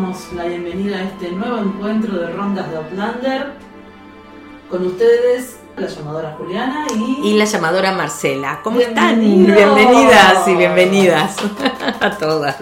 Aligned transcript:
damos 0.00 0.32
la 0.32 0.44
bienvenida 0.44 0.98
a 0.98 1.02
este 1.02 1.32
nuevo 1.32 1.58
encuentro 1.58 2.16
de 2.20 2.28
rondas 2.28 2.70
de 2.70 2.76
Outlander. 2.76 3.52
Con 4.70 4.86
ustedes, 4.86 5.56
la 5.76 5.88
llamadora 5.88 6.36
Juliana 6.38 6.86
y... 6.94 7.30
Y 7.30 7.34
la 7.36 7.44
llamadora 7.44 7.90
Marcela. 7.90 8.60
¿Cómo 8.62 8.78
están? 8.78 9.18
Bienvenidos. 9.18 9.56
Bienvenidas 9.56 10.46
y 10.46 10.54
bienvenidas 10.54 11.36
a 12.00 12.10
todas. 12.16 12.58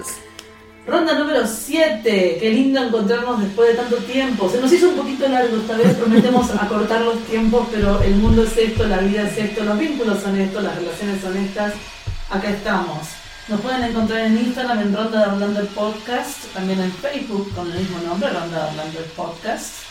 Ronda 0.87 1.19
número 1.19 1.47
7. 1.47 2.39
Qué 2.41 2.51
lindo 2.51 2.83
encontrarnos 2.83 3.39
después 3.43 3.69
de 3.69 3.75
tanto 3.75 3.97
tiempo. 3.97 4.49
Se 4.49 4.59
nos 4.59 4.73
hizo 4.73 4.89
un 4.89 4.97
poquito 4.97 5.29
largo 5.29 5.59
esta 5.59 5.77
vez, 5.77 5.95
prometemos 5.95 6.51
acortar 6.59 7.03
los 7.03 7.19
tiempos, 7.25 7.69
pero 7.71 8.01
el 8.01 8.15
mundo 8.15 8.45
es 8.45 8.57
esto, 8.57 8.87
la 8.87 8.97
vida 8.97 9.29
es 9.29 9.37
esto, 9.37 9.63
los 9.63 9.79
vínculos 9.79 10.23
son 10.23 10.41
esto, 10.41 10.63
las 10.63 10.75
relaciones 10.75 11.21
son 11.21 11.37
estas. 11.37 11.75
Acá 12.31 12.49
estamos. 12.49 13.26
Nos 13.49 13.61
pueden 13.61 13.85
encontrar 13.85 14.27
en 14.27 14.39
Instagram 14.39 14.81
en 14.81 14.93
Ronda 14.93 15.21
de 15.21 15.25
Hablando 15.31 15.61
el 15.61 15.69
Podcast, 15.69 16.53
también 16.53 16.81
en 16.81 16.91
Facebook 16.91 17.55
con 17.55 17.71
el 17.71 17.79
mismo 17.79 17.99
nombre, 18.01 18.29
Ronda 18.29 18.65
de 18.65 18.71
Hablando 18.71 18.99
el 18.99 19.05
Podcast. 19.05 19.83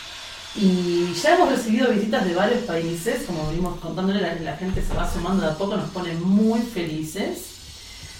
Y 0.56 1.14
ya 1.14 1.36
hemos 1.36 1.48
recibido 1.48 1.90
visitas 1.90 2.26
de 2.26 2.34
varios 2.34 2.64
países, 2.64 3.24
como 3.24 3.48
vimos 3.50 3.80
contándole, 3.80 4.20
la, 4.20 4.34
la 4.34 4.58
gente 4.58 4.82
se 4.82 4.92
va 4.92 5.10
sumando 5.10 5.42
de 5.42 5.52
a 5.52 5.54
poco, 5.54 5.74
nos 5.74 5.88
pone 5.88 6.12
muy 6.16 6.60
felices. 6.60 7.46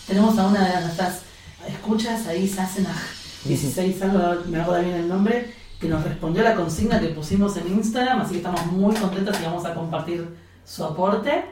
Tenemos 0.06 0.38
a 0.38 0.46
una 0.46 0.70
de 0.70 0.80
nuestras 0.80 1.20
escuchas 1.68 2.26
ahí, 2.28 2.48
Sassenach 2.48 2.96
16, 3.44 4.00
algo, 4.04 4.42
me 4.46 4.58
hago 4.58 4.72
bien 4.80 4.94
el 4.94 5.06
nombre, 5.06 5.52
que 5.78 5.86
nos 5.86 6.02
respondió 6.02 6.44
la 6.44 6.54
consigna 6.54 6.98
que 6.98 7.08
pusimos 7.08 7.54
en 7.58 7.74
Instagram, 7.74 8.22
así 8.22 8.30
que 8.30 8.38
estamos 8.38 8.64
muy 8.72 8.94
contentos 8.94 9.38
y 9.38 9.44
vamos 9.44 9.66
a 9.66 9.74
compartir 9.74 10.34
su 10.64 10.82
aporte. 10.82 11.44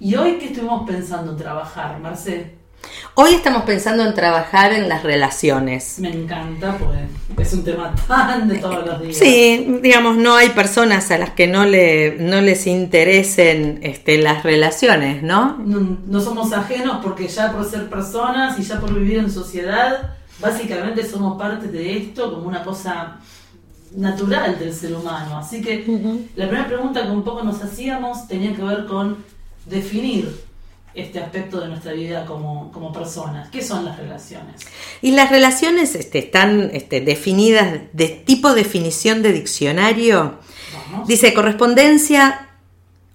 Y 0.00 0.16
hoy, 0.16 0.36
¿qué 0.38 0.46
estuvimos 0.46 0.84
pensando 0.84 1.30
en 1.30 1.38
trabajar, 1.38 2.00
Marce? 2.00 2.59
Hoy 3.14 3.34
estamos 3.34 3.64
pensando 3.64 4.04
en 4.04 4.14
trabajar 4.14 4.72
en 4.72 4.88
las 4.88 5.02
relaciones. 5.02 5.98
Me 5.98 6.10
encanta, 6.10 6.78
pues 6.78 6.98
es 7.38 7.52
un 7.54 7.64
tema 7.64 7.94
tan 8.06 8.48
de 8.48 8.58
todos 8.58 8.86
los 8.86 9.02
días. 9.02 9.16
Sí, 9.16 9.78
digamos, 9.82 10.16
no 10.16 10.36
hay 10.36 10.50
personas 10.50 11.10
a 11.10 11.18
las 11.18 11.30
que 11.30 11.46
no, 11.46 11.64
le, 11.64 12.16
no 12.18 12.40
les 12.40 12.66
interesen 12.66 13.80
este, 13.82 14.18
las 14.18 14.42
relaciones, 14.42 15.22
¿no? 15.22 15.58
No, 15.58 15.98
no 16.06 16.20
somos 16.20 16.52
ajenos 16.52 16.98
porque 17.02 17.28
ya 17.28 17.52
por 17.52 17.68
ser 17.68 17.88
personas 17.88 18.58
y 18.58 18.62
ya 18.62 18.80
por 18.80 18.94
vivir 18.94 19.18
en 19.18 19.30
sociedad, 19.30 20.14
básicamente 20.38 21.06
somos 21.06 21.36
parte 21.38 21.68
de 21.68 21.96
esto 21.96 22.32
como 22.32 22.48
una 22.48 22.62
cosa 22.62 23.18
natural 23.96 24.58
del 24.58 24.72
ser 24.72 24.94
humano. 24.94 25.38
Así 25.38 25.60
que 25.60 25.84
la 26.36 26.46
primera 26.46 26.68
pregunta 26.68 27.02
que 27.02 27.10
un 27.10 27.24
poco 27.24 27.42
nos 27.42 27.62
hacíamos 27.62 28.28
tenía 28.28 28.54
que 28.54 28.62
ver 28.62 28.86
con 28.86 29.24
definir 29.66 30.49
este 30.94 31.20
aspecto 31.20 31.60
de 31.60 31.68
nuestra 31.68 31.92
vida 31.92 32.26
como, 32.26 32.70
como 32.72 32.92
personas. 32.92 33.48
¿Qué 33.50 33.62
son 33.62 33.84
las 33.84 33.98
relaciones? 33.98 34.62
Y 35.02 35.12
las 35.12 35.30
relaciones 35.30 35.94
este, 35.94 36.18
están 36.18 36.70
este, 36.72 37.00
definidas 37.00 37.80
de 37.92 38.08
tipo 38.08 38.54
definición 38.54 39.22
de 39.22 39.32
diccionario. 39.32 40.38
Vamos. 40.92 41.08
Dice 41.08 41.32
correspondencia 41.34 42.48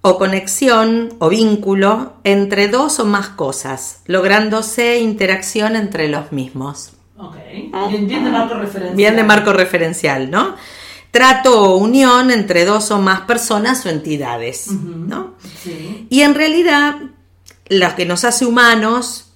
o 0.00 0.18
conexión 0.18 1.14
o 1.18 1.28
vínculo 1.28 2.14
entre 2.22 2.68
dos 2.68 3.00
o 3.00 3.04
más 3.04 3.30
cosas, 3.30 4.02
lográndose 4.06 4.98
interacción 5.00 5.74
entre 5.74 6.08
los 6.08 6.30
mismos. 6.32 6.92
Ok. 7.18 7.36
Bien, 7.88 8.06
bien 8.06 8.24
de 8.24 8.30
marco 8.30 8.54
referencial. 8.54 8.96
Bien 8.96 9.16
de 9.16 9.24
marco 9.24 9.52
referencial, 9.52 10.30
¿no? 10.30 10.54
Trato 11.10 11.60
o 11.60 11.76
unión 11.78 12.30
entre 12.30 12.64
dos 12.64 12.90
o 12.90 12.98
más 12.98 13.22
personas 13.22 13.84
o 13.86 13.88
entidades. 13.88 14.68
¿no? 14.70 15.34
Sí. 15.62 16.06
Y 16.10 16.20
en 16.20 16.34
realidad, 16.34 16.96
lo 17.68 17.94
que 17.94 18.06
nos 18.06 18.24
hace 18.24 18.46
humanos 18.46 19.32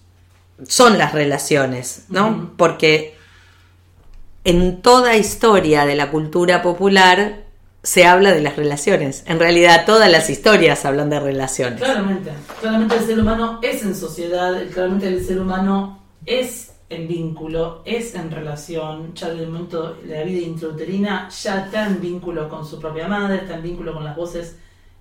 son 0.66 0.98
las 0.98 1.12
relaciones, 1.12 2.04
¿no? 2.08 2.52
Porque 2.56 3.16
en 4.44 4.82
toda 4.82 5.16
historia 5.16 5.86
de 5.86 5.96
la 5.96 6.10
cultura 6.10 6.62
popular 6.62 7.44
se 7.82 8.06
habla 8.06 8.32
de 8.32 8.42
las 8.42 8.56
relaciones. 8.56 9.24
En 9.26 9.38
realidad, 9.38 9.84
todas 9.86 10.10
las 10.10 10.28
historias 10.28 10.84
hablan 10.84 11.08
de 11.08 11.18
relaciones. 11.18 11.80
Claramente, 11.80 12.30
claramente 12.60 12.96
el 12.96 13.06
ser 13.06 13.20
humano 13.20 13.58
es 13.62 13.82
en 13.82 13.94
sociedad, 13.94 14.62
claramente 14.72 15.08
el 15.08 15.24
ser 15.24 15.40
humano 15.40 16.02
es 16.26 16.72
en 16.90 17.08
vínculo, 17.08 17.82
es 17.84 18.14
en 18.14 18.30
relación, 18.30 19.14
ya 19.14 19.30
desde 19.30 19.44
el 19.44 19.50
momento 19.50 19.94
de 19.94 20.16
la 20.16 20.24
vida 20.24 20.46
intrauterina, 20.46 21.28
ya 21.30 21.64
está 21.64 21.86
en 21.86 22.00
vínculo 22.00 22.48
con 22.48 22.66
su 22.66 22.78
propia 22.78 23.08
madre, 23.08 23.36
está 23.36 23.54
en 23.54 23.62
vínculo 23.62 23.94
con 23.94 24.04
las 24.04 24.16
voces 24.16 24.56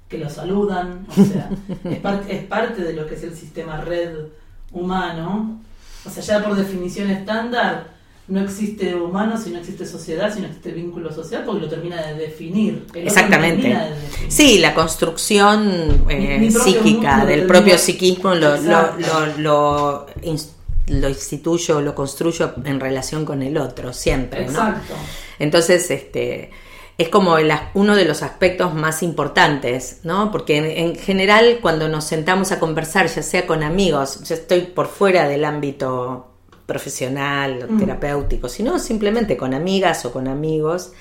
que 0.09 0.18
lo 0.18 0.30
saludan, 0.30 1.06
o 1.09 1.14
sea, 1.24 1.50
es, 1.92 1.97
parte 2.00 2.36
es 2.36 2.44
parte 2.44 2.81
de 2.81 2.94
lo 2.94 3.06
que 3.08 3.16
es 3.16 3.24
el 3.24 3.36
sistema 3.36 3.80
red 3.80 4.09
humano, 4.72 5.62
o 6.06 6.09
sea, 6.09 6.24
ya 6.24 6.44
por 6.44 6.56
definición 6.56 7.09
estándar, 7.09 7.97
no 8.28 8.40
existe 8.42 8.94
humano 8.96 9.38
si 9.38 9.50
no 9.50 9.58
existe 9.59 9.86
sociedad, 9.88 10.31
si 10.34 10.40
no 10.42 10.47
existe 10.47 10.72
vínculo 10.72 11.12
social, 11.12 11.44
porque 11.46 11.62
lo 11.62 11.68
termina 11.70 12.00
de 12.08 12.14
definir. 12.14 12.86
Exactamente. 12.94 13.68
de 13.70 13.74
definir. 13.90 14.31
Sí, 14.31 14.59
la 14.59 14.74
construcción 14.75 16.06
eh, 16.09 16.38
Mi- 16.40 16.46
mi 16.47 16.52
propio 16.52 16.64
psíquica 16.74 17.26
del 17.26 17.47
propio 17.47 17.78
psiquismo 17.80 18.36
lo, 18.36 18.56
lo, 18.58 18.96
lo, 18.97 19.38
lo, 19.38 20.08
ins- 20.22 20.52
lo 20.88 21.09
instituyo, 21.09 21.81
lo 21.81 21.96
construyo 21.96 22.53
en 22.66 22.80
relación 22.80 23.26
con 23.26 23.41
el 23.41 23.58
otro, 23.58 23.94
siempre, 23.94 24.41
¿no? 24.46 24.50
Exacto. 24.52 24.94
Entonces, 25.40 25.90
este, 25.90 26.52
es 27.00 27.08
como 27.10 27.38
el 27.38 27.52
uno 27.74 27.96
de 27.96 28.04
los 28.04 28.22
aspectos 28.22 28.74
más 28.76 29.02
importantes, 29.04 30.02
¿no? 30.04 30.32
Porque 30.32 30.58
en, 30.58 30.66
en 30.66 30.96
general 30.96 31.60
cuando 31.62 31.88
nos 31.88 32.04
sentamos 32.04 32.52
a 32.52 32.60
conversar, 32.60 33.08
ya 33.08 33.24
sea 33.24 33.48
con 33.48 33.64
amigos, 33.64 34.22
yo 34.28 34.36
estoy 34.36 34.62
por 34.62 34.88
fuera 34.88 35.28
del 35.28 35.46
ámbito 35.46 36.28
profesional, 36.66 37.66
Mm. 37.70 37.80
terapéutico, 37.80 38.50
sino 38.50 38.78
simplemente 38.80 39.38
con 39.38 39.54
amigas 39.54 40.06
o 40.06 40.12
con 40.12 40.28
amigos, 40.28 40.92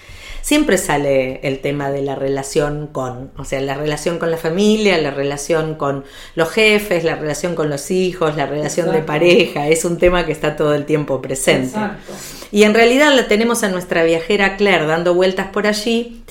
siempre 0.41 0.79
sale 0.79 1.41
el 1.43 1.61
tema 1.61 1.91
de 1.91 2.01
la 2.01 2.15
relación 2.15 2.87
con, 2.87 3.33
o 3.37 3.45
sea, 3.45 3.61
la 3.61 3.75
relación 3.75 4.19
con 4.19 4.31
la 4.31 4.39
familia, 4.39 4.97
la 4.99 5.11
relación 5.11 5.75
con 5.75 6.05
los 6.37 6.49
jefes, 6.49 7.05
la 7.05 7.17
relación 7.17 7.55
con 7.55 7.69
los 7.69 7.91
hijos, 7.91 8.37
la 8.37 8.47
relación 8.47 8.93
de 8.93 9.03
pareja, 9.03 9.67
es 9.67 9.85
un 9.85 9.99
tema 9.99 10.25
que 10.25 10.33
está 10.33 10.57
todo 10.57 10.75
el 10.75 10.87
tiempo 10.87 11.21
presente. 11.21 11.67
Exacto. 11.77 12.13
Y 12.53 12.63
en 12.63 12.75
realidad 12.75 13.15
la 13.15 13.29
tenemos 13.29 13.63
a 13.63 13.69
nuestra 13.69 14.03
viajera 14.05 14.57
Claire 14.57 14.87
dando 14.87 15.15
vueltas 15.15 15.49
por 15.49 15.67
allí 15.67 16.23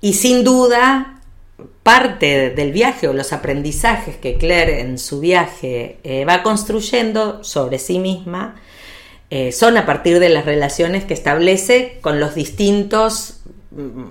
y 0.00 0.14
sin 0.14 0.44
duda 0.44 1.20
parte 1.82 2.50
del 2.50 2.72
viaje 2.72 3.08
o 3.08 3.12
los 3.12 3.32
aprendizajes 3.32 4.16
que 4.16 4.36
Claire 4.36 4.80
en 4.80 4.98
su 4.98 5.20
viaje 5.20 5.98
eh, 6.04 6.24
va 6.24 6.42
construyendo 6.42 7.42
sobre 7.42 7.78
sí 7.78 7.98
misma 7.98 8.56
eh, 9.30 9.52
son 9.52 9.76
a 9.76 9.84
partir 9.84 10.20
de 10.20 10.28
las 10.28 10.44
relaciones 10.46 11.04
que 11.04 11.14
establece 11.14 11.98
con 12.00 12.20
los 12.20 12.34
distintos 12.34 13.40
mm, 13.72 14.04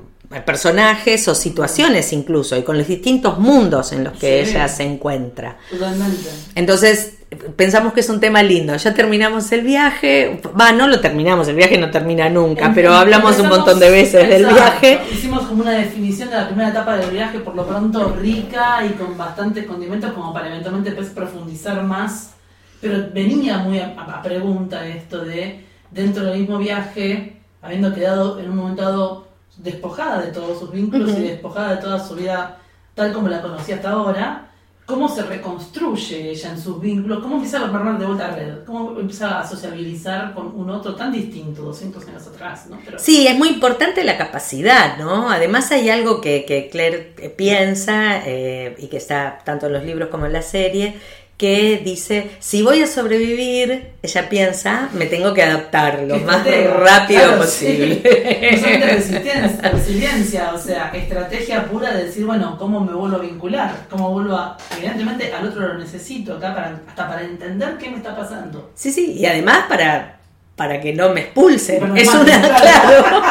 personajes 0.46 1.28
o 1.28 1.34
situaciones 1.35 2.12
incluso 2.13 2.58
y 2.58 2.64
con 2.64 2.78
los 2.78 2.87
distintos 2.87 3.40
mundos 3.40 3.93
en 3.93 4.03
los 4.03 4.14
que 4.14 4.43
Sí. 4.46 4.52
ella 4.52 4.67
se 4.67 4.84
encuentra. 4.84 5.58
Totalmente. 5.72 6.29
Entonces, 6.55 7.14
pensamos 7.56 7.94
que 7.94 8.00
es 8.00 8.09
un 8.09 8.20
tema 8.20 8.41
lindo. 8.44 8.76
Ya 8.76 8.94
terminamos 8.94 9.52
el 9.52 9.62
viaje. 9.62 10.41
Va, 10.59 10.72
no 10.72 10.88
lo 10.88 11.00
terminamos, 11.00 11.47
el 11.47 11.56
viaje 11.56 11.78
no 11.78 11.91
termina 11.91 12.29
nunca, 12.29 12.72
pero 12.74 12.94
hablamos 12.94 13.40
un 13.40 13.50
montón 13.50 13.79
de 13.79 13.90
veces 13.90 14.28
del 14.29 14.46
viaje. 14.46 15.02
Hicimos 15.12 15.47
como 15.47 15.64
una 15.64 15.72
definición 15.72 16.29
de 16.29 16.35
la 16.35 16.47
primera 16.47 16.70
etapa 16.70 16.97
del 16.97 17.12
viaje, 17.12 17.40
por 17.40 17.56
lo 17.56 17.68
pronto 17.68 18.16
rica 18.20 18.85
y 18.85 18.94
con 18.94 19.18
bastantes 19.18 19.66
condimentos, 19.66 20.12
como 20.14 20.34
para 20.34 20.47
eventualmente 20.47 20.91
profundizar 20.91 21.84
más. 21.84 22.32
Pero 22.79 23.09
venía 23.14 23.58
muy 23.58 23.79
a, 23.79 23.96
a 23.97 24.22
pregunta 24.22 24.88
esto 24.88 25.26
de, 25.26 25.66
dentro 25.91 26.24
del 26.26 26.40
mismo 26.40 26.58
viaje, 26.59 27.41
habiendo 27.62 27.94
quedado 27.94 28.40
en 28.40 28.52
un 28.52 28.58
momento 28.58 28.84
dado 28.84 29.28
despojada 29.58 30.22
de 30.22 30.32
todos 30.32 30.59
sus 30.59 30.72
vínculos 30.72 31.12
y 31.18 31.24
despojada 31.24 31.76
de 31.76 31.82
toda 31.82 32.00
su 32.00 32.16
vida 32.16 32.59
tal 32.97 33.14
como 33.14 33.28
la 33.28 33.41
conocía 33.41 33.76
hasta 33.76 33.91
ahora, 33.91 34.50
cómo 34.87 35.07
se 35.13 35.22
reconstruye 35.22 36.31
ella 36.31 36.51
en 36.51 36.59
sus 36.59 36.79
vínculos, 36.79 37.19
cómo 37.22 37.35
empieza 37.35 37.59
a 37.59 37.66
armar 37.66 37.99
de 37.99 38.05
vuelta 38.05 38.28
a 38.28 38.31
red, 38.35 38.63
cómo 38.66 38.97
empieza 38.97 39.39
a 39.41 39.45
sociabilizar 39.47 40.34
con 40.34 40.47
un 40.55 40.69
otro 40.69 40.95
tan 40.95 41.11
distinto 41.11 41.61
200 41.61 42.07
años 42.07 42.25
atrás, 42.25 42.67
¿no? 42.69 42.79
Pero- 42.85 42.97
Sí, 42.97 43.28
es 43.28 43.37
muy 43.37 43.49
importante 43.49 44.03
la 44.05 44.17
capacidad, 44.17 44.97
¿no? 44.97 45.29
Además 45.29 45.69
hay 45.73 45.89
algo 45.89 46.22
que, 46.22 46.45
que 46.45 46.69
Claire 46.69 47.13
eh, 47.17 47.29
piensa 47.29 48.22
eh, 48.25 48.75
y 48.79 48.87
que 48.87 48.95
está 48.97 49.39
tanto 49.43 49.67
en 49.67 49.73
los 49.73 49.84
libros 49.84 50.07
como 50.09 50.25
en 50.25 50.31
la 50.34 50.41
serie, 50.41 50.95
que 51.37 51.81
dice, 51.85 52.31
si 52.39 52.63
voy 52.63 52.81
a 52.81 52.87
sobrevivir, 52.87 53.91
ella 54.01 54.28
piensa, 54.28 54.89
me 54.93 55.05
tengo 55.05 55.35
que 55.35 55.43
adaptar 55.43 56.01
lo 56.07 56.17
más 56.17 56.43
rápido 56.43 57.22
Claro, 57.22 57.37
posible. 57.37 58.01
sí. 58.03 58.61
No 58.79 58.85
resistencia, 58.87 59.69
resiliencia, 59.72 60.51
o 60.55 60.57
sea, 60.57 60.91
estrategia 60.95 61.66
pura 61.66 61.93
de 61.93 62.05
decir, 62.05 62.25
bueno, 62.25 62.57
¿cómo 62.57 62.79
me 62.79 62.91
vuelvo 62.91 63.17
a 63.17 63.19
vincular? 63.19 63.85
¿Cómo 63.87 64.11
vuelvo 64.13 64.35
a...? 64.35 64.57
Evidentemente 64.78 65.31
al 65.31 65.47
otro 65.47 65.67
lo 65.67 65.73
necesito 65.78 66.37
acá 66.37 66.55
para, 66.55 66.81
hasta 66.87 67.07
para 67.07 67.22
entender 67.22 67.78
qué 67.78 67.90
me 67.91 67.97
está 67.97 68.16
pasando. 68.16 68.72
Sí, 68.73 68.91
sí, 68.91 69.13
y 69.13 69.25
además 69.28 69.66
para, 69.69 70.17
para 70.55 70.81
que 70.81 70.91
no 70.93 71.09
me 71.09 71.22
expulsen. 71.22 71.95
Es 71.95 72.07
maten, 72.07 72.22
una, 72.40 72.55
claro. 72.55 73.03
claro. 73.03 73.22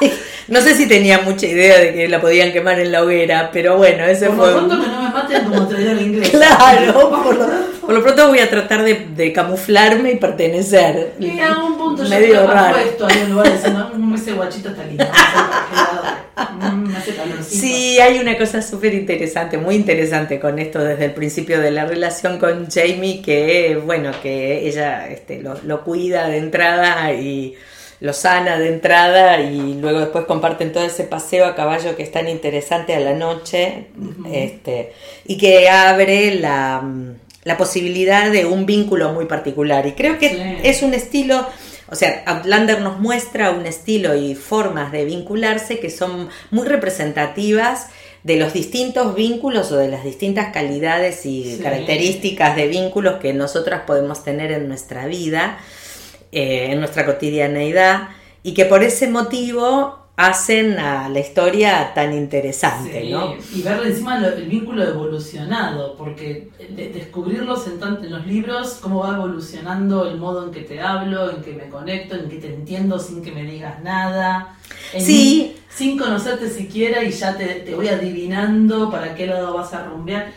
No 0.48 0.60
sé 0.60 0.74
si 0.74 0.86
tenía 0.86 1.20
mucha 1.20 1.46
idea 1.46 1.78
de 1.78 1.94
que 1.94 2.08
la 2.08 2.20
podían 2.20 2.52
quemar 2.52 2.78
en 2.78 2.92
la 2.92 3.02
hoguera, 3.02 3.50
pero 3.52 3.76
bueno, 3.78 4.04
ese 4.04 4.26
por 4.26 4.36
fue. 4.36 4.52
Por 4.52 4.62
lo 4.62 4.68
pronto 4.68 4.84
que 4.84 4.90
no 4.90 5.02
me 5.02 5.08
maten 5.10 5.44
como 5.44 5.66
traidor 5.68 6.02
inglés. 6.02 6.30
Claro, 6.30 6.92
por 7.10 7.34
lo, 7.36 7.46
por 7.80 7.94
lo, 7.94 8.02
pronto 8.02 8.28
voy 8.28 8.38
a 8.40 8.50
tratar 8.50 8.84
de, 8.84 9.06
de 9.16 9.32
camuflarme 9.32 10.12
y 10.12 10.16
pertenecer. 10.16 11.14
Y 11.18 11.40
a 11.40 11.56
un 11.58 11.78
punto 11.78 12.02
Medio 12.04 12.34
yo 12.34 12.46
raro. 12.46 12.76
puesto 12.76 13.06
ahí 13.06 13.18
en 13.24 13.30
lugar 13.30 13.52
diciendo, 13.52 13.90
"Mm, 13.94 14.14
ese 14.14 14.32
guachito 14.32 14.68
está 14.70 14.84
lindo. 14.84 15.04
Mm, 16.60 16.88
me 16.90 16.96
hace 16.96 17.14
calorcito". 17.14 17.60
Sí, 17.60 17.98
hay 18.00 18.18
una 18.18 18.36
cosa 18.36 18.60
súper 18.60 18.92
interesante, 18.94 19.56
muy 19.58 19.76
interesante 19.76 20.38
con 20.40 20.58
esto 20.58 20.82
desde 20.82 21.06
el 21.06 21.12
principio 21.12 21.60
de 21.60 21.70
la 21.70 21.84
relación 21.86 22.38
con 22.38 22.68
Jamie, 22.70 23.22
que 23.22 23.80
bueno, 23.84 24.10
que 24.22 24.66
ella 24.68 25.08
este, 25.08 25.40
lo, 25.40 25.54
lo 25.64 25.82
cuida 25.84 26.28
de 26.28 26.38
entrada 26.38 27.12
y 27.12 27.54
lo 28.00 28.12
sana 28.12 28.58
de 28.58 28.68
entrada 28.68 29.40
y 29.40 29.74
luego 29.80 30.00
después 30.00 30.24
comparten 30.26 30.72
todo 30.72 30.84
ese 30.84 31.04
paseo 31.04 31.46
a 31.46 31.54
caballo 31.54 31.96
que 31.96 32.02
es 32.02 32.12
tan 32.12 32.28
interesante 32.28 32.94
a 32.94 33.00
la 33.00 33.14
noche 33.14 33.86
este, 34.30 34.92
y 35.26 35.38
que 35.38 35.68
abre 35.68 36.34
la, 36.34 36.82
la 37.44 37.56
posibilidad 37.56 38.30
de 38.30 38.46
un 38.46 38.66
vínculo 38.66 39.12
muy 39.12 39.26
particular. 39.26 39.86
Y 39.86 39.92
creo 39.92 40.18
que 40.18 40.28
Sí. 40.30 40.56
es 40.64 40.82
un 40.82 40.92
estilo, 40.94 41.46
o 41.90 41.94
sea, 41.94 42.22
Outlander 42.26 42.80
nos 42.80 42.98
muestra 42.98 43.50
un 43.52 43.66
estilo 43.66 44.14
y 44.14 44.34
formas 44.34 44.92
de 44.92 45.04
vincularse 45.04 45.78
que 45.78 45.90
son 45.90 46.28
muy 46.50 46.66
representativas 46.66 47.88
de 48.22 48.36
los 48.36 48.54
distintos 48.54 49.14
vínculos 49.14 49.70
o 49.70 49.76
de 49.76 49.88
las 49.88 50.02
distintas 50.02 50.52
calidades 50.52 51.26
y 51.26 51.56
Sí. 51.56 51.62
características 51.62 52.56
de 52.56 52.68
vínculos 52.68 53.20
que 53.20 53.34
nosotras 53.34 53.82
podemos 53.86 54.24
tener 54.24 54.50
en 54.50 54.66
nuestra 54.68 55.06
vida, 55.06 55.58
eh, 56.34 56.72
en 56.72 56.80
nuestra 56.80 57.06
cotidianeidad, 57.06 58.08
y 58.42 58.52
que 58.54 58.64
por 58.66 58.82
ese 58.82 59.08
motivo 59.08 59.98
hacen 60.16 60.78
a 60.78 61.08
la 61.08 61.18
historia 61.18 61.92
tan 61.92 62.12
interesante, 62.12 63.00
Sí, 63.02 63.10
¿no? 63.10 63.34
Y 63.52 63.62
ver 63.62 63.80
encima 63.84 64.18
lo- 64.20 64.28
el 64.28 64.44
vínculo 64.44 64.84
evolucionado, 64.84 65.96
porque 65.96 66.50
de- 66.58 66.88
descubrirlos 66.90 67.66
en, 67.66 67.80
tan- 67.80 68.04
en 68.04 68.12
los 68.12 68.24
libros, 68.24 68.78
cómo 68.80 69.00
va 69.00 69.16
evolucionando 69.16 70.08
el 70.08 70.18
modo 70.18 70.44
en 70.44 70.52
que 70.52 70.60
te 70.60 70.80
hablo, 70.80 71.30
en 71.32 71.42
que 71.42 71.52
me 71.54 71.68
conecto, 71.68 72.14
en 72.14 72.28
que 72.28 72.36
te 72.36 72.46
entiendo 72.54 72.98
sin 73.00 73.22
que 73.22 73.32
me 73.32 73.42
digas 73.42 73.82
nada. 73.82 74.56
Sí. 74.98 75.56
sin 75.68 75.98
conocerte 75.98 76.48
siquiera 76.48 77.02
y 77.02 77.10
ya 77.10 77.36
te, 77.36 77.46
te 77.46 77.74
voy 77.74 77.88
adivinando 77.88 78.88
para 78.92 79.12
qué 79.16 79.26
lado 79.26 79.54
vas 79.54 79.72
a 79.74 79.84
rumbear. 79.84 80.32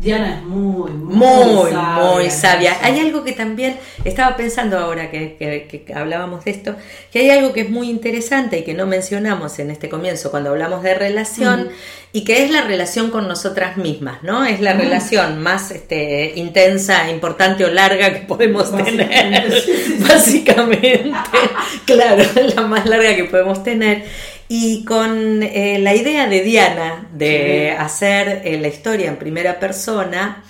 Diana 0.00 0.38
es 0.38 0.42
muy, 0.44 0.90
muy, 0.92 1.14
Muy, 1.16 1.70
sabia. 1.72 2.04
muy 2.14 2.30
sabia. 2.30 2.76
Hay 2.82 2.98
algo 3.00 3.22
que 3.22 3.32
también 3.32 3.76
estaba 4.04 4.34
pensando 4.36 4.78
ahora 4.78 5.10
que, 5.10 5.36
que- 5.38 5.84
que 5.84 5.92
hablábamos 5.94 6.42
de 6.44 6.52
esto, 6.52 6.74
que 7.12 7.18
hay 7.20 7.30
algo 7.30 7.52
que 7.52 7.60
es 7.62 7.70
muy 7.70 7.90
interesante 7.90 8.58
y 8.58 8.64
que 8.64 8.72
no 8.72 8.86
mencionamos 8.86 9.58
en 9.58 9.70
este 9.70 9.90
comienzo 9.90 10.30
cuando 10.30 10.50
hablamos 10.50 10.82
de 10.82 10.94
relación 10.94 11.68
y 12.12 12.24
que 12.24 12.42
es 12.44 12.50
la 12.50 12.62
relación 12.62 13.10
con 13.10 13.28
nosotras 13.28 13.76
mismas, 13.76 14.22
¿no? 14.22 14.44
Es 14.46 14.60
la 14.60 14.72
relación 14.72 15.42
más 15.42 15.70
este, 15.70 16.32
intensa, 16.34 17.10
importante 17.10 17.64
o 17.66 17.68
larga 17.70 18.12
que 18.14 18.20
podemos 18.20 18.74
tener. 18.74 19.52
Básicamente, 20.08 21.12
claro, 21.84 22.24
la 22.56 22.62
más 22.62 22.86
larga 22.86 23.14
que 23.14 23.24
podemos 23.24 23.62
tener. 23.62 24.04
Y 24.52 24.84
con 24.84 25.44
eh, 25.44 25.78
la 25.78 25.94
idea 25.94 26.26
de 26.26 26.40
Diana 26.42 27.06
de 27.12 27.68
Sí. 27.70 27.76
hacer 27.78 28.42
eh, 28.44 28.58
la 28.58 28.66
historia 28.66 29.06
en 29.06 29.16
primera 29.16 29.60
persona, 29.60 30.42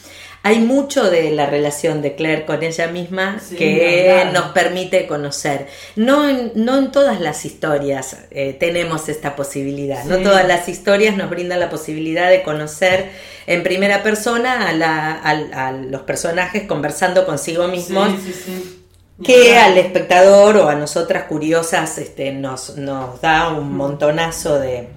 hay 0.43 0.59
mucho 0.61 1.11
de 1.11 1.31
la 1.33 1.45
relación 1.45 2.01
de 2.01 2.15
Claire 2.15 2.47
con 2.47 2.63
ella 2.63 2.87
misma 2.87 3.39
Sí, 3.47 3.57
que 3.57 4.05
claro. 4.07 4.33
nos 4.33 4.53
permite 4.53 5.07
conocer. 5.07 5.67
No 5.97 6.27
en, 6.31 6.53
no 6.55 6.79
en 6.79 6.91
todas 6.93 7.21
las 7.21 7.45
historias 7.45 8.17
eh, 8.31 8.57
tenemos 8.59 9.11
esta 9.11 9.37
posibilidad, 9.37 10.03
no 10.05 10.17
todas 10.21 10.49
las 10.49 10.67
historias 10.71 11.15
nos 11.19 11.29
brindan 11.29 11.61
la 11.61 11.69
posibilidad 11.69 12.31
de 12.31 12.43
conocer 12.43 13.11
en 13.47 13.63
primera 13.63 14.03
persona 14.03 14.67
a, 14.71 14.73
la- 14.73 15.13
a 15.13 15.73
los 15.73 16.01
personajes 16.03 16.63
conversando 16.63 17.27
consigo 17.27 17.69
mismos 17.69 18.09
Sí, 18.25 18.33
sí, 18.33 18.43
sí. 18.47 18.77
Que 19.23 19.57
al 19.57 19.77
espectador 19.79 20.57
o 20.57 20.69
a 20.69 20.75
nosotras 20.75 21.25
curiosas 21.25 21.99
este, 21.99 22.33
nos, 22.33 22.77
nos 22.77 23.21
da 23.21 23.51
un 23.53 23.77
montonazo 23.77 24.59
de, 24.59 24.89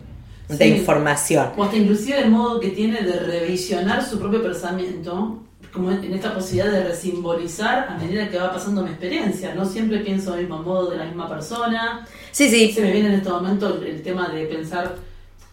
de 0.49 0.57
Sí. 0.57 0.63
información. 0.65 1.49
O 1.57 1.63
hasta 1.63 1.77
inclusive 1.77 2.19
el 2.19 2.29
modo 2.29 2.59
que 2.59 2.69
tiene 2.69 3.01
de 3.01 3.19
revisionar 3.19 4.03
su 4.03 4.19
propio 4.19 4.41
pensamiento, 4.41 5.39
como 5.73 5.91
en 5.91 6.13
esta 6.13 6.33
posibilidad 6.33 6.71
de 6.71 6.83
resimbolizar 6.83 7.87
a 7.89 7.97
medida 7.97 8.29
que 8.29 8.37
va 8.37 8.51
pasando 8.53 8.83
mi 8.83 8.89
experiencia. 8.91 9.55
No 9.55 9.65
siempre 9.65 9.99
pienso 9.99 10.31
del 10.33 10.41
mismo 10.41 10.61
modo 10.61 10.91
de 10.91 10.97
la 10.97 11.05
misma 11.05 11.27
persona. 11.27 12.05
Sí, 12.31 12.49
sí, 12.49 12.71
Se 12.71 12.81
me 12.81 12.91
viene 12.91 13.07
en 13.09 13.15
este 13.15 13.29
momento 13.29 13.75
el, 13.81 13.83
el 13.87 14.01
tema 14.03 14.29
de 14.29 14.45
pensar 14.45 14.95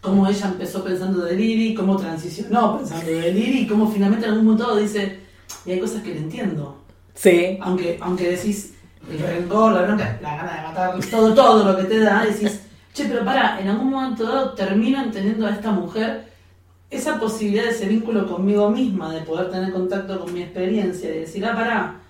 cómo 0.03 0.27
ella 0.29 0.47
empezó 0.49 0.85
pensando 0.85 1.25
de 1.25 1.35
Liri, 1.37 1.75
cómo 1.75 1.97
transicionó 1.97 2.79
pensando 2.79 3.07
de 3.07 3.33
Liri 3.33 3.67
cómo 3.67 3.91
finalmente 3.91 4.27
en 4.27 4.33
algún 4.33 4.47
momento 4.47 4.77
dice, 4.77 5.21
y 5.67 5.73
hay 5.73 5.81
cosas 5.81 6.03
que 6.03 6.11
le 6.15 6.19
entiendo. 6.21 6.80
Sí. 7.21 7.59
Aunque, 7.61 7.99
aunque 8.01 8.31
decís 8.31 8.75
el 9.11 9.19
rencor, 9.19 9.73
la 9.73 9.83
bronca, 9.83 10.19
la 10.23 10.37
gana 10.37 10.55
de 10.57 10.63
matar, 10.69 11.01
todo, 11.11 11.35
todo 11.35 11.65
lo 11.73 11.77
que 11.79 11.85
te 11.85 12.01
da, 12.01 12.25
decís, 12.25 12.61
che, 12.93 13.05
pero 13.07 13.25
para, 13.25 13.61
en 13.61 13.69
algún 13.69 13.91
momento 13.91 14.25
dado 14.25 14.53
termino 14.55 15.03
entendiendo 15.03 15.47
a 15.47 15.51
esta 15.51 15.71
mujer 15.71 16.25
esa 16.91 17.21
posibilidad 17.21 17.65
de 17.65 17.71
ese 17.71 17.87
vínculo 17.87 18.27
conmigo 18.27 18.69
misma, 18.71 19.13
de 19.15 19.21
poder 19.21 19.51
tener 19.51 19.73
contacto 19.73 20.19
con 20.21 20.33
mi 20.35 20.43
experiencia, 20.43 21.09
de 21.09 21.21
decir, 21.21 21.45
ah, 21.47 21.55
pará, 21.55 22.01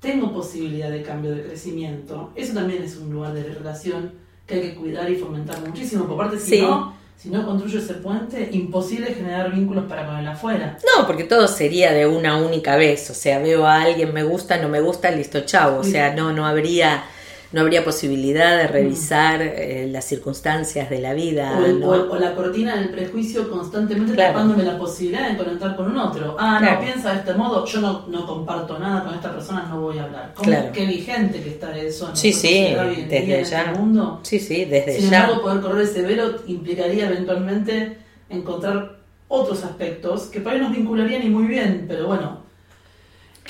tengo 0.00 0.32
posibilidad 0.32 0.90
de 0.90 1.02
cambio, 1.02 1.32
de 1.32 1.42
crecimiento. 1.42 2.32
Eso 2.34 2.54
también 2.54 2.82
es 2.82 2.96
un 2.96 3.12
lugar 3.12 3.34
de 3.34 3.42
relación 3.44 4.12
que 4.46 4.54
hay 4.54 4.60
que 4.62 4.74
cuidar 4.76 5.10
y 5.10 5.16
fomentar 5.16 5.60
muchísimo. 5.60 6.06
Por 6.06 6.16
parte, 6.16 6.38
si 6.38 6.56
Sí. 6.56 6.62
no, 6.62 6.94
si 7.22 7.28
no 7.28 7.44
construyo 7.44 7.80
ese 7.80 7.94
puente, 7.94 8.48
imposible 8.52 9.12
generar 9.12 9.52
vínculos 9.52 9.84
para 9.84 10.06
con 10.06 10.16
el 10.16 10.26
afuera. 10.26 10.78
No, 10.96 11.06
porque 11.06 11.24
todo 11.24 11.48
sería 11.48 11.92
de 11.92 12.06
una 12.06 12.38
única 12.38 12.76
vez. 12.76 13.10
O 13.10 13.14
sea, 13.14 13.38
veo 13.40 13.66
a 13.66 13.82
alguien, 13.82 14.14
me 14.14 14.22
gusta, 14.22 14.56
no 14.56 14.70
me 14.70 14.80
gusta, 14.80 15.10
listo, 15.10 15.40
chavo. 15.40 15.80
O 15.80 15.84
sea, 15.84 16.14
no, 16.14 16.32
no 16.32 16.46
habría, 16.46 17.04
no 17.52 17.62
habría 17.62 17.84
posibilidad 17.84 18.56
de 18.56 18.68
revisar 18.68 19.42
eh, 19.42 19.88
las 19.90 20.04
circunstancias 20.04 20.88
de 20.88 21.00
la 21.00 21.14
vida. 21.14 21.58
O, 21.60 21.64
el- 21.64 21.80
¿no? 21.80 21.88
o- 21.88 22.12
o 22.12 22.16
la 22.16 22.34
cortina 22.34 22.76
del 22.76 22.90
prejuicio 22.90 23.50
constantemente 23.50 24.14
Claro. 24.14 24.34
tapándome 24.34 24.62
la 24.62 24.78
posibilidad 24.78 25.30
de 25.30 25.36
conectar 25.36 25.74
con 25.74 25.90
un 25.90 25.96
otro. 25.98 26.36
Ah, 26.38 26.58
Claro. 26.60 26.76
no, 26.80 26.84
piensa 26.86 27.12
de 27.12 27.18
este 27.18 27.34
modo, 27.34 27.64
yo 27.66 27.80
no, 27.80 28.06
no 28.08 28.24
comparto 28.26 28.78
nada 28.78 29.02
con 29.04 29.14
esta 29.14 29.32
persona, 29.32 29.66
no 29.68 29.80
voy 29.80 29.98
a 29.98 30.04
hablar. 30.04 30.32
¿Cómo, 30.34 30.48
Claro. 30.48 30.68
Qué 30.72 30.86
vigente 30.86 31.42
que 31.42 31.50
está 31.50 31.76
eso 31.76 32.10
Sí, 32.14 32.32
sí, 32.32 32.72
desde 33.08 33.44
ya. 33.44 33.62
este 33.62 33.78
mundo. 33.78 34.20
Sí, 34.22 34.38
sí, 34.38 34.64
desde 34.66 35.00
Sin 35.00 35.10
ya. 35.10 35.22
embargo, 35.22 35.42
poder 35.42 35.60
correr 35.60 35.82
ese 35.82 36.02
velo 36.02 36.36
implicaría 36.46 37.06
eventualmente 37.08 37.96
encontrar 38.28 38.98
otros 39.26 39.64
aspectos 39.64 40.24
que 40.24 40.40
para 40.40 40.56
ahí 40.56 40.62
nos 40.62 40.72
vincularían 40.72 41.24
y 41.24 41.30
muy 41.30 41.44
bien, 41.46 41.86
pero 41.88 42.06
bueno, 42.06 42.39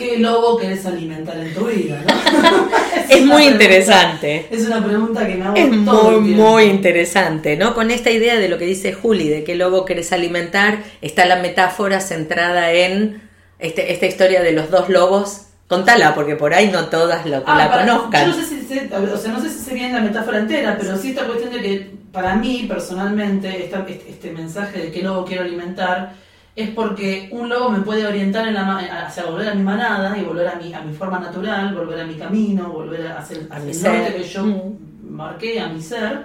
¿qué 0.00 0.18
lobo 0.18 0.56
querés 0.56 0.84
alimentar 0.86 1.36
en 1.38 1.54
tu 1.54 1.66
vida? 1.66 2.02
¿no? 2.06 2.68
Es 3.10 3.18
muy 3.26 3.42
pregunta- 3.44 3.50
interesante. 3.52 4.46
Es 4.50 4.66
una 4.66 4.84
pregunta 4.84 5.26
que 5.26 5.34
me 5.34 5.44
hago 5.44 5.56
Es 5.56 5.84
todo 5.84 6.20
muy, 6.20 6.30
el 6.32 6.36
muy 6.36 6.62
interesante, 6.64 7.56
¿no? 7.56 7.74
Con 7.74 7.90
esta 7.90 8.10
idea 8.10 8.38
de 8.38 8.48
lo 8.48 8.56
que 8.58 8.64
dice 8.66 8.92
Juli, 8.92 9.28
de 9.28 9.44
qué 9.44 9.54
lobo 9.56 9.84
querés 9.84 10.12
alimentar, 10.12 10.78
está 11.02 11.26
la 11.26 11.36
metáfora 11.36 12.00
centrada 12.00 12.72
en 12.72 13.20
este, 13.58 13.92
esta 13.92 14.06
historia 14.06 14.42
de 14.42 14.52
los 14.52 14.70
dos 14.70 14.88
lobos. 14.88 15.42
Contala, 15.68 16.14
porque 16.16 16.34
por 16.34 16.52
ahí 16.54 16.68
no 16.72 16.86
todas 16.86 17.26
lo- 17.26 17.42
Ah, 17.46 17.56
la 17.58 17.70
para- 17.70 17.86
conozcan. 17.86 18.30
Yo 18.30 18.36
no 18.36 18.42
sé 18.42 18.48
si 18.48 18.60
sé, 18.62 18.88
o 18.92 19.16
sea, 19.16 19.32
no 19.32 19.40
sé 19.40 19.48
si 19.50 19.58
sé 19.60 19.74
bien 19.74 19.92
la 19.92 20.00
metáfora 20.00 20.38
entera, 20.38 20.76
pero 20.80 20.96
sí 20.96 21.10
esta 21.10 21.24
cuestión 21.26 21.52
de 21.52 21.60
que 21.62 21.90
para 22.12 22.34
mí 22.36 22.64
personalmente 22.68 23.64
esta- 23.64 23.84
este, 23.88 24.10
este 24.10 24.30
mensaje 24.32 24.78
de 24.80 24.90
qué 24.90 25.02
lobo 25.02 25.24
quiero 25.24 25.42
alimentar 25.44 26.14
es 26.62 26.70
porque 26.70 27.28
un 27.32 27.48
lobo 27.48 27.70
me 27.70 27.80
puede 27.80 28.06
orientar 28.06 28.48
en 28.48 28.54
la, 28.54 28.76
hacia 29.06 29.24
volver 29.26 29.48
a 29.48 29.54
mi 29.54 29.62
manada 29.62 30.16
y 30.18 30.22
volver 30.22 30.48
a 30.48 30.54
mi, 30.56 30.72
a 30.72 30.80
mi 30.80 30.92
forma 30.94 31.18
natural, 31.18 31.74
volver 31.74 32.00
a 32.00 32.06
mi 32.06 32.14
camino, 32.14 32.70
volver 32.70 33.06
a 33.08 33.18
hacer 33.18 33.46
A 33.50 33.58
el 33.58 33.74
ser. 33.74 33.92
norte 33.92 34.14
que 34.16 34.24
yo 34.24 34.44
Mm. 34.44 34.76
marqué, 35.10 35.60
a 35.60 35.68
mi 35.68 35.80
ser. 35.82 36.24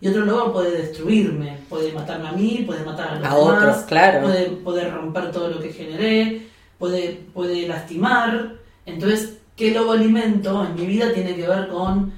Y 0.00 0.08
otro 0.08 0.24
lobo 0.24 0.52
puede 0.54 0.70
destruirme, 0.78 1.58
puede 1.68 1.92
matarme 1.92 2.28
a 2.28 2.32
mí, 2.32 2.64
puede 2.66 2.84
matar 2.84 3.08
a 3.08 3.14
los 3.16 3.26
A 3.26 3.34
demás, 3.34 3.54
otros, 3.58 3.76
claro. 3.86 4.22
puede, 4.22 4.44
puede 4.46 4.90
romper 4.90 5.30
todo 5.30 5.48
lo 5.48 5.60
que 5.60 5.72
generé, 5.72 6.42
puede, 6.78 7.20
puede 7.34 7.68
lastimar. 7.68 8.54
Entonces, 8.86 9.38
¿qué 9.56 9.72
lobo 9.72 9.92
alimento 9.92 10.64
en 10.64 10.74
mi 10.74 10.86
vida 10.86 11.12
tiene 11.12 11.34
que 11.36 11.46
ver 11.46 11.68
con 11.68 12.12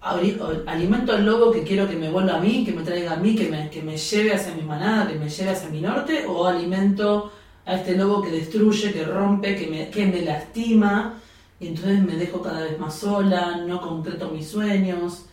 alimento 0.00 1.12
al 1.12 1.24
lobo 1.26 1.50
que 1.50 1.62
quiero 1.62 1.88
que 1.88 1.96
me 1.96 2.10
vuelva 2.10 2.36
a 2.36 2.40
mí, 2.40 2.64
que 2.64 2.72
me 2.72 2.82
traiga 2.82 3.12
a 3.14 3.16
mí, 3.16 3.34
que 3.34 3.48
me, 3.48 3.68
que 3.70 3.82
me 3.82 3.96
lleve 3.96 4.32
hacia 4.34 4.54
mi 4.54 4.62
manada, 4.62 5.08
que 5.08 5.14
me 5.18 5.28
lleve 5.28 5.50
hacia 5.50 5.68
mi 5.70 5.80
norte, 5.80 6.24
o 6.26 6.46
alimento 6.46 7.32
a 7.66 7.74
este 7.74 7.96
lobo 7.96 8.22
que 8.22 8.30
destruye, 8.30 8.92
que 8.92 9.04
rompe, 9.04 9.56
que 9.56 9.66
me, 9.66 9.90
que 9.90 10.06
me 10.06 10.22
lastima, 10.22 11.14
y 11.60 11.68
entonces 11.68 12.00
me 12.00 12.14
dejo 12.14 12.40
cada 12.40 12.60
vez 12.62 12.78
más 12.78 12.94
sola, 12.94 13.56
no 13.66 13.80
concreto 13.80 14.28
mis 14.30 14.48
sueños. 14.48 15.24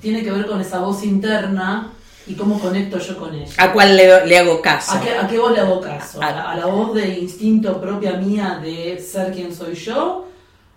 Tiene 0.00 0.22
que 0.22 0.30
ver 0.30 0.46
con 0.46 0.60
esa 0.60 0.78
voz 0.78 1.02
interna 1.04 1.90
y 2.26 2.34
cómo 2.34 2.58
conecto 2.60 2.98
yo 2.98 3.18
con 3.18 3.34
ella. 3.34 3.52
¿A 3.58 3.72
cuál 3.72 3.96
le, 3.96 4.24
le 4.26 4.38
hago 4.38 4.62
caso? 4.62 4.92
¿A 4.92 5.00
qué, 5.00 5.10
a 5.18 5.26
qué 5.26 5.38
voz 5.38 5.52
le 5.52 5.60
hago 5.60 5.80
caso? 5.80 6.22
A- 6.22 6.26
¿A 6.28 6.32
la, 6.32 6.50
a 6.52 6.56
la 6.56 6.66
voz 6.66 6.94
de 6.94 7.18
instinto 7.18 7.80
propia 7.80 8.12
mía 8.12 8.60
de 8.62 8.98
ser 9.00 9.32
quien 9.32 9.54
soy 9.54 9.74
yo? 9.74 10.26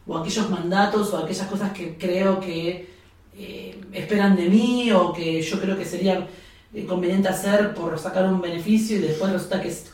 ¿O 0.08 0.17
aquellos 0.17 0.50
mandatos 0.50 1.13
o 1.13 1.17
aquellas 1.20 1.48
cosas 1.48 1.72
que 1.72 1.96
creo 1.98 2.39
que 2.39 2.91
eh, 3.37 3.75
esperan 3.91 4.35
de 4.35 4.47
mí 4.47 4.91
o 4.91 5.13
que 5.13 5.41
yo 5.41 5.59
creo 5.59 5.77
que 5.77 5.85
sería 5.85 6.27
eh, 6.73 6.85
conveniente 6.85 7.29
hacer 7.29 7.73
por 7.73 7.97
sacar 7.99 8.25
un 8.25 8.41
beneficio 8.41 8.97
y 8.97 9.01
después 9.01 9.31
resulta 9.31 9.61
que 9.61 9.69
es 9.69 9.85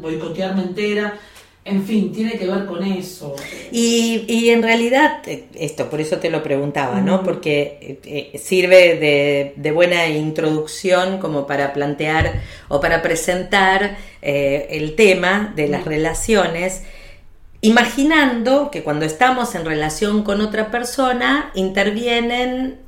boicotearme 0.00 0.62
entera. 0.62 1.18
En 1.64 1.84
fin, 1.84 2.12
tiene 2.12 2.32
que 2.32 2.48
ver 2.48 2.66
con 2.66 2.82
eso. 2.82 3.36
Y, 3.70 4.24
y 4.26 4.50
en 4.50 4.64
realidad, 4.64 5.22
eh, 5.26 5.44
esto, 5.54 5.88
por 5.88 6.00
eso 6.00 6.16
te 6.16 6.28
lo 6.28 6.42
preguntaba, 6.42 7.00
¿no? 7.00 7.22
Porque 7.22 8.00
eh, 8.04 8.36
sirve 8.36 8.98
de, 8.98 9.52
de, 9.54 9.70
buena 9.70 10.08
introducción 10.08 11.18
como 11.18 11.46
para 11.46 11.72
plantear 11.72 12.40
o 12.66 12.80
para 12.80 13.00
presentar 13.00 13.96
eh, 14.22 14.66
el 14.70 14.96
tema 14.96 15.52
de 15.54 15.68
las 15.68 15.84
relaciones, 15.84 16.82
imaginando 17.60 18.72
que 18.72 18.82
cuando 18.82 19.04
estamos 19.04 19.54
en 19.54 19.64
relación 19.64 20.24
con 20.24 20.40
otra 20.40 20.72
persona 20.72 21.52
intervienen 21.54 22.81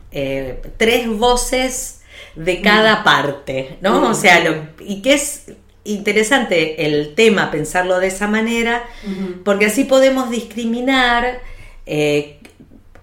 tres 0.76 1.08
voces 1.08 2.00
de 2.36 2.60
cada 2.60 3.04
parte, 3.04 3.78
¿no? 3.80 4.10
O 4.10 4.14
sea, 4.14 4.40
lo, 4.40 4.54
y 4.80 5.02
que 5.02 5.14
es 5.14 5.46
interesante 5.84 6.86
el 6.86 7.14
tema, 7.14 7.50
pensarlo 7.50 8.00
de 8.00 8.08
esa 8.08 8.26
manera, 8.26 8.84
porque 9.44 9.66
así 9.66 9.84
podemos 9.84 10.30
discriminar 10.30 11.40
eh, 11.86 12.38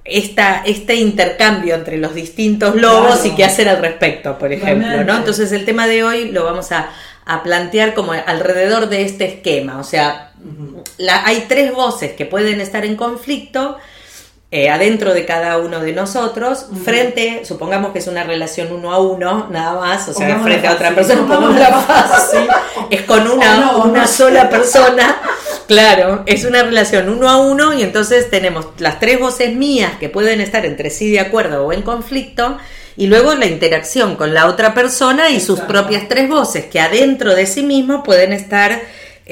esta, 0.04 0.64
este 0.66 0.96
intercambio 0.96 1.76
entre 1.76 1.98
los 1.98 2.16
distintos 2.16 2.76
lobos 2.76 3.26
y 3.26 3.36
qué 3.36 3.44
hacer 3.44 3.70
al 3.70 3.78
respecto, 3.78 4.38
por 4.38 4.52
ejemplo, 4.52 5.04
¿no? 5.04 5.18
Entonces 5.18 5.52
el 5.52 5.64
tema 5.64 5.88
de 5.88 6.04
hoy 6.04 6.32
lo 6.32 6.44
vamos 6.44 6.72
a, 6.72 6.90
plantear 7.46 7.94
como 7.94 8.12
alrededor 8.12 8.90
de 8.90 9.04
este 9.04 9.24
esquema, 9.26 9.80
o 9.80 9.86
sea, 9.86 10.34
hay 11.24 11.46
tres 11.48 11.72
voces 11.74 12.12
que 12.12 12.26
pueden 12.26 12.60
estar 12.60 12.84
en 12.84 12.98
conflicto, 12.98 13.78
eh, 14.54 14.70
adentro 14.70 15.14
de 15.14 15.26
cada 15.26 15.58
uno 15.60 15.80
de 15.80 15.94
nosotros, 15.94 16.66
frente, 16.84 17.46
supongamos 17.46 17.94
que 17.94 18.00
es 18.00 18.08
una 18.08 18.26
relación 18.26 18.70
uno 18.74 18.92
a 18.92 19.00
uno, 19.00 19.48
nada 19.50 19.80
más, 19.80 20.10
o 20.10 20.14
sea, 20.14 20.40
frente 20.40 20.68
a 20.68 20.74
otra 20.74 20.94
persona, 20.94 21.26
es 22.90 23.02
con 23.04 23.30
una, 23.30 23.78
una 23.78 24.06
sola 24.06 24.50
persona, 24.50 25.22
claro, 25.68 26.24
es 26.26 26.44
una 26.44 26.64
relación 26.64 27.08
uno 27.08 27.30
a 27.30 27.38
uno 27.38 27.74
y 27.74 27.82
entonces 27.82 28.30
tenemos 28.30 28.68
las 28.78 29.00
tres 29.00 29.22
voces 29.22 29.56
mías 29.56 29.94
que 30.02 30.10
pueden 30.10 30.42
estar 30.42 30.66
entre 30.66 30.90
sí 30.90 31.10
de 31.10 31.22
acuerdo 31.22 31.66
o 31.66 31.72
en 31.72 31.82
conflicto, 31.82 32.58
y 32.98 33.08
luego 33.08 33.34
la 33.36 33.46
interacción 33.46 34.18
con 34.18 34.34
la 34.34 34.48
otra 34.48 34.74
persona 34.74 35.30
y 35.30 35.40
sus 35.40 35.62
propias 35.62 36.10
tres 36.10 36.28
voces 36.28 36.66
que 36.66 36.82
adentro 36.82 37.36
de 37.36 37.48
sí 37.48 37.64
mismo 37.64 38.04
pueden 38.04 38.34
estar 38.34 38.82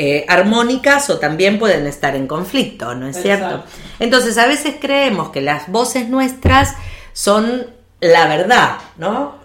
eh, 0.01 0.23
armónicas 0.29 1.09
o 1.09 1.19
también 1.19 1.59
pueden 1.59 1.85
estar 1.85 2.15
en 2.15 2.25
conflicto, 2.25 2.95
¿no 2.95 3.09
es 3.09 3.21
cierto? 3.21 3.65
Entonces 3.99 4.37
a 4.37 4.47
veces 4.47 4.75
creemos 4.79 5.27
que 5.31 5.41
las 5.41 5.67
voces 5.67 6.07
nuestras 6.07 6.73
son 7.11 7.67
la 7.99 8.29
verdad, 8.29 8.77
¿no? 8.97 9.35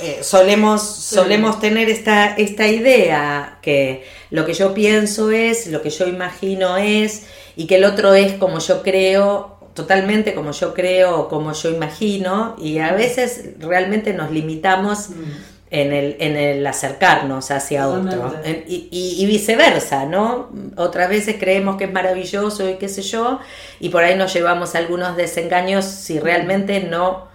Eh, 0.00 0.20
solemos, 0.22 0.80
solemos 0.82 1.58
tener 1.58 1.90
esta, 1.90 2.36
esta 2.36 2.68
idea 2.68 3.58
que 3.62 4.06
lo 4.30 4.46
que 4.46 4.54
yo 4.54 4.74
pienso 4.74 5.32
es, 5.32 5.66
lo 5.66 5.82
que 5.82 5.90
yo 5.90 6.06
imagino 6.06 6.76
es, 6.76 7.26
y 7.56 7.66
que 7.66 7.74
el 7.74 7.84
otro 7.84 8.14
es 8.14 8.34
como 8.34 8.60
yo 8.60 8.84
creo, 8.84 9.58
totalmente 9.74 10.34
como 10.34 10.52
yo 10.52 10.72
creo 10.72 11.18
o 11.18 11.28
como 11.28 11.52
yo 11.52 11.68
imagino, 11.68 12.54
y 12.60 12.78
a 12.78 12.92
veces 12.92 13.58
realmente 13.58 14.12
nos 14.12 14.30
limitamos. 14.30 15.10
Mm 15.10 15.55
en 15.70 15.92
el, 15.92 16.16
en 16.20 16.36
el 16.36 16.66
acercarnos 16.66 17.50
hacia 17.50 17.88
otro. 17.88 18.34
y, 18.66 19.26
viceversa, 19.26 20.06
¿no? 20.06 20.50
Otras 20.76 21.08
veces 21.08 21.36
creemos 21.38 21.76
que 21.76 21.84
es 21.84 21.92
maravilloso 21.92 22.68
y 22.68 22.76
qué 22.76 22.88
sé 22.88 23.02
yo, 23.02 23.40
y 23.80 23.88
por 23.88 24.04
ahí 24.04 24.16
nos 24.16 24.32
llevamos 24.32 24.74
algunos 24.74 25.16
desengaños 25.16 25.84
si 25.84 26.20
realmente 26.20 26.84
no, 26.84 27.28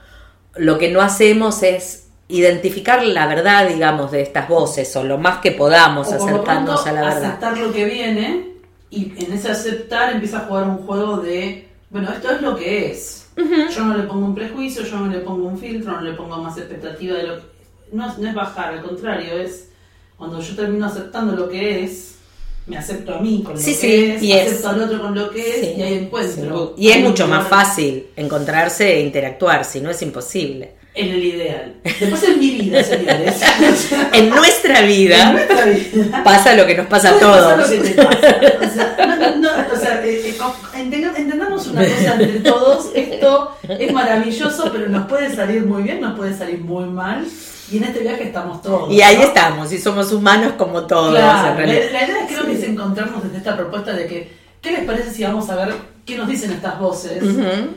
lo 0.55 0.77
que 0.77 0.89
no 0.89 1.01
hacemos 1.01 1.63
es 1.63 2.07
identificar 2.29 3.03
la 3.03 3.27
verdad, 3.27 3.67
digamos, 3.67 4.11
de 4.11 4.21
estas 4.21 4.47
voces, 4.47 4.95
o 4.95 5.03
lo 5.03 5.17
más 5.17 5.39
que 5.39 5.51
podamos 5.51 6.11
acercarnos 6.11 6.87
a 6.87 6.91
la 6.93 7.01
verdad. 7.01 7.25
Aceptar 7.25 7.57
lo 7.57 7.73
que 7.73 7.85
viene, 7.85 8.51
y 8.89 9.13
en 9.23 9.33
ese 9.33 9.51
aceptar 9.51 10.13
empieza 10.13 10.37
a 10.37 10.41
jugar 10.41 10.63
un 10.63 10.77
juego 10.85 11.17
de, 11.17 11.67
bueno, 11.89 12.09
esto 12.11 12.31
es 12.31 12.41
lo 12.41 12.55
que 12.55 12.91
es. 12.91 13.17
Yo 13.35 13.85
no 13.85 13.97
le 13.97 14.03
pongo 14.03 14.25
un 14.25 14.35
prejuicio, 14.35 14.83
yo 14.83 14.97
no 14.97 15.07
le 15.07 15.19
pongo 15.19 15.47
un 15.47 15.57
filtro, 15.57 15.93
no 15.93 16.01
le 16.01 16.13
pongo 16.13 16.37
más 16.37 16.57
expectativa 16.57 17.17
de 17.17 17.23
lo 17.23 17.35
que 17.37 17.50
no, 17.91 18.07
es 18.09 18.33
bajar, 18.33 18.73
al 18.73 18.81
contrario, 18.83 19.37
es 19.37 19.69
cuando 20.17 20.39
yo 20.39 20.55
termino 20.55 20.85
aceptando 20.85 21.35
lo 21.35 21.49
que 21.49 21.83
es, 21.83 22.15
me 22.67 22.77
acepto 22.77 23.15
a 23.15 23.19
mí 23.19 23.41
con 23.43 23.55
lo 23.55 23.61
que 23.61 24.15
es, 24.15 24.23
y 24.23 24.33
acepto 24.33 24.69
al 24.69 24.83
otro 24.83 25.01
con 25.01 25.15
lo 25.15 25.29
que 25.31 25.49
es 25.49 25.77
y 25.77 25.81
ahí 25.81 25.93
encuentro. 25.95 26.75
Y 26.77 26.89
es 26.89 27.01
mucho 27.01 27.27
más 27.27 27.47
fácil 27.47 28.07
encontrarse 28.15 28.93
e 28.93 29.01
interactuar, 29.01 29.65
si 29.65 29.81
no 29.81 29.89
es 29.89 30.01
imposible. 30.01 30.81
En 30.93 31.07
el 31.09 31.23
ideal. 31.23 31.75
Después 31.83 32.21
en 32.23 32.37
mi 32.37 32.51
vida, 32.51 32.83
señores. 32.83 33.41
en 34.13 34.29
nuestra 34.29 34.81
vida, 34.81 35.47
pasa 36.23 36.53
lo 36.53 36.65
que 36.65 36.75
nos 36.75 36.87
pasa 36.87 37.15
a 37.15 37.19
todos. 37.19 37.63
O 37.63 37.65
sea, 39.77 40.05
eh, 40.05 40.35
entendamos 40.75 41.67
una 41.67 41.85
cosa 41.85 42.13
entre 42.21 42.39
todos. 42.41 42.91
Esto 42.93 43.57
es 43.69 43.93
maravilloso, 43.93 44.69
pero 44.73 44.89
nos 44.89 45.07
puede 45.07 45.33
salir 45.33 45.65
muy 45.65 45.83
bien, 45.83 46.01
nos 46.01 46.17
puede 46.17 46.37
salir 46.37 46.59
muy 46.59 46.85
mal. 46.85 47.25
Y 47.71 47.77
en 47.77 47.85
este 47.85 47.99
viaje 47.99 48.23
estamos 48.23 48.61
todos. 48.61 48.91
Y 48.91 49.01
ahí 49.01 49.21
estamos, 49.21 49.71
y 49.71 49.77
somos 49.77 50.11
humanos 50.11 50.53
como 50.57 50.85
todos. 50.85 51.13
la, 51.13 51.55
idea 51.57 52.27
creo 52.27 52.45
que 52.45 52.53
es 52.53 52.63
encontrarnos 52.63 53.23
desde 53.23 53.37
esta 53.37 53.55
propuesta 53.55 53.93
de 53.93 54.07
que, 54.07 54.31
¿qué 54.61 54.71
les 54.71 54.83
parece 54.83 55.11
si 55.11 55.23
vamos 55.23 55.49
a 55.49 55.55
ver 55.55 55.73
qué 56.05 56.17
nos 56.17 56.27
dicen 56.27 56.51
estas 56.51 56.77
voces? 56.79 57.23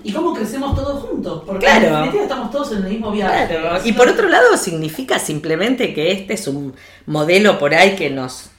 Y 0.03 0.13
cómo 0.13 0.35
crecemos 0.35 0.75
todos 0.75 1.05
juntos. 1.05 1.45
Porque 1.47 1.67
en 1.67 1.83
definitiva 1.83 2.23
estamos 2.25 2.51
todos 2.51 2.73
en 2.73 2.79
el 2.79 2.91
mismo 2.91 3.13
viaje. 3.13 3.57
Y 3.85 3.93
por 3.93 4.09
otro 4.09 4.29
lado, 4.29 4.57
significa 4.57 5.19
simplemente 5.19 5.95
que 5.95 6.11
este 6.11 6.35
es 6.35 6.49
un 6.49 6.75
modelo 7.07 7.59
por 7.59 7.75
ahí 7.75 7.95
que 7.95 8.11
nos 8.11 8.51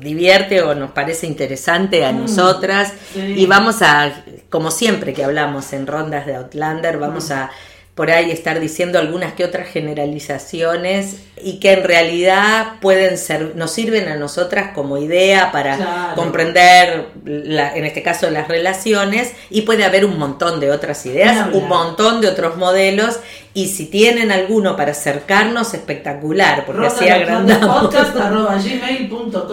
divierte 0.00 0.62
o 0.62 0.74
nos 0.74 0.92
parece 0.92 1.26
interesante 1.26 2.04
a 2.04 2.12
mm, 2.12 2.20
nosotras 2.20 2.92
y 3.16 3.44
vamos 3.46 3.82
a, 3.82 4.24
como 4.48 4.70
siempre 4.70 5.12
que 5.12 5.24
hablamos 5.24 5.72
en 5.72 5.86
rondas 5.86 6.24
de 6.26 6.36
Outlander, 6.36 6.98
vamos 6.98 7.30
mm. 7.30 7.32
a 7.32 7.50
por 7.98 8.12
ahí 8.12 8.30
estar 8.30 8.60
diciendo 8.60 9.00
algunas 9.00 9.32
que 9.32 9.44
otras 9.44 9.66
generalizaciones 9.66 11.16
y 11.42 11.58
que 11.58 11.72
en 11.72 11.82
realidad 11.82 12.74
pueden 12.80 13.18
ser, 13.18 13.56
nos 13.56 13.72
sirven 13.72 14.06
a 14.06 14.14
nosotras 14.14 14.70
como 14.72 14.98
idea 14.98 15.50
para 15.50 16.12
comprender, 16.14 17.08
en 17.26 17.84
este 17.84 18.04
caso, 18.04 18.30
las 18.30 18.46
relaciones 18.46 19.32
y 19.50 19.62
puede 19.62 19.84
haber 19.84 20.04
un 20.04 20.16
montón 20.16 20.60
de 20.60 20.70
otras 20.70 21.06
ideas, 21.06 21.48
un 21.52 21.66
montón 21.66 22.20
de 22.20 22.28
otros 22.28 22.56
modelos 22.56 23.18
y 23.54 23.68
si 23.68 23.86
tienen 23.86 24.30
alguno 24.30 24.76
para 24.76 24.92
acercarnos, 24.92 25.74
espectacular, 25.74 26.64
porque 26.64 26.86
así 26.86 27.08
agrandamos. 27.08 27.94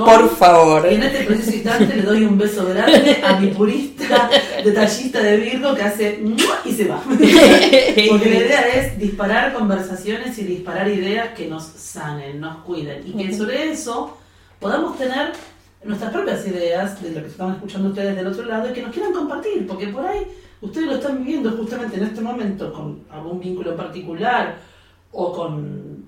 Por 0.05 0.35
favor. 0.35 0.87
Y 0.91 0.95
en 0.95 1.03
este 1.03 1.23
preciso 1.23 1.55
instante 1.55 1.95
le 1.95 2.01
doy 2.01 2.23
un 2.23 2.37
beso 2.37 2.65
grande 2.67 3.21
a 3.23 3.39
mi 3.39 3.47
purista 3.47 4.29
detallista 4.63 5.21
de 5.21 5.37
Virgo 5.37 5.73
que 5.73 5.81
hace 5.81 6.19
y 6.65 6.73
se 6.73 6.85
va. 6.85 7.01
Porque 7.07 8.29
la 8.29 8.35
idea 8.35 8.61
es 8.75 8.99
disparar 8.99 9.53
conversaciones 9.53 10.37
y 10.37 10.43
disparar 10.43 10.87
ideas 10.87 11.29
que 11.29 11.47
nos 11.47 11.63
sanen, 11.63 12.39
nos 12.39 12.57
cuiden 12.57 13.03
y 13.07 13.13
que 13.13 13.35
sobre 13.35 13.71
eso 13.71 14.17
podamos 14.59 14.97
tener 14.97 15.31
nuestras 15.83 16.11
propias 16.11 16.45
ideas 16.47 17.01
de 17.01 17.11
lo 17.11 17.21
que 17.21 17.27
están 17.27 17.53
escuchando 17.53 17.89
ustedes 17.89 18.15
del 18.15 18.27
otro 18.27 18.45
lado 18.45 18.69
y 18.69 18.73
que 18.73 18.81
nos 18.81 18.91
quieran 18.91 19.13
compartir, 19.13 19.67
porque 19.67 19.87
por 19.87 20.05
ahí 20.05 20.25
ustedes 20.61 20.87
lo 20.87 20.95
están 20.95 21.23
viviendo 21.23 21.51
justamente 21.51 21.97
en 21.97 22.03
este 22.03 22.21
momento 22.21 22.71
con 22.71 23.03
algún 23.09 23.39
vínculo 23.39 23.75
particular 23.75 24.57
o 25.11 25.31
con 25.31 26.05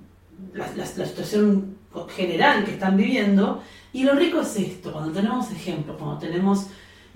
la, 0.53 0.85
situación 0.85 1.77
general 2.09 2.65
que 2.65 2.71
están 2.71 2.97
viviendo. 2.97 3.61
Y 3.93 4.03
lo 4.03 4.13
rico 4.13 4.41
es 4.41 4.55
esto, 4.57 4.91
cuando 4.91 5.11
tenemos 5.11 5.51
ejemplos, 5.51 5.97
cuando 5.97 6.17
tenemos 6.19 6.67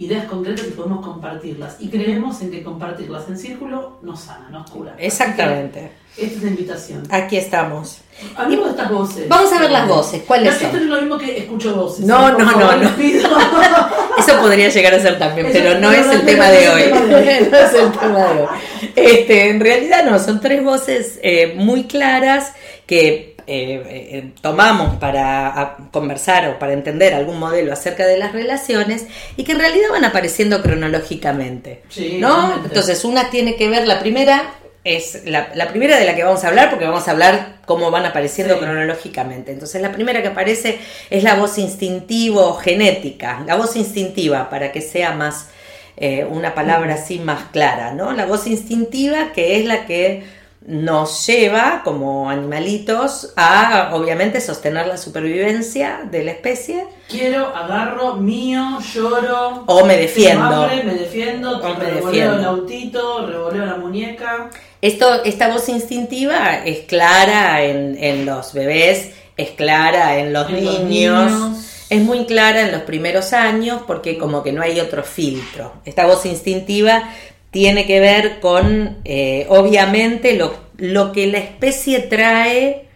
ideas 0.02 0.26
concretas 0.26 0.66
y 0.68 0.72
podemos 0.72 1.06
compartirlas. 1.06 1.76
Y 1.80 1.90
creemos 1.90 2.42
en 2.42 2.50
que 2.50 2.64
compartirlas 2.64 3.30
en 3.30 3.38
círculo 3.38 4.00
nos 4.02 4.22
sana, 4.22 4.50
nos 4.50 4.70
cura. 4.70 4.96
Exactamente. 4.98 5.92
Esta 6.18 6.38
es 6.38 6.44
la 6.44 6.50
invitación. 6.50 7.04
Aquí 7.12 7.38
estamos. 7.38 8.00
Hablemos 8.36 8.66
de 8.66 8.72
estas 8.72 8.92
voces. 8.92 9.30
Vamos 9.30 9.54
a 9.54 9.60
ver 9.60 9.72
las 9.72 9.88
voces. 9.88 10.24
¿Cuáles 10.26 10.56
son? 10.56 10.66
Esto 10.66 10.78
es 10.78 10.84
lo 10.86 11.02
mismo 11.02 11.18
que 11.20 11.38
escucho 11.38 11.76
voces. 11.76 12.06
No, 12.06 12.32
no, 12.32 12.52
no, 12.52 12.78
no. 12.78 12.90
Eso 14.18 14.40
podría 14.42 14.70
llegar 14.70 14.94
a 14.96 15.00
ser 15.00 15.20
también, 15.20 15.50
pero 15.52 15.80
no, 15.80 15.92
es 15.92 16.08
el 16.08 16.26
tema 16.26 16.50
de 16.50 16.70
hoy. 16.70 16.84
no 17.10 17.18
es 17.18 17.74
el 17.74 17.92
tema 17.92 18.20
de 18.34 18.42
hoy. 18.42 18.48
Este, 18.96 19.50
en 19.50 19.60
realidad 19.60 20.04
no, 20.04 20.18
son 20.18 20.42
tres 20.42 20.64
voces 20.64 21.20
eh, 21.22 21.54
muy 21.56 21.84
claras 21.84 22.54
que 22.88 23.31
eh, 23.54 24.18
eh, 24.18 24.32
tomamos 24.40 24.96
para 24.96 25.76
conversar 25.92 26.48
o 26.48 26.58
para 26.58 26.72
entender 26.72 27.14
algún 27.14 27.38
modelo 27.38 27.74
acerca 27.74 28.06
de 28.06 28.18
las 28.18 28.32
relaciones 28.32 29.08
y 29.36 29.44
que 29.44 29.52
en 29.52 29.60
realidad 29.60 29.90
van 29.92 30.06
apareciendo 30.06 30.62
cronológicamente. 30.62 31.82
¿no? 32.20 32.64
Entonces, 32.64 33.04
una 33.04 33.30
tiene 33.30 33.58
que 33.58 33.68
ver, 33.68 33.88
la 33.88 34.00
primera 34.00 34.54
es 34.86 35.24
la, 35.26 35.68
primera 35.68 35.98
de 35.98 36.06
la 36.06 36.16
que 36.16 36.24
vamos 36.24 36.46
a 36.46 36.48
hablar, 36.48 36.70
porque 36.70 36.86
vamos 36.86 37.06
a 37.10 37.12
hablar 37.12 37.58
cómo 37.66 37.92
van 37.92 38.06
apareciendo 38.06 38.58
cronológicamente. 38.58 39.52
Entonces, 39.52 39.82
la 39.82 39.92
primera 39.92 40.22
que 40.22 40.30
aparece 40.30 40.80
es 41.10 41.22
la 41.22 41.36
voz 41.36 41.58
instintivo 41.58 42.54
genética, 42.54 43.44
la 43.46 43.56
voz 43.56 43.76
instintiva, 43.76 44.50
para 44.50 44.72
que 44.72 44.80
sea 44.80 45.12
más 45.12 45.50
eh, 45.98 46.24
una 46.24 46.56
palabra 46.56 46.94
así 46.94 47.20
más 47.20 47.50
clara, 47.52 47.94
¿no? 47.94 48.14
La 48.14 48.26
voz 48.26 48.48
instintiva 48.48 49.34
que 49.34 49.60
es 49.60 49.66
la 49.66 49.86
que 49.86 50.24
nos 50.66 51.26
lleva 51.26 51.82
como 51.84 52.30
animalitos 52.30 53.34
a 53.36 53.90
obviamente 53.94 54.40
sostener 54.42 54.86
la 54.86 54.98
supervivencia 54.98 56.02
de 56.12 56.24
la 56.24 56.32
especie. 56.32 56.86
Quiero, 57.10 57.48
agarro, 57.56 58.16
mío, 58.18 58.78
lloro. 58.94 59.64
O 59.66 59.86
me 59.86 59.98
defiendo. 59.98 60.44
Hambre, 60.46 60.84
me 60.84 60.94
defiendo, 60.94 61.58
O 61.60 61.64
me 61.78 61.86
revoleo 61.86 62.06
defiendo. 62.06 62.36
el 62.38 62.46
autito, 62.46 63.28
revoleo 63.28 63.66
la 63.66 63.76
muñeca. 63.78 64.50
Esto, 64.82 65.24
esta 65.24 65.48
voz 65.50 65.68
instintiva 65.70 66.64
es 66.64 66.80
clara 66.86 67.64
en, 67.64 67.98
en 68.04 68.26
los 68.26 68.54
bebés, 68.54 69.12
es 69.38 69.50
clara 69.52 70.20
en 70.20 70.32
los, 70.34 70.48
En 70.50 70.64
los 70.66 70.80
niños, 70.84 71.32
niños. 71.32 71.58
es 71.90 72.02
muy 72.02 72.26
clara 72.26 72.62
en 72.62 72.72
los 72.72 72.82
primeros 72.84 73.34
años 73.34 73.82
porque 73.88 74.18
como 74.18 74.44
que 74.44 74.52
no 74.52 74.62
hay 74.62 74.80
otro 74.80 75.04
filtro. 75.04 75.74
Esta 75.86 76.06
voz 76.06 76.26
instintiva 76.26 77.04
tiene 77.52 77.86
que 77.86 78.00
ver 78.00 78.40
con, 78.40 78.98
eh, 79.04 79.46
obviamente, 79.50 80.36
lo, 80.36 80.54
lo 80.78 81.12
que 81.12 81.28
la 81.28 81.38
especie 81.40 82.00
trae 82.00 82.88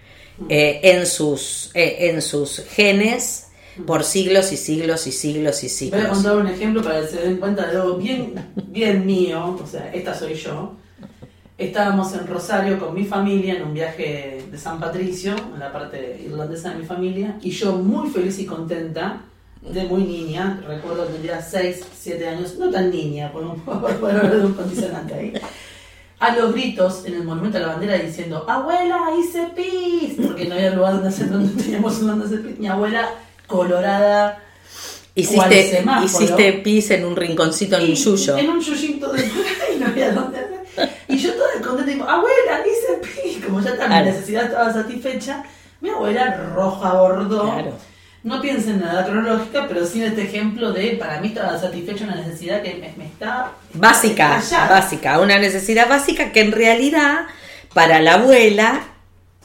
eh, 0.50 0.80
en, 0.84 1.06
sus, 1.06 1.72
eh, 1.74 2.10
en 2.10 2.22
sus 2.22 2.64
genes 2.70 3.48
por 3.86 4.04
siglos 4.06 4.54
y 4.54 4.58
siglos 4.58 5.06
y 5.08 5.12
siglos 5.12 5.64
y 5.64 5.68
Voy 5.68 5.74
a 5.74 5.78
siglos. 5.78 6.08
contar 6.10 6.38
un 6.38 6.48
ejemplo 6.48 6.82
para 6.82 7.02
que 7.02 7.08
se 7.08 7.22
den 7.22 7.38
cuenta 7.38 7.68
de 7.68 7.78
algo 7.78 7.98
bien, 7.98 8.34
bien 8.68 9.06
mío, 9.06 9.60
o 9.62 9.68
sea, 9.68 9.92
esta 9.94 10.14
soy 10.14 10.34
yo. 10.36 10.74
Estábamos 11.58 12.14
en 12.14 12.28
Rosario 12.28 12.80
con 12.80 12.94
mi 12.94 13.06
familia 13.06 13.56
en 13.56 13.64
un 13.64 13.74
viaje 13.74 14.44
de 14.52 14.58
San 14.58 14.80
Patricio, 14.80 15.36
en 15.54 15.60
la 15.60 15.72
parte 15.72 16.22
irlandesa 16.26 16.72
de 16.72 16.80
mi 16.80 16.86
familia, 16.86 17.38
y 17.42 17.52
yo 17.52 17.74
muy 17.74 18.10
feliz 18.10 18.40
y 18.40 18.46
contenta, 18.46 19.22
de 19.72 19.84
muy 19.84 20.04
niña, 20.04 20.62
recuerdo 20.68 21.08
que 21.08 21.14
tendría 21.14 21.42
6, 21.42 21.82
7 22.00 22.28
años, 22.28 22.56
no 22.58 22.70
tan 22.70 22.90
niña, 22.92 23.32
por 23.32 23.44
un 23.44 23.60
por 23.62 24.12
hablar 24.12 24.32
de 24.32 24.46
un 24.46 24.54
condicionante 24.54 25.14
ahí, 25.14 25.34
a 26.20 26.36
los 26.36 26.54
gritos 26.54 27.04
en 27.06 27.16
el 27.16 27.24
monumento 27.24 27.58
a 27.58 27.62
la 27.62 27.68
bandera 27.68 27.98
diciendo, 27.98 28.46
abuela, 28.48 29.00
hice 29.20 29.48
pis, 29.56 30.14
porque 30.26 30.46
no 30.46 30.56
había 30.56 30.72
lugar 30.72 30.94
donde 30.94 31.10
hacer, 31.10 31.30
donde 31.30 31.62
teníamos 31.62 32.00
un 32.00 32.08
donde 32.08 32.26
hacer 32.26 32.42
pis, 32.44 32.60
mi 32.60 32.68
abuela 32.68 33.10
colorada, 33.48 34.42
Hiciste, 35.18 35.82
hiciste 36.04 36.54
pis 36.62 36.92
en 36.92 37.06
un 37.06 37.16
rinconcito 37.16 37.78
en 37.78 37.84
un 37.84 37.90
y- 37.92 37.96
yuyo. 37.96 38.38
En 38.38 38.50
un 38.50 38.60
yuyito 38.60 39.14
de 39.14 39.24
y 39.74 39.80
no 39.80 39.86
había 39.88 40.12
dónde 40.12 40.40
hacer. 40.40 40.90
Y 41.08 41.18
yo 41.18 41.34
toda 41.36 41.54
contenta, 41.64 41.90
digo, 41.90 42.04
abuela, 42.04 42.60
hice 42.68 43.00
pis. 43.24 43.46
Como 43.46 43.62
ya 43.62 43.70
está, 43.72 43.88
mi 43.88 44.10
necesidad 44.10 44.44
estaba 44.46 44.74
satisfecha, 44.74 45.42
mi 45.80 45.90
abuela 45.90 46.52
roja 46.54 46.94
bordó. 46.96 47.44
Claro. 47.44 47.72
No 48.26 48.42
pienso 48.42 48.72
en 48.72 48.82
nada 48.82 49.06
cronológica, 49.06 49.68
pero 49.68 49.86
sí 49.86 50.02
en 50.02 50.10
este 50.10 50.24
ejemplo 50.24 50.72
de, 50.74 50.98
para 51.00 51.22
mí 51.22 51.28
estaba 51.28 51.60
satisfecha 51.60 52.06
una 52.06 52.16
necesidad 52.16 52.64
que 52.64 52.74
me, 52.74 52.92
me 52.98 53.06
está... 53.06 53.52
Básica, 53.76 54.40
estallada. 54.40 54.80
básica, 54.80 55.20
una 55.20 55.38
necesidad 55.38 55.88
básica 55.88 56.32
que 56.32 56.42
en 56.42 56.52
realidad 56.52 57.28
para 57.76 58.02
la 58.02 58.16
abuela 58.16 58.82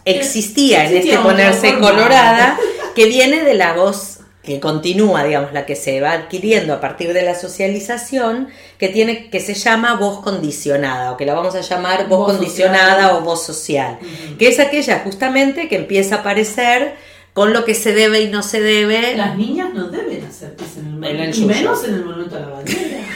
existía 0.06 0.86
en 0.86 0.96
Existía 0.96 1.16
este 1.16 1.28
ponerse 1.28 1.78
colorada 1.78 2.58
que 2.94 3.04
viene 3.04 3.42
de 3.42 3.52
la 3.52 3.74
voz 3.74 4.20
que 4.42 4.58
continúa, 4.60 5.24
digamos, 5.24 5.52
la 5.52 5.66
que 5.66 5.76
se 5.76 6.00
va 6.00 6.12
adquiriendo 6.12 6.72
a 6.72 6.80
partir 6.80 7.12
de 7.12 7.20
la 7.20 7.34
socialización, 7.34 8.48
que 8.78 8.88
tiene, 8.88 9.28
que 9.28 9.40
se 9.40 9.52
llama 9.52 9.96
voz 9.96 10.20
condicionada, 10.22 11.12
o 11.12 11.18
que 11.18 11.26
la 11.26 11.34
vamos 11.34 11.54
a 11.54 11.60
llamar 11.60 12.08
voz, 12.08 12.20
Voz 12.20 12.32
condicionada 12.32 13.02
social. 13.02 13.16
o 13.16 13.20
voz 13.20 13.44
social, 13.44 13.98
que 14.38 14.48
es 14.48 14.58
aquella 14.58 15.00
justamente 15.00 15.68
que 15.68 15.76
empieza 15.76 16.14
a 16.14 16.18
aparecer 16.20 16.94
con 17.32 17.52
lo 17.52 17.64
que 17.64 17.74
se 17.74 17.92
debe 17.92 18.20
y 18.22 18.28
no 18.28 18.42
se 18.42 18.60
debe. 18.60 19.16
Las 19.16 19.36
niñas 19.36 19.72
no 19.74 19.88
deben 19.88 20.24
hacer 20.24 20.54
pis 20.56 20.76
en 20.78 20.86
el 20.86 20.92
En 20.92 21.00
monumento, 21.16 21.38
y 21.38 21.44
menos 21.46 21.84
en 21.84 21.94
el 21.94 22.04
monumento 22.04 22.36
a 22.36 22.40
la 22.40 22.48
bandera. 22.48 23.00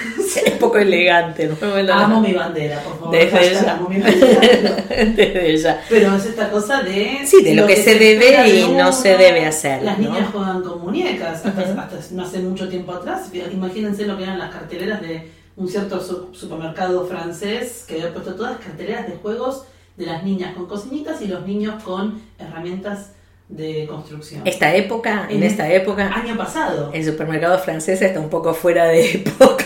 Es 0.45 0.53
poco 0.55 0.79
elegante, 0.79 1.47
¿no? 1.49 1.93
Amo 1.93 2.21
mi 2.21 2.33
bandera, 2.33 2.81
por 2.81 2.99
favor. 2.99 3.13
Desde 3.13 3.51
ella. 3.51 3.75
amo 3.75 3.89
mi 3.89 4.01
bandera. 4.01 4.77
Desde 5.17 5.51
ella. 5.53 5.81
Pero 5.89 6.17
es 6.17 6.27
esta 6.27 6.51
cosa 6.51 6.83
de... 6.83 7.21
Sí, 7.25 7.43
de 7.45 7.55
lo 7.55 7.67
que 7.69 7.77
se 7.77 7.95
debe 7.97 8.49
y 8.49 8.63
de 8.63 8.69
no 8.77 8.91
se 8.93 9.17
debe 9.17 9.47
hacer, 9.47 9.83
Las 9.83 9.97
¿no? 9.99 10.11
niñas 10.11 10.31
juegan 10.33 10.63
con 10.63 10.81
muñecas, 10.83 11.45
hasta, 11.47 11.61
hasta 11.61 11.99
no 12.13 12.25
hace 12.25 12.41
mucho 12.41 12.69
tiempo 12.69 12.93
atrás. 12.93 13.29
Imagínense 13.53 14.07
lo 14.07 14.17
que 14.17 14.25
eran 14.25 14.39
las 14.39 14.51
carteleras 14.53 15.01
de 15.03 15.31
un 15.57 15.69
cierto 15.69 16.01
su- 16.03 16.35
supermercado 16.35 17.07
francés 17.07 17.85
que 17.87 17.95
había 17.95 18.13
puesto 18.13 18.35
todas 18.35 18.59
carteleras 18.59 19.07
de 19.07 19.15
juegos 19.17 19.65
de 19.97 20.07
las 20.07 20.25
niñas 20.25 20.55
con 20.57 20.67
cocinitas 20.67 21.23
y 21.23 21.29
los 21.29 21.47
niños 21.47 21.81
con 21.85 22.21
herramientas 22.41 23.11
de 23.49 23.87
construcción. 23.87 24.43
Esta 24.47 24.75
época, 24.75 25.27
en 25.29 25.37
En 25.39 25.43
esta 25.45 25.71
época, 25.73 26.11
Año 26.13 26.37
pasado. 26.37 26.91
el 26.95 27.05
supermercado 27.05 27.59
francés 27.59 28.01
está 28.03 28.19
un 28.19 28.31
poco 28.31 28.55
fuera 28.55 28.87
de 28.87 29.11
época. 29.17 29.65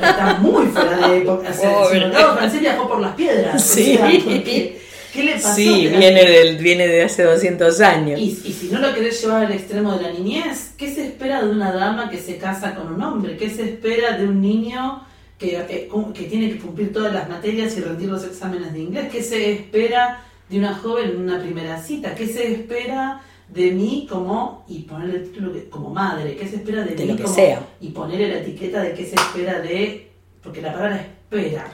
Está 0.00 0.38
muy 0.40 0.66
fuera 0.66 1.08
de 1.08 1.18
época. 1.18 1.48
O 1.50 1.52
sea, 1.54 1.68
el 1.70 1.74
Pobre. 1.76 1.86
supermercado 1.94 2.36
francés 2.36 2.60
viajó 2.60 2.88
por 2.88 3.00
las 3.00 3.14
piedras. 3.14 3.62
Sí. 3.62 3.94
O 3.94 3.98
sea, 3.98 4.06
porque, 4.24 4.80
¿Qué 5.12 5.22
le 5.24 5.32
pasó? 5.34 5.54
Sí, 5.54 5.82
Que 5.84 5.90
la- 5.90 5.98
viene, 5.98 6.24
del, 6.24 6.56
viene 6.58 6.86
de 6.88 7.02
hace 7.02 7.22
200 7.24 7.80
años. 7.80 8.18
Y, 8.20 8.24
y 8.44 8.52
si 8.52 8.68
no 8.70 8.78
lo 8.78 8.94
querés 8.94 9.20
llevar 9.22 9.46
al 9.46 9.52
extremo 9.52 9.94
de 9.96 10.02
la 10.02 10.12
niñez, 10.12 10.72
¿qué 10.76 10.92
se 10.94 11.04
espera 11.06 11.42
de 11.42 11.50
una 11.50 11.72
dama 11.72 12.10
que 12.10 12.18
se 12.18 12.36
casa 12.38 12.74
con 12.74 12.92
un 12.92 13.02
hombre? 13.02 13.36
¿Qué 13.36 13.50
se 13.50 13.62
espera 13.64 14.16
de 14.16 14.24
un 14.26 14.40
niño 14.40 15.04
que, 15.38 15.56
eh, 15.56 15.88
cum- 15.90 16.12
que 16.12 16.24
tiene 16.24 16.50
que 16.50 16.58
cumplir 16.58 16.92
todas 16.92 17.12
las 17.12 17.28
materias 17.28 17.76
y 17.76 17.80
rendir 17.80 18.08
los 18.08 18.24
exámenes 18.24 18.72
de 18.72 18.78
inglés? 18.80 19.06
¿Qué 19.12 19.22
se 19.22 19.52
espera 19.52 20.24
de 20.48 20.58
una 20.58 20.74
joven 20.74 21.10
en 21.10 21.16
una 21.20 21.40
primera 21.40 21.80
cita? 21.82 22.14
¿Qué 22.14 22.26
se 22.26 22.52
espera 22.52 23.20
de 23.48 23.70
mí 23.72 24.06
como, 24.10 24.64
y 24.68 24.80
ponerle 24.80 25.16
el 25.18 25.24
título 25.30 25.52
que- 25.52 25.68
como 25.68 25.90
madre? 25.90 26.36
¿Qué 26.36 26.46
se 26.46 26.56
espera 26.56 26.82
de, 26.84 26.94
De 26.94 27.04
mí 27.04 27.10
lo 27.12 27.16
que 27.16 27.22
como, 27.24 27.34
sea. 27.34 27.66
y 27.80 27.88
ponerle 27.88 28.28
la 28.28 28.38
etiqueta 28.38 28.82
de 28.82 28.92
qué 28.94 29.04
se 29.04 29.14
espera 29.14 29.60
de, 29.60 30.08
porque 30.42 30.60
la 30.62 30.72
palabra 30.72 30.96
espera. 31.30 31.66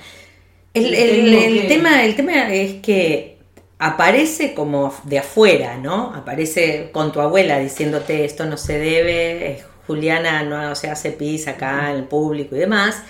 El, 0.72 0.92
el- 0.94 1.24
tengo 1.30 1.38
el 1.44 1.60
que- 1.62 1.68
tema, 1.68 2.04
el 2.04 2.16
tema 2.16 2.52
es 2.54 2.74
que 2.82 3.36
aparece 3.78 4.54
como 4.54 4.94
de 5.04 5.18
afuera, 5.18 5.76
¿no? 5.76 6.12
Aparece 6.14 6.90
con 6.92 7.12
tu 7.12 7.20
abuela 7.20 7.58
diciéndote 7.58 8.24
esto 8.24 8.44
no 8.46 8.56
se 8.56 8.78
debe, 8.78 9.62
Juliana 9.86 10.42
no 10.44 10.74
se 10.74 10.88
hace 10.88 11.10
pis 11.10 11.46
acá 11.48 11.90
en 11.90 11.96
el 11.98 12.04
público 12.04 12.56
y 12.56 12.60
demás. 12.60 13.02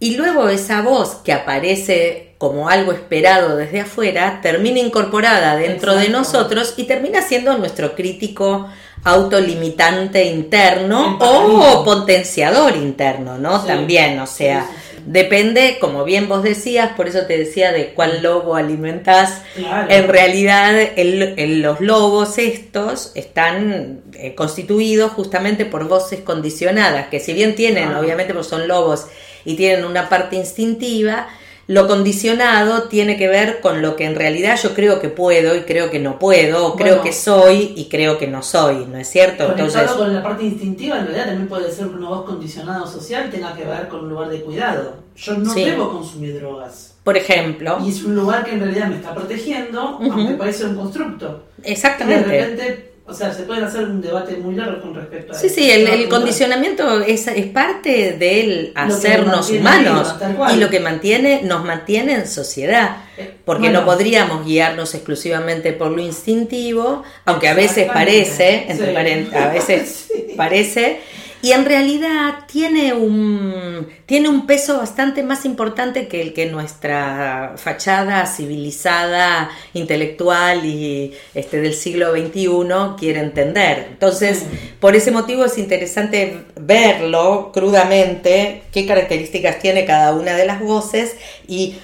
Y 0.00 0.16
luego 0.16 0.48
esa 0.48 0.82
voz 0.82 1.16
que 1.24 1.32
aparece 1.32 2.31
como 2.42 2.68
algo 2.68 2.90
esperado 2.90 3.54
desde 3.56 3.82
afuera 3.82 4.40
termina 4.42 4.80
incorporada 4.80 5.54
dentro 5.54 5.94
de 5.94 6.08
nosotros 6.08 6.74
y 6.76 6.88
termina 6.88 7.22
siendo 7.22 7.56
nuestro 7.56 7.94
crítico 7.94 8.68
autolimitante 9.04 10.24
interno 10.24 11.18
o 11.20 11.84
potenciador 11.84 12.74
interno, 12.76 13.38
¿no? 13.38 13.60
Sí. 13.60 13.68
También, 13.68 14.18
o 14.18 14.26
sea, 14.26 14.66
depende, 15.06 15.78
como 15.80 16.02
bien 16.02 16.28
vos 16.28 16.42
decías, 16.42 16.90
por 16.96 17.06
eso 17.06 17.20
te 17.28 17.38
decía 17.38 17.70
de 17.70 17.94
cuál 17.94 18.24
lobo 18.24 18.56
alimentás. 18.56 19.42
Claro. 19.54 19.88
En 19.88 20.08
realidad, 20.08 20.76
el- 20.96 21.34
el- 21.36 21.62
los 21.62 21.80
lobos 21.80 22.38
estos 22.38 23.12
están 23.14 24.00
eh, 24.14 24.34
constituidos 24.34 25.12
justamente 25.12 25.64
por 25.64 25.86
voces 25.86 26.20
condicionadas, 26.20 27.06
que 27.06 27.20
si 27.20 27.34
bien 27.34 27.54
tienen, 27.54 27.92
Ah. 27.92 28.00
obviamente, 28.00 28.34
pues 28.34 28.48
son 28.48 28.66
lobos 28.66 29.06
y 29.44 29.54
tienen 29.54 29.84
una 29.84 30.08
parte 30.08 30.34
instintiva, 30.36 31.28
lo 31.68 31.86
condicionado 31.86 32.84
tiene 32.84 33.16
que 33.16 33.28
ver 33.28 33.60
con 33.60 33.82
lo 33.82 33.96
que 33.96 34.04
en 34.04 34.14
realidad 34.14 34.58
yo 34.62 34.74
creo 34.74 35.00
que 35.00 35.08
puedo 35.08 35.54
y 35.56 35.60
creo 35.60 35.90
que 35.90 35.98
no 35.98 36.18
puedo, 36.18 36.66
o 36.66 36.76
creo 36.76 36.96
Bueno. 36.96 37.02
que 37.02 37.12
soy 37.12 37.72
y 37.76 37.88
creo 37.88 38.18
que 38.18 38.26
no 38.26 38.42
soy, 38.42 38.84
¿no 38.86 38.98
es 38.98 39.08
cierto? 39.08 39.44
Entonces, 39.50 39.90
con 39.92 40.12
la 40.12 40.22
parte 40.22 40.44
instintiva, 40.44 40.98
en 40.98 41.04
realidad 41.06 41.26
también 41.26 41.48
puede 41.48 41.70
ser 41.70 41.86
que 41.88 41.94
una 41.94 42.08
voz 42.08 42.24
condicionada 42.24 42.86
social 42.86 43.30
tenga 43.30 43.54
que 43.54 43.64
ver 43.64 43.88
con 43.88 44.00
un 44.00 44.10
lugar 44.10 44.28
de 44.28 44.40
cuidado. 44.40 44.94
Yo 45.16 45.34
no 45.38 45.52
Sí. 45.52 45.64
debo 45.64 45.90
consumir 45.92 46.38
drogas. 46.40 46.88
por 47.04 47.16
ejemplo, 47.16 47.78
Y 47.84 47.90
es 47.90 48.04
un 48.04 48.14
lugar 48.14 48.44
que 48.44 48.52
en 48.52 48.60
realidad 48.60 48.86
me 48.86 48.94
está 48.94 49.12
protegiendo, 49.12 49.96
Ujú. 49.98 50.12
aunque 50.12 50.34
parece 50.34 50.66
un 50.66 50.76
constructo. 50.76 51.42
Y 51.58 51.62
de 51.62 51.72
exactamente. 51.72 52.28
repente, 52.28 52.91
o 53.04 53.12
sea, 53.12 53.32
se 53.32 53.42
puede 53.42 53.64
hacer 53.64 53.84
un 53.84 54.00
debate 54.00 54.36
muy 54.36 54.54
largo 54.54 54.80
con 54.80 54.94
respecto 54.94 55.32
a 55.32 55.34
Sí, 55.36 55.46
eso. 55.46 55.54
sí, 55.56 55.70
el, 55.70 55.86
el 55.88 56.08
condicionamiento 56.08 57.00
es, 57.00 57.26
es 57.26 57.46
parte 57.46 58.12
del 58.12 58.72
hacernos 58.76 59.50
humanos 59.50 60.14
y 60.54 60.56
lo 60.56 60.70
que 60.70 60.78
mantiene, 60.80 61.42
nos 61.42 61.64
mantiene 61.64 62.14
en 62.14 62.26
sociedad. 62.28 62.98
Eh, 63.18 63.34
Porque 63.44 63.64
bueno. 63.64 63.80
no 63.80 63.86
podríamos 63.86 64.46
guiarnos 64.46 64.94
exclusivamente 64.94 65.72
por 65.72 65.90
lo 65.90 66.00
instintivo, 66.00 67.02
aunque 67.24 67.48
a 67.48 67.54
veces 67.54 67.88
parece, 67.92 68.66
entre 68.70 68.88
Sí. 68.88 68.94
paren- 68.94 69.34
a 69.34 69.52
veces 69.52 70.06
Sí. 70.14 70.34
parece, 70.36 71.00
y 71.42 71.52
en 71.52 71.64
realidad 71.64 72.46
tiene 72.46 72.92
un, 72.92 73.88
tiene 74.06 74.28
un 74.28 74.46
peso 74.46 74.78
bastante 74.78 75.22
más 75.22 75.44
importante 75.44 76.06
que 76.06 76.22
el 76.22 76.32
que 76.32 76.46
nuestra 76.46 77.54
fachada 77.56 78.26
civilizada, 78.26 79.50
intelectual 79.74 80.64
y 80.64 81.12
este, 81.34 81.60
del 81.60 81.74
siglo 81.74 82.12
XXI 82.12 82.58
quiere 82.96 83.20
entender. 83.20 83.88
Entonces, 83.90 84.44
por 84.78 84.94
ese 84.94 85.10
motivo 85.10 85.44
es 85.44 85.58
interesante 85.58 86.44
verlo 86.54 87.50
crudamente, 87.52 88.62
qué 88.72 88.86
características 88.86 89.58
tiene 89.58 89.84
cada 89.84 90.14
una 90.14 90.36
de 90.36 90.46
las 90.46 90.60
voces 90.60 91.16
y 91.48 91.76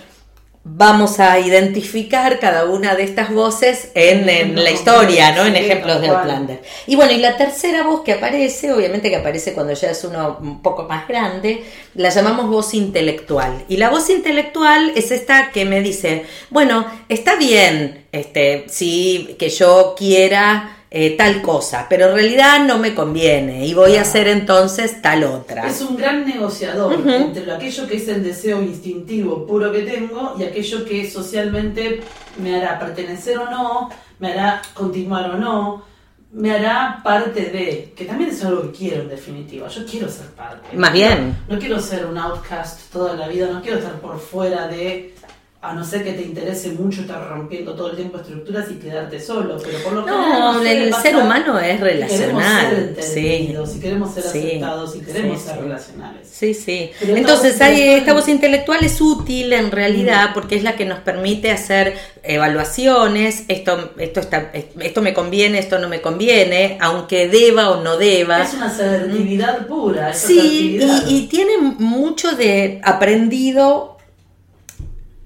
vamos 0.70 1.18
a 1.18 1.38
identificar 1.38 2.38
cada 2.38 2.66
una 2.66 2.94
de 2.94 3.02
estas 3.02 3.32
voces 3.32 3.90
en, 3.94 4.28
en 4.28 4.62
la 4.62 4.70
historia, 4.70 5.32
¿no? 5.32 5.44
En 5.44 5.56
ejemplos 5.56 5.98
cual. 5.98 6.22
Plander. 6.22 6.62
Y 6.86 6.96
bueno, 6.96 7.12
y 7.12 7.18
la 7.18 7.36
tercera 7.36 7.84
voz 7.84 8.02
que 8.02 8.12
aparece, 8.12 8.72
obviamente 8.72 9.08
que 9.08 9.16
aparece 9.16 9.54
cuando 9.54 9.72
ya 9.72 9.90
es 9.90 10.04
uno 10.04 10.38
un 10.40 10.62
poco 10.62 10.84
más 10.84 11.08
grande, 11.08 11.64
la 11.94 12.10
llamamos 12.10 12.48
voz 12.48 12.74
intelectual. 12.74 13.64
Y 13.68 13.78
la 13.78 13.88
voz 13.88 14.10
intelectual 14.10 14.92
es 14.94 15.10
esta 15.10 15.50
que 15.52 15.64
me 15.64 15.80
dice, 15.80 16.26
bueno, 16.50 16.86
está 17.08 17.36
bien, 17.36 18.06
este, 18.12 18.66
sí, 18.68 19.36
que 19.38 19.48
yo 19.48 19.94
quiera 19.96 20.77
eh, 20.90 21.16
tal 21.18 21.42
cosa, 21.42 21.86
pero 21.88 22.06
en 22.08 22.14
realidad 22.14 22.64
no 22.66 22.78
me 22.78 22.94
conviene 22.94 23.66
y 23.66 23.74
voy 23.74 23.96
a 23.96 24.02
hacer 24.02 24.26
entonces 24.28 25.02
tal 25.02 25.24
otra. 25.24 25.66
Es 25.68 25.80
un 25.82 25.96
gran 25.96 26.24
negociador 26.26 26.94
entre 27.06 27.44
lo- 27.44 27.54
aquello 27.54 27.86
que 27.86 27.96
es 27.96 28.08
el 28.08 28.22
deseo 28.24 28.62
instintivo 28.62 29.46
puro 29.46 29.70
que 29.70 29.80
tengo 29.82 30.34
y 30.38 30.44
aquello 30.44 30.84
que 30.86 31.10
socialmente 31.10 32.00
me 32.42 32.56
hará 32.56 32.78
pertenecer 32.78 33.38
o 33.38 33.50
no, 33.50 33.90
me 34.18 34.32
hará 34.32 34.62
continuar 34.74 35.30
o 35.32 35.36
no, 35.36 35.84
me 36.32 36.52
hará 36.52 37.00
parte 37.02 37.40
de, 37.40 37.92
que 37.96 38.04
también 38.04 38.30
es 38.30 38.44
algo 38.44 38.62
que 38.62 38.72
quiero 38.78 39.02
en 39.02 39.08
definitiva, 39.08 39.68
yo 39.68 39.84
quiero 39.86 40.08
ser 40.10 40.26
parte. 40.28 40.76
Más 40.76 40.92
bien. 40.92 41.36
No 41.48 41.58
quiero 41.58 41.80
ser 41.80 42.04
un 42.06 42.16
outcast 42.18 42.90
toda 42.92 43.14
la 43.14 43.28
vida, 43.28 43.48
no 43.50 43.60
quiero 43.62 43.78
estar 43.78 43.94
por 44.00 44.18
fuera 44.18 44.68
de, 44.68 45.14
a 45.60 45.74
no 45.74 45.84
ser 45.84 46.04
que 46.04 46.12
te 46.12 46.22
interese 46.22 46.70
mucho 46.70 47.00
estar 47.00 47.28
rompiendo 47.28 47.74
todo 47.74 47.90
el 47.90 47.96
tiempo 47.96 48.18
estructuras 48.18 48.66
y 48.70 48.74
quedarte 48.74 49.18
solo, 49.18 49.58
pero 49.60 49.78
por 49.82 49.92
lo 49.92 50.04
general 50.04 50.30
No, 50.30 50.62
el 50.62 50.94
ser 50.94 51.16
humano 51.16 51.58
es 51.58 51.80
que 51.80 51.84
Queremos 51.84 52.08
ser 52.08 52.28
relacional. 52.28 52.94
entendidos, 52.96 53.72
Sí. 53.72 53.80
queremos 53.80 54.14
ser 54.14 54.22
Sí, 54.22 54.38
aceptados 54.38 54.94
y 54.96 55.00
queremos 55.00 55.40
sí, 55.40 55.48
ser 55.48 55.60
relacionales. 55.60 56.28
Sí, 56.30 56.54
sí. 56.54 56.90
Pero 57.00 57.16
Entonces, 57.16 57.60
hay, 57.60 57.82
esta 57.82 58.12
voz 58.14 58.28
intelectual 58.28 58.84
es 58.84 59.00
útil 59.00 59.52
en 59.52 59.66
Mm. 59.66 59.70
realidad 59.72 60.30
porque 60.32 60.54
es 60.54 60.62
la 60.62 60.76
que 60.76 60.84
nos 60.84 61.00
permite 61.00 61.50
hacer 61.50 61.94
evaluaciones, 62.22 63.42
esto, 63.48 63.90
esto, 63.98 64.20
está, 64.20 64.52
esto 64.52 65.02
me 65.02 65.12
conviene, 65.12 65.58
esto 65.58 65.80
no 65.80 65.88
me 65.88 66.00
conviene, 66.00 66.78
aunque 66.80 67.26
deba 67.26 67.70
o 67.70 67.82
no 67.82 67.96
deba. 67.96 68.42
Es 68.44 68.54
una 68.54 68.66
asertividad 68.66 69.66
pura. 69.66 70.10
es 70.10 70.18
Sí, 70.18 70.78
y 71.08 71.26
tiene 71.26 71.58
mucho 71.58 72.30
de 72.36 72.80
aprendido 72.84 73.97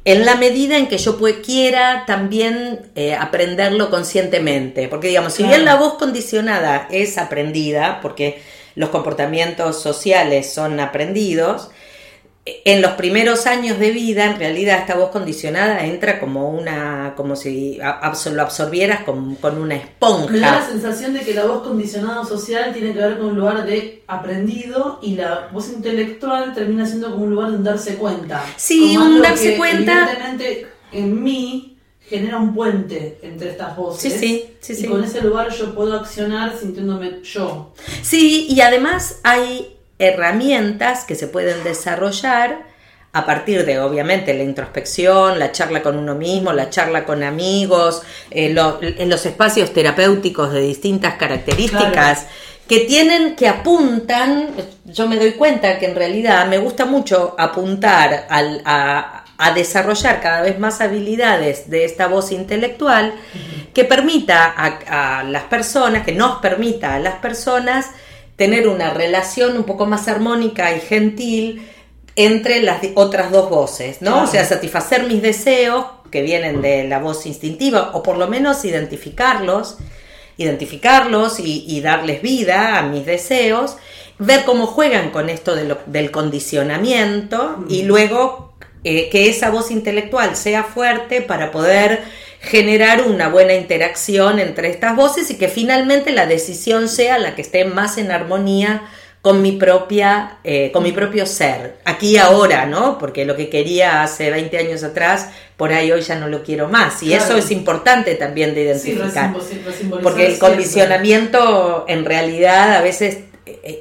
en 0.05 0.27
la 0.27 0.35
medida 0.37 0.77
en 0.77 0.89
que 0.89 0.99
yo 0.99 1.17
quiera 1.45 2.05
también 2.07 2.81
eh, 2.95 3.15
aprenderlo 3.15 3.91
conscientemente. 3.91 4.89
Porque 4.89 5.09
digamos, 5.09 5.35
si 5.35 5.45
bien 5.45 5.65
la 5.65 5.77
voz 5.77 5.95
condicionada 5.95 6.89
es 6.91 7.19
aprendida, 7.19 8.01
porque 8.01 8.43
los 8.75 8.91
comportamientos 8.91 9.81
sociales 9.81 10.53
son 10.53 10.81
aprendidos, 10.81 11.71
en 12.45 12.83
los 12.83 12.93
primeros 12.93 13.47
años 13.47 13.79
de 13.79 13.93
vida, 13.93 14.27
en 14.27 14.37
realidad 14.37 14.81
esta 14.81 14.97
voz 14.97 15.11
condicionada 15.11 15.85
entra 15.87 16.19
como 16.19 16.51
una, 16.51 17.15
como 17.17 17.37
si 17.37 17.79
absor- 17.81 18.33
lo 18.33 18.43
absorbieras 18.43 19.05
con, 19.05 19.37
con 19.37 19.59
una 19.59 19.77
Me 19.77 19.81
da 19.81 19.85
la 19.85 19.85
esponja. 20.59 20.67
sensación 20.69 21.15
de 21.15 21.21
que 21.21 21.35
la 21.35 21.45
voz 21.45 21.63
condicionada 21.63 22.25
social 22.25 22.73
tiene 22.73 22.93
que 22.93 22.99
ver 22.99 23.19
con 23.19 23.29
un 23.29 23.37
lugar 23.37 23.65
de 23.65 24.03
aprendido 24.09 24.99
y 25.03 25.15
la 25.15 25.51
voz 25.53 25.69
intelectual 25.69 26.53
termina 26.53 26.85
siendo 26.85 27.13
como 27.13 27.25
un 27.25 27.31
lugar 27.31 27.51
de 27.53 27.57
un 27.59 27.65
darse 27.65 27.95
cuenta. 27.95 28.45
Sí, 28.57 28.95
Como 28.97 29.07
un 29.07 29.23
darse 29.23 29.53
que 29.53 29.57
cuenta. 29.57 29.93
Evidentemente 30.03 30.67
en 30.91 31.23
mí 31.23 31.79
genera 32.09 32.39
un 32.39 32.53
puente 32.55 33.19
entre 33.23 33.51
estas 33.51 33.77
voces. 33.77 34.13
Sí, 34.15 34.19
sí, 34.19 34.51
sí, 34.61 34.73
y 34.73 34.77
sí. 34.77 34.87
con 34.89 35.05
ese 35.05 35.21
lugar 35.23 35.51
yo 35.51 35.73
puedo 35.77 35.95
accionar 35.95 36.59
sintiéndome 36.59 37.23
yo. 37.23 37.73
Sí, 38.03 38.47
y 38.51 38.61
además 38.63 39.21
hay 39.23 39.77
herramientas 40.03 41.05
que 41.05 41.15
se 41.15 41.27
pueden 41.29 41.63
desarrollar 41.65 42.71
a 43.15 43.27
partir 43.27 43.67
de, 43.67 43.79
obviamente, 43.79 44.33
la 44.33 44.43
introspección, 44.43 45.39
la 45.39 45.53
charla 45.53 45.83
con 45.83 45.99
uno 45.99 46.15
mismo, 46.15 46.53
la 46.55 46.71
charla 46.71 47.05
con 47.05 47.23
amigos, 47.23 48.03
eh, 48.31 48.49
lo- 48.51 48.79
en 48.83 49.09
los 49.11 49.27
espacios 49.27 49.73
terapéuticos 49.75 50.53
de 50.53 50.61
distintas 50.63 51.15
características. 51.15 52.27
que 52.69 52.81
tienen, 52.81 53.37
que 53.37 53.49
apuntan, 53.49 54.49
yo 54.87 55.07
me 55.07 55.17
doy 55.17 55.33
cuenta 55.33 55.79
que 55.79 55.87
en 55.87 55.95
realidad 55.97 56.47
me 56.47 56.57
gusta 56.59 56.87
mucho 56.87 57.35
apuntar 57.37 58.27
al- 58.31 58.63
a, 58.65 59.25
a 59.37 59.51
desarrollar 59.53 60.21
cada 60.23 60.41
vez 60.43 60.59
más 60.59 60.81
habilidades 60.81 61.69
de 61.69 61.85
esta 61.85 62.07
voz 62.07 62.31
intelectual 62.33 63.13
que 63.75 63.85
permita 63.85 64.55
a, 64.57 65.19
a 65.21 65.25
las 65.25 65.43
personas, 65.45 66.05
que 66.05 66.13
nos 66.13 66.39
permita 66.41 66.95
a 66.95 66.99
las 67.01 67.17
personas 67.17 67.91
tener 68.37 68.67
una 68.69 68.91
relación 68.95 69.57
un 69.57 69.65
poco 69.65 69.87
más 69.87 70.09
armónica 70.09 70.75
y 70.75 70.81
gentil 70.81 71.69
entre 72.17 72.63
las 72.63 72.81
otras 72.95 73.31
dos 73.31 73.49
voces, 73.49 74.03
¿no? 74.03 74.11
Claro. 74.13 74.25
O 74.25 74.31
sea, 74.31 74.45
satisfacer 74.45 75.05
mis 75.05 75.23
deseos 75.23 75.87
que 76.11 76.23
vienen 76.23 76.61
de 76.61 76.85
la 76.85 76.99
voz 76.99 77.25
instintiva 77.27 77.91
o 77.95 78.03
por 78.03 78.19
lo 78.19 78.29
menos 78.29 78.65
identificarlos, 78.65 79.79
identificarlos 80.37 81.41
y, 81.41 81.65
y 81.67 81.81
darles 81.81 82.21
vida 82.23 82.79
a 82.79 82.83
mis 82.83 83.07
deseos, 83.07 83.77
ver 84.19 84.45
cómo 84.45 84.67
juegan 84.67 85.11
con 85.11 85.31
esto 85.31 85.55
de 85.55 85.65
lo- 85.65 85.79
del 85.87 86.11
condicionamiento 86.11 87.65
y 87.69 87.83
luego 87.85 88.53
eh, 88.85 89.09
que 89.11 89.29
esa 89.29 89.51
voz 89.51 89.71
intelectual 89.71 90.37
sea 90.37 90.65
fuerte 90.65 91.23
para 91.23 91.51
poder 91.51 92.03
generar 92.43 93.03
una 93.03 93.29
buena 93.29 93.55
interacción 93.55 94.39
entre 94.41 94.69
estas 94.69 94.97
voces 94.97 95.31
y 95.31 95.37
que 95.39 95.49
finalmente 95.49 96.11
la 96.11 96.27
decisión 96.27 96.89
sea 96.89 97.19
la 97.19 97.35
que 97.35 97.43
esté 97.43 97.65
más 97.65 97.99
en 97.99 98.11
armonía 98.11 98.83
con 99.21 99.41
mi 99.41 99.53
propia, 99.53 100.39
eh, 100.43 100.73
con 100.73 100.83
mi 100.83 100.91
propio 100.91 101.27
ser, 101.27 101.77
aquí 101.85 102.19
ahora, 102.19 102.67
¿no? 102.67 102.99
Porque 102.99 103.25
lo 103.25 103.37
que 103.37 103.49
quería 103.49 104.03
hace 104.03 104.33
20 104.33 104.59
años 104.59 104.83
atrás, 104.83 105.29
por 105.57 105.73
ahí 105.73 105.93
hoy 105.93 106.01
ya 106.01 106.17
no 106.17 106.27
lo 106.27 106.43
quiero 106.43 106.67
más. 106.69 107.01
Y 107.05 107.07
Claro. 107.11 107.25
eso 107.25 107.37
es 107.37 107.53
importante 107.53 108.17
también 108.17 108.53
de 108.57 108.77
Sí, 108.77 108.91
identificar. 108.91 109.33
Porque 110.03 110.27
el 110.27 110.39
condicionamiento 110.41 111.85
en 111.87 112.05
realidad 112.05 112.75
a 112.75 112.83
veces 112.83 113.19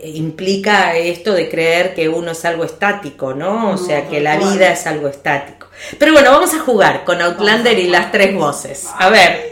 implica 0.05 0.95
esto 0.95 1.33
de 1.33 1.49
creer 1.49 1.93
que 1.93 2.09
uno 2.09 2.31
es 2.31 2.45
algo 2.45 2.63
estático, 2.63 3.33
¿no? 3.33 3.71
O 3.71 3.77
sea, 3.77 4.07
que 4.07 4.19
la 4.19 4.37
vida 4.37 4.71
es 4.71 4.87
algo 4.87 5.07
estático. 5.07 5.67
Pero 5.99 6.13
bueno, 6.13 6.31
vamos 6.31 6.53
a 6.53 6.59
jugar 6.59 7.03
con 7.03 7.21
Outlander 7.21 7.77
y 7.77 7.87
las 7.87 8.11
tres 8.11 8.33
voces. 8.35 8.87
A 8.97 9.09
ver, 9.09 9.45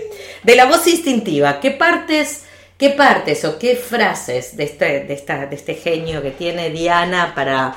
de 0.43 0.55
la 0.55 0.65
voz 0.65 0.87
instintiva, 0.87 1.59
¿qué 1.59 1.71
partes, 1.71 2.43
qué 2.77 2.89
partes 2.89 3.45
o 3.45 3.59
qué 3.59 3.75
frases 3.75 4.57
de 4.57 4.63
este, 4.63 5.03
de 5.03 5.13
esta, 5.13 5.45
de 5.45 5.55
este 5.55 5.75
genio 5.75 6.21
que 6.21 6.31
tiene 6.31 6.71
Diana 6.71 7.33
para 7.35 7.75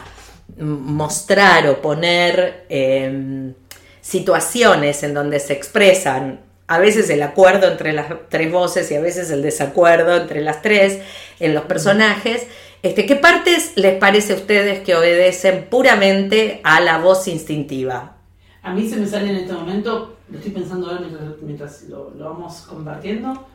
mostrar 0.59 1.67
o 1.69 1.81
poner 1.81 2.67
em, 2.69 3.55
situaciones 4.01 5.03
en 5.03 5.15
donde 5.15 5.39
se 5.39 5.53
expresan 5.53 6.52
a 6.67 6.79
veces 6.79 7.11
el 7.11 7.23
acuerdo 7.23 7.71
entre 7.71 7.93
las 7.93 8.07
tres 8.29 8.51
voces 8.51 8.91
y 8.91 8.95
a 8.95 9.01
veces 9.01 9.31
el 9.31 9.43
desacuerdo 9.43 10.17
entre 10.17 10.41
las 10.41 10.63
tres 10.63 11.01
en 11.41 11.55
los 11.55 11.65
personajes. 11.65 12.47
Este, 12.83 13.07
¿Qué 13.07 13.17
partes 13.17 13.73
les 13.77 13.99
parece 13.99 14.33
a 14.33 14.37
ustedes 14.37 14.81
que 14.81 14.95
obedecen 14.95 15.67
puramente 15.71 16.61
a 16.65 16.81
la 16.81 16.99
voz 16.99 17.29
instintiva? 17.29 18.17
A 18.63 18.73
mí 18.73 18.89
se 18.89 18.97
me 18.97 19.07
sale 19.07 19.31
en 19.31 19.37
este 19.37 19.53
momento, 19.53 20.17
lo 20.31 20.39
estoy 20.39 20.53
pensando 20.53 20.89
ahora 20.89 21.01
mientras, 21.01 21.43
mientras 21.43 21.83
lo, 21.83 22.11
lo 22.11 22.31
vamos 22.31 22.63
compartiendo, 22.63 23.47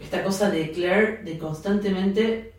esta 0.00 0.22
cosa 0.22 0.50
de 0.50 0.70
Claire 0.72 1.22
de 1.24 1.38
constantemente 1.38 2.55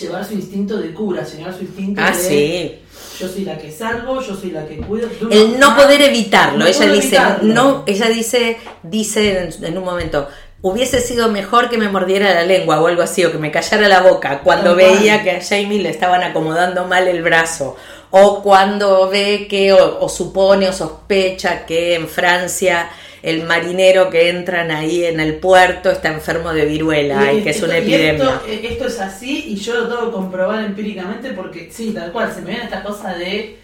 llevar 0.00 0.24
su 0.26 0.34
instinto 0.34 0.76
de 0.78 0.92
cura, 0.92 1.24
llevar 1.24 1.54
su 1.54 1.62
instinto 1.62 2.00
Ah, 2.04 2.10
de 2.10 2.16
sí. 2.16 2.78
yo 3.20 3.28
soy 3.28 3.44
la 3.44 3.58
que 3.58 3.70
salvo, 3.70 4.20
yo 4.20 4.34
soy 4.34 4.50
la 4.50 4.66
que 4.66 4.76
cuido. 4.78 5.08
El 5.30 5.58
no 5.58 5.76
poder 5.76 6.00
evitarlo. 6.02 6.58
no 6.58 6.66
ella 6.66 6.86
dice, 6.86 7.16
evitarlo. 7.16 7.54
no, 7.54 7.84
ella 7.86 8.08
dice, 8.08 8.58
dice 8.82 9.38
en, 9.58 9.64
en 9.64 9.78
un 9.78 9.84
momento, 9.84 10.28
hubiese 10.62 11.00
sido 11.00 11.28
mejor 11.28 11.68
que 11.68 11.76
me 11.78 11.88
mordiera 11.88 12.32
la 12.34 12.44
lengua 12.44 12.80
o 12.80 12.86
algo 12.86 13.02
así, 13.02 13.24
o 13.24 13.32
que 13.32 13.38
me 13.38 13.50
callara 13.50 13.88
la 13.88 14.00
boca 14.02 14.40
cuando 14.42 14.74
veía 14.76 15.22
que 15.22 15.32
a 15.32 15.40
Jamie 15.42 15.82
le 15.82 15.90
estaban 15.90 16.22
acomodando 16.22 16.86
mal 16.86 17.06
el 17.08 17.22
brazo, 17.22 17.76
o 18.10 18.42
cuando 18.42 19.08
ve 19.08 19.46
que, 19.48 19.72
o, 19.72 19.98
o 20.00 20.08
supone 20.08 20.68
o 20.68 20.72
sospecha 20.72 21.66
que 21.66 21.94
en 21.96 22.08
Francia 22.08 22.88
el 23.22 23.44
marinero 23.44 24.10
que 24.10 24.28
entran 24.28 24.70
ahí 24.70 25.04
en 25.04 25.20
el 25.20 25.36
puerto 25.36 25.90
está 25.90 26.08
enfermo 26.12 26.52
de 26.52 26.64
viruela 26.64 27.32
y 27.32 27.42
que 27.42 27.50
es 27.50 27.62
una 27.62 27.78
epidemia. 27.78 28.24
Esto, 28.24 28.42
eh, 28.48 28.60
esto 28.70 28.86
es 28.86 29.00
así 29.00 29.44
y 29.48 29.56
yo 29.56 29.74
lo 29.74 29.88
tengo 29.88 30.06
que 30.06 30.12
comprobar 30.12 30.64
empíricamente 30.64 31.30
porque 31.30 31.70
sí, 31.70 31.92
tal 31.92 32.10
cual, 32.10 32.32
se 32.34 32.40
me 32.40 32.48
viene 32.50 32.64
esta 32.64 32.82
cosa 32.82 33.14
de 33.14 33.62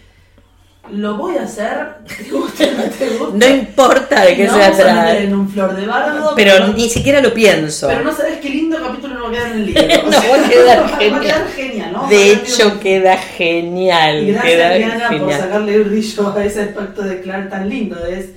lo 0.91 1.17
voy 1.17 1.37
a 1.37 1.43
hacer, 1.43 1.97
te 2.07 2.31
guste 2.31 2.69
o 2.69 2.71
no 2.71 2.83
te. 2.83 3.37
No 3.37 3.47
importa 3.47 4.23
de 4.23 4.35
qué 4.35 4.45
no 4.45 4.53
se 4.53 4.59
vamos 4.59 4.79
a 4.79 4.83
meter 4.83 4.95
trata, 4.95 5.17
en 5.19 5.35
un 5.35 5.49
flor 5.49 5.75
de 5.75 5.85
bardo, 5.85 6.33
pero 6.35 6.67
ni 6.69 6.89
siquiera 6.89 7.21
lo 7.21 7.33
pienso. 7.33 7.87
Pero 7.87 8.01
no 8.01 8.15
sabes 8.15 8.37
qué 8.39 8.49
lindo 8.49 8.77
capítulo 8.81 9.15
nos 9.15 9.25
va 9.25 9.27
a 9.27 9.31
quedar 9.31 9.51
en 9.51 9.57
el 9.57 9.65
libro. 9.73 10.03
No, 10.09 10.17
va 10.17 10.45
a 10.45 10.49
quedar 10.49 10.79
va 10.83 10.85
a 10.85 10.97
genial. 10.97 11.21
quedar 11.21 11.47
genial, 11.49 11.91
¿no? 11.93 12.07
De 12.07 12.31
hecho, 12.31 12.79
queda 12.79 13.17
genial. 13.17 14.23
Y 14.23 14.31
gracias 14.31 14.53
queda 14.53 14.73
Diana 14.73 15.07
por 15.09 15.17
genial. 15.19 15.39
sacarle 15.41 15.75
el 15.75 15.83
brillo 15.83 16.33
a 16.35 16.45
ese 16.45 16.61
aspecto 16.61 17.01
de 17.03 17.21
Clark 17.21 17.49
tan 17.49 17.69
lindo. 17.69 18.05
Es, 18.05 18.29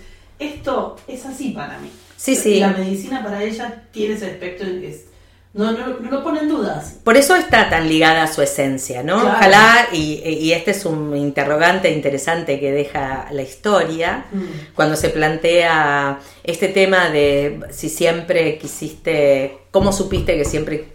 esto 0.42 0.96
es 1.08 1.24
así 1.26 1.50
para 1.50 1.78
mí. 1.78 1.90
Sí, 2.16 2.36
sí. 2.36 2.60
La 2.60 2.68
medicina 2.68 3.22
para 3.22 3.42
ella 3.42 3.84
tiene 3.92 4.14
ese 4.14 4.26
aspecto, 4.26 4.64
es 4.64 5.06
no, 5.54 5.70
no, 5.72 5.86
no 6.00 6.10
lo 6.10 6.22
pone 6.24 6.40
en 6.40 6.48
dudas. 6.48 6.96
Por 7.04 7.16
eso 7.18 7.36
está 7.36 7.68
tan 7.68 7.86
ligada 7.86 8.22
a 8.22 8.26
su 8.32 8.40
esencia, 8.40 9.02
¿no? 9.02 9.20
Claro. 9.20 9.36
Ojalá, 9.36 9.88
y, 9.92 10.22
y 10.26 10.52
este 10.52 10.70
es 10.70 10.86
un 10.86 11.14
interrogante 11.14 11.90
interesante 11.90 12.58
que 12.58 12.72
deja 12.72 13.26
la 13.32 13.42
historia, 13.42 14.24
Mm. 14.32 14.72
cuando 14.74 14.96
se 14.96 15.10
plantea 15.10 16.20
este 16.42 16.68
tema 16.68 17.10
de 17.10 17.60
si 17.70 17.90
siempre 17.90 18.56
quisiste, 18.56 19.58
cómo 19.70 19.92
supiste 19.92 20.38
que 20.38 20.46
siempre, 20.46 20.86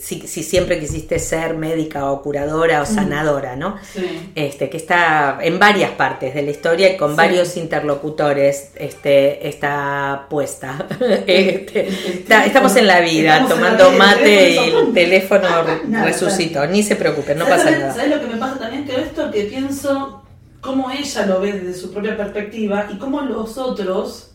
si, 0.00 0.26
si 0.26 0.42
siempre 0.42 0.78
quisiste 0.80 1.18
ser 1.18 1.54
médica 1.54 2.10
o 2.10 2.22
curadora 2.22 2.82
o 2.82 2.86
sanadora, 2.86 3.56
¿no? 3.56 3.76
Sí. 3.92 4.30
Este, 4.34 4.68
que 4.70 4.76
está 4.76 5.38
en 5.42 5.58
varias 5.58 5.90
partes 5.92 6.34
de 6.34 6.42
la 6.42 6.50
historia 6.50 6.92
y 6.92 6.96
con 6.96 7.10
Sí. 7.12 7.16
varios 7.16 7.56
interlocutores 7.56 8.70
este, 8.76 9.48
está 9.48 10.26
puesta. 10.30 10.86
Este, 11.26 11.88
está- 11.88 12.44
estamos 12.46 12.74
en 12.76 12.86
la 12.86 13.00
vida, 13.00 13.38
Estamos 13.38 13.56
en 13.56 13.62
la 13.62 13.76
tomando 13.76 13.90
vida, 13.90 13.98
mate 14.04 14.46
el 14.48 14.54
y 14.54 14.76
el 14.88 14.92
teléfono 14.94 15.48
Nada, 15.88 16.04
resucitó. 16.04 16.66
Ni 16.66 16.82
se 16.82 16.96
preocupen, 16.96 17.38
no 17.38 17.44
¿Sabes 17.46 17.64
pasa 17.64 17.78
nada. 17.78 17.94
¿Sabes 17.94 18.10
lo 18.10 18.20
que 18.20 18.26
me 18.26 18.36
pasa 18.36 18.58
también? 18.58 18.84
Que 18.86 19.00
esto 19.00 19.30
que 19.30 19.42
pienso 19.44 20.22
cómo 20.60 20.90
ella 20.90 21.26
lo 21.26 21.40
ve 21.40 21.52
desde 21.52 21.74
su 21.78 21.92
propia 21.92 22.16
perspectiva 22.16 22.88
y 22.92 22.96
cómo 22.98 23.20
los 23.22 23.58
otros 23.58 24.30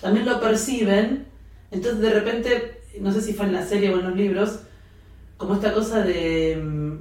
también 0.00 0.26
lo 0.26 0.40
perciben. 0.40 1.26
Entonces 1.70 2.00
de 2.00 2.10
repente, 2.10 2.80
no 3.00 3.12
sé 3.12 3.20
si 3.20 3.32
fue 3.32 3.46
en 3.46 3.52
la 3.54 3.64
serie 3.66 3.90
o 3.94 3.98
en 4.00 4.04
los 4.08 4.16
libros, 4.16 4.58
como 5.40 5.54
esta 5.54 5.72
cosa 5.72 6.00
de, 6.02 6.58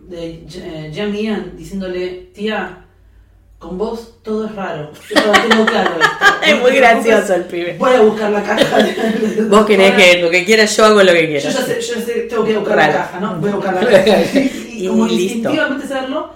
de 0.08 0.46
eh, 0.56 0.92
Yang 0.94 1.14
Ian 1.16 1.52
diciéndole, 1.58 2.30
tía, 2.34 2.86
con 3.58 3.78
vos 3.78 4.16
todo 4.24 4.46
es 4.46 4.56
raro. 4.56 4.92
Yo 5.14 5.16
tengo 5.50 5.66
claro 5.66 5.92
esto. 6.00 6.26
Es 6.46 6.58
muy 6.62 6.72
gracioso 6.72 7.36
el 7.36 7.44
pibe. 7.44 7.76
Voy 7.78 7.94
a 7.94 8.00
buscar 8.00 8.32
la 8.32 8.42
caja. 8.42 8.78
Vos 9.50 9.66
querés 9.66 9.92
que 9.92 10.22
lo 10.22 10.30
que 10.30 10.46
quieras, 10.46 10.76
yo 10.78 10.86
hago 10.86 11.04
lo 11.04 11.12
que 11.12 11.24
Yo 11.24 11.28
quieras. 11.28 11.54
ya 11.54 11.66
sé, 11.66 11.82
yo 11.82 11.96
ya 11.96 12.02
sé, 12.02 12.14
tengo 12.22 12.46
que 12.46 12.58
buscar 12.58 12.78
Raro. 12.78 12.94
la 12.94 12.98
caja, 13.00 13.20
¿no? 13.20 13.36
Voy 13.36 13.50
a 13.50 13.56
buscar 13.56 13.74
la 13.74 13.82
caja. 13.82 14.18
Y, 14.34 14.84
y 14.84 14.86
Y 14.86 14.88
como 14.88 15.06
listo. 15.06 15.24
instintivamente 15.24 15.84
hacerlo. 15.86 16.30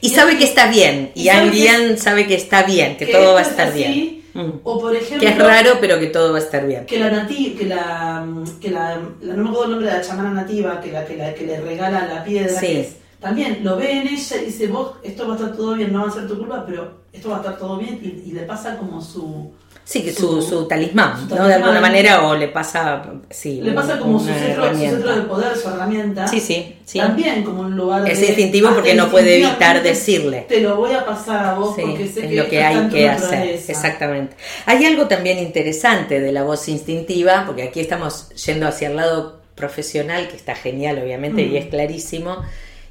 Y 0.00 0.08
sabe 0.10 0.38
que 0.38 0.44
está 0.44 0.70
bien. 0.70 1.10
Y 1.16 1.22
Y 1.22 1.26
sabe 1.26 1.50
que 1.50 1.56
Lian 1.56 1.98
sabe 1.98 2.26
que 2.28 2.34
está 2.36 2.62
bien, 2.62 2.96
que 2.96 3.06
que 3.06 3.12
todo 3.12 3.34
va 3.34 3.40
a 3.40 3.42
estar 3.42 3.68
así, 3.68 3.78
bien. 3.78 4.21
Mm. 4.34 4.50
O 4.64 4.80
por 4.80 4.94
ejemplo, 4.96 5.20
Que 5.20 5.34
es 5.34 5.38
raro, 5.38 5.72
pero 5.80 5.98
que 5.98 6.06
todo 6.06 6.32
va 6.32 6.38
a 6.38 6.42
estar 6.42 6.66
bien. 6.66 6.86
que 6.86 6.98
la 6.98 7.10
nati, 7.10 7.54
que 7.54 7.66
la, 7.66 8.26
que 8.60 8.70
la, 8.70 8.98
la- 9.20 9.34
no 9.34 9.42
me 9.44 9.48
acuerdo 9.50 9.64
el 9.64 9.70
nombre 9.72 9.90
de 9.90 9.96
la 9.98 10.02
chamana 10.02 10.30
nativa, 10.30 10.80
que 10.80 10.90
la 10.92 11.04
que, 11.04 11.16
la, 11.16 11.34
que 11.34 11.46
le 11.46 11.60
regala 11.60 12.06
la 12.06 12.24
piedra, 12.24 12.58
Sí. 12.60 12.66
que 12.66 12.80
es- 12.80 12.96
también 13.20 13.60
lo 13.62 13.76
ve 13.76 13.92
en 14.00 14.08
ella 14.08 14.36
y 14.42 14.44
dice, 14.46 14.66
vos, 14.68 14.94
esto 15.02 15.28
va 15.28 15.34
a 15.34 15.36
estar 15.36 15.56
todo 15.56 15.74
bien, 15.74 15.92
no 15.92 16.02
va 16.02 16.08
a 16.08 16.12
ser 16.12 16.26
tu 16.26 16.36
culpa, 16.38 16.64
pero 16.66 17.02
esto 17.12 17.28
va 17.28 17.36
a 17.36 17.40
estar 17.40 17.56
todo 17.58 17.76
bien 17.78 18.00
y, 18.02 18.28
y 18.30 18.32
le 18.32 18.42
pasa 18.42 18.76
como 18.78 19.00
su... 19.00 19.52
Sí, 19.84 20.02
que 20.04 20.12
su, 20.12 20.40
su 20.40 20.66
talismán, 20.68 21.28
¿no? 21.28 21.46
De 21.46 21.54
alguna 21.54 21.80
manera, 21.80 22.26
o 22.28 22.36
le 22.36 22.48
pasa, 22.48 23.02
sí, 23.30 23.60
Le 23.60 23.72
pasa 23.72 23.98
como 23.98 24.18
su 24.20 24.26
centro, 24.26 24.72
su 24.72 24.78
centro 24.78 25.14
de 25.16 25.22
poder, 25.22 25.56
su 25.56 25.68
herramienta. 25.68 26.26
Sí, 26.28 26.38
sí, 26.40 26.76
sí. 26.84 26.98
También 27.00 27.42
como 27.42 27.62
un 27.62 27.76
lugar 27.76 28.08
Es 28.08 28.20
de- 28.20 28.28
instintivo 28.28 28.70
porque 28.72 28.94
no 28.94 29.10
puede 29.10 29.42
evitar 29.44 29.82
decirle. 29.82 30.46
Te 30.48 30.60
lo 30.60 30.76
voy 30.76 30.92
a 30.92 31.04
pasar 31.04 31.44
a 31.44 31.54
vos 31.54 31.74
Sí, 31.74 31.82
porque 31.82 32.06
sé 32.06 32.20
es 32.20 32.26
que 32.28 32.36
lo 32.36 32.48
que 32.48 32.62
hay 32.62 32.88
que 32.88 33.08
hacer, 33.08 33.48
exactamente. 33.68 34.36
Hay 34.66 34.84
algo 34.84 35.08
también 35.08 35.38
interesante 35.40 36.20
de 36.20 36.30
la 36.32 36.44
voz 36.44 36.68
instintiva, 36.68 37.42
porque 37.46 37.64
aquí 37.64 37.80
estamos 37.80 38.28
yendo 38.46 38.68
hacia 38.68 38.88
el 38.88 38.96
lado 38.96 39.40
profesional, 39.56 40.28
que 40.28 40.36
está 40.36 40.54
genial 40.54 41.00
obviamente 41.02 41.44
Mm. 41.44 41.52
y 41.52 41.56
es 41.56 41.66
clarísimo, 41.66 42.38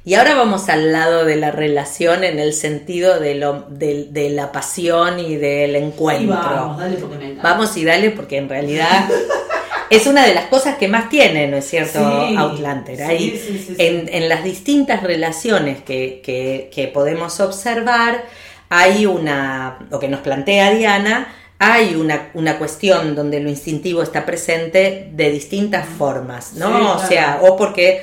y 0.04 0.14
ahora 0.14 0.34
vamos 0.34 0.68
al 0.68 0.92
lado 0.92 1.24
de 1.24 1.36
la 1.36 1.50
relación 1.50 2.24
en 2.24 2.38
el 2.38 2.52
sentido 2.54 3.20
de, 3.20 3.34
lo, 3.36 3.66
de, 3.68 4.08
de 4.10 4.30
la 4.30 4.50
pasión 4.52 5.18
y 5.20 5.36
del 5.36 5.76
encuentro. 5.76 6.34
vamos, 6.36 6.78
dale 6.78 6.96
porque 6.96 7.16
me 7.18 7.24
encanta. 7.26 7.42
Vamos 7.50 7.76
y 7.76 7.84
dale, 7.84 8.10
porque 8.10 8.36
en 8.38 8.48
realidad 8.48 9.08
es 9.90 10.06
una 10.06 10.26
de 10.26 10.34
las 10.34 10.46
cosas 10.46 10.76
que 10.76 10.88
más 10.88 11.08
tiene, 11.08 11.46
¿no 11.46 11.56
es 11.58 11.66
cierto, 11.68 11.98
Sí, 12.00 12.34
Outlander? 12.36 13.02
Ahí, 13.02 13.40
sí. 13.66 13.74
En, 13.78 14.08
en 14.12 14.28
las 14.28 14.42
distintas 14.42 15.02
relaciones 15.02 15.82
que, 15.82 16.20
que- 16.24 16.70
que 16.74 16.88
podemos 16.88 17.38
observar, 17.40 18.24
hay 18.70 19.06
una, 19.06 19.78
o 19.90 19.98
que 19.98 20.08
nos 20.08 20.20
plantea 20.20 20.70
Diana, 20.72 21.32
hay 21.58 21.94
una, 21.94 22.30
una 22.34 22.58
cuestión 22.58 23.14
donde 23.14 23.38
lo 23.38 23.48
instintivo 23.48 24.02
está 24.02 24.26
presente 24.26 25.10
de 25.12 25.30
distintas 25.30 25.86
formas, 25.86 26.54
¿no? 26.54 26.98
Sí, 26.98 27.04
O 27.04 27.08
sea, 27.08 27.38
o 27.42 27.56
porque 27.56 28.00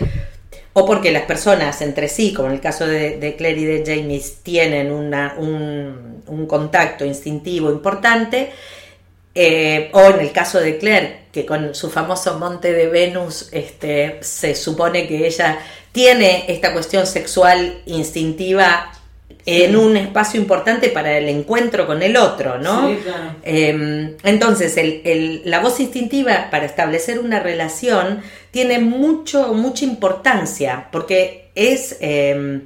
o 0.73 0.86
porque 0.86 1.12
las 1.12 1.23
personas 1.23 1.82
entre 1.82 2.08
sí, 2.08 2.34
como 2.34 2.47
en 2.49 2.55
el 2.55 2.62
caso 2.62 2.86
de, 2.86 3.17
de 3.17 3.36
Claire 3.36 3.60
y 3.62 3.65
de 3.65 3.84
James, 3.86 4.38
tienen 4.43 4.91
una- 4.91 5.36
un, 5.38 6.23
un 6.27 6.45
contacto 6.47 7.05
instintivo 7.05 7.71
importante, 7.71 8.51
eh, 9.36 9.89
o 9.93 10.01
en 10.10 10.19
el 10.19 10.32
caso 10.32 10.60
de 10.60 10.77
Claire, 10.77 11.19
que 11.32 11.45
con 11.45 11.75
su 11.75 11.89
famoso 11.89 12.38
monte 12.39 12.73
de 12.73 12.88
Venus 12.88 13.49
este, 13.51 14.17
se 14.21 14.55
supone 14.55 15.08
que 15.08 15.27
ella 15.27 15.60
tiene 15.91 16.45
esta 16.47 16.73
cuestión 16.73 17.05
sexual 17.08 17.82
instintiva 17.86 18.91
en 19.45 19.75
un 19.75 19.95
espacio 19.97 20.39
importante 20.39 20.89
para 20.89 21.17
el 21.17 21.29
encuentro 21.29 21.88
con 21.88 22.03
el 22.03 22.17
otro, 22.17 22.58
¿no? 22.58 22.89
Sí, 22.89 22.97
claro. 23.03 23.36
Eh, 23.43 24.15
entonces, 24.23 24.77
el- 24.77 25.01
el- 25.05 25.41
la 25.45 25.60
voz 25.60 25.79
instintiva 25.79 26.49
para 26.51 26.65
establecer 26.65 27.19
una 27.19 27.39
relación 27.39 28.21
tiene 28.51 28.79
mucho, 28.79 29.53
mucha 29.53 29.85
importancia, 29.85 30.88
porque 30.91 31.51
es 31.55 31.97
eh, 32.01 32.62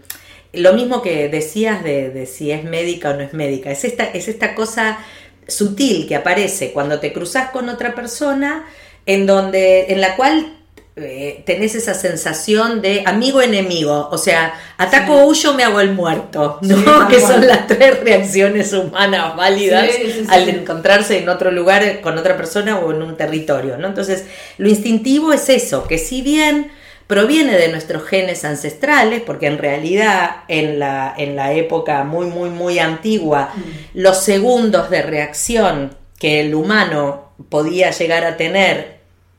lo 0.54 0.74
mismo 0.74 1.02
que 1.02 1.30
decías 1.30 1.84
de, 1.84 2.10
de 2.10 2.26
si 2.26 2.52
es 2.52 2.64
médica 2.64 3.10
o 3.10 3.14
no 3.14 3.22
es 3.22 3.34
médica, 3.34 3.72
es 3.72 3.84
esta, 3.84 4.06
es 4.06 4.28
esta 4.28 4.56
cosa 4.56 5.00
sutil 5.48 6.08
que 6.08 6.16
aparece 6.16 6.72
cuando 6.72 7.00
te 7.00 7.12
cruzas 7.12 7.50
con 7.52 7.70
otra 7.70 7.96
persona, 7.96 8.66
en 9.06 9.26
donde, 9.26 9.92
en 9.92 10.00
la 10.00 10.16
cual 10.16 10.63
eh, 10.96 11.42
tenés 11.48 11.74
esa 11.74 11.96
sensación 11.96 12.82
de 12.82 13.04
amigo 13.08 13.42
enemigo, 13.42 14.10
o 14.12 14.18
sea, 14.20 14.54
ataco 14.78 15.16
o 15.16 15.26
huyo, 15.26 15.56
me 15.56 15.64
hago 15.64 15.80
el 15.80 15.92
muerto, 15.94 16.60
¿no? 16.62 16.78
Sí, 16.78 16.84
que 17.10 17.20
cual. 17.20 17.34
son 17.34 17.48
las 17.48 17.66
tres 17.66 18.00
reacciones 18.02 18.72
humanas 18.74 19.36
válidas 19.36 19.90
Sí, 19.92 20.04
sí, 20.06 20.12
sí, 20.20 20.26
al 20.30 20.46
sí. 20.46 20.52
encontrarse 20.52 21.18
en 21.18 21.30
otro 21.30 21.50
lugar 21.50 22.02
con 22.02 22.18
otra 22.18 22.38
persona 22.38 22.78
o 22.78 22.92
en 22.92 23.02
un 23.02 23.18
territorio, 23.18 23.78
¿no? 23.78 23.88
Entonces, 23.88 24.26
lo 24.60 24.70
instintivo 24.70 25.34
es 25.34 25.50
eso, 25.50 25.88
que 25.88 25.98
si 25.98 26.22
bien 26.22 26.72
proviene 27.08 27.58
de 27.58 27.70
nuestros 27.70 28.04
genes 28.04 28.46
ancestrales, 28.46 29.22
porque 29.26 29.48
en 29.48 29.58
realidad 29.58 30.44
en 30.48 30.78
la, 30.80 31.14
en 31.18 31.36
la 31.36 31.54
época 31.54 32.04
muy, 32.04 32.28
muy, 32.28 32.50
muy 32.50 32.78
antigua, 32.80 33.52
los 33.94 34.20
segundos 34.24 34.90
de 34.92 35.02
reacción 35.02 35.96
que 36.20 36.40
el 36.40 36.56
humano 36.56 37.34
podía 37.50 37.92
llegar 37.92 38.24
a 38.26 38.38
tener 38.38 38.93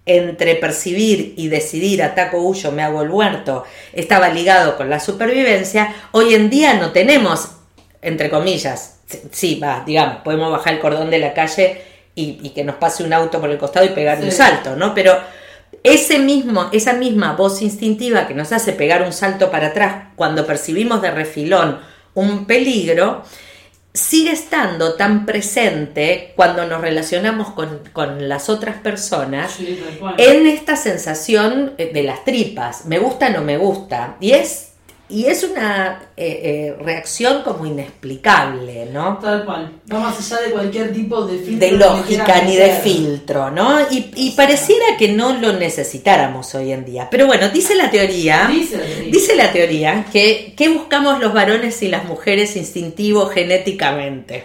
entre 0.06 0.56
percibir 0.56 1.34
y 1.36 1.48
decidir 1.48 2.02
ataco 2.02 2.38
huyo, 2.38 2.72
me 2.72 2.82
hago 2.82 3.02
el 3.02 3.08
muerto, 3.08 3.64
estaba 3.92 4.28
ligado 4.28 4.76
con 4.76 4.90
la 4.90 5.00
supervivencia, 5.00 5.94
hoy 6.12 6.34
en 6.34 6.50
día 6.50 6.74
no 6.74 6.92
tenemos, 6.92 7.48
entre 8.02 8.28
comillas, 8.28 8.98
sí, 9.30 9.58
va, 9.58 9.82
digamos, 9.86 10.16
podemos 10.18 10.50
bajar 10.50 10.74
el 10.74 10.80
cordón 10.80 11.10
de 11.10 11.18
la 11.18 11.32
calle 11.32 11.82
y, 12.14 12.38
y 12.42 12.50
que 12.50 12.64
nos 12.64 12.76
pase 12.76 13.02
un 13.02 13.12
auto 13.12 13.40
por 13.40 13.50
el 13.50 13.58
costado 13.58 13.86
y 13.86 13.90
pegar 13.90 14.20
un 14.20 14.30
salto, 14.30 14.76
¿no? 14.76 14.94
Pero 14.94 15.16
ese 15.82 16.18
mismo, 16.18 16.68
esa 16.72 16.92
misma 16.92 17.32
voz 17.32 17.62
instintiva 17.62 18.26
que 18.26 18.34
nos 18.34 18.52
hace 18.52 18.72
pegar 18.72 19.02
un 19.02 19.12
salto 19.12 19.50
para 19.50 19.68
atrás 19.68 20.08
cuando 20.16 20.46
percibimos 20.46 21.02
de 21.02 21.10
refilón 21.10 21.80
un 22.14 22.46
peligro, 22.46 23.22
sigue 23.94 24.32
estando 24.32 24.94
tan 24.94 25.24
presente 25.24 26.32
cuando 26.34 26.66
nos 26.66 26.80
relacionamos 26.80 27.52
con, 27.52 27.80
con 27.92 28.28
las 28.28 28.48
otras 28.48 28.76
personas 28.78 29.52
Sí, 29.52 29.80
en 30.18 30.46
esta 30.48 30.74
sensación 30.74 31.74
de 31.76 32.02
las 32.02 32.24
tripas, 32.24 32.86
me 32.86 32.98
gusta 32.98 33.30
no 33.30 33.42
me 33.42 33.56
gusta, 33.56 34.16
y 34.20 34.32
es, 34.32 34.72
y 35.06 35.26
es 35.26 35.44
una 35.44 36.08
eh, 36.16 36.40
eh, 36.42 36.82
reacción 36.82 37.42
como 37.42 37.66
inexplicable, 37.66 38.86
¿no? 38.86 39.18
Tal 39.18 39.44
cual. 39.44 39.70
Va 39.92 39.98
más 39.98 40.18
allá 40.18 40.46
de 40.46 40.52
cualquier 40.52 40.94
tipo 40.94 41.26
de 41.26 41.38
filtro. 41.38 41.58
de 41.66 41.72
lógica 41.72 42.42
ni 42.42 42.56
de 42.56 42.70
filtro, 42.70 43.50
¿no? 43.50 43.80
Y, 43.90 44.10
y 44.16 44.30
pareciera 44.30 44.96
que 44.98 45.08
no 45.08 45.34
lo 45.34 45.52
necesitáramos 45.52 46.54
hoy 46.54 46.72
en 46.72 46.86
día. 46.86 47.08
Pero 47.10 47.26
bueno, 47.26 47.50
dice 47.50 47.74
la 47.74 47.90
teoría, 47.90 48.48
Dice 48.50 48.78
la 48.78 48.84
teoría. 48.84 49.12
dice 49.12 49.36
la 49.36 49.52
teoría 49.52 50.06
que, 50.10 50.54
que 50.56 50.70
buscamos 50.70 51.20
los 51.20 51.34
varones 51.34 51.82
y 51.82 51.88
las 51.88 52.06
mujeres 52.06 52.56
instintivo 52.56 53.26
genéticamente. 53.26 54.44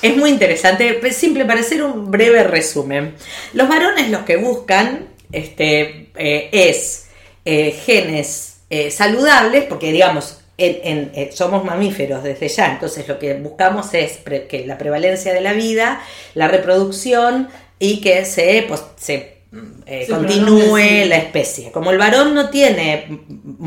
Es 0.00 0.16
muy 0.16 0.30
interesante, 0.30 0.94
pues, 0.94 1.14
simple 1.14 1.44
para 1.44 1.60
hacer 1.60 1.82
un 1.82 2.10
breve 2.10 2.42
resumen. 2.44 3.16
Los 3.52 3.68
varones 3.68 4.08
lo 4.08 4.24
que 4.24 4.38
buscan 4.38 5.08
este, 5.30 6.10
eh, 6.16 6.48
es 6.52 7.06
genes 7.44 8.49
eh, 8.70 8.90
saludables, 8.90 9.64
porque 9.64 9.92
digamos, 9.92 10.38
en- 10.58 10.78
en- 10.84 11.10
eh, 11.14 11.30
somos 11.32 11.64
mamíferos 11.64 12.22
desde 12.22 12.48
ya, 12.48 12.72
entonces 12.72 13.08
lo 13.08 13.18
que 13.18 13.34
buscamos 13.34 13.92
es 13.94 14.18
pre- 14.18 14.46
que 14.46 14.66
la 14.66 14.78
prevalencia 14.78 15.32
de 15.34 15.40
la 15.40 15.52
vida, 15.54 16.00
la 16.34 16.48
reproducción 16.48 17.48
y 17.78 18.00
que 18.00 18.24
se, 18.24 18.64
pues, 18.68 18.82
se 18.96 19.40
eh, 19.86 20.04
Se 20.06 20.12
continúe 20.12 20.76
sí. 20.78 21.04
la 21.06 21.16
especie. 21.16 21.72
Como 21.72 21.90
el 21.90 21.98
varón 21.98 22.34
no 22.34 22.50
tiene 22.50 23.06
mm, 23.08 23.14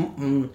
mm, 0.00 0.14
mm, 0.40 0.50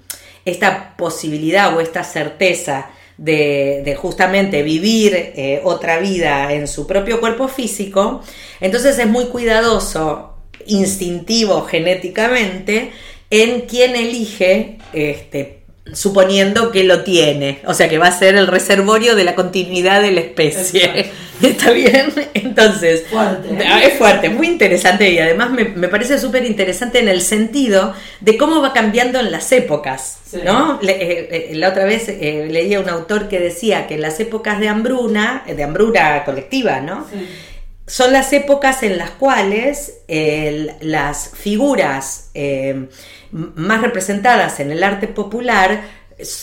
esta 0.46 0.96
posibilidad 0.98 1.76
o 1.78 1.82
esta 1.82 2.04
certeza 2.04 2.90
de, 3.18 3.84
de 3.86 3.96
justamente 3.96 4.64
vivir 4.64 5.14
eh, 5.36 5.62
otra 5.66 6.00
vida 6.00 6.52
en 6.54 6.68
su 6.68 6.88
propio 6.88 7.20
cuerpo 7.20 7.48
físico, 7.48 8.24
entonces 8.60 8.98
es 8.98 9.06
muy 9.06 9.26
cuidadoso 9.26 10.38
instintivo 10.66 11.62
genéticamente 11.64 12.92
en 13.30 13.62
quien 13.62 13.96
elige 13.96 14.78
este, 14.94 15.60
suponiendo 15.94 16.72
que 16.72 16.84
lo 16.84 17.04
tiene, 17.04 17.60
o 17.66 17.74
sea 17.74 17.90
que 17.90 17.98
va 17.98 18.08
a 18.08 18.18
ser 18.18 18.36
el 18.36 18.48
reservorio 18.48 19.16
de 19.16 19.24
la 19.24 19.36
continuidad 19.36 20.02
de 20.02 20.12
la 20.12 20.22
especie. 20.22 21.12
¿Está 21.42 21.72
bien? 21.72 22.12
Entonces, 22.34 23.06
¿eh? 23.14 23.82
es 23.84 23.94
fuerte, 23.94 24.30
muy 24.30 24.48
interesante 24.48 25.10
y 25.10 25.20
además 25.20 25.52
me, 25.52 25.88
parece 25.88 26.20
súper 26.20 26.44
interesante 26.44 27.00
en 27.00 27.08
el 27.08 27.22
sentido 27.22 27.94
de 28.20 28.36
cómo 28.36 28.62
va 28.62 28.74
cambiando 28.74 29.20
en 29.20 29.32
las 29.32 29.52
épocas. 29.54 30.18
¿no? 30.44 30.80
Eh, 30.82 31.50
eh, 31.50 31.52
la 31.54 31.70
otra 31.70 31.86
vez 31.86 32.10
leía 32.10 32.82
un 32.82 32.90
autor 32.90 33.30
que 33.30 33.40
decía 33.40 33.88
que 33.88 33.98
las 33.98 34.20
épocas 34.20 34.60
de 34.60 34.68
hambruna, 34.68 35.44
de 35.48 35.64
hambruna 35.64 36.26
colectiva, 36.26 36.82
¿no? 36.82 37.08
Son 37.90 38.14
las 38.14 38.32
épocas 38.34 38.84
en 38.84 39.00
las 39.00 39.10
cuales 39.10 39.94
las 40.80 41.32
figuras 41.34 42.30
más 43.32 43.82
representadas 43.82 44.60
en 44.60 44.72
el 44.72 44.84
arte 44.84 45.08
popular, 45.08 45.82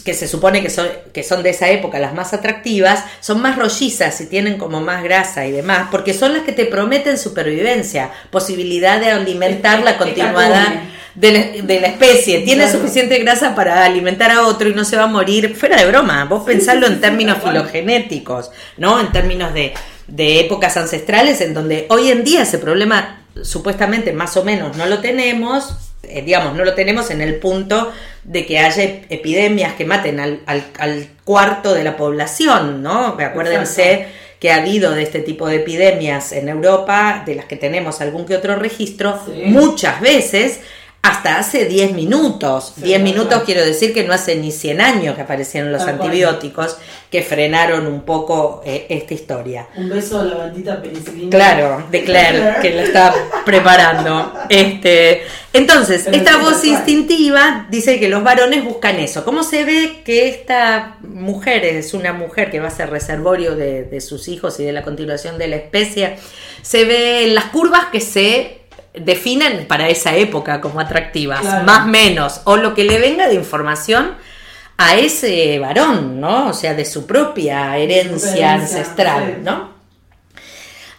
que 0.05 0.15
se 0.15 0.27
supone 0.27 0.61
que 0.61 0.71
son, 0.71 0.89
que 1.13 1.23
son 1.23 1.45
de 1.45 1.51
esa 1.51 1.69
época 1.69 2.01
las 2.01 2.15
más 2.15 2.33
atractivas, 2.33 3.05
son 3.21 3.41
más 3.41 3.57
rollizas 3.57 4.21
y 4.23 4.27
tienen 4.27 4.59
como 4.59 4.81
más 4.81 5.05
grasa 5.05 5.47
y 5.47 5.53
demás, 5.53 5.87
porque 5.93 6.15
son 6.15 6.33
las 6.33 6.43
que 6.43 6.53
te 6.53 6.67
prometen 6.67 7.17
supervivencia, 7.17 8.11
posibilidad 8.31 8.99
de 8.99 9.11
alimentar 9.11 9.85
la 9.85 9.99
continuidad 9.99 10.83
de 11.15 11.81
la, 11.81 11.87
especie. 11.87 12.41
Tiene 12.41 12.69
suficiente 12.69 13.19
grasa 13.19 13.55
para 13.55 13.85
alimentar 13.85 14.33
a 14.33 14.49
otro 14.49 14.69
y 14.69 14.75
no 14.75 14.85
se 14.85 14.97
va 14.97 15.05
a 15.05 15.09
morir. 15.09 15.55
Fuera 15.55 15.77
de 15.77 15.87
broma, 15.87 16.25
vos 16.25 16.43
pensarlo 16.45 16.89
en 16.89 17.01
términos 17.01 17.39
filogenéticos, 17.41 18.51
¿no? 18.79 18.99
En 18.99 19.13
términos 19.13 19.55
de, 19.55 19.75
de 20.09 20.41
épocas 20.41 20.77
ancestrales, 20.77 21.41
en 21.41 21.55
donde 21.55 21.87
hoy 21.91 22.11
en 22.11 22.25
día 22.25 22.43
ese 22.43 22.59
problema 22.59 23.23
supuestamente 23.43 24.13
más 24.13 24.37
o 24.37 24.45
menos 24.45 24.77
no 24.77 24.87
lo 24.87 25.01
tenemos, 25.01 25.75
eh, 26.03 26.23
digamos, 26.23 26.55
no 26.55 26.65
lo 26.65 26.75
tenemos 26.75 27.11
en 27.11 27.21
el 27.21 27.37
punto 27.37 27.93
de 28.25 28.47
que 28.47 28.59
haya 28.59 28.83
epidemias 28.83 29.75
que 29.75 29.85
maten 29.85 30.21
al, 30.21 30.41
al, 30.47 31.09
cuarto 31.25 31.75
de 31.75 31.85
la 31.85 31.97
población, 31.97 32.83
¿no? 32.83 33.17
Acuérdense 33.19 34.07
que 34.39 34.51
ha 34.51 34.57
habido 34.57 34.93
de 34.93 35.03
este 35.03 35.21
tipo 35.21 35.49
de 35.49 35.57
epidemias 35.57 36.33
en 36.33 36.49
Europa, 36.49 37.23
de 37.27 37.35
las 37.35 37.47
que 37.47 37.57
tenemos 37.57 38.01
algún 38.01 38.27
que 38.27 38.37
otro 38.37 38.57
registro, 38.57 39.19
muchas 39.47 40.01
veces 40.01 40.61
hasta 41.03 41.39
hace 41.39 41.67
10 41.67 41.93
minutos. 41.93 42.75
10 42.79 43.01
minutos 43.01 43.43
quiero 43.45 43.65
decir 43.65 43.95
que 43.95 44.03
no 44.03 44.13
hace 44.13 44.35
ni 44.37 44.51
100 44.51 44.81
años 44.81 45.15
que 45.15 45.23
aparecieron 45.23 45.71
los 45.71 45.83
antibióticos 45.83 46.79
que 47.11 47.23
frenaron 47.23 47.87
un 47.87 48.03
poco 48.03 48.63
eh, 48.67 48.87
esta 48.89 49.15
historia. 49.15 49.69
Un 49.77 49.89
beso 49.89 50.19
a 50.19 50.25
la 50.25 50.35
bandita 50.35 50.83
penicilina. 50.83 51.31
Claro, 51.31 51.87
de 51.91 52.05
Claire, 52.05 52.57
que 52.61 52.71
la 52.71 52.83
está 52.83 53.15
preparando. 53.45 54.33
Este, 54.49 55.23
entonces, 55.53 56.07
esta 56.13 56.37
voz 56.39 56.65
instintiva 56.65 57.67
dice 57.69 57.99
que 57.99 58.09
los 58.09 58.23
varones 58.23 58.65
buscan 58.65 58.97
eso. 58.97 59.25
¿Cómo 59.25 59.43
se 59.43 59.65
ve 59.65 60.03
que 60.05 60.29
esta 60.29 60.99
mujer 61.03 61.65
es 61.65 61.95
una 61.95 62.13
mujer 62.13 62.51
que 62.51 62.61
va 62.61 62.69
a 62.69 62.71
ser 62.71 62.91
reservorio 62.91 63.57
de, 63.57 63.83
de 63.83 64.01
sus 64.01 64.29
hijos 64.29 64.61
y 64.61 64.65
de 64.65 64.73
la 64.73 64.83
continuación 64.83 65.37
de 65.37 65.49
la 65.49 65.57
especie? 65.57 66.17
Se 66.63 66.85
ve 66.85 67.25
en 67.25 67.35
las 67.35 67.47
curvas 67.47 67.87
que 67.91 68.01
se 68.01 68.66
definen 69.01 69.67
para 69.67 69.89
esa 69.89 70.15
época 70.17 70.61
como 70.61 70.81
atractivas, 70.81 71.65
más 71.65 71.87
menos, 71.87 72.41
o 72.45 72.57
lo 72.57 72.75
que 72.75 72.85
le 72.85 72.99
venga 72.99 73.29
de 73.29 73.35
información 73.35 74.15
a 74.79 74.97
ese 74.97 75.59
varón, 75.59 76.21
¿no? 76.21 76.49
O 76.49 76.53
sea, 76.53 76.75
de 76.75 76.85
su 76.85 77.07
propia 77.07 77.77
herencia, 77.77 78.55
ancestral, 78.55 79.43
¿no? 79.43 79.77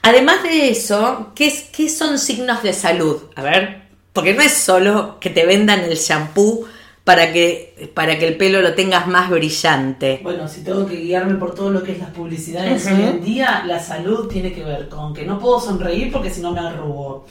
Además 0.01 0.43
de 0.43 0.69
eso, 0.69 1.31
¿qué, 1.35 1.53
¿qué 1.71 1.89
son 1.89 2.17
signos 2.17 2.63
de 2.63 2.73
salud? 2.73 3.23
A 3.35 3.41
ver, 3.41 3.81
porque 4.13 4.33
no 4.33 4.41
es 4.41 4.53
solo 4.53 5.17
que 5.19 5.29
te 5.29 5.45
vendan 5.45 5.81
el 5.81 5.95
shampoo 5.95 6.65
para 7.03 7.31
que, 7.31 7.89
para 7.93 8.19
que 8.19 8.27
el 8.27 8.35
pelo 8.35 8.61
lo 8.61 8.73
tengas 8.73 9.07
más 9.07 9.29
brillante. 9.29 10.19
Bueno, 10.23 10.47
si 10.47 10.61
tengo 10.61 10.85
que 10.85 10.97
guiarme 10.97 11.35
por 11.35 11.55
todo 11.55 11.69
lo 11.69 11.81
que 11.81 11.93
es 11.93 11.99
las 11.99 12.09
publicidades 12.09 12.85
hoy 12.85 13.01
en 13.01 13.23
día, 13.23 13.63
la 13.65 13.79
salud 13.79 14.27
tiene 14.27 14.51
que 14.51 14.63
ver 14.63 14.89
con 14.89 15.13
que 15.13 15.23
no 15.23 15.39
puedo 15.39 15.59
sonreír 15.59 16.11
porque 16.11 16.29
si 16.29 16.41
no 16.41 16.51
me 16.51 16.59
arrugo 16.59 17.25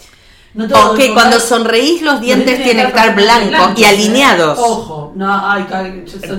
o 0.58 0.94
que 0.94 1.12
cuando 1.12 1.38
sonreís 1.38 2.00
los 2.02 2.20
dientes 2.20 2.62
tienen 2.62 2.86
que 2.86 2.88
estar 2.88 3.14
blancos 3.14 3.78
y 3.78 3.84
alineados. 3.84 4.58
Ojo, 4.58 5.12
no, 5.14 5.50
ay, 5.50 5.66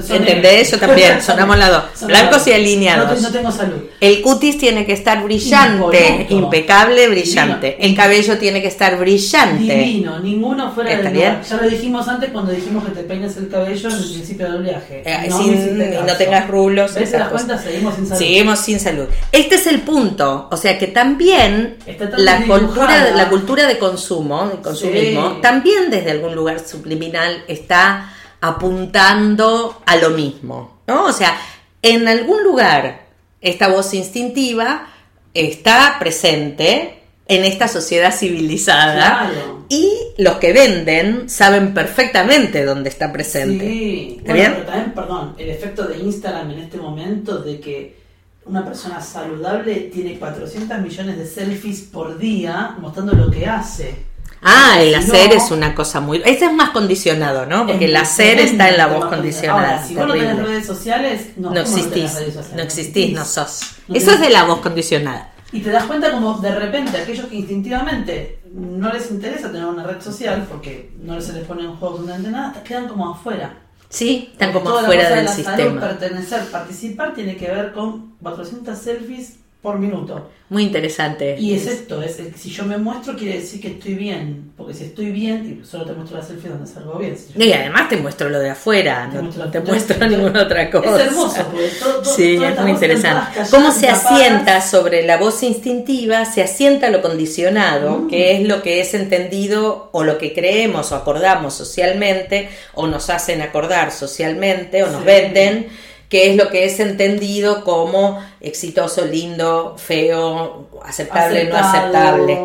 ¿Entendés? 0.10 0.72
Yo 0.72 0.80
también, 0.80 1.22
sonamos 1.26 1.58
la 1.58 1.70
dos. 1.70 1.84
Blancos 2.08 2.48
y 2.48 2.54
alineados. 2.54 3.22
No, 3.22 3.30
tengo 3.30 3.52
salud. 3.52 3.78
El 4.00 4.22
cutis 4.22 4.58
tiene 4.58 4.86
que 4.86 4.94
estar 4.94 5.24
brillante, 5.24 6.28
impecable, 6.30 7.08
brillante. 7.10 7.78
El 7.80 7.96
cabello 7.96 8.38
tiene 8.38 8.62
que 8.62 8.68
estar 8.68 8.98
brillante. 8.98 9.76
Divino, 9.78 10.20
ninguno 10.20 10.72
fuera 10.72 10.98
de 10.98 11.12
lugar. 11.12 11.44
Ya 11.44 11.58
lo 11.58 11.70
dijimos 11.70 12.08
antes 12.08 12.32
cuando 12.32 12.52
dijimos 12.52 12.84
que 12.86 12.92
te 12.92 13.04
peines 13.04 13.38
el 13.38 13.50
cabello 13.50 13.90
en 13.90 13.96
el 13.96 14.04
principio 14.04 14.52
del 14.52 14.64
viaje. 14.64 15.04
Eh, 15.06 15.28
no, 15.30 15.38
sin, 15.38 15.80
no 16.06 16.14
tengas 16.18 16.48
rulos. 16.48 16.94
¿Ves 16.96 17.12
las 17.12 17.30
cuentas? 17.30 17.64
Seguimos 17.64 17.96
sin 17.96 18.08
salud. 18.08 18.20
Seguimos 18.20 18.60
sin 18.60 18.80
salud. 18.80 19.06
Este 19.32 19.56
es 19.56 19.68
el 19.68 19.82
punto. 19.82 20.48
O 20.52 20.58
sea 20.58 20.78
que 20.80 20.88
también 20.88 21.78
la 22.18 22.46
cultura, 22.46 23.12
la 23.12 23.30
cultura 23.30 23.68
de 23.68 23.78
consumo 23.78 24.07
consumo, 24.08 24.48
del 24.48 24.62
consumismo, 24.62 25.38
también 25.41 25.89
desde 25.89 26.12
algún 26.12 26.36
lugar 26.36 26.60
subliminal 26.60 27.43
está 27.48 28.13
apuntando 28.39 29.82
a 29.86 29.96
lo 29.98 30.12
mismo, 30.12 30.82
¿no? 30.88 31.06
O 31.06 31.12
sea, 31.12 31.38
en 31.82 32.08
algún 32.08 32.43
lugar 32.43 33.08
esta 33.41 33.67
voz 33.67 33.93
instintiva 33.93 34.88
está 35.34 35.98
presente 36.00 37.00
en 37.28 37.43
esta 37.43 37.67
sociedad 37.67 38.13
civilizada 38.13 39.32
y 39.70 39.91
los 40.17 40.38
que 40.38 40.54
venden 40.54 41.30
saben 41.30 41.74
perfectamente 41.74 42.63
dónde 42.63 42.89
está 42.89 43.12
presente. 43.12 43.67
Sí, 43.67 44.15
¿Está 44.20 44.34
bien? 44.34 44.54
Pero 44.54 44.65
también, 44.65 44.93
perdón, 44.93 45.36
el 45.38 45.50
efecto 45.50 45.84
de 45.84 45.98
Instagram 45.98 46.52
en 46.52 46.60
este 46.60 46.78
momento 46.78 47.39
de 47.39 47.60
que 47.60 48.07
una 48.48 48.64
persona 48.64 49.02
saludable 49.02 49.76
tiene 49.94 50.18
400 50.18 50.80
millones 50.80 51.18
de 51.18 51.26
selfies 51.26 51.82
por 51.82 52.18
día 52.18 52.76
mostrando 52.80 53.14
lo 53.14 53.30
que 53.30 53.46
hace. 53.46 54.06
Ah, 54.42 54.78
el 54.80 54.94
hacer 54.94 55.34
es 55.34 55.52
una 55.52 55.74
cosa 55.74 56.00
muy... 56.00 56.22
Ese 56.24 56.46
es 56.46 56.54
más 56.54 56.70
condicionado, 56.70 57.46
¿no? 57.46 57.66
Porque 57.66 57.86
el 57.86 57.96
hacer 57.96 58.40
está 58.40 58.70
en 58.70 58.78
la 58.78 58.88
voz 58.88 59.06
condicionada. 59.06 59.78
Ahora, 59.78 59.88
si 59.88 59.96
vos 59.96 60.08
no 60.08 60.14
tenés 60.14 60.38
redes 60.38 60.66
sociales, 60.66 61.28
no, 61.38 61.52
no 61.52 61.60
existís. 61.60 62.14
No, 62.56 62.62
existís, 62.62 63.14
no 63.14 63.26
sos. 63.26 63.62
Eso 63.92 64.12
es 64.12 64.20
de 64.20 64.30
la 64.30 64.44
voz 64.44 64.60
condicionada. 64.60 65.32
Y 65.52 65.62
te 65.62 65.72
das 65.72 65.86
cuenta 65.86 66.12
como 66.12 66.34
de 66.40 66.54
repente 66.54 66.98
aquellos 66.98 67.26
que 67.28 67.36
instintivamente 67.36 68.42
no 68.54 68.92
les 68.92 69.10
interesa 69.10 69.52
tener 69.52 69.66
una 69.66 69.84
red 69.84 70.02
social 70.02 70.46
porque 70.50 70.92
no 71.02 71.20
se 71.22 71.34
les 71.34 71.46
pone 71.46 71.64
en 71.64 71.76
juego 71.76 71.96
absolutamente 71.96 72.30
nada, 72.30 72.64
quedan 72.64 72.88
como 72.88 73.12
afuera. 73.12 73.67
Sí, 73.89 74.30
están 74.34 74.54
como 74.54 74.69
afuera 74.69 75.10
del 75.15 75.30
sistema. 75.30 75.80
pertenecer, 75.82 76.45
participar 76.52 77.13
tiene 77.13 77.38
que 77.38 77.50
ver 77.50 77.71
con 77.73 78.15
400 78.21 78.78
selfies 78.78 79.38
por 79.62 79.80
minuto. 79.80 80.30
Muy 80.50 80.63
interesante. 80.63 81.36
Y 81.38 81.54
es 81.56 81.67
esto, 81.67 82.02
es, 82.02 82.22
si 82.38 82.50
yo 82.52 82.63
me 82.63 82.78
muestro 82.78 83.17
quiere 83.17 83.39
decir 83.39 83.60
que 83.60 83.67
estoy 83.67 83.96
bien, 83.96 84.54
porque 84.56 84.74
si 84.74 84.86
estoy 84.86 85.12
bien, 85.12 85.62
solo 85.65 85.84
te 85.84 85.91
muestro 85.91 86.20
la 86.20 86.24
selfie 86.24 86.50
donde 86.50 86.65
salgo 86.65 86.98
bien. 86.98 87.17
y 87.36 87.52
además 87.52 87.89
te 87.89 87.98
muestro 87.98 88.30
lo 88.30 88.39
de 88.39 88.52
afuera, 88.52 89.08
no 89.08 89.52
te 89.52 89.60
muestro 89.60 90.08
ninguna 90.08 90.43
otra 90.43 90.72
cosa. 90.72 91.02
Es 91.02 91.08
hermoso, 91.08 91.46
porque 91.52 91.70
todo, 91.78 92.06
sí, 92.06 92.39
es 92.41 92.62
muy 92.62 92.72
interesante. 92.72 93.41
Cómo 93.52 93.74
se 93.74 93.89
asienta 93.89 94.62
sobre 94.62 95.06
la 95.06 95.17
voz 95.17 95.43
instintiva, 95.43 96.24
se 96.24 96.41
asienta 96.41 96.89
lo 96.91 97.02
condicionado, 97.02 97.98
mm. 97.98 98.08
que 98.08 98.38
es 98.38 98.48
lo 98.48 98.62
que 98.62 98.80
es 98.80 98.93
entendido 98.93 99.89
o 99.91 100.06
lo 100.06 100.17
que 100.17 100.34
creemos 100.34 100.93
o 100.93 100.96
acordamos 100.96 101.56
socialmente, 101.56 102.48
o 102.74 102.88
nos 102.88 103.10
hacen 103.10 103.41
acordar 103.41 103.91
socialmente, 103.91 104.84
o 104.84 104.89
nos 104.89 105.04
venden 105.04 105.67
que 106.10 106.30
es 106.30 106.38
lo 106.38 106.50
que 106.50 106.65
es 106.65 106.80
entendido 106.80 107.63
como 107.63 108.24
exitoso, 108.39 109.06
lindo, 109.06 109.76
feo, 109.78 110.69
aceptable, 110.84 111.46
no 111.46 111.58
aceptable. 111.58 112.40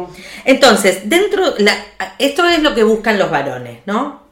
Entonces, 0.45 1.09
dentro, 1.09 1.55
esto 2.19 2.49
es 2.49 2.63
lo 2.63 2.75
que 2.75 2.83
buscan 2.83 3.19
los 3.19 3.31
varones, 3.31 3.79
¿no? 3.87 4.23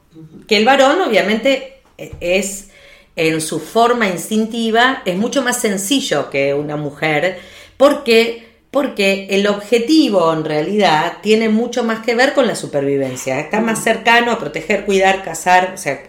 Que 0.48 0.56
el 0.56 0.64
varón 0.64 1.00
obviamente 1.00 1.80
es 1.96 2.68
en 3.14 3.40
su 3.40 3.60
forma 3.60 4.08
instintiva, 4.08 5.02
es 5.04 5.16
mucho 5.16 5.42
más 5.42 5.60
sencillo 5.60 6.30
que 6.30 6.54
una 6.54 6.76
mujer, 6.76 7.38
porque 7.76 8.50
porque 8.70 9.26
el 9.30 9.48
objetivo 9.48 10.32
en 10.32 10.44
realidad 10.44 11.14
tiene 11.22 11.48
mucho 11.48 11.82
más 11.82 12.04
que 12.04 12.14
ver 12.14 12.34
con 12.34 12.46
la 12.46 12.54
supervivencia, 12.54 13.40
está 13.40 13.60
más 13.60 13.82
cercano 13.82 14.30
a 14.30 14.38
proteger, 14.38 14.84
cuidar, 14.84 15.24
cazar, 15.24 15.72
o 15.74 15.76
sea, 15.76 16.02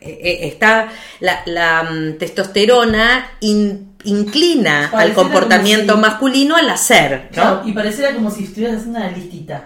está 0.00 0.88
la, 1.20 1.82
mm, 1.82 2.18
testosterona 2.18 3.32
inclina 3.40 4.90
al 4.92 5.14
comportportamiento 5.14 5.96
masculino 5.96 6.56
al 6.56 6.70
hacer. 6.70 7.30
y 7.64 7.72
pareciera 7.72 8.14
como 8.14 8.30
si 8.30 8.44
estuvieras 8.44 8.78
haciendo 8.78 8.98
una 9.00 9.10
listita. 9.10 9.64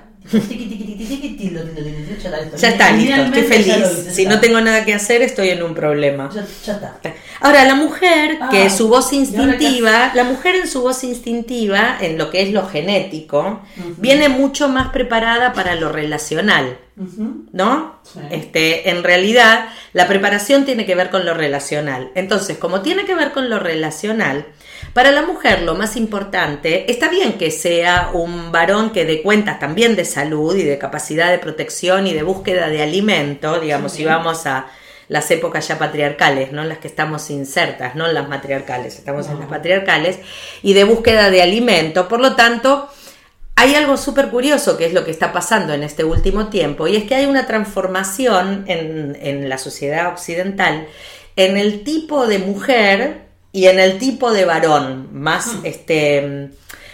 Ya 2.57 2.69
está, 2.69 2.93
listo, 2.93 3.23
estoy 3.23 3.43
feliz. 3.43 4.09
Si 4.13 4.27
no 4.27 4.41
tengo 4.41 4.61
nada 4.61 4.85
que 4.85 4.95
hacer, 4.95 5.23
estoy 5.23 5.51
en 5.51 5.63
un 5.63 5.75
problema. 5.75 6.31
Ya, 6.33 6.43
está. 6.73 6.99
Ahora, 7.41 7.65
la 7.65 7.75
mujer, 7.75 8.39
que 8.51 8.65
Ah, 8.65 8.71
su 8.71 8.89
voz 8.89 9.13
¿y 9.13 9.17
ahora 9.17 9.57
qué 9.59 9.65
instintiva, 9.65 10.13
la 10.15 10.25
mujer 10.25 10.57
en 10.57 10.69
su 10.69 10.83
voz 10.83 11.03
instintiva, 11.05 11.97
en 12.01 12.19
lo 12.19 12.31
que 12.31 12.43
es 12.43 12.53
lo 12.53 12.67
genético, 12.67 13.63
viene 13.99 14.29
mucho 14.29 14.69
más 14.69 14.89
preparada 14.89 15.53
para 15.53 15.75
lo 15.75 15.91
relacional. 15.91 16.79
¿no? 17.53 18.01
Este, 18.31 18.91
en 18.91 19.03
realidad, 19.03 19.69
la 19.93 20.07
preparación 20.07 20.65
tiene 20.65 20.85
que 20.85 20.95
ver 20.95 21.11
con 21.11 21.25
lo 21.25 21.35
relacional. 21.35 22.11
Entonces, 22.15 22.59
como 22.59 22.83
tiene 22.83 23.05
que 23.05 23.15
ver 23.15 23.33
con 23.33 23.49
lo 23.49 23.59
relacional, 23.59 24.47
para 24.93 25.11
la 25.11 25.23
mujer 25.23 25.63
lo 25.63 25.75
más 25.75 25.97
importante, 25.97 26.91
está 26.91 27.09
bien 27.09 27.39
que 27.39 27.51
sea 27.51 28.11
un 28.13 28.53
varón 28.53 28.91
que 28.91 29.05
dé 29.05 29.23
cuentas 29.23 29.59
también 29.59 29.97
de 29.97 30.05
salud 30.05 30.55
y 30.57 30.65
de 30.65 30.79
capacidad 30.79 31.31
de 31.31 31.39
protección 31.39 32.07
y 32.07 32.13
de 32.13 32.23
búsqueda 32.23 32.69
de 32.69 32.83
alimento, 32.83 33.59
digamos, 33.59 33.93
si 33.93 34.05
vamos 34.05 34.47
a 34.47 34.67
las 35.09 35.31
épocas 35.31 35.67
ya 35.67 35.79
patriarcales, 35.79 36.53
no 36.53 36.63
en 36.63 36.69
las 36.69 36.79
que 36.79 36.89
estamos 36.89 37.31
insertas, 37.31 37.95
no 37.95 38.07
en 38.07 38.15
las 38.15 38.29
matriarcales, 38.29 38.97
estamos 38.99 39.29
en 39.29 39.41
las 39.41 39.49
patriarcales, 39.49 40.19
y 40.63 40.75
de 40.75 40.85
búsqueda 40.85 41.31
de 41.31 41.43
alimento. 41.43 42.09
Por 42.09 42.21
lo 42.21 42.35
tanto, 42.35 42.89
hay 43.57 43.75
algo 43.75 43.97
súper 43.97 44.29
curioso 44.29 44.77
que 44.77 44.87
es 44.87 44.95
lo 44.95 45.05
que 45.05 45.11
está 45.11 45.33
pasando 45.33 45.75
en 45.75 45.83
este 45.83 46.05
último 46.05 46.49
tiempo, 46.49 46.87
y 46.87 46.97
es 46.97 47.05
que 47.05 47.15
hay 47.15 47.27
una 47.27 47.47
transformación 47.47 48.65
en, 48.69 49.19
en 49.21 49.49
la 49.49 49.59
sociedad 49.59 50.09
occidental 50.09 50.87
en 51.37 51.57
el 51.57 51.83
tipo 51.83 52.27
de 52.27 52.39
mujer 52.39 53.22
y 53.53 53.67
en 53.67 53.79
el 53.79 53.99
tipo 53.99 54.33
de 54.33 54.45
varón 54.45 55.09
más, 55.13 55.47
Hmm. 55.55 55.67
este, 55.67 56.51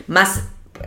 más 0.07 0.43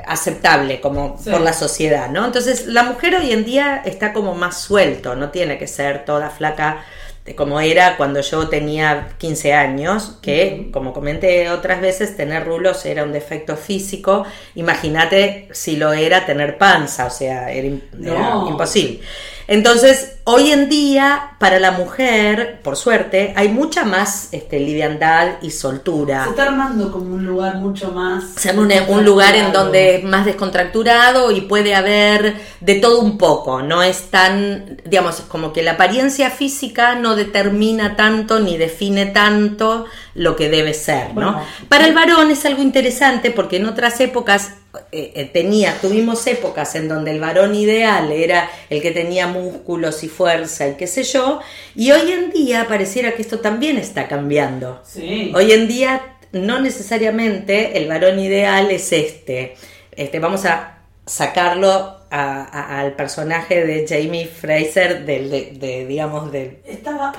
aceptable 0.06 0.80
como 0.82 1.18
Sí. 1.22 1.30
por 1.30 1.42
la 1.42 1.54
sociedad, 1.54 2.10
¿no? 2.10 2.26
Entonces 2.26 2.68
la 2.68 2.84
mujer 2.84 3.16
hoy 3.16 3.32
en 3.32 3.44
día 3.46 3.82
está 3.86 4.14
como 4.14 4.34
más 4.36 4.60
suelto, 4.62 5.16
no 5.16 5.30
tiene 5.32 5.58
que 5.58 5.68
ser 5.68 6.06
toda 6.06 6.30
flaca 6.30 6.84
de 7.26 7.36
como 7.36 7.60
era 7.60 7.98
cuando 7.98 8.22
yo 8.22 8.48
tenía 8.48 9.10
15 9.20 9.54
años, 9.54 10.18
que 10.24 10.70
como 10.74 10.92
comenté 10.92 11.50
otras 11.52 11.80
veces, 11.80 12.18
tener 12.18 12.46
rulos 12.46 12.84
era 12.86 13.04
un 13.04 13.12
defecto 13.12 13.56
físico, 13.58 14.26
imagínate 14.56 15.48
si 15.52 15.76
lo 15.76 15.94
era 15.94 16.26
tener 16.26 16.58
panza, 16.58 17.06
o 17.06 17.12
sea, 17.12 17.52
era, 17.52 17.68
imposible. 17.68 19.02
Entonces, 19.48 20.16
hoy 20.24 20.52
en 20.52 20.70
día, 20.70 21.32
para 21.40 21.60
la 21.60 21.72
mujer, 21.72 22.60
por 22.64 22.76
suerte, 22.76 23.34
hay 23.36 23.50
mucha 23.50 23.84
más 23.84 24.30
este, 24.32 24.60
liviandad 24.60 25.42
y 25.42 25.52
soltura. 25.52 26.24
Se 26.26 26.30
está 26.32 26.44
armando 26.44 26.92
como 26.92 27.16
un 27.16 27.26
lugar 27.26 27.56
mucho 27.56 27.92
más. 27.92 28.24
Se 28.36 28.50
llama 28.50 28.62
un, 28.62 28.98
un 28.98 29.06
lugar 29.06 29.36
en 29.36 29.52
donde 29.52 29.96
es 29.96 30.04
más 30.04 30.26
descontracturado 30.26 31.32
y 31.32 31.42
puede 31.42 31.76
haber 31.76 32.36
de 32.60 32.76
todo 32.76 33.02
un 33.02 33.18
poco. 33.18 33.62
No 33.62 33.84
es 33.84 34.10
tan, 34.10 34.82
digamos, 34.86 35.22
como 35.22 35.52
que 35.54 35.64
la 35.64 35.72
apariencia 35.72 36.30
física 36.30 36.96
no 36.96 37.16
determina 37.16 37.96
tanto 37.96 38.40
ni 38.40 38.58
define 38.58 39.08
tanto 39.08 39.86
lo 40.14 40.36
que 40.36 40.50
debe 40.50 40.74
ser, 40.74 41.08
¿no? 41.10 41.14
Bueno. 41.14 41.46
Para 41.70 41.86
el 41.86 41.94
varón 41.94 42.32
es 42.32 42.46
algo 42.46 42.62
interesante 42.62 43.32
porque 43.32 43.58
en 43.58 43.66
otras 43.66 44.00
épocas 44.02 44.52
eh, 44.94 45.12
eh, 45.16 45.30
tenía, 45.34 45.78
tuvimos 45.82 46.26
épocas 46.28 46.76
en 46.76 46.88
donde 46.88 47.12
el 47.12 47.20
varón 47.20 47.56
ideal 47.56 48.10
era 48.12 48.50
el 48.70 48.82
que 48.82 48.92
tenía 48.92 49.28
músculos 49.28 50.02
y 50.04 50.08
fuerza 50.08 50.21
y 50.28 50.76
qué 50.78 50.88
sé 50.88 51.04
yo, 51.04 51.40
y 51.76 51.92
hoy 51.92 52.12
en 52.12 52.32
día 52.32 52.68
pareciera 52.68 53.14
que 53.14 53.22
esto 53.22 53.40
también 53.40 53.78
está 53.78 54.08
cambiando. 54.08 54.82
Sí. 54.86 55.32
Hoy 55.36 55.52
en 55.52 55.68
día 55.68 56.18
no 56.32 56.60
necesariamente 56.60 57.78
el 57.78 57.88
varón 57.88 58.20
ideal 58.20 58.72
es 58.72 58.92
este. 58.92 59.56
Este, 59.92 60.20
vamos 60.20 60.46
a 60.46 60.81
sacarlo 61.12 61.70
a- 62.10 62.42
a- 62.44 62.80
al 62.80 62.94
personaje 62.94 63.66
de 63.66 63.86
Jamie 63.88 64.28
Fraser 64.28 65.06
del, 65.06 65.30
de, 65.30 65.52
de, 65.60 65.86
digamos, 65.86 66.32
del 66.32 66.58
Estaba. 66.66 67.14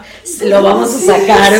lo 0.45 0.63
vamos 0.63 0.95
a 0.95 0.99
sacar 1.19 1.53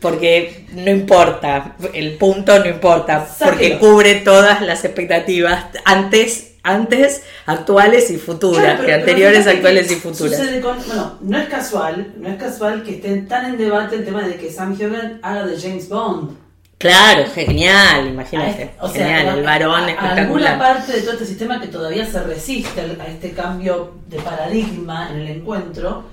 porque 0.00 0.66
no 0.72 0.90
importa, 0.90 1.76
el 1.92 2.14
punto 2.18 2.58
no 2.58 2.66
importa, 2.68 3.26
porque 3.44 3.78
cubre 3.78 4.16
todas 4.16 4.60
las 4.62 4.84
expectativas 4.84 5.66
antes, 5.84 6.54
antes, 6.64 7.22
actuales 7.46 8.10
y 8.10 8.16
futuras, 8.18 8.62
Claro, 8.62 8.78
pero- 8.78 8.86
que 8.86 8.92
pero 8.92 9.00
anteriores, 9.00 9.46
actuales 9.46 9.90
y 9.92 9.94
futuras. 9.96 10.40
con- 10.60 10.84
bueno, 10.86 11.18
no 11.20 11.38
es 11.38 11.48
casual, 11.48 12.14
no 12.16 12.28
es 12.28 12.36
casual 12.36 12.82
que 12.84 12.92
estén 12.96 13.28
tan 13.28 13.46
en 13.46 13.58
debate 13.58 13.96
el 13.96 14.04
tema 14.04 14.22
de 14.26 14.36
que 14.36 14.50
Sam 14.50 14.74
Hogan 14.80 15.18
haga 15.22 15.46
de 15.46 15.60
James 15.60 15.88
Bond. 15.88 16.36
Claro, 16.82 17.24
genial, 17.32 18.08
imagínate, 18.08 18.72
A- 18.78 18.84
o 18.84 18.88
sea, 18.88 19.06
genial, 19.18 19.38
el 19.38 19.44
varón 19.44 19.72
a 19.72 19.76
alguna 19.86 19.90
espectacular. 19.92 20.58
parte 20.58 20.92
de 20.92 21.00
todo 21.02 21.12
este 21.12 21.26
sistema 21.26 21.60
que 21.60 21.68
todavía 21.68 22.04
se 22.04 22.22
resiste 22.22 22.80
a 22.80 23.06
este 23.06 23.30
cambio 23.32 23.94
de 24.08 24.18
paradigma 24.18 25.08
en 25.10 25.20
el 25.20 25.28
encuentro, 25.28 26.04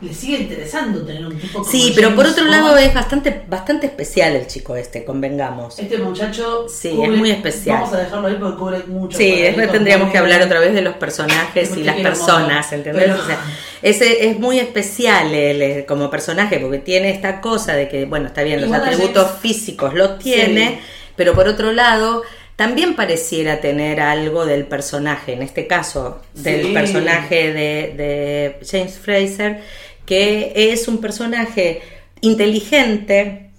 le 0.00 0.14
sigue 0.14 0.38
interesando 0.38 1.02
tener 1.04 1.26
un 1.26 1.38
tipo 1.38 1.58
como 1.60 1.70
Sí, 1.70 1.92
pero 1.94 2.14
por 2.14 2.26
otro 2.26 2.44
Bond. 2.44 2.50
lado 2.56 2.76
es 2.78 2.94
bastante, 2.94 3.42
bastante 3.48 3.86
especial 3.86 4.34
el 4.34 4.46
chico 4.46 4.74
este, 4.76 5.04
convengamos. 5.04 5.78
Este 5.78 5.98
muchacho 5.98 6.66
Sí, 6.68 6.98
es 7.02 7.10
muy 7.10 7.30
especial. 7.30 7.80
Vamos 7.82 7.94
a 7.94 7.98
dejarlo 7.98 8.28
ahí 8.28 8.36
porque 8.40 8.56
cubre 8.58 8.78
mucho. 8.86 9.18
Sí, 9.18 9.40
después 9.42 9.70
tendríamos 9.70 10.10
que 10.10 10.18
hablar 10.18 10.40
otra 10.42 10.58
vez 10.60 10.72
de 10.72 10.82
los 10.82 10.94
personajes 10.94 11.76
y 11.76 11.84
las 11.84 11.96
personas. 11.96 12.72
¿entendés? 12.72 13.04
Pero- 13.04 13.22
O 13.22 13.26
sea, 13.26 13.38
ese 13.82 14.28
es 14.30 14.38
muy 14.38 14.58
especial 14.58 15.34
él 15.34 15.60
eh, 15.62 15.84
como 15.86 16.10
personaje 16.10 16.58
porque 16.58 16.78
tiene 16.78 17.10
esta 17.10 17.40
cosa 17.40 17.74
de 17.74 17.88
que, 17.88 18.04
bueno, 18.06 18.26
está 18.28 18.42
bien, 18.42 18.60
los 18.60 18.72
atributos 18.72 19.30
físicos 19.40 19.94
los 19.94 20.18
tiene, 20.18 20.68
Sí. 20.68 20.78
pero 21.16 21.34
por 21.34 21.46
otro 21.48 21.72
lado 21.72 22.22
también 22.56 22.94
pareciera 22.94 23.60
tener 23.62 24.00
algo 24.00 24.44
del 24.44 24.66
personaje, 24.66 25.32
en 25.32 25.40
este 25.42 25.66
caso 25.66 26.20
del 26.34 26.66
Sí. 26.66 26.72
personaje 26.74 27.54
de, 27.54 27.94
de 27.96 28.56
James 28.70 28.98
Fraser, 28.98 29.62
que 30.10 30.52
es 30.72 30.88
un 30.88 30.98
personaje 31.00 31.82
inteligente, 32.20 33.50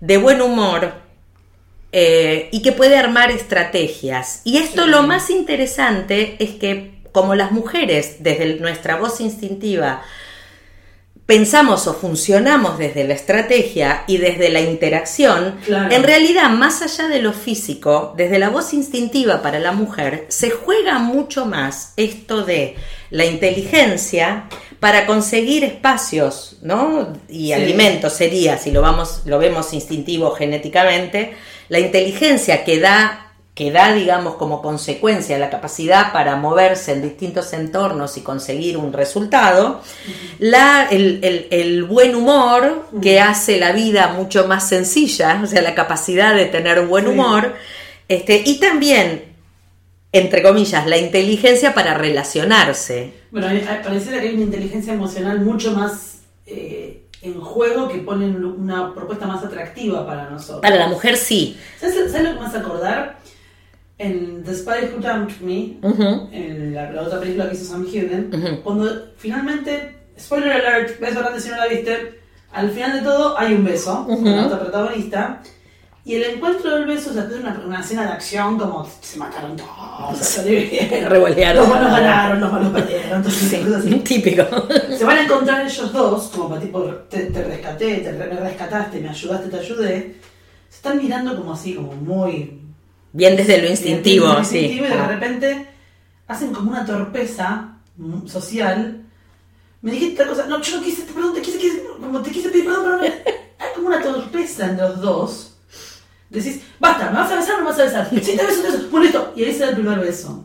de 0.00 0.16
buen 0.16 0.40
humor, 0.40 0.94
eh, 1.92 2.48
y 2.52 2.62
que 2.62 2.72
puede 2.72 2.96
armar 2.96 3.30
estrategias. 3.30 4.40
Y 4.44 4.56
esto 4.56 4.84
Sí. 4.84 4.90
lo 4.90 5.02
más 5.02 5.28
interesante 5.28 6.36
es 6.38 6.52
que 6.52 6.92
como 7.12 7.34
las 7.34 7.52
mujeres, 7.52 8.16
desde 8.20 8.44
el- 8.44 8.62
nuestra 8.62 8.96
voz 8.96 9.20
instintiva, 9.20 10.00
pensamos 11.26 11.86
o 11.86 11.92
funcionamos 11.94 12.78
desde 12.78 13.04
la 13.04 13.12
estrategia 13.14 14.04
y 14.06 14.16
desde 14.16 14.48
la 14.48 14.60
interacción, 14.62 15.56
Claro. 15.66 15.94
en 15.94 16.02
realidad, 16.02 16.48
más 16.48 16.80
allá 16.82 17.08
de 17.08 17.20
lo 17.20 17.32
físico, 17.34 18.14
desde 18.16 18.38
la 18.38 18.48
voz 18.48 18.72
instintiva 18.72 19.42
para 19.42 19.58
la 19.60 19.72
mujer, 19.72 20.24
se 20.28 20.48
juega 20.50 20.98
mucho 20.98 21.44
más 21.44 21.92
esto 21.96 22.42
de 22.44 22.74
la 23.10 23.26
inteligencia 23.26 24.44
para 24.80 25.06
conseguir 25.06 25.62
espacios, 25.62 26.56
¿no? 26.62 27.12
Y 27.28 27.46
Sí. 27.48 27.52
alimentos 27.52 28.14
sería, 28.14 28.56
si 28.58 28.70
lo 28.72 28.80
vamos, 28.82 29.20
lo 29.26 29.38
vemos 29.38 29.72
instintivo 29.74 30.30
genéticamente, 30.32 31.34
la 31.68 31.78
inteligencia 31.78 32.64
que 32.64 32.80
da 32.80 33.26
que 33.52 33.72
da, 33.72 33.92
digamos, 33.92 34.36
como 34.36 34.62
consecuencia 34.62 35.36
la 35.36 35.50
capacidad 35.50 36.12
para 36.14 36.36
moverse 36.36 36.92
en 36.92 37.02
distintos 37.02 37.52
entornos 37.52 38.16
y 38.16 38.22
conseguir 38.22 38.78
un 38.78 38.90
resultado, 38.94 39.82
la, 40.38 40.86
el, 40.90 41.18
el- 41.22 41.48
el 41.50 41.84
buen 41.84 42.14
humor 42.14 42.88
que 43.02 43.20
hace 43.20 43.58
la 43.58 43.72
vida 43.72 44.14
mucho 44.16 44.46
más 44.46 44.66
sencilla, 44.66 45.40
o 45.42 45.46
sea, 45.46 45.60
la 45.60 45.74
capacidad 45.74 46.34
de 46.34 46.46
tener 46.46 46.86
buen 46.86 47.04
Sí. 47.04 47.10
humor, 47.10 47.54
este, 48.08 48.40
y 48.46 48.60
también, 48.60 49.24
entre 50.12 50.42
comillas, 50.42 50.86
la 50.86 50.96
inteligencia 50.96 51.74
para 51.74 51.92
relacionarse. 51.92 53.12
Bueno, 53.30 53.46
a 53.46 53.50
a- 53.74 53.82
pareciera 53.82 54.20
que 54.20 54.28
hay 54.28 54.34
una 54.34 54.44
inteligencia 54.44 54.92
emocional 54.94 55.40
mucho 55.40 55.72
más 55.72 56.22
eh, 56.46 57.04
en 57.22 57.40
juego 57.40 57.88
que 57.88 57.98
ponen 57.98 58.44
una 58.44 58.94
propuesta 58.94 59.26
más 59.26 59.44
atractiva 59.44 60.06
para 60.06 60.28
nosotros. 60.30 60.60
Para 60.62 60.76
la 60.76 60.88
mujer 60.88 61.16
sí. 61.16 61.56
¿Sabes, 61.78 62.10
sabes 62.10 62.28
lo 62.28 62.34
que 62.34 62.40
me 62.40 62.46
hace 62.46 62.58
acordar? 62.58 63.18
En 63.98 64.42
The 64.44 64.54
Spy 64.54 64.86
Who 64.94 65.00
Dumped 65.06 65.40
Me, 65.42 65.76
Ujú. 65.82 66.28
en 66.32 66.74
la, 66.74 66.90
la 66.90 67.02
otra 67.02 67.20
película 67.20 67.48
que 67.50 67.54
hizo 67.54 67.66
Sam 67.66 67.86
Heughan, 67.86 68.30
Ujú. 68.34 68.62
cuando 68.62 69.08
finalmente, 69.18 69.94
spoiler 70.18 70.52
alert, 70.52 70.98
beso 70.98 71.20
grande 71.20 71.38
si 71.40 71.50
no 71.50 71.56
la 71.58 71.66
viste, 71.66 72.18
al 72.50 72.70
final 72.70 72.94
de 72.94 73.02
todo 73.02 73.38
hay 73.38 73.52
un 73.52 73.62
beso 73.64 74.06
con 74.06 74.24
la 74.24 74.36
Ujú. 74.38 74.46
otra 74.46 74.60
protagonista. 74.60 75.42
Y 76.04 76.14
el 76.14 76.22
encuentro 76.24 76.74
del 76.76 76.86
beso 76.86 77.12
se 77.12 77.20
hace 77.20 77.34
una, 77.36 77.60
una 77.66 77.80
escena 77.80 78.04
de 78.04 78.08
acción 78.08 78.58
como 78.58 78.88
se 79.02 79.18
mataron 79.18 79.54
todos, 79.56 80.44
bien. 80.46 81.04
Revolearon. 81.08 81.56
Los 81.62 81.68
buenos 81.68 81.90
ganaron, 81.92 82.40
los 82.40 82.52
malos 82.52 82.72
perdieron, 82.72 83.16
entonces 83.16 83.60
cosas 83.60 83.84
así. 83.84 83.94
Típico. 83.96 84.42
Se 84.96 85.04
van 85.04 85.18
a 85.18 85.24
encontrar 85.24 85.66
ellos 85.66 85.92
dos, 85.92 86.28
como 86.34 86.48
para 86.48 86.60
tipo, 86.62 86.82
te, 87.10 87.24
te 87.26 87.44
rescaté, 87.44 87.98
te 87.98 88.12
me 88.12 88.26
rescataste, 88.26 88.98
me 89.00 89.10
ayudaste, 89.10 89.48
te 89.50 89.58
ayudé. 89.58 90.16
Se 90.70 90.76
están 90.76 90.96
mirando 90.98 91.36
como 91.36 91.52
así, 91.52 91.74
como 91.74 91.92
muy 91.92 92.58
Bien 93.12 93.36
desde 93.36 93.60
lo 93.60 93.68
instintivo, 93.68 94.26
muy 94.32 94.44
sí. 94.44 94.58
instintivo, 94.58 94.86
y 94.86 94.96
de 94.98 95.06
repente 95.06 95.66
hacen 96.28 96.52
como 96.52 96.70
una 96.70 96.86
torpeza 96.86 97.76
social. 98.26 99.04
Me 99.82 99.90
dijiste 99.92 100.16
tal 100.16 100.28
cosa, 100.28 100.46
no, 100.46 100.60
yo 100.62 100.76
no 100.76 100.82
quise, 100.82 101.02
perdón, 101.02 101.34
te 101.34 101.42
quise, 101.42 101.58
quise- 101.58 101.82
como 102.00 102.20
te 102.22 102.30
quise 102.30 102.48
pedir 102.48 102.64
perdón, 102.64 102.84
perdón. 103.00 103.00
Hay 103.58 103.68
como 103.74 103.88
una 103.88 104.00
torpeza 104.02 104.66
entre 104.70 104.88
los 104.88 105.00
dos. 105.00 105.49
Decís, 106.30 106.60
basta, 106.78 107.10
¿me 107.10 107.18
vas 107.18 107.32
a 107.32 107.36
besar 107.36 107.54
o 107.54 107.58
no 107.58 107.64
me 107.64 107.70
vas 107.70 107.78
a 107.80 107.84
besar? 107.84 108.08
Sí, 108.22 108.36
te 108.36 108.46
beso, 108.46 108.62
te 108.62 108.68
beso. 108.70 108.88
Bueno, 108.90 109.04
listo. 109.04 109.32
Y 109.36 109.44
ahí 109.44 109.52
se 109.52 109.58
da 109.60 109.68
el 109.70 109.74
primer 109.74 109.98
beso. 110.00 110.44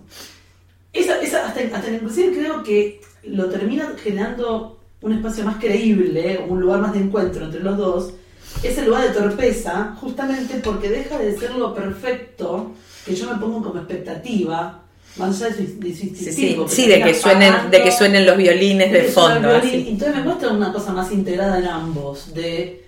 Esa, 0.91 1.21
esa- 1.21 1.47
hasta, 1.47 1.59
hasta 1.61 1.91
inclusive 1.91 2.33
creo 2.37 2.63
que 2.63 3.01
lo 3.23 3.45
termina 3.49 3.93
generando 4.01 4.79
un 5.01 5.13
espacio 5.13 5.43
más 5.43 5.57
creíble, 5.57 6.43
un 6.47 6.59
lugar 6.61 6.79
más 6.79 6.93
de 6.93 6.99
encuentro 6.99 7.45
entre 7.45 7.59
los 7.61 7.77
dos, 7.77 8.13
ese 8.63 8.83
lugar 8.85 9.03
de 9.03 9.09
torpeza, 9.19 9.95
justamente 9.99 10.55
porque 10.63 10.89
deja 10.89 11.19
de 11.19 11.37
ser 11.37 11.51
lo 11.55 11.75
perfecto 11.75 12.71
que 13.05 13.13
yo 13.15 13.29
me 13.31 13.37
pongo 13.39 13.61
como 13.61 13.79
expectativa, 13.79 14.81
más 15.17 15.41
allá 15.41 15.55
de 15.55 15.67
su, 15.67 15.79
de 15.79 15.91
su 15.93 16.01
Sí, 16.15 16.15
sí, 16.33 16.57
sí, 16.67 16.87
de 16.87 17.01
que 17.03 17.13
suenen, 17.13 17.69
de 17.69 17.83
que 17.83 17.91
suenen 17.91 18.25
los 18.25 18.37
violines 18.37 18.91
de 18.91 19.03
fondo. 19.03 19.49
violín, 19.49 19.87
entonces 19.89 20.15
me 20.15 20.23
muestra 20.23 20.49
una 20.51 20.71
cosa 20.73 20.93
más 20.93 21.11
integrada 21.11 21.59
en 21.59 21.67
ambos, 21.67 22.33
de 22.33 22.84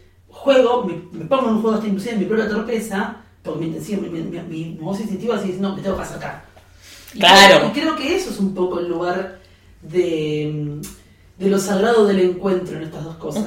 juego, 0.47 0.83
me, 0.85 0.93
me 1.19 1.25
pongo 1.25 1.49
en 1.49 1.55
un 1.55 1.61
juego 1.61 1.75
hasta 1.75 1.87
inclusive 1.87 2.13
en 2.13 2.19
mi 2.19 2.25
propia 2.25 2.47
torpeza, 2.49 3.17
porque 3.43 3.59
mi 3.59 3.65
intención, 3.67 4.01
mi, 4.01 4.09
mi, 4.09 4.39
mi- 4.39 4.77
voz 4.79 4.99
instintiva 5.01 5.35
así 5.35 5.47
dice, 5.47 5.59
no, 5.59 5.75
me 5.75 5.81
tengo 5.81 5.97
que 5.97 6.03
acercar. 6.03 6.45
Y 7.13 7.19
Claro. 7.19 7.57
creo- 7.59 7.69
y 7.69 7.71
creo 7.79 7.95
que 7.97 8.15
eso 8.15 8.29
es 8.29 8.39
un 8.39 8.53
poco 8.53 8.79
el 8.79 8.87
lugar 8.87 9.39
de, 9.81 10.79
de 11.37 11.47
lo 11.49 11.59
sagrado 11.59 12.05
del 12.05 12.19
encuentro 12.21 12.77
en 12.77 12.83
estas 12.83 13.03
dos 13.03 13.15
cosas, 13.17 13.45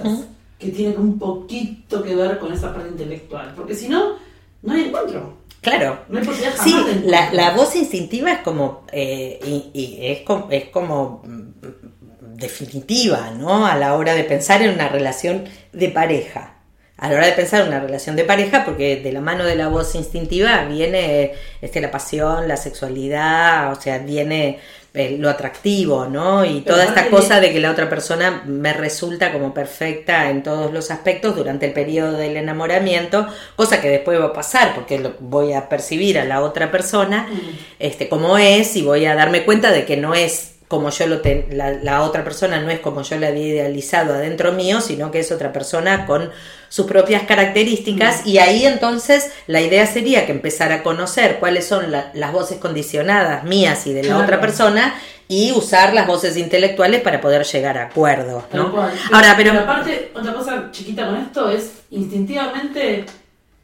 que 0.59 0.69
tiene 0.69 0.97
un 0.97 1.19
poquito 1.19 2.03
que 2.03 2.15
ver 2.15 2.39
con 2.39 2.53
esa 2.53 2.73
parte 2.75 2.91
intelectual, 2.91 3.53
porque 3.57 3.75
si 3.75 3.89
no, 3.89 4.17
no 4.63 4.73
hay 4.75 4.83
encuentro, 4.85 5.39
Claro. 5.63 6.01
no 6.09 6.19
hay 6.19 6.25
posibilidad 6.25 6.57
jamás 6.57 6.73
Sí, 6.91 7.01
de 7.01 7.11
la, 7.11 7.33
la 7.33 7.51
voz 7.55 7.75
instintiva 7.77 8.31
es 8.33 8.39
como, 8.41 8.85
eh, 8.93 9.39
y, 9.45 9.79
y 9.79 10.07
es 10.07 10.21
como, 10.21 10.49
es 10.51 10.67
como 10.71 11.23
mm, 11.25 12.37
definitiva, 12.37 13.31
¿no? 13.37 13.67
A 13.67 13.77
la 13.77 13.95
hora 13.95 14.15
de 14.15 14.25
pensar 14.25 14.63
en 14.63 14.75
una 14.75 14.89
relación 14.89 15.45
de 15.73 15.89
pareja. 15.89 16.55
A 17.01 17.09
la 17.09 17.17
hora 17.17 17.27
de 17.27 17.33
pensar 17.33 17.63
en 17.63 17.69
una 17.69 17.81
relación 17.81 18.15
de 18.15 18.25
pareja, 18.25 18.65
porque 18.65 18.97
de 18.97 19.13
la 19.13 19.21
mano 19.21 19.45
de 19.45 19.57
la 19.57 19.69
voz 19.69 19.95
instintiva 19.95 20.65
viene 20.67 21.33
este, 21.63 21.81
la 21.81 21.91
pasión, 21.91 22.47
la 22.47 22.57
sexualidad, 22.57 23.73
o 23.73 23.81
sea, 23.81 23.99
viene 23.99 24.59
eh, 24.93 25.17
lo 25.19 25.31
atractivo, 25.31 26.07
¿no? 26.07 26.45
Y 26.45 26.61
Pero 26.61 26.75
toda 26.75 26.85
esta 26.85 27.09
cosa 27.09 27.41
de 27.41 27.53
que 27.53 27.61
la 27.61 27.71
otra 27.71 27.89
persona 27.89 28.43
me 28.45 28.73
resulta 28.73 29.33
como 29.33 29.55
perfecta 29.55 30.29
en 30.31 30.43
todos 30.43 30.73
los 30.73 30.91
aspectos 30.91 31.37
durante 31.37 31.65
el 31.67 31.73
periodo 31.73 32.13
del 32.19 32.37
enamoramiento, 32.37 33.27
cosa 33.57 33.81
que 33.81 33.89
después 33.89 34.21
va 34.21 34.27
a 34.27 34.33
pasar, 34.33 34.75
porque 34.75 34.99
lo 34.99 35.15
voy 35.21 35.53
a 35.55 35.69
percibir 35.69 36.19
a 36.19 36.25
la 36.25 36.43
otra 36.43 36.71
persona 36.71 37.29
Mm. 37.31 37.39
este, 37.79 38.09
como 38.09 38.37
es 38.37 38.77
y 38.77 38.83
voy 38.83 39.07
a 39.07 39.15
darme 39.15 39.45
cuenta 39.45 39.71
de 39.71 39.85
que 39.85 39.97
no 39.97 40.15
es 40.15 40.57
como 40.71 40.91
yo 40.91 41.09
lo 41.09 41.21
ten- 41.21 41.47
la, 41.51 41.73
la 41.73 42.03
otra 42.03 42.23
persona 42.23 42.61
no 42.61 42.71
es 42.71 42.79
como 42.79 43.03
yo 43.03 43.19
la 43.19 43.27
había 43.27 43.45
idealizado 43.49 44.15
adentro 44.15 44.53
mío, 44.53 44.81
sino 44.81 45.11
que 45.11 45.19
es 45.19 45.33
otra 45.33 45.53
persona 45.53 46.07
con 46.07 46.31
sus 46.69 46.87
propias 46.87 47.25
características 47.25 48.25
y 48.25 48.39
ahí 48.39 48.65
entonces 48.65 49.33
la 49.49 49.61
idea 49.61 49.85
sería 49.85 50.27
que 50.27 50.33
empezar 50.33 50.71
a 50.71 50.85
conocer 50.85 51.39
cuáles 51.41 51.67
son 51.67 51.91
la- 51.91 52.13
las 52.15 52.33
voces 52.33 52.59
condicionadas 52.59 53.43
mías 53.43 53.85
y 53.89 53.93
de 53.95 54.03
la 54.05 54.09
Claro. 54.11 54.23
otra 54.23 54.41
persona 54.41 54.95
y 55.27 55.51
usar 55.51 55.93
las 55.93 56.07
voces 56.07 56.37
intelectuales 56.37 57.01
para 57.03 57.21
poder 57.21 57.45
llegar 57.45 57.77
a 57.77 57.87
acuerdos, 57.87 58.45
¿no? 58.53 58.71
cual. 58.71 58.93
Ahora, 59.13 59.35
pero, 59.37 59.53
aparte, 59.59 60.13
otra 60.15 60.33
cosa 60.35 60.69
chiquita 60.71 61.07
con 61.07 61.17
esto 61.17 61.51
es, 61.51 61.73
instintivamente, 61.91 63.07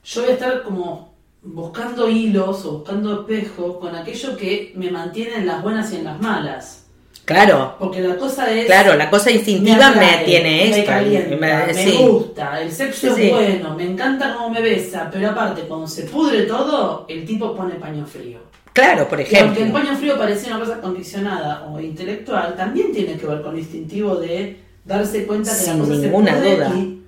yo 0.04 0.22
voy 0.22 0.30
a 0.30 0.34
estar 0.34 0.62
como 0.64 1.14
buscando 1.42 2.08
hilos 2.08 2.64
o 2.64 2.78
buscando 2.78 3.20
espejos 3.20 3.76
con 3.78 3.94
aquello 3.94 4.36
que 4.36 4.72
me 4.74 4.90
mantiene 4.90 5.36
en 5.36 5.46
las 5.46 5.62
buenas 5.62 5.92
y 5.92 5.96
en 5.96 6.04
las 6.04 6.20
malas. 6.20 6.85
Claro, 7.26 7.76
Porque 7.78 8.00
la 8.00 8.16
cosa 8.16 8.50
es... 8.50 8.64
claro, 8.66 8.94
la 8.96 9.10
cosa 9.10 9.30
instintiva 9.30 9.90
me, 9.90 10.06
atrae, 10.06 10.24
tiene 10.24 10.50
me 10.70 10.78
esto. 10.78 10.90
calienta, 10.90 11.36
me- 11.36 11.66
me, 11.66 11.74
sí. 11.74 11.96
gusta, 12.02 12.62
el 12.62 12.72
sexo 12.72 13.14
Sí, 13.14 13.22
es 13.24 13.30
bueno, 13.32 13.74
me 13.74 13.84
encanta 13.84 14.32
cómo 14.34 14.48
me 14.50 14.62
besa, 14.62 15.10
pero 15.12 15.28
aparte, 15.30 15.62
cuando 15.62 15.86
se 15.86 16.04
pudre 16.04 16.42
todo, 16.44 17.04
el 17.08 17.26
tipo 17.26 17.54
pone 17.54 17.74
paño 17.74 18.06
frío. 18.06 18.38
Claro, 18.72 19.08
por 19.08 19.20
Y 19.20 19.22
aunque 19.24 19.38
el 19.38 19.46
ejemplo. 19.68 19.72
paño 19.72 19.96
frío 19.96 20.16
parecía 20.18 20.54
una 20.56 20.64
cosa 20.64 20.80
condicionada 20.80 21.66
o 21.66 21.78
intelectual, 21.80 22.54
también 22.56 22.92
tiene 22.92 23.16
que 23.16 23.26
ver 23.26 23.42
con 23.42 23.52
lo 23.52 23.58
instintivo 23.58 24.16
de 24.16 24.58
darse 24.84 25.26
cuenta 25.26 25.50
que 25.50 25.56
Sin 25.56 25.72
la 25.74 25.78
cosa 25.84 25.94
ninguna 25.94 26.30
se 26.32 26.38
pudre 26.38 26.54
duda. 26.56 26.72
y 26.76 27.02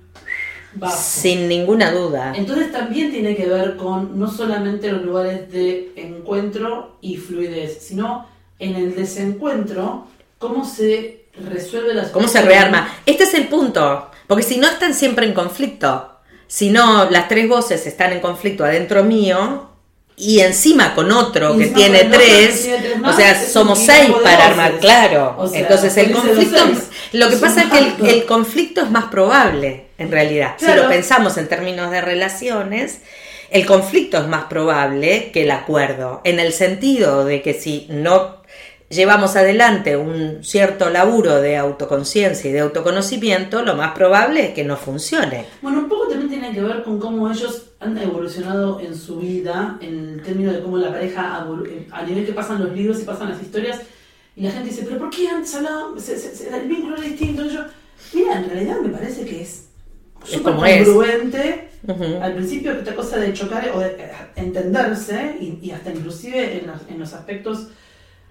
bajo. 0.73 0.97
Sin 1.01 1.47
ninguna 1.47 1.91
duda. 1.91 2.33
Entonces 2.35 2.71
también 2.71 3.11
tiene 3.11 3.35
que 3.35 3.45
ver 3.47 3.75
con 3.77 4.17
no 4.19 4.29
solamente 4.29 4.91
los 4.91 5.03
lugares 5.03 5.51
de 5.51 5.91
encuentro 5.95 6.97
y 7.01 7.17
fluidez, 7.17 7.77
sino 7.81 8.25
en 8.59 8.75
el 8.75 8.95
desencuentro, 8.95 10.07
cómo 10.37 10.65
se 10.65 11.25
resuelve 11.49 11.93
la 11.93 12.11
¿Cómo 12.11 12.27
se 12.27 12.41
rearma? 12.41 12.93
Este 13.05 13.23
es 13.23 13.33
el 13.33 13.47
punto, 13.47 14.09
porque 14.27 14.43
si 14.43 14.57
no 14.57 14.67
están 14.67 14.93
siempre 14.93 15.25
en 15.25 15.33
conflicto, 15.33 16.19
si 16.47 16.69
no 16.69 17.09
las 17.09 17.27
tres 17.27 17.47
voces 17.47 17.85
están 17.87 18.11
en 18.11 18.19
conflicto 18.19 18.65
adentro 18.65 19.03
mío 19.03 19.69
y 20.17 20.41
encima 20.41 20.93
con 20.95 21.11
otro 21.11 21.57
que 21.57 21.67
tiene 21.67 22.01
que 22.01 22.05
tres, 22.07 22.63
tiene 22.63 22.77
tres 22.79 23.01
o 23.05 23.13
sea, 23.13 23.41
somos 23.41 23.79
seis 23.79 24.09
para 24.21 24.35
voces. 24.35 24.51
armar, 24.51 24.79
claro. 24.79 25.35
O 25.37 25.47
sea, 25.47 25.61
Entonces 25.61 25.95
el 25.95 26.11
conflicto, 26.11 26.57
lo 27.13 27.29
que 27.29 27.37
pasa 27.37 27.63
es 27.63 27.69
que 27.69 27.77
el, 27.77 28.09
el 28.09 28.25
conflicto 28.25 28.81
es 28.81 28.91
más 28.91 29.05
probable, 29.05 29.87
en 29.97 30.11
realidad. 30.11 30.55
Si 30.57 30.65
lo 30.73 30.89
pensamos 30.89 31.37
en 31.37 31.47
términos 31.47 31.91
de 31.91 32.01
relaciones, 32.01 32.99
el 33.49 33.65
conflicto 33.65 34.17
es 34.17 34.27
más 34.27 34.45
probable 34.45 35.31
que 35.31 35.43
el 35.43 35.51
acuerdo, 35.51 36.21
en 36.23 36.39
el 36.39 36.51
sentido 36.53 37.25
de 37.25 37.41
que 37.41 37.53
si 37.53 37.87
no 37.89 38.38
llevamos 38.89 39.35
adelante 39.35 39.95
un 39.97 40.43
cierto 40.43 40.89
laburo 40.89 41.39
de 41.41 41.57
autoconciencia 41.57 42.49
y 42.49 42.53
de 42.53 42.59
autoconocimiento, 42.61 43.63
lo 43.63 43.75
más 43.75 43.91
probable 43.93 44.47
es 44.47 44.53
que 44.53 44.63
no 44.63 44.77
funcione. 44.77 45.45
Bueno, 45.61 45.79
un 45.79 45.89
poco 45.89 46.07
también 46.07 46.29
tiene 46.29 46.51
que 46.53 46.61
ver 46.61 46.83
con 46.83 46.99
cómo 46.99 47.29
ellos 47.31 47.65
han 47.79 47.97
evolucionado 47.97 48.79
en 48.79 48.95
su 48.95 49.19
vida, 49.19 49.77
en 49.81 50.09
el 50.15 50.21
término 50.23 50.51
de 50.51 50.61
cómo 50.61 50.77
la 50.77 50.89
pareja, 50.91 51.45
eh, 51.67 51.87
a 51.91 52.03
nivel 52.03 52.25
que 52.25 52.33
pasan 52.33 52.63
los 52.63 52.73
libros 52.75 52.99
y 52.99 53.03
pasan 53.03 53.29
las 53.29 53.41
historias, 53.41 53.79
y 54.35 54.43
la 54.43 54.51
gente 54.51 54.69
dice, 54.69 54.83
pero 54.85 54.99
¿por 54.99 55.09
qué 55.09 55.27
antes 55.27 55.53
hablaban, 55.55 55.99
se- 55.99 56.17
se- 56.17 56.35
se- 56.35 56.49
el 56.49 56.67
vínculo 56.67 56.95
era 56.97 57.05
distinto? 57.05 57.45
Y 57.45 57.49
yo, 57.49 57.59
mira, 58.13 58.37
en 58.37 58.49
realidad 58.49 58.79
me 58.81 58.89
parece 58.89 59.25
que 59.25 59.41
es 59.41 59.65
súper 60.23 60.53
congruente. 60.53 61.69
Ujú. 61.87 62.03
Al 62.21 62.33
principio, 62.33 62.73
esta 62.73 62.93
cosa 62.95 63.17
de 63.17 63.31
chocar 63.33 63.69
o 63.73 63.79
de 63.79 63.87
eh, 63.87 64.11
entenderse, 64.35 65.37
y, 65.39 65.59
y 65.61 65.71
hasta 65.71 65.91
inclusive 65.91 66.59
en 66.59 66.67
los, 66.67 66.81
en 66.89 66.99
los 66.99 67.13
aspectos 67.13 67.67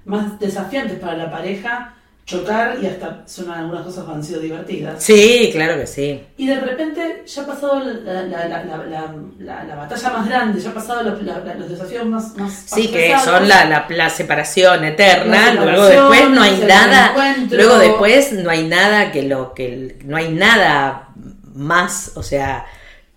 más 0.09 0.39
desafiantes 0.41 0.99
para 0.99 1.17
la 1.17 1.31
pareja, 1.31 1.95
chocar 2.27 2.77
y 2.83 2.87
hasta 2.87 3.23
son 3.27 3.51
algunas 3.51 3.83
cosas 3.87 4.05
que 4.05 4.11
han 4.13 4.23
sido 4.23 4.41
divertidas. 4.41 5.03
Sí, 5.03 5.49
claro 5.51 5.77
que 5.77 5.87
sí. 5.87 6.23
Y 6.37 6.47
de 6.47 6.61
repente 6.61 7.23
ya 7.27 7.43
ha 7.43 7.47
pasado 7.47 7.81
la, 7.81 8.23
la- 8.23 8.49
la- 8.49 8.65
la- 8.65 8.85
la- 8.85 9.15
la- 9.39 9.65
la 9.65 9.75
batalla 9.77 10.11
más 10.11 10.29
grande, 10.29 10.61
ya 10.61 10.69
ha 10.71 10.75
pasado 10.75 11.03
los, 11.05 11.71
desafíos 11.71 12.05
más, 12.05 12.37
más 12.37 12.53
Sí, 12.67 12.89
que 12.89 13.15
son 13.25 13.49
la, 13.49 14.11
separación 14.11 14.85
eterna, 14.85 15.55
luego 15.55 15.85
después 15.87 16.31
no 16.31 16.43
hay 16.43 16.59
nada, 16.67 17.15
luego 17.51 17.79
después 17.79 18.33
no 18.33 18.51
hay 18.51 18.67
nada 18.69 19.11
que 19.11 19.23
lo 19.23 19.55
que 19.55 19.97
no 20.05 20.17
hay 20.19 20.29
nada 20.31 21.09
más, 21.55 22.13
o 22.15 22.23
sea, 22.23 22.67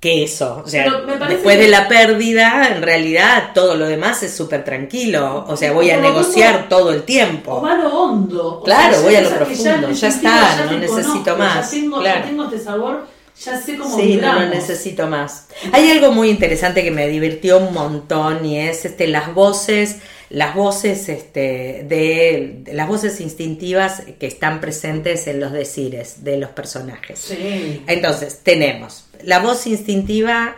que 0.02 0.24
eso, 0.24 0.64
o 0.66 0.68
sea, 0.68 0.86
parece 1.20 1.36
después 1.36 1.60
de 1.60 1.68
la 1.70 1.88
pérdida, 1.88 2.70
en 2.76 2.82
realidad 2.82 3.52
todo 3.54 3.76
lo 3.76 3.86
demás 3.88 4.24
es 4.24 4.36
súper 4.36 4.66
tranquilo, 4.66 5.46
o 5.48 5.56
sea, 5.56 5.72
voy 5.74 5.92
a 5.92 5.98
negociar 5.98 6.68
todo 6.70 6.92
el 6.92 7.04
O 7.04 7.04
tiempo. 7.04 7.62
va 7.62 7.74
a 7.74 7.76
lo 7.78 7.90
hondo. 7.90 8.62
O 8.62 8.64
Claro, 8.64 8.94
sea, 8.96 9.02
voy 9.04 9.16
a 9.16 9.22
lo 9.22 9.30
profundo, 9.36 9.92
ya 9.92 10.08
está, 10.08 10.58
ya 10.58 10.66
no 10.66 10.78
necesito 10.80 11.36
conozco, 11.36 11.38
más, 11.38 11.72
Ya 11.72 11.80
tengo, 11.80 12.00
claro. 12.00 12.20
ya 12.22 12.26
tengo 12.26 12.44
este 12.46 12.60
sabor, 12.60 13.08
ya 13.40 13.62
sé 13.62 13.78
cómo 13.78 13.96
Sí, 13.98 14.16
no 14.18 14.34
lo 14.34 14.48
necesito 14.48 15.08
más. 15.08 15.48
Hay 15.72 15.90
algo 15.92 16.12
muy 16.12 16.30
interesante 16.30 16.84
que 16.84 16.92
me 16.92 17.08
divirtió 17.08 17.60
un 17.60 17.74
montón 17.74 18.46
y 18.46 18.58
es 18.60 18.86
este 18.86 19.08
las 19.08 19.34
voces, 19.34 19.98
las 20.32 20.56
voces 20.56 21.10
este 21.10 21.86
de, 21.88 22.62
de 22.64 22.74
las 22.74 22.88
voces 22.88 23.20
instintivas 23.20 24.04
que 24.20 24.28
están 24.28 24.62
presentes 24.62 25.28
en 25.28 25.40
los 25.40 25.52
decires 25.52 26.24
de 26.24 26.38
los 26.38 26.52
personajes. 26.52 27.20
Sí. 27.20 27.84
Entonces, 27.88 28.40
tenemos 28.44 29.06
la 29.24 29.40
voz 29.40 29.68
instintiva 29.68 30.56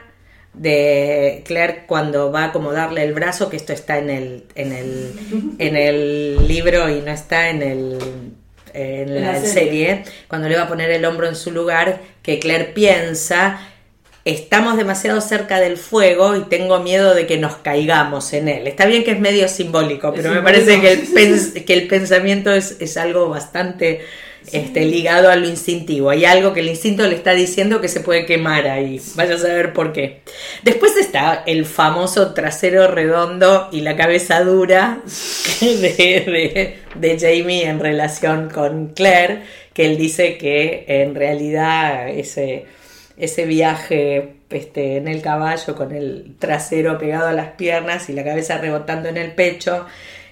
de 0.54 1.42
Claire 1.46 1.86
cuando 1.88 2.32
va 2.32 2.44
a 2.44 2.46
acomodarle 2.50 3.04
el 3.04 3.14
brazo, 3.14 3.50
que 3.50 3.58
esto 3.58 3.74
está 3.74 3.98
en 3.98 4.12
el, 4.12 4.44
en 4.54 4.72
el, 4.72 5.56
en 5.58 5.76
el 5.76 6.48
libro 6.48 6.90
y 6.90 7.02
no 7.02 7.12
está 7.12 7.50
en 7.50 7.62
el 7.64 7.98
en 8.76 9.14
la, 9.14 9.34
la 9.34 9.40
serie. 9.40 9.54
serie. 9.54 10.04
cuando 10.28 10.50
le 10.50 10.56
va 10.56 10.64
a 10.64 10.68
poner 10.68 10.90
el 10.92 11.06
hombro 11.06 11.28
en 11.28 11.36
su 11.36 11.52
lugar, 11.52 12.02
que 12.22 12.40
Claire 12.40 12.66
piensa, 12.66 13.60
estamos 14.26 14.78
demasiado 14.78 15.20
cerca 15.22 15.60
del 15.60 15.78
fuego 15.78 16.36
y 16.36 16.44
tengo 16.44 16.80
miedo 16.80 17.14
de 17.14 17.28
que 17.28 17.38
nos 17.38 17.58
caigamos 17.58 18.32
en 18.34 18.48
él. 18.48 18.68
Está 18.68 18.86
bien 18.86 19.04
que 19.04 19.12
es 19.12 19.20
medio 19.20 19.48
simbólico, 19.50 20.10
Es 20.10 20.22
pero 20.22 20.34
me 20.34 20.42
parece 20.42 20.80
que 20.80 20.92
el, 20.94 21.08
sí, 21.40 21.52
sí, 21.54 21.62
que 21.62 21.74
el 21.74 21.88
pensamiento 21.88 22.52
es, 22.52 22.78
es 22.80 22.96
algo 22.98 23.28
bastante 23.30 24.02
este, 24.52 24.86
ligado 24.86 25.30
a 25.30 25.36
lo 25.36 25.48
instintivo. 25.48 26.10
Hay 26.10 26.26
algo 26.26 26.54
que 26.54 26.62
el 26.62 26.70
instinto 26.70 27.06
le 27.08 27.16
está 27.16 27.34
diciendo 27.34 27.82
que 27.82 27.88
se 27.88 28.00
puede 28.00 28.26
quemar 28.26 28.68
ahí. 28.68 29.02
Vaya 29.16 29.36
a 29.36 29.38
saber 29.38 29.74
por 29.74 29.94
qué. 29.94 30.22
Después 30.64 30.96
está 30.98 31.44
el 31.46 31.66
famoso 31.66 32.34
trasero 32.34 32.88
redondo 32.88 33.70
y 33.72 33.82
la 33.82 33.96
cabeza 33.96 34.42
dura 34.42 35.02
de, 35.62 35.78
de, 35.78 36.78
de 36.96 37.20
Jamie 37.20 37.66
en 37.66 37.80
relación 37.80 38.50
con 38.50 38.88
Claire, 38.90 39.44
que 39.74 39.86
él 39.86 39.98
dice 39.98 40.38
que 40.38 40.86
en 40.88 41.16
realidad 41.16 42.10
ese, 42.10 42.66
ese 43.24 43.46
viaje 43.46 44.36
este, 44.50 44.98
en 44.98 45.08
el 45.08 45.22
caballo 45.22 45.76
con 45.76 45.92
el 45.92 46.36
trasero 46.40 46.98
pegado 46.98 47.28
a 47.28 47.34
las 47.34 47.50
piernas 47.50 48.10
y 48.10 48.14
la 48.14 48.24
cabeza 48.24 48.58
rebotando 48.58 49.10
en 49.10 49.18
el 49.18 49.32
pecho 49.32 49.86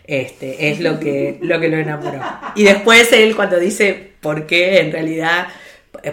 Este, 0.05 0.69
es 0.71 0.79
lo 0.79 0.99
que, 0.99 1.37
lo 1.41 1.59
que 1.59 1.69
lo 1.69 1.77
enamoró. 1.77 2.19
Y 2.55 2.63
después 2.63 3.13
él 3.13 3.35
cuando 3.35 3.59
dice 3.59 4.11
por 4.19 4.45
qué 4.45 4.79
en 4.79 4.91
realidad 4.91 5.47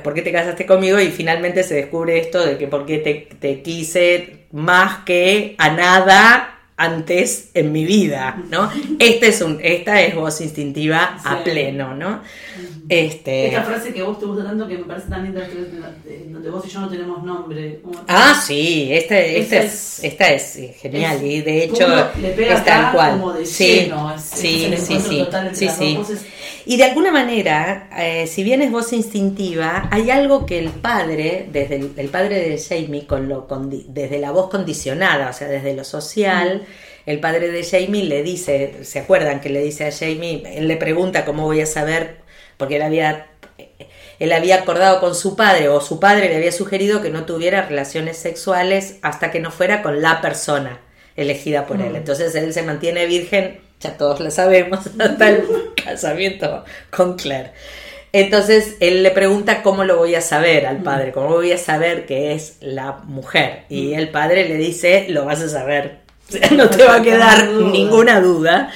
por 0.03 0.13
qué 0.13 0.23
te 0.23 0.33
casaste 0.33 0.67
conmigo 0.67 1.01
y 1.01 1.09
finalmente 1.09 1.63
se 1.63 1.75
descubre 1.75 2.19
esto 2.19 2.45
de 2.45 2.59
que 2.59 2.67
por 2.67 2.85
qué 2.85 2.99
te, 2.99 3.29
te 3.39 3.63
quise 3.63 4.47
más 4.53 5.05
que 5.05 5.55
a 5.59 5.71
nada 5.71 6.58
antes 6.79 7.51
en 7.55 7.73
mi 7.73 7.85
vida, 7.85 8.41
¿no? 8.51 8.71
Este 9.01 9.29
es 9.29 9.43
un, 9.43 9.59
esta 9.61 10.01
es 10.01 10.15
voz 10.15 10.41
instintiva 10.41 11.19
a 11.25 11.43
pleno, 11.43 11.93
¿no? 11.93 12.21
Este... 12.89 13.49
Esta 13.49 13.65
frase 13.65 13.93
que 13.93 14.01
vos 14.03 14.21
te 14.21 14.27
gusta 14.27 14.45
tanto 14.45 14.67
que 14.69 14.79
me 14.79 14.85
parece 14.85 15.09
tan 15.09 15.25
linda, 15.25 15.43
donde 16.31 16.51
vos 16.51 16.65
y 16.65 16.69
yo 16.71 16.81
no 16.81 16.89
tenemos 16.89 17.25
nombre. 17.25 17.81
Ah, 18.07 18.41
sí, 18.41 18.91
esta, 18.93 19.19
esta, 19.19 19.57
es, 19.57 20.05
esta 20.05 20.31
es 20.31 20.59
genial 20.81 21.23
y 21.23 21.43
de 21.43 21.65
hecho 21.65 21.85
es 21.85 22.65
tal 22.65 22.93
cual. 22.93 23.11
Como 23.19 23.33
de 23.33 23.45
sí, 23.45 23.91
sí, 24.17 24.73
sí, 24.79 25.01
sí, 25.53 25.69
sí, 25.69 25.99
Y 26.71 26.77
de 26.77 26.85
alguna 26.85 27.11
manera, 27.11 27.89
eh, 27.99 28.27
si 28.27 28.45
bien 28.45 28.61
es 28.61 28.71
voz 28.71 28.93
instintiva, 28.93 29.89
hay 29.91 30.11
algo 30.11 30.45
que 30.45 30.59
el 30.59 30.69
padre, 30.69 31.49
desde 31.51 31.77
el, 31.77 32.09
padre 32.11 32.47
de 32.47 32.59
Jamie, 32.59 33.07
con 33.07 33.27
lo, 33.27 33.49
desde 33.87 34.19
la 34.19 34.33
voz 34.33 34.51
condicionada, 34.51 35.31
o 35.31 35.33
sea, 35.33 35.49
desde 35.49 35.73
lo 35.73 35.83
social, 35.83 36.67
el 37.07 37.21
padre 37.21 37.51
de 37.51 37.65
Jamie 37.65 38.05
le 38.05 38.23
dice, 38.23 38.81
¿se 38.83 38.99
acuerdan 38.99 39.41
que 39.41 39.49
le 39.49 39.63
dice 39.63 39.87
a 39.87 39.93
Jamie? 39.93 40.43
Él 40.45 40.69
le 40.69 40.77
pregunta 40.77 41.25
cómo 41.25 41.45
voy 41.45 41.63
a 41.63 41.67
saber 41.67 42.19
porque 42.59 42.77
él 42.77 42.83
había, 42.83 43.29
él 44.19 44.31
había 44.31 44.57
acordado 44.57 45.01
con 45.01 45.15
su 45.15 45.37
padre 45.37 45.71
o 45.71 45.81
su 45.81 45.99
padre 45.99 46.29
le 46.29 46.37
había 46.37 46.53
sugerido 46.53 47.01
que 47.01 47.09
no 47.09 47.25
tuviera 47.25 47.63
relaciones 47.63 48.19
sexuales 48.19 48.97
hasta 49.01 49.31
que 49.31 49.41
no 49.41 49.51
fuera 49.51 49.81
con 49.81 50.03
la 50.03 50.21
persona 50.21 50.83
elegida 51.17 51.65
por 51.65 51.81
él. 51.81 51.97
Entonces 51.97 52.35
él 52.35 52.53
se 52.53 52.63
mantiene 52.63 53.07
virgen, 53.07 53.59
ya 53.81 53.97
todos 53.97 54.21
lo 54.21 54.31
sabemos, 54.31 54.81
hasta 54.99 55.29
el 55.29 55.45
casamiento 55.85 56.65
con 56.91 57.17
Claire. 57.17 57.53
Entonces 58.13 58.77
él 58.81 59.03
le 59.03 59.11
pregunta 59.11 59.63
cómo 59.63 59.85
lo 59.85 59.99
voy 59.99 60.15
a 60.15 60.23
saber 60.23 60.67
al 60.67 60.79
padre, 60.79 61.13
cómo 61.13 61.29
voy 61.29 61.53
a 61.53 61.59
saber 61.59 62.07
que 62.07 62.33
es 62.33 62.57
la 62.61 62.93
mujer. 63.05 63.65
Y 63.69 63.89
mm. 63.89 63.99
el 63.99 64.09
padre 64.09 64.49
le 64.49 64.55
dice, 64.55 65.07
lo 65.11 65.27
vas 65.27 65.41
a 65.43 65.49
saber, 65.49 65.99
no 66.57 66.71
te 66.71 66.85
va 66.85 66.97
a 66.97 67.03
quedar 67.03 67.49
ninguna 67.49 68.21
duda. 68.21 68.73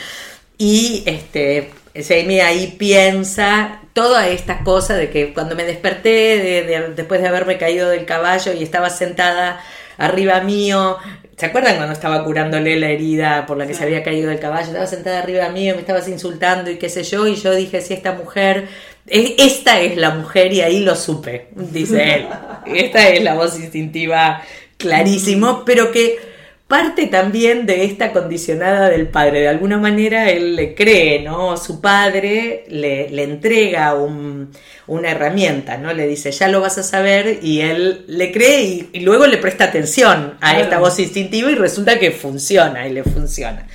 Y 0.59 1.03
este, 1.07 1.70
Jamie 1.94 2.42
ahí 2.42 2.74
piensa 2.78 3.80
toda 3.94 4.28
esta 4.28 4.64
cosa 4.64 4.96
de 4.96 5.11
que 5.11 5.34
cuando 5.34 5.55
me 5.55 5.64
desperté 5.64 6.64
después 6.94 7.20
de 7.20 7.28
haberme 7.28 7.59
caído 7.59 7.88
del 7.88 8.07
caballo 8.07 8.53
y 8.53 8.62
estaba 8.62 8.90
sentada 8.90 9.61
arriba 9.98 10.40
mío, 10.40 10.98
¿se 11.43 11.47
acuerdan 11.47 11.74
cuando 11.74 11.93
estaba 11.93 12.22
curándole 12.22 12.78
la 12.78 12.90
herida 12.90 13.47
por 13.47 13.57
la 13.57 13.66
que 13.66 13.74
se 13.74 13.82
había 13.82 14.05
caído 14.05 14.28
del 14.28 14.38
caballo? 14.38 14.68
Estaba 14.68 14.86
sentada 14.86 15.18
arriba 15.18 15.49
mío, 15.49 15.74
me 15.74 15.80
estabas 15.80 16.07
insultando 16.07 16.70
y 16.70 16.78
qué 16.78 16.88
sé 16.88 17.03
yo, 17.03 17.26
y 17.26 17.34
yo 17.34 17.53
dije, 17.53 17.80
si 17.80 17.95
esta 17.95 18.12
mujer, 18.12 18.68
esta 19.09 19.80
es 19.80 19.97
la 19.97 20.11
mujer 20.11 20.53
y 20.53 20.61
ahí 20.61 20.84
lo 20.84 20.95
supe, 20.95 21.49
dice 21.57 22.14
él. 22.14 22.28
Esta 22.66 23.09
es 23.09 23.24
la 23.24 23.34
voz 23.34 23.59
instintiva 23.59 24.40
clarísimo, 24.76 25.64
pero 25.64 25.90
que 25.90 26.16
parte 26.73 27.07
también 27.07 27.66
de 27.66 27.85
esta 27.85 28.12
condicionada 28.12 28.89
del 28.89 29.07
padre. 29.07 29.41
De 29.41 29.49
alguna 29.49 29.77
manera 29.77 30.31
él 30.31 30.57
le 30.57 30.75
cree, 30.75 31.20
¿no? 31.20 31.59
Su 31.59 31.83
padre 31.83 32.64
le, 32.66 33.11
le 33.11 33.25
entrega 33.25 33.95
una 34.87 35.11
herramienta, 35.11 35.77
¿no? 35.77 35.93
Le 35.93 36.07
dice, 36.07 36.33
ya 36.33 36.49
lo 36.49 36.62
vas 36.62 36.79
a 36.79 36.83
saber, 36.83 37.41
y 37.43 37.61
él 37.61 38.07
le 38.09 38.33
cree 38.33 38.89
y, 38.91 39.01
luego 39.01 39.27
le 39.27 39.37
presta 39.37 39.64
atención 39.64 40.39
a 40.41 40.59
esta 40.59 40.79
voz 40.79 40.99
instintiva 40.99 41.51
y 41.51 41.57
resulta 41.57 41.99
que 41.99 42.11
funciona 42.11 42.89
y 42.89 42.95
le 42.95 43.05
funciona. 43.05 43.66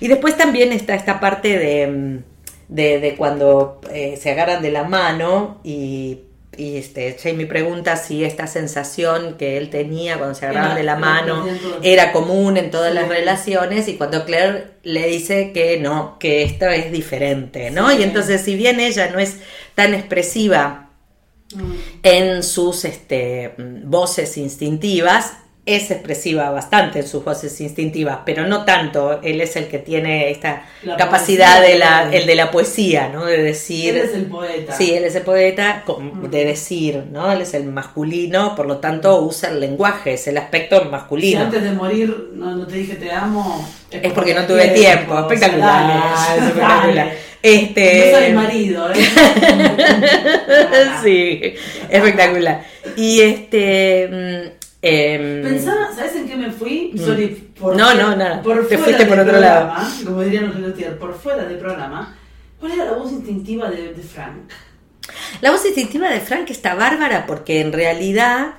Y 0.00 0.08
después 0.08 0.38
también 0.38 0.72
está 0.72 0.94
esta 0.94 1.20
parte 1.20 1.58
de, 1.58 2.22
de, 2.68 3.14
cuando 3.18 3.82
eh, 3.92 4.18
se 4.18 4.30
agarran 4.30 4.62
de 4.62 4.70
la 4.70 4.84
mano 4.84 5.60
y 5.62 6.20
y 6.56 6.76
este, 6.76 7.16
Jamie 7.22 7.46
pregunta 7.46 7.96
si 7.96 8.24
esta 8.24 8.46
sensación 8.46 9.36
que 9.36 9.56
él 9.56 9.70
tenía 9.70 10.18
cuando 10.18 10.34
se 10.34 10.46
agarraban 10.46 10.76
de 10.76 10.82
la 10.82 10.96
mano 10.96 11.46
era 11.82 12.12
común 12.12 12.56
en 12.56 12.70
todas 12.70 12.94
las 12.94 13.08
relaciones 13.08 13.88
y 13.88 13.94
cuando 13.94 14.24
Claire 14.24 14.68
le 14.82 15.06
dice 15.08 15.52
que 15.52 15.78
no, 15.78 16.18
que 16.18 16.42
esto 16.42 16.66
es 16.68 16.90
diferente, 16.90 17.70
¿no? 17.70 17.92
Y 17.92 18.02
entonces 18.02 18.40
si 18.42 18.56
bien 18.56 18.80
ella 18.80 19.10
no 19.10 19.18
es 19.18 19.36
tan 19.74 19.94
expresiva 19.94 20.90
mm. 21.54 21.72
en 22.02 22.42
sus 22.42 22.84
este, 22.84 23.54
voces 23.58 24.36
instintivas, 24.36 25.32
es 25.66 25.90
expresiva 25.90 26.48
bastante 26.50 27.00
en 27.00 27.08
sus 27.08 27.24
voces 27.24 27.60
instintivas, 27.60 28.20
pero 28.24 28.46
no 28.46 28.64
tanto. 28.64 29.20
Él 29.20 29.40
es 29.40 29.56
el 29.56 29.66
que 29.66 29.80
tiene 29.80 30.30
esta 30.30 30.64
capacidad 30.96 31.60
de 31.60 31.76
la, 31.76 32.08
el 32.12 32.24
de 32.24 32.36
la 32.36 32.52
poesía, 32.52 33.08
¿no? 33.08 33.24
De 33.24 33.42
decir. 33.42 33.96
Él 33.96 34.04
es 34.04 34.14
el 34.14 34.26
poeta. 34.26 34.72
Sí, 34.72 34.94
él 34.94 35.04
es 35.04 35.16
el 35.16 35.22
poeta 35.22 35.82
de 36.30 36.44
decir, 36.44 37.02
¿no? 37.10 37.32
Él 37.32 37.40
es 37.40 37.52
el 37.52 37.64
masculino, 37.64 38.54
por 38.54 38.66
lo 38.66 38.78
tanto 38.78 39.20
usa 39.20 39.50
el 39.50 39.58
lenguaje, 39.58 40.14
es 40.14 40.28
el 40.28 40.38
aspecto 40.38 40.84
masculino. 40.84 41.40
Si 41.40 41.44
antes 41.46 41.64
de 41.64 41.72
morir 41.72 42.30
no, 42.34 42.64
te 42.64 42.76
dije 42.76 42.94
te 42.94 43.10
amo. 43.10 43.68
Es 43.90 44.12
porque, 44.12 44.34
no 44.34 44.46
tuve 44.46 44.68
tiempo. 44.68 45.18
Espectacular. 45.18 46.38
espectacular. 46.38 47.12
Este... 47.42 48.12
No 48.12 48.18
soy 48.18 48.32
marido, 48.32 48.92
¿eh? 48.92 48.94
sí, 51.02 51.54
espectacular. 51.88 52.62
Y 52.96 53.20
este 53.20 54.55
Em, 54.82 55.42
Pensaba, 55.42 55.90
¿sabes 55.94 56.14
en 56.16 56.28
qué 56.28 56.36
me 56.36 56.50
fui? 56.50 56.92
Mm. 56.94 56.98
Sorry, 56.98 57.26
por 57.58 57.76
no, 57.76 57.94
no, 57.94 58.14
nada. 58.14 58.42
Te 58.68 58.78
fuiste 58.78 59.06
por 59.06 59.18
otro 59.18 59.40
lado. 59.40 59.72
Como 60.04 60.22
dirían 60.22 60.52
los 60.62 60.94
por 60.94 61.14
fuera 61.14 61.44
del 61.44 61.58
programa. 61.58 62.16
¿Cuál 62.60 62.72
era 62.72 62.84
la 62.86 62.92
voz 62.92 63.12
instintiva 63.12 63.70
de, 63.70 63.94
Frank? 63.94 64.50
La 65.40 65.50
voz 65.50 65.64
instintiva 65.66 66.08
de 66.08 66.20
Frank 66.20 66.50
está 66.50 66.74
bárbara 66.74 67.26
porque 67.26 67.60
en 67.60 67.72
realidad 67.72 68.54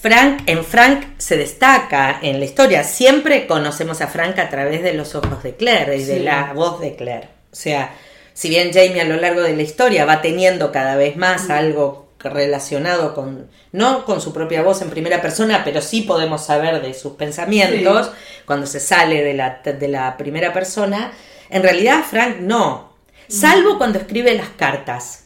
Frank, 0.00 0.42
en 0.46 0.64
Frank 0.64 1.04
se 1.18 1.36
destaca 1.36 2.18
en 2.22 2.38
la 2.38 2.44
historia. 2.44 2.82
Siempre 2.82 3.46
conocemos 3.46 4.00
a 4.00 4.08
Frank 4.08 4.38
a 4.38 4.48
través 4.48 4.82
de 4.82 4.94
los 4.94 5.14
ojos 5.14 5.42
de 5.42 5.54
Claire 5.54 5.96
y 5.96 6.04
de 6.04 6.20
la 6.20 6.52
voz 6.54 6.80
de 6.80 6.96
Claire. 6.96 7.28
O 7.52 7.56
sea, 7.56 7.94
si 8.32 8.48
bien 8.48 8.72
Jamie 8.72 9.00
a 9.00 9.04
lo 9.04 9.16
largo 9.16 9.42
de 9.42 9.56
la 9.56 9.62
historia 9.62 10.04
va 10.04 10.20
teniendo 10.20 10.72
cada 10.72 10.96
vez 10.96 11.16
más 11.16 11.48
mm. 11.48 11.52
algo 11.52 12.05
relacionado 12.18 13.14
con, 13.14 13.48
no 13.72 14.04
con 14.04 14.20
su 14.20 14.32
propia 14.32 14.62
voz 14.62 14.82
en 14.82 14.90
primera 14.90 15.20
persona, 15.20 15.62
pero 15.64 15.80
sí 15.82 16.02
podemos 16.02 16.44
saber 16.44 16.82
de 16.82 16.94
sus 16.94 17.12
pensamientos 17.12 18.10
cuando 18.46 18.66
se 18.66 18.80
sale 18.80 19.22
de 19.22 19.34
la, 19.34 19.60
de 19.62 19.88
la 19.88 20.16
primera 20.16 20.52
persona. 20.52 21.12
En 21.50 21.62
realidad, 21.62 22.02
Frank 22.08 22.38
no, 22.40 22.92
salvo 23.28 23.74
mm. 23.74 23.78
cuando 23.78 23.98
escribe 23.98 24.34
las 24.34 24.48
cartas. 24.50 25.25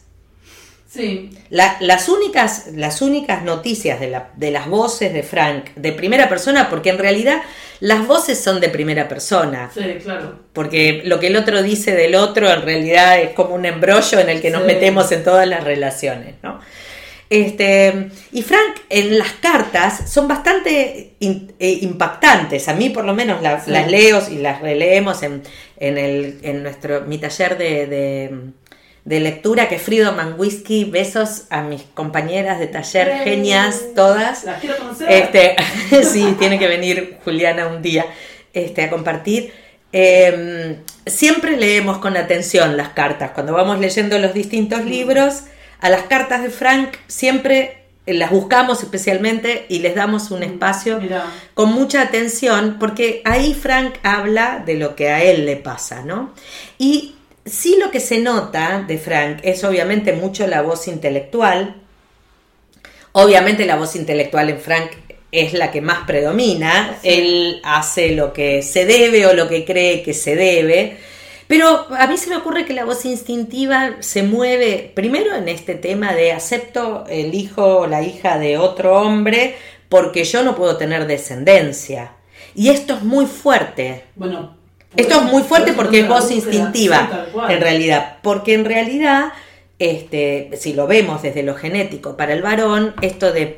Sí. 0.91 1.29
las, 1.49 2.09
únicas, 2.09 2.67
las 2.73 3.01
únicas 3.01 3.43
noticias 3.43 3.97
de, 4.01 4.09
la, 4.09 4.31
de, 4.35 4.51
las 4.51 4.67
voces 4.67 5.13
de 5.13 5.23
Frank 5.23 5.69
de 5.77 5.93
primera 5.93 6.27
persona, 6.27 6.69
porque 6.69 6.89
en 6.89 6.97
realidad 6.97 7.41
las 7.79 8.05
voces 8.05 8.37
son 8.37 8.59
de 8.59 8.67
primera 8.67 9.07
persona. 9.07 9.71
Sí, 9.73 9.81
claro. 10.03 10.39
Porque 10.51 11.01
lo 11.05 11.21
que 11.21 11.27
el 11.27 11.37
otro 11.37 11.63
dice 11.63 11.95
del 11.95 12.15
otro 12.15 12.51
en 12.51 12.63
realidad 12.63 13.21
es 13.21 13.29
como 13.29 13.55
un 13.55 13.65
embrollo 13.65 14.19
en 14.19 14.29
el 14.29 14.41
que 14.41 14.49
nos 14.49 14.65
metemos 14.65 15.09
en 15.13 15.23
todas 15.23 15.47
las 15.47 15.63
relaciones, 15.63 16.35
¿no? 16.43 16.59
Este, 17.29 18.09
y 18.33 18.41
Frank 18.41 18.81
en 18.89 19.17
las 19.17 19.31
cartas 19.31 20.11
son 20.11 20.27
bastante 20.27 21.13
eh, 21.21 21.77
impactantes. 21.81 22.67
A 22.67 22.73
mí 22.73 22.89
por 22.89 23.05
lo 23.05 23.13
menos 23.13 23.41
las 23.41 23.65
leo 23.69 24.21
y 24.29 24.39
las 24.39 24.59
releemos 24.59 25.23
en, 25.23 25.41
en, 25.77 25.97
el, 25.97 26.39
en 26.43 26.63
nuestro, 26.63 27.05
mi 27.07 27.17
taller 27.19 27.57
de, 27.57 27.87
de, 27.87 28.35
lectura 29.05 29.67
que 29.67 29.79
Frido 29.79 30.13
Manwisky. 30.13 30.85
Besos 30.85 31.43
a 31.49 31.61
mis 31.61 31.81
compañeras 31.81 32.59
de 32.59 32.67
taller, 32.67 33.23
genias 33.23 33.81
todas. 33.95 34.43
Las 34.43 34.59
quiero 34.59 34.77
conocer. 34.77 35.11
Este, 35.11 35.55
sí, 36.03 36.35
tiene 36.37 36.59
que 36.59 36.67
venir 36.67 37.17
Juliana 37.23 37.67
un 37.67 37.81
día 37.81 38.05
este, 38.53 38.83
a 38.83 38.89
compartir. 38.89 39.53
Em, 39.91 40.77
siempre 41.05 41.57
leemos 41.57 41.97
con 41.97 42.15
atención 42.15 42.77
las 42.77 42.89
cartas. 42.89 43.31
Cuando 43.31 43.53
vamos 43.53 43.79
leyendo 43.79 44.17
los 44.19 44.33
distintos 44.33 44.85
libros 44.85 45.43
a 45.79 45.89
las 45.89 46.03
cartas 46.03 46.43
de 46.43 46.49
Frank 46.49 46.95
siempre 47.07 47.81
las 48.05 48.31
buscamos 48.31 48.81
especialmente 48.81 49.65
y 49.69 49.79
les 49.79 49.95
damos 49.95 50.31
un 50.31 50.39
mm, 50.39 50.43
espacio 50.43 50.99
con 51.53 51.71
mucha 51.71 52.01
atención 52.01 52.77
porque 52.79 53.21
ahí 53.25 53.53
Frank 53.53 53.95
habla 54.03 54.63
de 54.65 54.75
lo 54.75 54.95
que 54.95 55.09
a 55.09 55.23
él 55.23 55.45
le 55.45 55.55
pasa, 55.55 56.03
¿no? 56.03 56.33
Y 56.77 57.15
sí 57.45 57.77
lo 57.79 57.91
que 57.91 57.99
se 57.99 58.19
nota 58.19 58.83
de 58.87 58.97
Frank 58.97 59.39
es 59.43 59.63
obviamente 59.63 60.13
mucho 60.13 60.47
la 60.47 60.61
voz 60.61 60.87
intelectual. 60.87 61.81
Obviamente 63.13 63.65
la 63.65 63.75
voz 63.75 63.95
intelectual 63.95 64.49
en 64.49 64.59
Frank 64.59 64.91
es 65.31 65.53
la 65.53 65.71
que 65.71 65.81
más 65.81 66.05
predomina. 66.05 66.99
Él 67.03 67.61
hace 67.63 68.11
lo 68.11 68.33
que 68.33 68.61
se 68.61 68.85
debe 68.85 69.25
o 69.25 69.33
lo 69.33 69.47
que 69.47 69.65
cree 69.65 70.03
que 70.03 70.13
se 70.13 70.35
debe 70.35 70.97
pero 71.51 71.85
a 71.89 72.07
mí 72.07 72.15
se 72.15 72.29
me 72.29 72.37
ocurre 72.37 72.63
que 72.63 72.71
la 72.71 72.85
voz 72.85 73.03
instintiva 73.03 73.97
se 73.99 74.23
mueve 74.23 74.89
primero 74.95 75.35
en 75.35 75.49
este 75.49 75.75
tema 75.75 76.13
de 76.13 76.31
acepto 76.31 77.03
el 77.09 77.35
hijo 77.35 77.79
o 77.79 77.87
la 77.87 78.01
hija 78.03 78.39
de 78.39 78.57
otro 78.57 79.01
hombre 79.01 79.57
porque 79.89 80.23
yo 80.23 80.43
no 80.43 80.55
puedo 80.55 80.77
tener 80.77 81.07
descendencia. 81.07 82.13
Y 82.55 82.69
esto 82.69 82.93
es 82.93 83.03
muy 83.03 83.25
fuerte. 83.25 84.05
Bueno, 84.15 84.55
Esto 84.95 85.21
es 85.21 85.23
muy 85.23 85.43
fuerte 85.43 85.73
porque 85.73 86.01
es 86.01 86.07
voz 86.07 86.31
instintiva, 86.31 87.27
en 87.49 87.61
realidad. 87.61 88.17
Porque 88.21 88.53
en 88.53 88.65
realidad, 88.65 89.31
este, 89.79 90.51
si 90.57 90.73
lo 90.73 90.87
vemos 90.87 91.21
desde 91.21 91.43
lo 91.43 91.55
genético 91.55 92.17
para 92.17 92.33
el 92.33 92.41
varón, 92.41 92.93
esto 93.01 93.31
de 93.31 93.57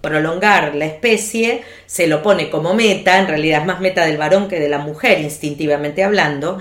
prolongar 0.00 0.74
la 0.74 0.84
especie 0.84 1.62
se 1.86 2.06
lo 2.06 2.22
pone 2.22 2.50
como 2.50 2.74
meta, 2.74 3.18
en 3.18 3.26
realidad 3.26 3.62
es 3.62 3.66
más 3.66 3.80
meta 3.80 4.04
del 4.04 4.18
varón 4.18 4.48
que 4.48 4.60
de 4.60 4.68
la 4.68 4.78
mujer, 4.78 5.20
instintivamente 5.20 6.04
hablando. 6.04 6.58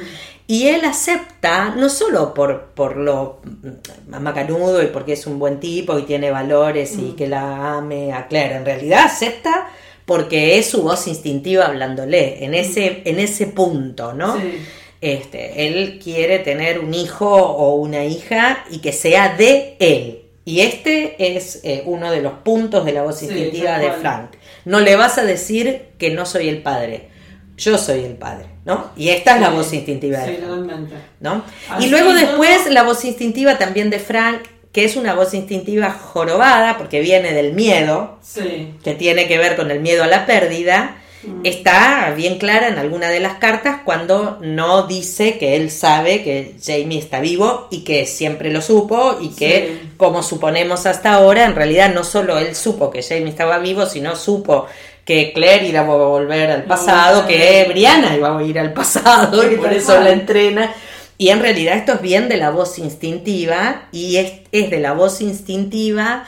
Y 0.50 0.68
él 0.68 0.86
acepta, 0.86 1.74
no 1.76 1.90
solo 1.90 2.34
por, 2.34 2.68
por 2.68 2.96
lo 2.96 3.42
mm, 3.44 4.22
macanudo 4.22 4.82
y 4.82 4.88
porque 4.88 5.14
es 5.14 5.28
un 5.28 5.40
buen 5.40 5.60
tipo 5.60 6.00
y 6.00 6.04
tiene 6.04 6.32
valores 6.32 6.98
y 6.98 7.12
que 7.12 7.28
la 7.28 7.78
ame 7.78 8.14
a 8.14 8.28
Claire, 8.28 8.56
en 8.56 8.66
realidad 8.66 9.04
acepta 9.06 9.68
porque 10.08 10.58
es 10.58 10.68
su 10.70 10.84
voz 10.84 11.06
instintiva 11.08 11.66
hablándole, 11.66 12.44
en 12.46 12.54
ese, 12.56 13.02
en 13.04 13.20
ese 13.20 13.46
punto, 13.48 14.14
¿no? 14.14 14.38
Sí. 14.38 14.58
Este, 15.02 15.68
él 15.68 16.00
quiere 16.02 16.40
tener 16.40 16.80
un 16.80 16.94
hijo 16.94 17.30
o 17.30 17.76
una 17.76 18.06
hija 18.06 18.64
y 18.72 18.80
que 18.80 18.94
sea 18.94 19.36
de 19.36 19.76
él. 19.80 20.22
Y 20.46 20.62
este 20.62 21.36
es 21.36 21.60
eh, 21.64 21.84
uno 21.86 22.10
de 22.10 22.22
los 22.22 22.32
puntos 22.36 22.86
de 22.86 22.94
la 22.94 23.04
voz 23.04 23.20
Sí, 23.20 23.26
instintiva 23.26 23.78
de. 23.80 23.92
Frank. 23.92 24.32
No 24.64 24.80
le 24.80 24.96
vas 24.96 25.18
a 25.18 25.26
decir 25.26 25.90
que 25.98 26.10
no 26.10 26.26
soy 26.26 26.48
el 26.48 26.62
padre. 26.64 27.10
Yo 27.58 27.78
soy 27.78 28.06
el 28.06 28.14
padre, 28.16 28.46
¿no? 28.64 28.92
Y 28.96 29.10
esta 29.10 29.36
es 29.36 29.42
la 29.42 29.50
Sí, 29.50 29.56
voz 29.56 29.74
instintiva 29.74 30.20
de 30.20 30.26
Sí, 30.26 30.36
Frank, 30.38 30.48
totalmente. 30.50 30.96
¿no? 31.20 31.44
Y 31.82 31.88
luego 31.88 32.14
después 32.14 32.70
la 32.72 32.84
voz 32.84 33.04
instintiva 33.04 33.58
también 33.58 33.90
de 33.90 34.00
Frank, 34.00 34.44
que 34.78 34.86
es 34.86 34.96
una 34.96 35.16
voz 35.16 35.34
instintiva 35.34 35.90
jorobada, 35.90 36.78
porque 36.78 37.00
viene 37.00 37.34
del 37.34 37.54
miedo, 37.54 38.20
Sí. 38.22 38.76
que 38.84 38.94
tiene 38.94 39.28
que 39.28 39.40
ver 39.40 39.56
con 39.56 39.72
el 39.72 39.80
miedo 39.80 40.04
a 40.04 40.08
la 40.08 40.28
pérdida, 40.28 40.98
Mm. 41.24 41.40
está 41.46 42.14
bien 42.16 42.38
clara 42.38 42.68
en 42.68 42.78
alguna 42.78 43.10
de 43.10 43.20
las 43.20 43.40
cartas 43.40 43.78
cuando 43.84 44.38
no 44.42 44.84
dice 44.86 45.40
que 45.40 45.56
él 45.56 45.72
sabe 45.72 46.22
que 46.24 46.54
Jamie 46.64 47.00
está 47.00 47.20
vivo 47.22 47.68
y 47.72 47.84
que 47.84 48.06
siempre 48.06 48.52
lo 48.52 48.62
supo 48.62 49.18
y 49.20 49.30
que, 49.30 49.80
Sí. 49.82 49.90
como 49.98 50.22
suponemos 50.22 50.86
hasta 50.86 51.16
ahora, 51.16 51.46
en 51.46 51.56
realidad 51.56 51.92
no 51.92 52.04
solo 52.04 52.38
él 52.38 52.56
supo 52.56 52.92
que 52.92 53.02
Jamie 53.02 53.30
estaba 53.30 53.58
vivo, 53.58 53.88
sino 53.88 54.16
supo 54.16 54.68
que 55.06 55.34
Claire 55.34 55.66
iba 55.70 55.80
a 55.80 55.86
volver 55.86 56.52
al 56.52 56.66
pasado, 56.66 57.26
que 57.26 57.66
Brianna 57.68 58.16
iba 58.16 58.38
a 58.38 58.44
ir 58.44 58.60
al 58.60 58.74
pasado 58.74 59.52
y 59.52 59.56
por 59.56 59.74
eso 59.74 60.00
la 60.00 60.12
entrena. 60.12 60.72
Y 61.18 61.30
en 61.30 61.40
realidad 61.40 61.78
esto 61.78 61.94
es 61.94 62.02
bien 62.02 62.30
de 62.30 62.38
la 62.38 62.52
voz 62.52 62.78
instintiva 62.80 63.88
y 63.92 64.18
es, 64.18 64.34
es 64.52 64.70
de 64.70 64.80
la 64.80 64.94
voz 64.94 65.20
instintiva 65.22 66.26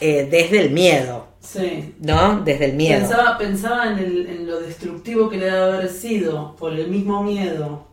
eh, 0.00 0.28
desde 0.30 0.60
el 0.60 0.70
miedo. 0.70 1.26
Sí. 1.40 1.94
¿no? 2.00 2.40
Desde 2.40 2.66
el 2.66 2.72
miedo. 2.74 3.00
Pensaba, 3.08 3.38
pensaba 3.38 3.92
en, 3.92 3.98
el- 3.98 4.26
en 4.26 4.46
lo 4.46 4.60
destructivo 4.60 5.28
que 5.30 5.38
le 5.38 5.44
debe 5.46 5.58
haber 5.58 5.88
sido 5.88 6.54
por 6.56 6.72
el 6.74 6.88
mismo 6.88 7.22
miedo 7.22 7.86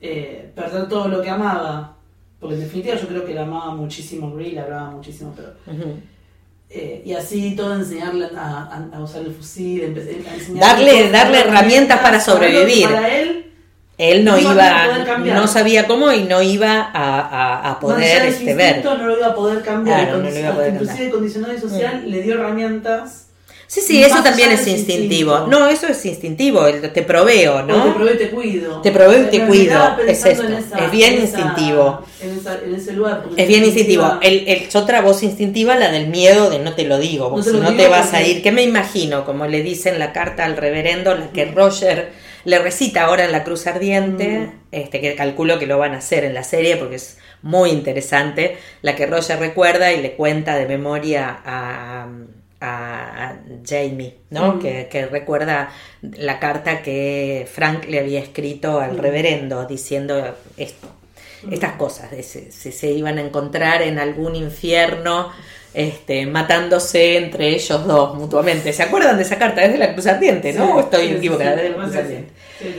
eh, 0.00 0.50
perder 0.54 0.88
todo 0.88 1.08
lo 1.08 1.20
que 1.22 1.28
amaba. 1.30 1.96
Porque 2.40 2.54
en 2.54 2.62
definitiva 2.62 2.94
yo 2.96 3.06
creo 3.06 3.24
que 3.26 3.34
la 3.34 3.42
amaba 3.42 3.74
muchísimo, 3.74 4.30
Brie 4.30 4.52
la 4.54 4.64
amaba 4.64 4.90
muchísimo, 4.92 5.34
pero. 5.36 5.50
Ujú. 5.66 5.98
eh, 6.70 7.02
y 7.04 7.12
así 7.12 7.54
todo 7.54 7.74
enseñarle 7.74 8.26
a, 8.34 8.62
a- 8.92 8.96
a 8.96 9.00
usar 9.02 9.22
el 9.22 9.32
fusil, 9.34 9.82
a 9.82 9.86
enseñarle 9.86 10.58
Darle- 10.58 11.10
darle 11.10 11.40
herramientas 11.40 12.00
para 12.00 12.18
sobrevivir. 12.18 12.86
Para 12.88 13.14
él, 13.14 13.49
Él 14.00 14.24
no 14.24 14.32
No 14.32 14.38
iba 14.52 14.86
no 15.34 15.46
sabía 15.46 15.86
cómo 15.86 16.10
y 16.12 16.22
no 16.22 16.40
iba 16.42 16.80
a, 16.80 17.20
a- 17.20 17.70
a 17.70 17.80
poder 17.80 18.22
su 18.32 18.38
este, 18.38 18.54
ver. 18.54 18.82
no 18.84 18.94
lo 18.96 19.16
iba 19.18 19.26
a 19.26 19.34
poder 19.34 19.62
cambiar. 19.62 20.04
Claro, 20.04 20.18
no 20.22 20.30
lo 20.30 20.38
iba 20.38 20.48
a 20.48 20.54
poder 20.54 20.72
inclusive 20.72 20.94
cambiar. 20.96 21.12
condicionado 21.12 21.60
social 21.60 22.02
le 22.10 22.22
dio 22.22 22.34
herramientas. 22.34 23.26
Sí, 23.66 23.80
sí, 23.82 24.02
eso 24.02 24.20
también 24.24 24.50
es 24.50 24.66
instintivo. 24.66 25.32
instinto. 25.32 25.58
No, 25.60 25.68
eso 25.68 25.86
es 25.86 26.04
instintivo, 26.04 26.66
el- 26.66 26.92
te 26.92 27.02
proveo, 27.02 27.62
¿no? 27.62 27.76
¿no? 27.76 27.84
te 27.84 27.90
proveo 27.92 28.14
y 28.14 28.18
te 28.18 28.30
cuido. 28.30 28.80
Te 28.80 28.90
proveo 28.90 29.22
y 29.22 29.26
te 29.26 29.46
cuido, 29.46 29.96
es 30.08 30.24
esto, 30.26 30.42
esa- 30.48 30.84
es 30.86 30.90
bien 30.90 31.14
en 31.14 31.22
esa- 31.22 31.38
instintivo. 31.38 32.02
En, 32.20 32.30
esa- 32.38 32.58
en 32.64 32.74
ese 32.74 32.92
lugar. 32.94 33.22
Es 33.36 33.46
bien 33.46 33.60
en 33.60 33.66
instintivo. 33.66 34.18
El, 34.22 34.38
el- 34.48 34.62
es 34.62 34.74
otra 34.74 35.02
voz 35.02 35.22
instintiva, 35.22 35.76
la 35.76 35.92
del 35.92 36.08
miedo 36.08 36.50
de 36.50 36.58
no 36.58 36.72
te 36.74 36.84
lo 36.84 36.98
digo, 36.98 37.26
No 37.28 37.30
porque 37.36 37.50
te 37.50 37.56
si 37.58 37.62
no 37.62 37.76
te 37.76 37.86
vas 37.86 38.12
a 38.12 38.22
ir. 38.22 38.42
¿Qué 38.42 38.50
me 38.50 38.62
imagino? 38.64 39.24
Como 39.24 39.46
le 39.46 39.62
dice 39.62 39.90
en 39.90 40.00
la 40.00 40.12
carta 40.12 40.46
al 40.46 40.56
reverendo, 40.56 41.14
la 41.14 41.28
que 41.30 41.44
Roger 41.44 42.10
le 42.44 42.58
recita 42.58 43.04
ahora 43.04 43.24
en 43.24 43.32
la 43.32 43.44
Cruz 43.44 43.66
Ardiente, 43.66 44.28
Mm. 44.40 44.52
este 44.72 45.00
que 45.00 45.14
calculo 45.14 45.58
que 45.58 45.66
lo 45.66 45.78
van 45.78 45.94
a 45.94 45.98
hacer 45.98 46.24
en 46.24 46.34
la 46.34 46.44
serie 46.44 46.76
porque 46.76 46.96
es 46.96 47.18
muy 47.42 47.70
interesante, 47.70 48.56
la 48.82 48.94
que 48.96 49.06
Roger 49.06 49.38
recuerda 49.38 49.92
y 49.92 50.00
le 50.02 50.12
cuenta 50.12 50.56
de 50.56 50.66
memoria 50.66 51.40
a, 51.44 52.06
a- 52.60 53.36
Jamie, 53.66 54.18
¿no? 54.30 54.54
Mm. 54.54 54.60
Que, 54.60 54.88
que 54.90 55.06
recuerda 55.06 55.70
la 56.02 56.38
carta 56.38 56.82
que 56.82 57.48
Frank 57.50 57.86
le 57.88 57.98
había 58.00 58.20
escrito 58.20 58.80
al 58.80 58.92
Mm. 58.96 58.98
reverendo 59.00 59.64
diciendo 59.66 60.36
esto 60.56 60.88
estas 61.50 61.72
cosas, 61.76 62.10
de 62.10 62.22
se, 62.22 62.52
se, 62.52 62.70
se 62.70 62.90
iban 62.90 63.16
a 63.16 63.22
encontrar 63.22 63.80
en 63.80 63.98
algún 63.98 64.36
infierno, 64.36 65.32
este, 65.74 66.26
matándose 66.26 67.16
entre 67.16 67.48
ellos 67.50 67.86
dos 67.86 68.16
mutuamente. 68.16 68.72
¿Se 68.72 68.82
acuerdan 68.82 69.16
de 69.16 69.22
esa 69.22 69.38
carta? 69.38 69.62
Es 69.62 69.72
de 69.72 69.78
la 69.78 69.92
Cruz 69.92 70.06
Ardiente, 70.06 70.52
¿no? 70.52 70.66
Sí, 70.66 70.72
¿O 70.74 70.80
estoy 70.80 71.08
sí, 71.08 71.14
equivocada? 71.14 71.56
sí, 71.56 71.62
de 71.62 71.68
la 71.70 71.76
Cruz 71.76 71.96
Ardiente. 71.96 72.32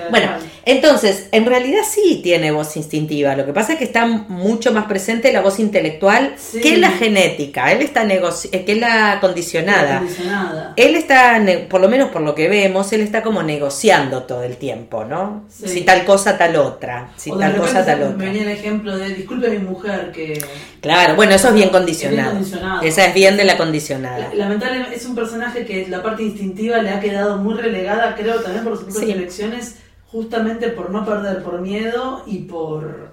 Bueno, 0.09 0.31
entonces, 0.65 1.27
en 1.31 1.45
realidad 1.45 1.81
sí 1.89 2.19
tiene 2.23 2.51
voz 2.51 2.75
instintiva. 2.77 3.35
Lo 3.35 3.45
que 3.45 3.53
pasa 3.53 3.73
es 3.73 3.79
que 3.79 3.83
está 3.85 4.05
mucho 4.05 4.71
más 4.73 4.85
presente 4.85 5.31
la 5.33 5.41
voz 5.41 5.59
intelectual 5.59 6.33
Sí. 6.37 6.61
que 6.61 6.77
la 6.77 6.91
genética. 6.91 7.71
Él 7.71 7.81
está 7.81 8.03
negoci 8.03 8.49
que 8.49 8.75
la 8.75 9.17
condicionada. 9.21 9.99
Condicionada. 9.99 10.73
Él 10.75 10.95
está, 10.95 11.41
por 11.69 11.81
lo 11.81 11.89
menos 11.89 12.09
por 12.09 12.21
lo 12.21 12.35
que 12.35 12.47
vemos, 12.47 12.91
él 12.93 13.01
está 13.01 13.21
como 13.23 13.43
negociando 13.43 14.23
todo 14.23 14.43
el 14.43 14.57
tiempo, 14.57 15.03
¿no? 15.05 15.45
Sí. 15.49 15.67
Si 15.67 15.81
tal 15.81 16.05
cosa, 16.05 16.37
tal 16.37 16.55
otra. 16.57 17.09
Si 17.17 17.31
O 17.31 17.37
tal 17.37 17.55
cosa, 17.55 17.85
tal 17.85 17.99
me 17.99 18.05
otra. 18.05 18.17
venía 18.25 18.43
el 18.43 18.49
ejemplo 18.49 18.97
de, 18.97 19.09
disculpe 19.13 19.49
mi 19.49 19.59
mujer, 19.59 20.11
que 20.13 20.39
Claro, 20.81 21.15
bueno, 21.15 21.33
eso 21.35 21.49
es 21.49 21.53
bien 21.53 21.67
Es 21.67 21.71
bien 21.71 21.81
condicionado. 21.81 22.31
condicionado. 22.31 22.81
Esa 22.81 23.05
es 23.05 23.13
bien 23.13 23.37
de 23.37 23.43
la 23.43 23.57
condicionada. 23.57 24.31
lamentablemente 24.33 24.95
es 24.95 25.05
un 25.05 25.15
personaje 25.15 25.65
que 25.65 25.87
la 25.87 26.01
parte 26.01 26.23
instintiva 26.23 26.77
le 26.79 26.89
ha 26.89 26.99
quedado 26.99 27.37
muy 27.37 27.53
relegada, 27.55 28.15
creo, 28.15 28.39
también 28.41 28.63
por 28.63 28.75
sus 28.75 28.85
propias 28.85 29.05
Sí. 29.05 29.11
elecciones, 29.11 29.70
justamente 30.11 30.69
por 30.69 30.89
no 30.89 31.05
perder, 31.05 31.43
por 31.43 31.61
miedo 31.61 32.23
y 32.25 32.39
por 32.39 33.11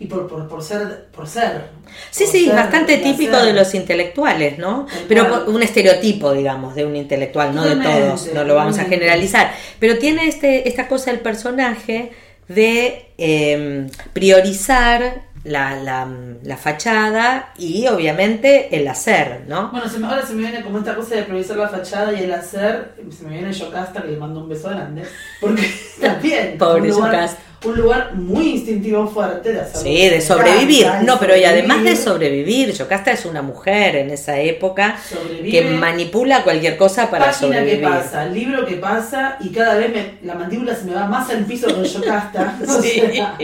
y 0.00 0.06
por, 0.06 0.28
por, 0.28 0.46
por 0.46 0.62
ser 0.62 1.06
por 1.14 1.26
ser. 1.26 1.70
Sí, 2.10 2.24
Por 2.24 2.32
sí, 2.32 2.44
ser 2.46 2.54
bastante 2.54 2.98
típico 2.98 3.36
de 3.36 3.52
los 3.52 3.74
intelectuales, 3.74 4.58
¿no? 4.58 4.86
Tal 4.86 5.04
Pero 5.08 5.28
cual. 5.28 5.44
un 5.48 5.62
estereotipo, 5.62 6.32
digamos, 6.32 6.74
de 6.74 6.86
un 6.86 6.94
intelectual, 6.94 7.54
no 7.54 7.64
de 7.64 7.76
todos, 7.76 8.32
no 8.32 8.44
lo 8.44 8.54
vamos 8.54 8.78
a 8.78 8.84
generalizar. 8.84 9.52
Pero 9.80 9.98
tiene 9.98 10.28
este, 10.28 10.68
esta 10.68 10.86
cosa 10.86 11.10
el 11.10 11.20
personaje 11.20 12.12
de 12.46 13.06
eh, 13.18 13.86
priorizar 14.12 15.27
la, 15.44 15.76
la, 15.76 16.06
la 16.42 16.56
fachada 16.56 17.52
y 17.56 17.86
obviamente 17.86 18.74
el 18.76 18.86
hacer, 18.88 19.42
¿no? 19.46 19.70
Bueno, 19.70 19.88
se 19.88 19.98
me- 19.98 20.06
ahora 20.06 20.26
se 20.26 20.34
me 20.34 20.42
viene 20.42 20.62
como 20.62 20.78
esta 20.78 20.94
cosa 20.94 21.14
de 21.14 21.22
priorizar 21.22 21.56
la 21.56 21.68
fachada 21.68 22.12
y 22.12 22.24
el 22.24 22.32
hacer, 22.32 22.94
se 23.16 23.24
me 23.24 23.34
viene 23.34 23.52
Yocasta 23.52 24.02
que 24.02 24.08
le 24.08 24.16
mando 24.16 24.40
un 24.40 24.48
beso 24.48 24.68
grande, 24.70 25.02
porque 25.40 25.62
también 26.00 26.58
Pobre 26.58 26.82
un 26.82 26.88
lugar, 26.88 27.30
un 27.64 27.76
lugar 27.76 28.14
muy 28.14 28.50
instintivo 28.50 29.06
fuerte 29.08 29.52
de 29.52 29.60
hacer 29.60 29.80
Sí, 29.82 30.08
de 30.08 30.20
sobrevivir. 30.20 30.86
No, 31.04 31.18
pero 31.18 31.36
y 31.36 31.44
además 31.44 31.82
de 31.84 31.96
sobrevivir, 31.96 32.72
Yocasta 32.72 33.12
es 33.12 33.24
una 33.24 33.42
mujer 33.42 33.96
en 33.96 34.10
esa 34.10 34.38
época 34.38 34.96
que 35.42 35.62
manipula 35.70 36.42
cualquier 36.44 36.76
cosa 36.76 37.10
para 37.10 37.26
Página 37.26 37.58
sobrevivir. 37.58 37.80
que 37.80 37.86
pasa, 37.88 38.24
libro 38.26 38.66
que 38.66 38.74
pasa 38.76 39.36
y 39.40 39.48
cada 39.50 39.74
vez 39.76 39.92
me- 39.92 40.26
la 40.26 40.34
mandíbula 40.34 40.74
se 40.74 40.84
me 40.84 40.94
va 40.94 41.06
más 41.06 41.30
al 41.30 41.44
piso 41.44 41.66
con 41.72 41.82
Yocasta. 41.84 42.58
O 42.68 42.80
Sí. 42.82 42.90
sea, 43.12 43.36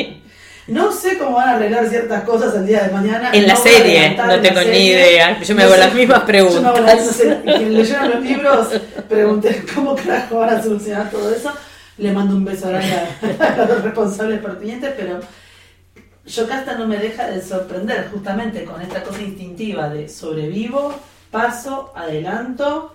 no 0.67 0.91
sé 0.93 1.19
cómo 1.19 1.37
van 1.37 1.49
a 1.51 1.53
arreglar 1.57 1.89
ciertas 1.89 2.25
cosas 2.25 2.55
el 2.55 2.67
día 2.67 2.85
de 2.85 2.91
mañana. 2.93 3.31
En 3.33 3.47
la 3.47 3.55
No 3.55 3.61
serie, 3.61 4.17
no 4.17 4.41
tengo 4.41 4.61
ni 4.63 4.87
idea. 4.87 5.41
Yo 5.43 5.55
me 5.55 5.63
hago 5.65 5.77
las 5.77 5.95
mismas 5.95 6.21
preguntas. 6.23 6.55
Yo 6.57 6.63
me 6.63 6.69
hago 6.69 6.81
las- 6.87 7.07
no 7.07 7.13
sé, 7.13 7.41
quien 7.45 7.75
leyeron 7.75 8.11
los 8.11 8.21
libros, 8.23 8.69
pregunté 9.09 9.65
cómo 9.75 9.95
carajo 9.95 10.39
van 10.39 10.51
a 10.51 10.63
solucionar 10.63 11.11
todo 11.11 11.35
eso. 11.35 11.53
Le 11.99 12.11
mando 12.13 12.35
un 12.35 12.45
beso 12.45 12.69
grande 12.69 12.93
a, 13.41 13.63
a 13.63 13.67
los 13.67 13.83
responsables 13.85 14.41
pertinentes, 14.41 14.93
pero 14.97 15.21
Yocasta 16.27 16.75
no 16.77 16.87
me 16.89 16.97
deja 16.97 17.27
de 17.29 17.43
sorprender 17.43 18.09
justamente 18.11 18.65
con 18.65 18.81
esta 18.81 19.03
cosa 19.03 19.21
instintiva 19.21 19.91
de 19.91 20.09
sobrevivo, 20.09 20.95
paso, 21.31 21.93
adelanto 21.95 22.95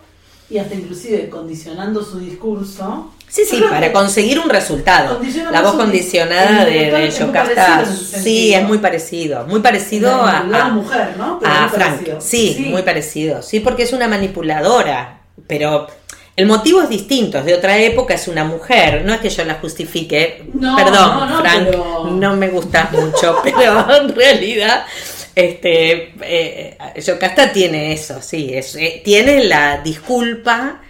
y 0.49 0.57
hasta 0.57 0.73
inclusive 0.73 1.29
condicionando 1.29 2.03
su 2.03 2.19
discurso. 2.19 3.13
Sí, 3.29 3.43
sí, 3.45 3.63
para 3.69 3.91
conseguir 3.93 4.39
un 4.39 4.49
resultado. 4.49 5.21
La 5.51 5.61
voz 5.61 5.75
condicionada 5.75 6.65
de, 6.65 6.91
de 6.91 7.09
Yocasta, 7.11 7.85
sí, 7.85 8.53
es 8.53 8.63
muy 8.63 8.79
parecido. 8.79 9.45
Muy 9.47 9.59
parecido 9.61 10.09
La- 10.25 10.39
a, 10.39 10.43
la 10.43 10.65
a- 10.65 10.69
mujer, 10.69 11.13
¿no? 11.17 11.39
Pero 11.39 11.51
a 11.53 11.69
Frank. 11.69 12.07
Sí, 12.19 12.55
Sí. 12.57 12.65
muy 12.69 12.81
parecido. 12.81 13.41
Sí, 13.41 13.59
porque 13.59 13.83
es 13.83 13.93
una 13.93 14.07
manipuladora. 14.07 15.21
Pero 15.47 15.87
el 16.35 16.45
motivo 16.47 16.81
es 16.81 16.89
distinto. 16.89 17.37
Es 17.37 17.45
de 17.45 17.53
otra 17.53 17.77
época, 17.77 18.15
es 18.15 18.27
una 18.27 18.43
mujer. 18.43 19.03
No 19.05 19.13
es 19.13 19.19
que 19.19 19.29
yo 19.29 19.45
la 19.45 19.55
justifique. 19.55 20.43
No, 20.53 20.75
Perdón, 20.75 20.93
no, 21.19 21.25
no, 21.27 21.39
Frank, 21.41 21.65
pero- 21.65 22.09
no 22.11 22.35
me 22.35 22.47
gustas 22.49 22.91
mucho. 22.91 23.39
pero 23.43 23.85
en 23.95 24.15
realidad. 24.15 24.85
Este, 25.35 26.13
eh, 26.21 26.77
Yocasta 27.01 27.53
tiene 27.53 27.93
eso, 27.93 28.21
sí, 28.21 28.49
es, 28.53 28.75
eh, 28.75 29.01
tiene 29.05 29.45
la 29.45 29.77
disculpa 29.77 30.81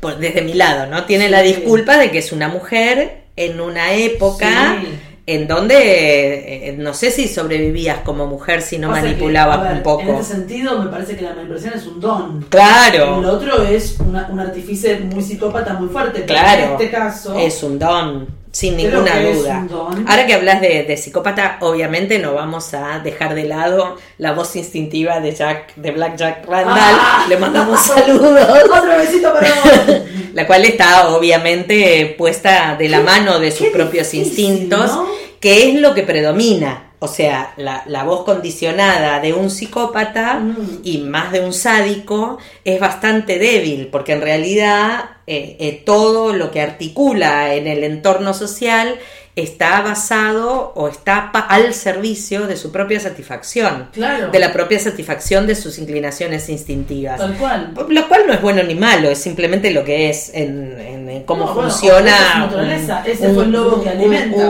por- 0.00 0.18
desde 0.18 0.42
mi 0.42 0.54
lado, 0.54 0.86
¿no? 0.86 1.04
Tiene 1.04 1.28
la 1.28 1.42
disculpa 1.42 1.96
de 1.98 2.10
que 2.10 2.18
es 2.18 2.32
una 2.32 2.48
mujer 2.48 3.22
en 3.36 3.60
una 3.60 3.92
época 3.94 4.78
Sí. 4.80 4.88
en 5.26 5.48
donde 5.48 6.68
eh, 6.68 6.74
no 6.78 6.94
sé 6.94 7.10
si 7.10 7.26
sobrevivías 7.28 7.98
como 7.98 8.26
mujer 8.26 8.62
si 8.62 8.78
no 8.78 8.88
Pasa 8.90 9.02
manipulabas 9.02 9.62
ver, 9.62 9.72
un 9.78 9.82
poco. 9.82 10.02
En 10.02 10.14
este 10.16 10.34
sentido, 10.34 10.78
me 10.82 10.88
parece 10.90 11.16
que 11.16 11.22
la 11.22 11.34
manipulación 11.34 11.74
es 11.74 11.86
un 11.86 12.00
don. 12.00 12.46
Claro. 12.48 13.18
El 13.18 13.24
otro 13.26 13.62
es 13.64 13.96
una- 14.00 14.28
un 14.30 14.38
artífice 14.40 14.98
muy 15.00 15.22
psicópata 15.22 15.74
muy 15.74 15.88
fuerte. 15.88 16.24
Claro, 16.24 16.64
En 16.64 16.72
este 16.72 16.90
caso. 16.90 17.36
es 17.38 17.62
un 17.62 17.78
don, 17.78 18.26
sin 18.56 18.74
ninguna 18.74 19.12
que 19.12 19.34
duda. 19.34 19.66
Ahora 20.06 20.26
que 20.26 20.32
hablas 20.32 20.62
de, 20.62 20.84
de 20.84 20.96
psicópata, 20.96 21.58
obviamente 21.60 22.18
no 22.18 22.32
vamos 22.32 22.72
a 22.72 23.00
dejar 23.00 23.34
de 23.34 23.44
lado 23.44 23.98
la 24.16 24.32
voz 24.32 24.56
instintiva 24.56 25.20
de 25.20 25.34
Jack, 25.34 25.74
de 25.76 25.90
Black 25.90 26.16
Jack 26.16 26.46
Randall. 26.48 26.74
Ah. 26.78 27.26
Le 27.28 27.36
mandamos 27.36 27.78
saludos. 27.84 28.48
Otro 28.64 28.96
besito 28.96 29.30
para 29.34 29.48
vos. 29.48 30.00
La 30.32 30.46
cual 30.46 30.64
está 30.64 31.10
obviamente 31.10 32.14
puesta 32.16 32.76
de 32.78 32.88
la 32.88 33.00
mano 33.00 33.38
de 33.38 33.50
sus 33.50 33.66
propios 33.66 34.10
difícil, 34.10 34.46
instintos, 34.48 34.90
¿no? 34.90 35.06
que 35.38 35.68
es 35.68 35.78
lo 35.78 35.92
que 35.92 36.04
predomina. 36.04 36.85
O 36.98 37.08
sea, 37.08 37.52
la, 37.58 37.82
la 37.86 38.04
voz 38.04 38.24
condicionada 38.24 39.20
de 39.20 39.34
un 39.34 39.50
psicópata 39.50 40.34
Mm. 40.40 40.80
y 40.82 40.98
más 40.98 41.30
de 41.30 41.40
un 41.40 41.52
sádico 41.52 42.38
es 42.64 42.80
bastante 42.80 43.38
débil, 43.38 43.88
porque 43.92 44.12
en 44.12 44.22
realidad 44.22 45.04
eh, 45.26 45.56
eh, 45.60 45.82
todo 45.84 46.32
lo 46.32 46.50
que 46.50 46.60
articula 46.62 47.52
en 47.54 47.66
el 47.66 47.84
entorno 47.84 48.32
social 48.32 48.94
está 49.34 49.82
basado 49.82 50.72
o 50.74 50.88
está 50.88 51.28
al 51.28 51.74
servicio 51.74 52.46
de 52.46 52.56
su 52.56 52.72
propia 52.72 52.98
satisfacción, 53.00 53.88
Claro. 53.92 54.30
de 54.30 54.38
la 54.38 54.50
propia 54.54 54.78
satisfacción 54.78 55.46
de 55.46 55.54
sus 55.54 55.78
inclinaciones 55.78 56.48
instintivas. 56.48 57.18
Tal 57.18 57.34
cual. 57.36 57.74
Lo 57.88 58.08
cual 58.08 58.22
no 58.26 58.32
es 58.32 58.40
bueno 58.40 58.62
ni 58.62 58.74
malo, 58.74 59.10
es 59.10 59.18
simplemente 59.18 59.70
lo 59.72 59.84
que 59.84 60.08
es 60.08 60.30
en, 60.32 60.80
en- 60.80 61.10
en 61.10 61.22
cómo 61.24 61.44
No, 61.44 61.54
funciona 61.54 62.48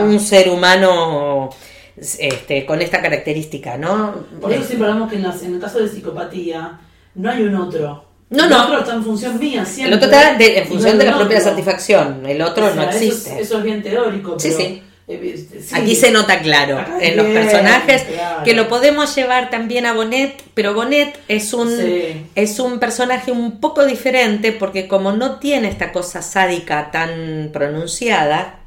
un 0.05 0.19
ser 0.19 0.49
humano 0.49 1.49
este, 1.97 2.65
con 2.65 2.81
esta 2.81 3.01
característica, 3.01 3.77
¿no? 3.77 4.13
Por 4.39 4.51
eso 4.53 4.63
siempre 4.63 4.87
hablamos 4.87 5.09
que 5.09 5.15
en, 5.17 5.23
las- 5.23 5.41
en 5.43 5.55
el 5.55 5.59
caso 5.59 5.79
de 5.79 5.87
psicopatía 5.89 6.79
no 7.15 7.29
hay 7.31 7.43
un 7.43 7.55
otro. 7.55 8.05
No, 8.29 8.43
el 8.43 8.49
no. 8.49 8.63
otro 8.65 8.79
está 8.79 8.93
en 8.93 9.03
función 9.03 9.39
mía 9.39 9.61
el 9.61 9.67
siempre. 9.67 9.95
otro 9.95 10.09
está 10.11 10.33
de- 10.37 10.57
en 10.57 10.63
no 10.65 10.69
función 10.69 10.97
de 10.97 11.05
la 11.05 11.17
propia 11.17 11.37
otro. 11.37 11.49
satisfacción, 11.49 12.25
el 12.25 12.41
otro 12.41 12.65
O 12.65 12.73
sea, 12.73 12.75
no 12.75 12.89
eso 12.89 12.97
es- 12.97 13.03
existe. 13.05 13.41
Eso, 13.41 13.57
es 13.57 13.63
bien 13.63 13.81
teórico. 13.81 14.37
Sí, 14.37 14.49
pero, 14.49 14.59
sí. 14.69 14.83
eh, 15.07 15.31
este, 15.33 15.61
sí. 15.61 15.73
Aquí 15.73 15.95
se 15.95 16.11
nota 16.11 16.39
claro 16.41 16.77
Acá 16.77 16.97
en 16.99 17.15
los 17.15 17.25
personajes 17.27 18.03
claro. 18.03 18.43
que 18.43 18.53
lo 18.53 18.67
podemos 18.67 19.15
llevar 19.15 19.49
también 19.49 19.85
a 19.85 19.93
Bonet, 19.93 20.43
pero 20.53 20.73
Bonet 20.73 21.17
es 21.29 21.53
un 21.53 21.69
Sí. 21.75 22.25
es 22.35 22.59
un 22.59 22.79
personaje 22.79 23.31
un 23.31 23.61
poco 23.61 23.85
diferente 23.85 24.51
porque 24.51 24.89
como 24.89 25.13
no 25.13 25.39
tiene 25.39 25.69
esta 25.69 25.93
cosa 25.93 26.21
sádica 26.21 26.91
tan 26.91 27.49
pronunciada, 27.53 28.59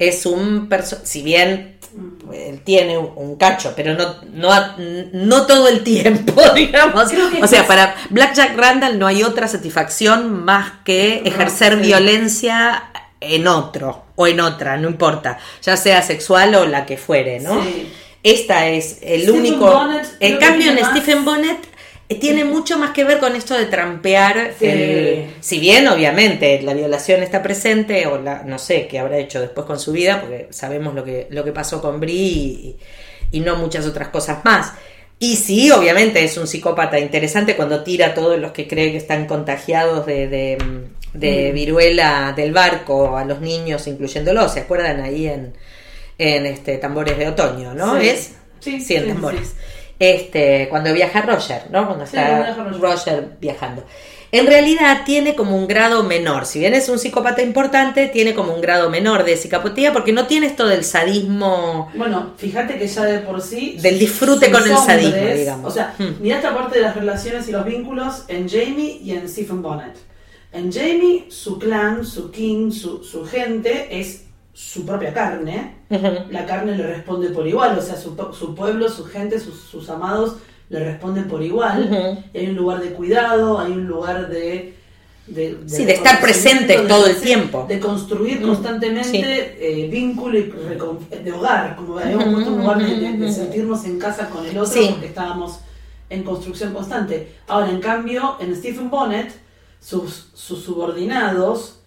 es 0.00 0.26
un 0.26 0.68
si 1.04 1.22
bien 1.22 1.75
él 2.32 2.60
tiene 2.62 2.98
un, 2.98 3.36
cacho, 3.36 3.72
pero 3.76 3.94
no, 3.94 4.16
no, 4.32 4.50
no 5.12 5.46
todo 5.46 5.68
el 5.68 5.82
tiempo, 5.82 6.42
digamos. 6.54 7.10
O 7.42 7.46
sea, 7.46 7.66
para 7.66 7.94
Black 8.10 8.34
Jack 8.34 8.56
Randall 8.56 8.98
no 8.98 9.06
hay 9.06 9.22
otra 9.22 9.48
satisfacción 9.48 10.44
más 10.44 10.72
que 10.84 11.22
No, 11.24 11.30
ejercer 11.30 11.76
sí. 11.76 11.80
violencia 11.86 12.90
en 13.20 13.46
otro 13.46 14.04
o 14.16 14.26
en 14.26 14.40
otra, 14.40 14.76
no 14.76 14.88
importa, 14.88 15.38
ya 15.62 15.76
sea 15.76 16.02
sexual 16.02 16.54
o 16.54 16.66
la 16.66 16.86
que 16.86 16.96
fuere, 16.96 17.40
¿no? 17.40 17.62
Sí. 17.62 17.92
Esta 18.22 18.66
es 18.66 18.98
el 19.02 19.22
Stephen 19.22 19.38
único. 19.38 19.70
Bonnet 19.70 20.06
en 20.20 20.36
cambio, 20.38 20.72
en 20.72 20.84
Stephen 20.84 21.24
Bonnet 21.24 21.58
tiene 22.08 22.44
mucho 22.44 22.78
más 22.78 22.90
que 22.90 23.04
ver 23.04 23.18
con 23.18 23.34
esto 23.36 23.54
de 23.58 23.66
trampear. 23.66 24.52
Sí. 24.58 24.66
el- 24.66 25.26
si 25.40 25.58
bien, 25.58 25.88
obviamente, 25.88 26.60
la 26.62 26.72
violación 26.74 27.22
está 27.22 27.42
presente, 27.42 28.06
o 28.06 28.20
la, 28.20 28.42
no 28.44 28.58
sé 28.58 28.86
qué 28.86 28.98
habrá 28.98 29.18
hecho 29.18 29.40
después 29.40 29.66
con 29.66 29.78
su 29.80 29.92
vida, 29.92 30.20
porque 30.20 30.46
sabemos 30.50 30.94
lo 30.94 31.02
que, 31.04 31.26
lo 31.30 31.42
que 31.44 31.52
pasó 31.52 31.80
con 31.82 31.98
Brie 32.00 32.14
y, 32.16 32.76
y 33.32 33.40
no 33.40 33.56
muchas 33.56 33.86
otras 33.86 34.08
cosas 34.08 34.44
más. 34.44 34.72
Y 35.18 35.36
sí, 35.36 35.70
obviamente 35.70 36.22
es 36.22 36.36
un 36.36 36.46
psicópata 36.46 36.98
interesante 36.98 37.56
cuando 37.56 37.82
tira 37.82 38.08
a 38.08 38.14
todos 38.14 38.38
los 38.38 38.52
que 38.52 38.68
cree 38.68 38.90
que 38.92 38.98
están 38.98 39.26
contagiados 39.26 40.04
de, 40.06 40.28
de, 40.28 40.58
de 41.14 41.50
Mm. 41.50 41.54
viruela 41.54 42.34
del 42.36 42.52
barco 42.52 43.16
a 43.16 43.24
los 43.24 43.40
niños, 43.40 43.86
incluyéndolos. 43.86 44.52
¿Se 44.52 44.60
acuerdan 44.60 45.00
ahí 45.00 45.26
en, 45.26 45.54
en 46.18 46.44
este 46.46 46.76
tambores 46.76 47.16
de 47.16 47.28
otoño, 47.28 47.72
no? 47.74 47.98
Sí. 47.98 48.08
¿Es? 48.08 48.32
Sí, 48.60 48.80
Sí, 48.80 48.94
en 48.96 49.08
tambores. 49.08 49.48
sí. 49.48 49.54
Este, 49.98 50.68
cuando 50.68 50.92
viaja 50.92 51.22
Roger, 51.22 51.62
¿no? 51.70 51.86
Cuando 51.86 52.06
Sí, 52.06 52.16
está 52.16 52.54
Roger. 52.54 52.80
Roger 52.80 53.28
viajando. 53.40 53.82
En 54.32 54.46
realidad 54.46 55.02
tiene 55.06 55.34
como 55.36 55.56
un 55.56 55.66
grado 55.68 56.02
menor. 56.02 56.44
Si 56.46 56.58
bien 56.58 56.74
es 56.74 56.88
un 56.88 56.98
psicópata 56.98 57.40
importante, 57.42 58.08
tiene 58.08 58.34
como 58.34 58.52
un 58.52 58.60
grado 58.60 58.90
menor 58.90 59.24
de 59.24 59.36
psicopatía 59.36 59.92
porque 59.92 60.12
no 60.12 60.26
tiene 60.26 60.46
esto 60.48 60.66
del 60.66 60.84
sadismo. 60.84 61.90
Bueno, 61.94 62.32
fíjate 62.36 62.76
que 62.76 62.86
ya 62.88 63.04
de 63.04 63.20
por 63.20 63.40
sí. 63.40 63.78
Del 63.80 63.98
disfrute 63.98 64.50
con 64.50 64.62
el 64.68 64.76
sadismo, 64.76 65.26
digamos. 65.34 65.70
O 65.70 65.74
sea, 65.74 65.94
Hmm. 65.98 66.16
mira 66.20 66.36
esta 66.36 66.54
parte 66.54 66.76
de 66.78 66.82
las 66.84 66.96
relaciones 66.96 67.48
y 67.48 67.52
los 67.52 67.64
vínculos 67.64 68.24
en 68.28 68.48
Jamie 68.48 68.98
y 69.02 69.12
en 69.12 69.28
Stephen 69.28 69.62
Bonnet. 69.62 69.96
En 70.52 70.72
Jamie, 70.72 71.26
su 71.30 71.58
clan, 71.58 72.04
su 72.04 72.30
king, 72.30 72.70
su, 72.72 73.02
su 73.04 73.24
gente 73.24 73.88
es 73.98 74.24
su 74.58 74.86
propia 74.86 75.12
carne. 75.12 75.74
La 76.30 76.46
carne 76.46 76.74
le 76.76 76.86
responde 76.86 77.28
por 77.28 77.46
igual. 77.46 77.78
O 77.78 77.82
sea, 77.82 77.94
su, 77.96 78.16
su 78.32 78.54
pueblo, 78.54 78.88
su 78.88 79.04
gente, 79.04 79.38
sus, 79.38 79.60
sus 79.60 79.90
amados 79.90 80.36
le 80.70 80.80
responden 80.82 81.28
por 81.28 81.42
igual. 81.42 82.24
Y 82.32 82.38
hay 82.38 82.46
un 82.48 82.56
lugar 82.56 82.80
de 82.80 82.88
cuidado, 82.94 83.60
hay 83.60 83.72
un 83.72 83.86
lugar 83.86 84.30
de. 84.30 84.74
de- 85.26 85.58
Sí, 85.66 85.84
de 85.84 85.92
estar 85.92 86.22
presente 86.22 86.78
todo 86.88 87.06
el 87.06 87.16
de- 87.16 87.20
tiempo. 87.20 87.66
De 87.68 87.78
construir 87.78 88.40
constantemente 88.40 89.10
sí. 89.10 89.20
eh, 89.22 89.88
vínculo 89.92 90.38
y 90.38 90.44
de 91.22 91.32
hogar, 91.32 91.76
como 91.76 91.98
habíamos 91.98 92.24
puesto 92.32 92.52
un 92.52 92.62
lugar 92.62 92.78
de, 92.78 92.96
de- 92.98 93.12
de 93.18 93.30
sentirnos 93.32 93.84
en 93.84 93.98
casa 93.98 94.30
con 94.30 94.46
el 94.46 94.56
otro 94.56 94.72
Sí. 94.72 94.88
porque 94.90 95.06
estábamos 95.08 95.58
en 96.08 96.22
construcción 96.22 96.72
constante. 96.72 97.34
Ahora, 97.46 97.68
en 97.70 97.80
cambio, 97.80 98.36
en 98.40 98.56
Stephen 98.56 98.88
Bonnet, 98.88 99.32
sus, 99.80 100.28
sus 100.32 100.62
subordinados 100.62 101.80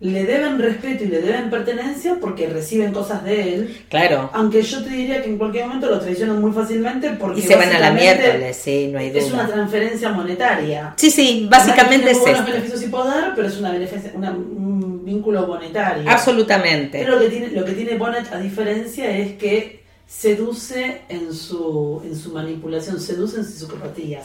le 0.00 0.24
deben 0.24 0.58
respeto 0.58 1.04
y 1.04 1.06
le 1.06 1.20
deben 1.22 1.48
pertenencia 1.50 2.16
porque 2.20 2.46
reciben 2.48 2.92
cosas 2.92 3.24
de 3.24 3.54
él. 3.54 3.78
Claro. 3.88 4.28
Aunque 4.34 4.60
yo 4.62 4.82
te 4.84 4.90
diría 4.90 5.22
que 5.22 5.28
en 5.30 5.38
cualquier 5.38 5.66
momento 5.66 5.88
lo 5.88 5.98
traicionan 6.00 6.40
muy 6.40 6.52
fácilmente 6.52 7.10
porque 7.18 7.40
Y 7.40 7.42
se 7.42 7.56
van 7.56 7.72
a 7.72 7.78
la 7.78 7.90
miércoles, 7.92 8.56
sí, 8.56 8.88
no 8.92 8.98
hay 8.98 9.12
Es 9.14 9.30
una 9.32 9.44
duda. 9.44 9.54
transferencia 9.54 10.10
monetaria. 10.10 10.92
Sí, 10.96 11.10
sí, 11.10 11.46
básicamente 11.50 12.10
es 12.10 12.22
beneficios 12.24 12.82
y 12.82 12.88
poder, 12.88 13.32
pero 13.34 13.48
es 13.48 13.56
una 13.58 13.72
beneficia- 13.72 14.12
una- 14.14 14.32
un 14.32 15.04
vínculo 15.04 15.46
monetario. 15.46 16.10
Absolutamente. 16.10 16.98
Pero 16.98 17.14
lo 17.16 17.20
que 17.20 17.28
tiene, 17.30 17.48
lo 17.48 17.64
que 17.64 17.72
tiene 17.72 17.96
Bonnet 17.96 18.30
a 18.32 18.38
diferencia 18.38 19.16
es 19.16 19.32
que 19.34 19.83
seduce 20.06 21.02
en 21.08 21.34
su, 21.34 22.00
en 22.04 22.16
su 22.16 22.30
manipulación, 22.32 23.00
seduce 23.00 23.38
en 23.38 23.44
su 23.44 23.52
psicopatía. 23.52 24.22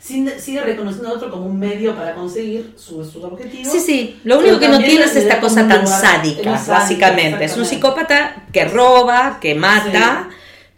Sigue, 0.00 0.38
sigue 0.38 0.60
reconociendo 0.62 1.08
a 1.08 1.12
otro 1.14 1.30
como 1.30 1.46
un 1.46 1.58
medio 1.58 1.96
para 1.96 2.14
conseguir 2.14 2.74
su- 2.76 3.04
sus 3.04 3.22
objetivos. 3.24 3.72
Sí, 3.72 3.80
sí, 3.80 4.20
lo 4.24 4.38
único 4.38 4.58
que 4.58 4.68
no 4.68 4.78
tiene 4.78 5.04
es 5.04 5.16
esta 5.16 5.40
cosa 5.40 5.66
tan 5.66 5.82
lugar- 5.84 6.00
sádica, 6.00 6.62
básicamente. 6.68 7.44
Es 7.44 7.56
un 7.56 7.64
psicópata 7.64 8.46
que 8.52 8.66
roba, 8.66 9.38
que 9.40 9.54
mata, 9.54 10.28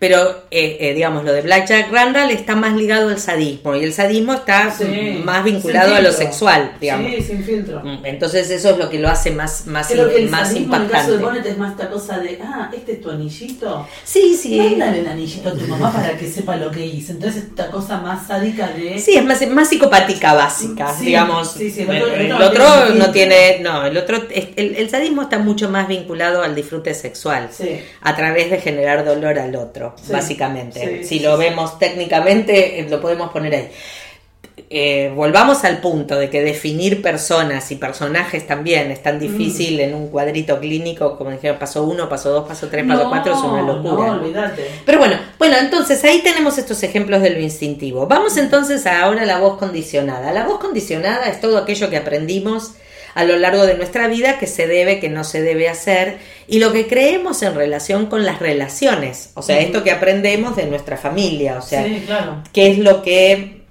pero 0.07 0.43
eh, 0.51 0.77
eh, 0.81 0.93
digamos, 0.93 1.25
lo 1.25 1.33
de 1.33 1.41
Black 1.41 1.67
Jack 1.67 1.91
Randall 1.91 2.31
está 2.31 2.55
más 2.55 2.75
ligado 2.77 3.09
al 3.09 3.19
sadismo 3.19 3.75
y 3.75 3.85
el 3.85 3.93
sadismo 3.95 4.35
está 4.35 4.71
Sí, 4.71 5.23
más 5.25 5.43
vinculado 5.45 5.95
a 5.95 6.01
lo 6.01 6.13
sexual, 6.13 6.73
digamos. 6.81 7.11
Sí, 7.11 7.23
sin 7.23 7.43
filtro. 7.43 7.81
Mm, 7.83 8.05
Entonces 8.05 8.51
eso 8.51 8.71
es 8.71 8.77
lo 8.79 8.91
que 8.91 8.99
lo 8.99 9.09
hace 9.09 9.31
más, 9.31 9.67
más, 9.67 9.89
Creo 9.89 10.09
que 10.11 10.17
el 10.17 10.29
más 10.29 10.49
sadismo 10.49 10.77
en 10.77 10.83
el 10.83 10.91
caso 10.91 11.13
de. 11.13 11.19
Bonnet 11.19 11.47
es 11.47 11.57
más 11.57 11.71
esta 11.73 11.89
cosa 11.89 12.19
de, 12.19 12.39
ah, 12.45 12.71
este 12.77 12.93
es 12.93 13.01
tu 13.01 13.11
anillito. 13.11 13.89
Sí, 14.05 14.37
sí. 14.37 14.59
Mándale 14.59 14.99
el 15.01 15.09
anillito 15.09 15.49
a 15.49 15.53
tu 15.53 15.67
mamá 15.67 15.91
para 15.93 16.17
que 16.19 16.27
sepa 16.31 16.57
lo 16.57 16.71
que 16.71 16.85
hice. 16.85 17.13
Entonces 17.13 17.45
esta 17.45 17.71
cosa 17.71 17.99
más 17.99 18.27
sádica 18.27 18.69
de... 18.69 18.99
Sí, 18.99 19.17
es 19.17 19.25
más, 19.25 19.47
más 19.49 19.69
psicopática 19.71 20.35
básica, 20.35 20.95
Sí, 20.99 21.07
digamos. 21.07 21.53
sí, 21.53 21.71
sí, 21.71 21.83
el 21.83 21.91
el, 21.91 22.03
otro- 22.03 22.15
el 22.15 22.27
el 22.27 22.33
otro 22.43 22.65
otro 22.83 22.95
no 22.97 23.11
tiene 23.11 23.61
no 23.61 23.87
el 23.87 23.97
otro, 23.97 24.19
el 24.57 24.91
sadismo 24.91 25.23
está 25.23 25.39
mucho 25.39 25.71
más 25.71 25.89
vinculado 25.89 26.43
al 26.43 26.55
disfrute 26.55 26.93
sexual, 26.95 27.49
Sí. 27.51 27.81
a 28.03 28.17
través 28.17 28.51
de 28.51 28.59
generar 28.61 29.05
dolor 29.05 29.39
al 29.39 29.55
otro, 29.57 29.94
Sí, 29.97 30.13
básicamente. 30.13 31.03
sí, 31.03 31.05
si 31.05 31.21
lo 31.21 31.37
vemos 31.37 31.79
técnicamente, 31.79 32.81
eh, 32.81 32.87
lo 32.89 33.01
podemos 33.01 33.31
poner 33.31 33.55
ahí. 33.55 33.71
Eh, 34.71 35.13
volvamos 35.15 35.65
al 35.65 35.79
punto 35.79 36.17
de 36.17 36.31
que 36.31 36.41
definir 36.41 37.03
personas 37.03 37.71
y 37.73 37.77
personajes 37.77 38.47
también 38.47 38.91
es 38.93 39.03
tan 39.03 39.19
difícil 39.19 39.81
en 39.81 39.95
un 39.95 40.09
cuadrito 40.09 40.61
clínico, 40.61 41.19
como 41.19 41.31
dijeron, 41.31 41.59
paso 41.59 41.83
uno, 41.83 42.09
paso 42.09 42.31
dos, 42.31 42.47
paso 42.47 42.69
tres, 42.69 42.87
paso 42.87 43.05
No, 43.05 43.11
cuatro, 43.11 43.35
es 43.35 43.41
una 43.41 43.63
locura. 43.63 44.07
No, 44.07 44.15
¿no? 44.15 44.23
olvídate. 44.23 44.65
Pero 44.87 44.99
bueno, 44.99 45.17
bueno, 45.39 45.57
entonces 45.59 46.03
ahí 46.05 46.21
tenemos 46.23 46.57
estos 46.57 46.83
ejemplos 46.85 47.21
de 47.21 47.31
lo 47.31 47.41
instintivo. 47.41 48.07
Vamos 48.07 48.37
entonces 48.37 48.87
a 48.87 49.03
ahora 49.03 49.23
a 49.23 49.27
la 49.27 49.39
voz 49.39 49.59
condicionada. 49.59 50.33
La 50.33 50.45
voz 50.45 50.61
condicionada 50.61 51.29
es 51.29 51.41
todo 51.41 51.59
aquello 51.59 51.91
que 51.91 51.97
aprendimos 51.97 52.75
a 53.15 53.25
lo 53.25 53.37
largo 53.37 53.67
de 53.67 53.75
nuestra 53.75 54.09
vida 54.09 54.39
que 54.39 54.47
se 54.47 54.67
debe, 54.67 55.01
que 55.01 55.09
no 55.09 55.25
se 55.25 55.41
debe 55.41 55.69
hacer 55.69 56.19
y 56.47 56.59
lo 56.59 56.73
que 56.73 56.87
creemos 56.87 57.43
en 57.43 57.55
relación 57.55 58.07
con 58.07 58.25
las 58.25 58.41
relaciones. 58.41 59.31
O 59.35 59.43
sea, 59.43 59.61
esto 59.61 59.83
que 59.85 59.91
aprendemos 59.91 60.57
de 60.57 60.67
nuestra 60.67 60.97
familia, 60.97 61.59
o 61.59 61.63
sea, 61.63 61.85
sí, 61.85 62.03
claro. 62.07 62.43
qué 62.53 62.71
es 62.71 62.79
lo 62.79 63.03
que 63.03 63.65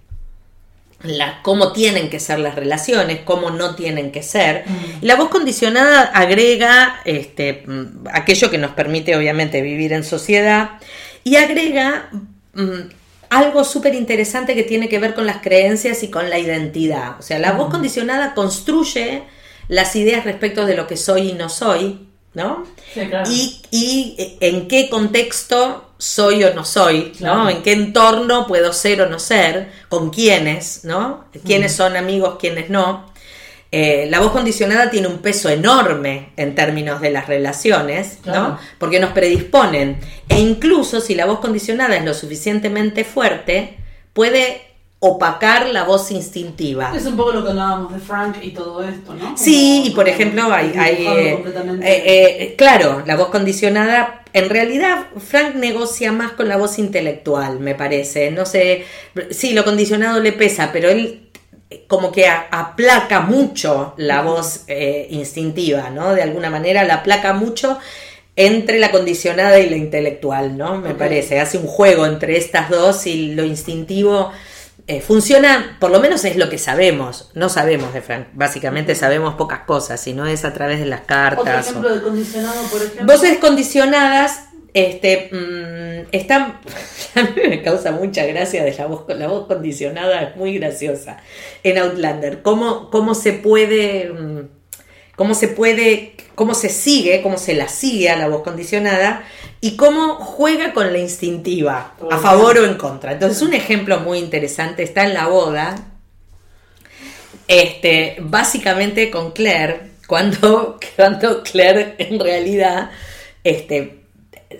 la, 1.03 1.41
cómo 1.43 1.73
tienen 1.73 2.09
que 2.09 2.19
ser 2.19 2.39
las 2.39 2.55
relaciones, 2.55 3.19
cómo 3.25 3.51
no 3.51 3.75
tienen 3.75 4.11
que 4.11 4.23
ser. 4.23 4.63
Y 5.01 5.05
la 5.05 5.15
voz 5.15 5.29
condicionada 5.29 6.03
agrega 6.03 7.01
este, 7.05 7.63
mm, 7.65 8.07
aquello 8.11 8.49
que 8.49 8.57
nos 8.57 8.71
permite 8.71 9.15
obviamente 9.15 9.61
vivir 9.61 9.91
en 9.93 10.03
sociedad 10.03 10.71
y 11.23 11.35
agrega 11.35 12.09
mm, 12.53 13.03
algo 13.38 13.63
súper 13.63 13.95
interesante 13.95 14.55
que 14.55 14.63
tiene 14.63 14.89
que 14.89 14.99
ver 14.99 15.13
con 15.13 15.25
las 15.25 15.41
creencias 15.41 16.03
y 16.03 16.09
con 16.09 16.29
la 16.29 16.38
identidad. 16.38 17.19
O 17.19 17.21
sea, 17.21 17.39
la 17.39 17.53
voz 17.53 17.69
condicionada 17.69 18.34
construye 18.34 19.23
las 19.67 19.95
ideas 19.95 20.25
respecto 20.25 20.65
de 20.65 20.75
lo 20.75 20.88
que 20.88 20.97
soy 20.97 21.29
y 21.29 21.34
no 21.34 21.49
soy, 21.49 22.07
¿no? 22.34 22.65
y, 23.27 23.61
y 23.71 24.15
eh, 24.17 24.38
en 24.41 24.67
qué 24.67 24.89
contexto 24.89 25.93
soy 25.97 26.43
o 26.43 26.53
no 26.53 26.65
soy, 26.65 27.13
¿no? 27.21 27.49
En 27.49 27.63
qué 27.63 27.71
entorno 27.71 28.45
puedo 28.45 28.73
ser 28.73 29.01
o 29.01 29.09
no 29.09 29.19
ser, 29.19 29.71
con 29.88 30.09
quiénes, 30.09 30.84
¿no? 30.84 31.25
Quiénes 31.45 31.73
son 31.73 31.95
amigos, 31.95 32.36
quiénes 32.39 32.69
no. 32.69 33.12
Eh, 33.76 34.05
la 34.07 34.19
voz 34.19 34.32
condicionada 34.32 34.91
tiene 34.91 35.07
un 35.07 35.17
peso 35.17 35.49
enorme 35.49 36.30
en 36.38 36.53
términos 36.53 37.01
de 37.01 37.09
las 37.09 37.26
relaciones, 37.26 38.19
¿no? 38.24 38.59
Porque 38.78 38.99
nos 38.99 39.13
predisponen. 39.13 39.97
E 40.30 40.39
incluso 40.39 41.01
si 41.01 41.15
la 41.15 41.26
voz 41.26 41.39
condicionada 41.39 41.95
es 41.95 42.05
lo 42.05 42.13
suficientemente 42.13 43.03
fuerte, 43.03 43.78
puede 44.13 44.61
opacar 44.99 45.67
la 45.69 45.86
voz 45.86 46.11
instintiva. 46.11 46.93
Es 46.95 47.07
un 47.07 47.17
poco 47.17 47.32
lo 47.32 47.43
que 47.43 47.49
hablábamos 47.49 47.93
de 47.93 47.99
Frank 47.99 48.38
y 48.43 48.51
todo 48.51 48.82
esto, 48.88 49.15
¿no? 49.15 49.36
sí, 49.36 49.86
y 49.88 49.89
por 49.89 50.07
ejemplo, 50.07 50.43
hay, 50.53 50.67
eh, 50.67 51.43
eh, 51.82 51.84
eh, 51.84 52.55
claro, 52.55 53.01
la 53.07 53.17
voz 53.17 53.30
condicionada, 53.30 54.24
en 54.32 54.49
realidad 54.49 55.07
Frank 55.17 55.55
negocia 55.55 56.11
más 56.11 56.34
con 56.34 56.47
la 56.47 56.57
voz 56.57 56.78
intelectual, 56.78 57.59
me 57.59 57.74
parece. 57.74 58.30
No 58.30 58.45
sé, 58.45 58.86
sí, 59.32 59.53
lo 59.53 59.65
condicionado 59.65 60.19
le 60.19 60.32
pesa, 60.32 60.69
pero 60.71 60.89
él 60.89 61.22
como 61.88 62.11
que 62.11 62.28
aplaca 62.28 63.21
mucho 63.21 63.93
la 63.97 64.21
voz 64.21 64.65
instintiva, 65.09 65.89
¿no? 65.89 66.13
De 66.13 66.21
alguna 66.21 66.49
manera 66.49 66.84
la 66.84 66.95
aplaca 66.95 67.34
mucho 67.34 67.80
entre 68.36 68.80
la 68.80 68.91
condicionada 68.91 69.59
y 69.59 69.69
la 69.69 69.78
intelectual, 69.78 70.57
¿no? 70.57 70.78
Me 70.78 70.95
parece. 70.95 71.39
Hace 71.39 71.57
un 71.57 71.67
juego 71.67 72.05
entre 72.05 72.38
estas 72.38 72.69
dos 72.69 73.05
y 73.05 73.34
lo 73.34 73.43
instintivo 73.43 74.32
eh, 74.86 74.99
funciona, 74.99 75.78
por 75.80 75.91
lo 75.91 75.99
menos 76.01 76.26
es 76.26 76.36
lo 76.36 76.49
que 76.49 76.57
sabemos. 76.57 77.30
No 77.36 77.47
sabemos 77.47 77.93
de 77.93 78.01
Frank, 78.01 78.28
básicamente 78.34 78.95
sabemos 78.95 79.36
pocas 79.36 79.59
cosas, 79.59 80.01
si 80.01 80.13
no 80.13 80.26
es 80.26 80.43
a 80.43 80.53
través 80.53 80.80
de 80.80 80.86
las 80.86 81.01
cartas. 81.01 81.69
Otro 81.69 81.80
ejemplo 81.80 81.95
de 81.95 82.01
condicionado, 82.01 82.63
por 82.63 82.82
ejemplo. 82.82 83.05
Voces 83.05 83.38
condicionadas 83.38 84.39
este, 84.74 85.30
mm, 85.32 86.07
están. 86.11 86.59
A 87.15 87.21
mí 87.24 87.41
me 87.47 87.61
causa 87.61 87.91
mucha 87.91 88.26
gracia 88.26 88.63
de 88.63 88.74
la 88.74 88.88
voz, 88.88 89.05
la 89.07 89.28
voz 89.28 89.47
condicionada, 89.47 90.21
es 90.24 90.36
muy 90.36 90.57
graciosa 90.57 91.17
en 91.63 91.78
Outlander. 91.78 92.41
¿Cómo, 92.41 92.89
cómo 92.89 93.15
se 93.15 93.34
puede. 93.34 94.09
Mm, 94.09 94.47
cómo 95.15 95.36
se 95.36 95.47
puede. 95.47 96.15
cómo 96.36 96.55
se 96.55 96.69
sigue, 96.69 97.21
cómo 97.21 97.38
se 97.38 97.53
la 97.53 97.67
sigue 97.67 98.09
a 98.09 98.17
la 98.17 98.28
voz 98.28 98.41
condicionada 98.41 99.24
y 99.63 99.78
cómo 99.78 100.15
juega 100.15 100.74
con 100.74 100.91
la 100.91 100.99
instintiva, 100.99 101.95
a 102.11 102.17
favor 102.17 102.57
o 102.57 102.65
en 102.65 102.76
contra. 102.76 103.13
Entonces, 103.13 103.41
un 103.41 103.53
ejemplo 103.53 104.01
muy 104.01 104.19
interesante 104.19 104.84
está 104.84 105.05
en 105.05 105.13
la 105.13 105.28
boda, 105.28 105.76
este, 107.47 108.17
básicamente 108.19 109.09
con 109.09 109.32
Claire, 109.32 109.91
cuando, 110.05 110.80
cuando 110.97 111.43
Claire 111.43 111.95
en 111.97 112.19
realidad, 112.19 112.91
este, 113.45 114.03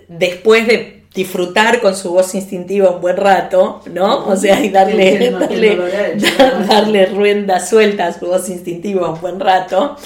después 0.08 0.66
de 0.66 1.04
disfrutar 1.14 1.80
con 1.80 1.96
su 1.96 2.10
voz 2.10 2.34
instintiva 2.34 2.90
un 2.90 3.00
buen 3.00 3.16
rato, 3.16 3.82
¿no? 3.92 4.26
O 4.26 4.36
sea, 4.36 4.60
y 4.64 4.70
darle, 4.70 5.30
darle, 5.30 5.78
darle 6.68 7.06
ruenda 7.06 7.60
suelta 7.60 8.06
a 8.06 8.12
su 8.12 8.26
voz 8.26 8.48
instintiva 8.48 9.10
un 9.10 9.20
buen 9.20 9.38
rato, 9.38 9.96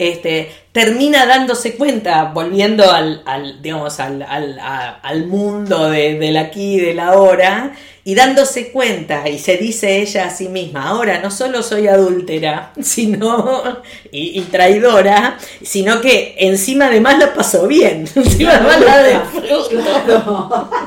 este, 0.00 0.50
termina 0.72 1.26
dándose 1.26 1.74
cuenta, 1.74 2.30
volviendo 2.32 2.90
al, 2.90 3.22
digamos, 3.60 4.00
al, 4.00 4.22
al, 4.22 5.26
mundo 5.26 5.90
de, 5.90 6.18
del 6.18 6.38
aquí 6.38 6.76
y 6.76 6.80
del 6.80 7.00
ahora, 7.00 7.74
y 8.02 8.14
dándose 8.14 8.72
cuenta, 8.72 9.28
y 9.28 9.38
se 9.38 9.58
dice 9.58 10.00
ella 10.00 10.26
a 10.26 10.30
sí 10.30 10.48
misma, 10.48 10.88
ahora 10.88 11.20
no 11.20 11.30
solo 11.30 11.62
soy 11.62 11.86
adúltera, 11.86 12.72
sino, 12.80 13.82
y, 14.10 14.40
traidora, 14.42 15.36
sino 15.62 16.00
que 16.00 16.34
encima 16.38 16.86
además 16.86 17.18
la 17.18 17.34
pasó 17.34 17.66
bien, 17.66 18.08
encima 18.14 18.54
además 18.54 18.80
la 18.80 19.02
disfruto. 19.06 20.70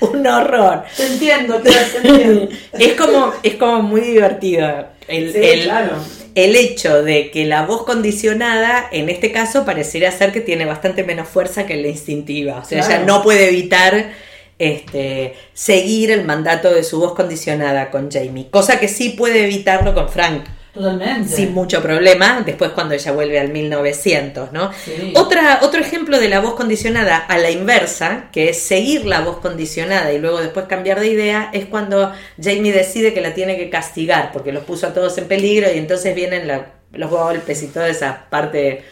Un 0.00 0.26
horror. 0.26 0.84
Te 0.96 1.06
entiendo, 1.06 1.60
te 1.60 1.70
entiendo. 1.70 2.48
es 2.72 2.92
como, 2.92 3.32
es 3.42 3.54
como 3.54 3.82
muy 3.82 4.02
divertido. 4.02 4.88
El, 5.08 5.32
claro 5.62 5.96
el 6.34 6.56
hecho 6.56 7.02
de 7.02 7.30
que 7.30 7.44
la 7.44 7.64
voz 7.64 7.84
condicionada, 7.84 8.88
en 8.90 9.08
este 9.08 9.32
caso, 9.32 9.64
pareciera 9.64 10.10
ser 10.10 10.32
que 10.32 10.40
tiene 10.40 10.64
bastante 10.64 11.04
menos 11.04 11.28
fuerza 11.28 11.66
que 11.66 11.76
la 11.76 11.88
instintiva. 11.88 12.58
O 12.58 12.64
sea, 12.64 12.84
ella 12.84 13.00
no 13.00 13.22
puede 13.22 13.48
evitar 13.48 14.12
este, 14.58 15.34
seguir 15.52 16.10
el 16.10 16.24
mandato 16.24 16.72
de 16.72 16.82
su 16.84 16.98
voz 16.98 17.14
condicionada 17.14 17.90
con 17.90 18.10
Jamie, 18.10 18.48
cosa 18.50 18.78
que 18.78 18.88
sí 18.88 19.10
puede 19.10 19.44
evitarlo 19.44 19.94
con 19.94 20.08
Frank. 20.08 20.44
Totalmente. 20.74 21.28
Sin 21.28 21.54
mucho 21.54 21.80
problema, 21.80 22.42
después 22.44 22.72
cuando 22.72 22.94
ella 22.94 23.12
vuelve 23.12 23.38
al 23.38 23.50
1900, 23.50 24.50
¿no? 24.50 24.72
Otra, 25.14 25.60
otro 25.62 25.80
ejemplo 25.80 26.18
de 26.18 26.28
la 26.28 26.40
voz 26.40 26.54
condicionada 26.54 27.16
a 27.16 27.38
la 27.38 27.52
inversa, 27.52 28.28
que 28.32 28.48
es 28.48 28.58
seguir 28.58 29.06
la 29.06 29.20
voz 29.20 29.38
condicionada 29.38 30.12
y 30.12 30.18
luego 30.18 30.40
después 30.40 30.66
cambiar 30.66 30.98
de 30.98 31.06
idea, 31.06 31.50
es 31.52 31.66
cuando 31.66 32.12
Jamie 32.42 32.72
decide 32.72 33.14
que 33.14 33.20
la 33.20 33.34
tiene 33.34 33.56
que 33.56 33.70
castigar, 33.70 34.32
porque 34.32 34.50
los 34.50 34.64
puso 34.64 34.88
a 34.88 34.94
todos 34.94 35.16
en 35.18 35.28
peligro 35.28 35.72
y 35.72 35.78
entonces 35.78 36.12
vienen 36.12 36.50
los 36.90 37.10
golpes 37.10 37.62
y 37.62 37.68
toda 37.68 37.88
esa 37.88 38.26
parte 38.28 38.82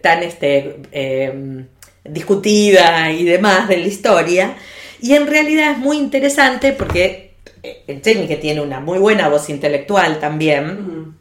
tan 0.00 0.22
este, 0.22 0.80
em, 0.92 1.66
discutida 2.04 3.12
y 3.12 3.24
demás 3.24 3.68
de 3.68 3.76
la 3.76 3.86
historia. 3.86 4.56
Y 5.02 5.14
en 5.14 5.26
realidad 5.26 5.72
es 5.72 5.78
muy 5.78 5.98
interesante 5.98 6.72
porque 6.72 7.34
eh, 7.62 8.00
Jamie, 8.02 8.26
que 8.28 8.36
tiene 8.36 8.60
una 8.60 8.80
muy 8.80 8.98
buena 8.98 9.28
voz 9.28 9.50
intelectual 9.50 10.20
también, 10.20 11.17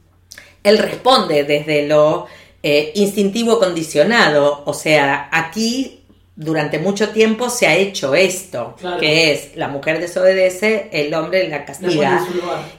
él 0.70 0.78
responde 0.78 1.44
desde 1.44 1.88
lo 1.88 2.28
eh, 2.64 2.92
instintivo 2.96 3.60
condicionado, 3.60 4.64
o 4.66 4.74
sea, 4.74 5.30
aquí 5.32 5.98
durante 6.36 6.78
mucho 6.78 7.10
tiempo 7.10 7.50
se 7.50 7.66
ha 7.66 7.76
hecho 7.76 8.14
esto, 8.14 8.76
que 9.00 9.32
es 9.32 9.56
la 9.56 9.70
mujer 9.70 10.00
desobedece, 10.00 10.88
el 10.92 11.14
hombre 11.14 11.50
la 11.50 11.66
castiga. 11.66 12.26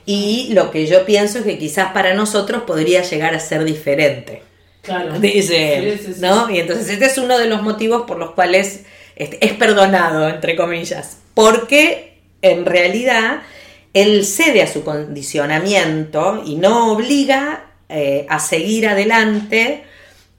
Y 0.06 0.50
lo 0.52 0.70
que 0.70 0.86
yo 0.86 1.04
pienso 1.04 1.38
es 1.38 1.44
que 1.44 1.58
quizás 1.58 1.92
para 1.92 2.14
nosotros 2.14 2.62
podría 2.62 3.02
llegar 3.02 3.34
a 3.34 3.40
ser 3.40 3.64
diferente. 3.64 4.42
Claro. 4.82 5.18
Dice 5.18 5.98
¿no? 6.20 6.48
Y 6.50 6.60
entonces 6.60 6.88
este 6.88 7.06
es 7.06 7.18
uno 7.18 7.36
de 7.36 7.46
los 7.46 7.62
motivos 7.62 8.02
por 8.06 8.16
los 8.18 8.30
cuales 8.30 8.84
este, 9.16 9.44
es 9.44 9.54
perdonado, 9.54 10.28
entre 10.28 10.54
comillas, 10.54 11.18
porque 11.34 12.20
en 12.42 12.64
realidad 12.64 13.42
él 13.92 14.24
cede 14.24 14.62
a 14.62 14.72
su 14.72 14.84
condicionamiento 14.84 16.42
y 16.46 16.54
no 16.54 16.92
obliga 16.92 17.67
eh, 17.88 18.26
a 18.28 18.38
seguir 18.38 18.86
adelante 18.86 19.84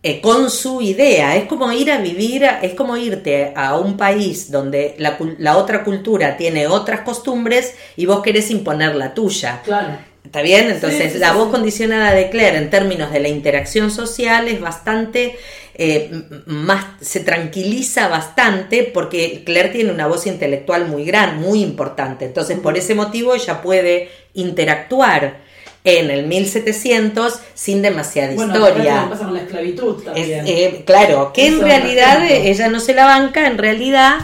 eh, 0.01 0.21
con 0.21 0.49
su 0.49 0.81
idea. 0.81 1.35
Es 1.35 1.45
como 1.45 1.71
ir 1.71 1.91
a 1.91 1.97
vivir, 1.97 2.43
es 2.61 2.73
como 2.73 2.95
irte 2.95 3.51
a 3.55 3.77
un 3.77 3.97
país 3.97 4.49
donde 4.49 4.95
la, 4.97 5.57
otra 5.57 5.83
cultura 5.83 6.37
tiene 6.37 6.67
otras 6.67 7.01
costumbres 7.01 7.75
y 7.97 8.05
vos 8.05 8.21
querés 8.21 8.49
imponer 8.49 8.95
la 8.95 9.13
tuya. 9.13 9.61
Claro. 9.63 9.97
¿Está 10.23 10.41
bien? 10.41 10.69
Entonces, 10.69 11.15
la 11.15 11.33
voz 11.33 11.49
condicionada 11.49 12.13
de 12.13 12.29
Claire 12.29 12.57
en 12.57 12.69
términos 12.69 13.11
de 13.11 13.19
la 13.19 13.29
interacción 13.29 13.89
social 13.89 14.47
es 14.47 14.61
bastante 14.61 15.37
eh, 15.81 16.11
más, 16.45 16.85
se 17.01 17.21
tranquiliza 17.21 18.09
bastante 18.09 18.83
porque 18.83 19.43
Claire 19.45 19.69
tiene 19.69 19.91
una 19.91 20.07
voz 20.07 20.27
intelectual 20.27 20.87
muy 20.87 21.05
gran, 21.05 21.41
muy 21.41 21.61
importante. 21.63 22.25
Entonces, 22.25 22.59
por 22.59 22.77
ese 22.77 22.95
motivo, 22.95 23.33
ella 23.33 23.61
puede 23.61 24.09
interactuar 24.33 25.48
en 25.97 26.11
el 26.11 26.27
1700 26.27 27.39
sin 27.53 27.81
demasiada 27.81 28.33
historia. 28.33 29.07
pasa 29.09 29.25
con 29.25 29.33
la 29.33 29.41
esclavitud 29.41 30.03
también. 30.03 30.45
Eh, 30.47 30.83
claro, 30.85 31.31
que 31.33 31.47
en 31.47 31.61
realidad 31.61 32.25
ella 32.29 32.67
no 32.69 32.79
se 32.79 32.93
la 32.93 33.05
banca, 33.05 33.47
en 33.47 33.57
realidad, 33.57 34.17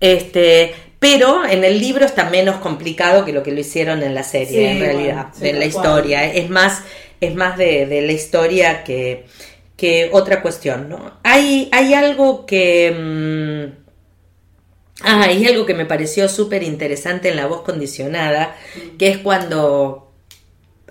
este, 0.00 0.74
pero 0.98 1.44
en 1.44 1.64
el 1.64 1.80
libro 1.80 2.04
está 2.04 2.28
menos 2.28 2.56
complicado 2.56 3.24
que 3.24 3.32
lo 3.32 3.42
que 3.42 3.52
lo 3.52 3.60
hicieron 3.60 4.02
en 4.02 4.14
la 4.14 4.22
serie, 4.22 4.72
en 4.72 4.80
realidad, 4.80 5.32
de 5.34 5.52
la 5.52 5.64
historia. 5.64 6.24
Es 6.32 6.50
más, 6.50 6.82
es 7.20 7.34
más 7.34 7.56
de, 7.56 7.86
la 8.04 8.12
historia 8.12 8.82
que, 8.82 9.26
que, 9.76 10.10
otra 10.12 10.42
cuestión, 10.42 10.88
¿no? 10.88 11.18
Hay, 11.22 11.68
hay 11.72 11.94
algo 11.94 12.46
que... 12.46 12.90
Mm, 12.90 13.64
ah, 15.02 15.22
hay 15.28 15.46
algo 15.46 15.66
que 15.66 15.74
me 15.74 15.86
pareció 15.86 16.28
súper 16.28 16.64
interesante 16.64 17.28
en 17.28 17.36
la 17.36 17.46
voz 17.46 17.62
condicionada, 17.62 18.56
que 18.98 19.08
es 19.08 19.18
cuando 19.18 20.07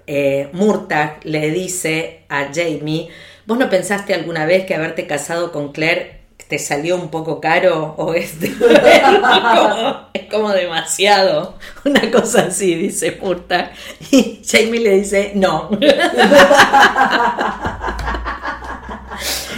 eh, 0.08 0.50
Murtagh 0.54 1.20
le 1.24 1.52
dice 1.52 2.22
a 2.30 2.48
Jamie, 2.54 3.10
¿vos 3.46 3.58
no 3.58 3.70
pensaste 3.70 4.14
alguna 4.14 4.46
vez 4.46 4.66
que 4.66 4.74
haberte 4.76 5.06
casado 5.06 5.52
con 5.52 5.72
Claire 5.72 6.18
te 6.48 6.60
salió 6.60 6.96
un 6.96 7.10
poco 7.10 7.42
caro 7.42 7.96
o 7.98 8.14
es, 8.14 8.36
como, 8.40 10.08
es 10.14 10.24
como 10.32 10.52
demasiado. 10.52 11.56
Una 11.84 12.10
cosa 12.10 12.44
así, 12.44 12.76
dice 12.76 13.18
Murta. 13.22 13.72
Y 14.12 14.42
Jamie 14.48 14.80
le 14.80 14.92
dice, 15.00 15.34
no. 15.36 15.70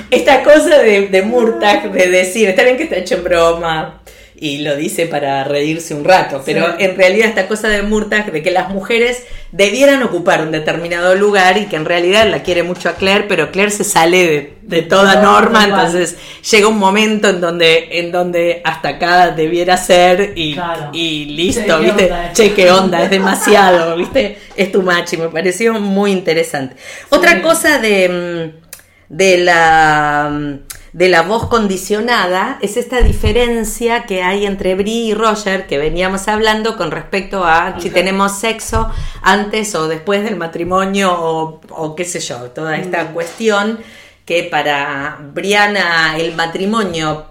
Esta 0.10 0.42
cosa 0.44 0.80
de, 0.80 1.10
de 1.10 1.22
Murtag 1.22 1.92
de 1.92 2.10
decir, 2.10 2.50
está 2.50 2.64
bien 2.64 2.78
que 2.78 2.84
está 2.84 2.96
hecho 2.96 3.14
en 3.16 3.24
broma, 3.24 3.99
y 4.42 4.60
lo 4.60 4.76
dice 4.76 5.06
para 5.06 5.44
reírse 5.44 5.94
un 5.94 6.06
rato, 6.06 6.42
pero 6.46 6.66
Sí. 6.78 6.86
en 6.86 6.96
realidad 6.96 7.28
esta 7.30 7.48
cosa 7.48 7.68
de 7.68 7.82
Murtag 7.82 8.32
de 8.32 8.42
que 8.42 8.52
las 8.52 8.70
mujeres 8.70 9.24
debieran 9.52 10.02
ocupar 10.04 10.42
un 10.42 10.52
determinado 10.52 11.16
lugar 11.16 11.58
y 11.58 11.66
que 11.66 11.76
en 11.76 11.86
realidad 11.86 12.28
la 12.30 12.42
quiere 12.44 12.64
mucho 12.64 12.88
a 12.90 12.94
Claire, 12.94 13.26
pero 13.28 13.52
Claire 13.52 13.72
se 13.72 13.84
sale 13.84 14.28
de, 14.28 14.54
de 14.62 14.82
toda 14.84 15.16
No, 15.16 15.24
norma, 15.34 15.66
entonces 15.66 16.16
llega 16.50 16.68
un 16.68 16.78
momento 16.78 17.30
en 17.30 17.42
donde, 17.42 18.00
en 18.00 18.12
donde 18.12 18.62
hasta 18.64 18.90
acá 18.90 19.32
debiera 19.32 19.76
ser 19.76 20.34
y, 20.36 20.54
Claro. 20.54 20.90
y 20.94 21.26
listo, 21.26 21.62
Che, 21.62 21.74
¿qué 21.78 21.84
¿viste? 21.84 22.04
onda? 22.12 22.34
Che, 22.34 22.54
qué 22.54 22.72
onda, 22.72 23.04
es 23.04 23.10
demasiado, 23.20 23.98
¿viste? 23.98 24.38
Es 24.56 24.72
tu 24.72 24.82
match 24.84 25.14
y 25.14 25.18
me 25.18 25.28
pareció 25.30 25.74
muy 25.80 26.12
interesante. 26.12 26.76
Otra 27.10 27.42
cosa 27.42 27.80
de, 27.80 28.52
mm, 28.54 29.14
de 29.16 29.38
la 29.40 30.30
mm, 30.32 30.54
de 30.94 31.08
la 31.10 31.22
voz 31.22 31.48
condicionada 31.48 32.58
es 32.62 32.78
esta 32.78 33.02
diferencia 33.02 34.04
que 34.06 34.24
hay 34.24 34.46
entre 34.46 34.76
Brie 34.76 35.06
y 35.06 35.14
Roger 35.14 35.68
que 35.68 35.78
veníamos 35.78 36.28
hablando 36.28 36.78
con 36.78 36.92
respecto 36.92 37.44
a 37.46 37.80
si 37.80 37.90
tenemos 37.92 38.40
sexo 38.40 38.90
antes 39.22 39.76
o 39.76 39.88
después 39.88 40.24
del 40.24 40.36
matrimonio 40.36 41.14
o, 41.14 41.62
o 41.70 41.96
qué 41.96 42.06
sé 42.06 42.20
yo, 42.20 42.38
toda 42.52 42.78
esta 42.78 43.04
Mm. 43.04 43.14
cuestión 43.14 43.80
que 44.26 44.44
para 44.44 45.18
Briana 45.34 46.18
el 46.18 46.36
matrimonio 46.36 47.26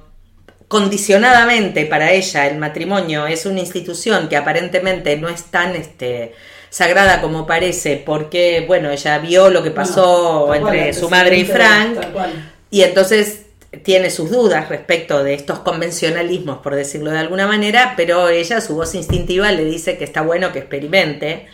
condicionadamente 0.69 1.87
para 1.87 2.13
ella 2.13 2.47
el 2.47 2.59
matrimonio 2.59 3.27
es 3.27 3.47
una 3.47 3.61
institución 3.61 4.29
que 4.29 4.37
aparentemente 4.37 5.17
no 5.17 5.29
es 5.29 5.45
tan 5.45 5.75
este 5.77 6.35
sagrada 6.71 7.21
como 7.23 7.47
parece 7.47 8.03
porque 8.05 8.65
bueno 8.67 8.91
ella 8.91 9.19
vio 9.19 9.49
lo 9.51 9.63
que 9.63 9.71
pasó 9.71 10.45
cual, 10.47 10.59
entre 10.61 10.93
su 10.93 11.09
madre 11.09 11.39
y 11.39 11.45
Frank 11.45 11.99
y 12.71 12.83
entonces 12.83 13.47
tiene 13.83 14.11
sus 14.11 14.31
dudas 14.31 14.69
respecto 14.69 15.23
de 15.23 15.35
estos 15.35 15.59
convencionalismos, 15.59 16.59
por 16.59 16.75
decirlo 16.75 17.11
de 17.11 17.19
alguna 17.19 17.47
manera, 17.47 17.95
pero 17.97 18.29
ella, 18.29 18.61
su 18.61 18.75
voz 18.75 18.95
instintiva, 18.95 19.53
le 19.53 19.65
dice 19.65 19.99
que 19.99 20.05
está 20.05 20.23
bueno 20.23 20.53
que 20.53 20.61
experimente. 20.61 21.47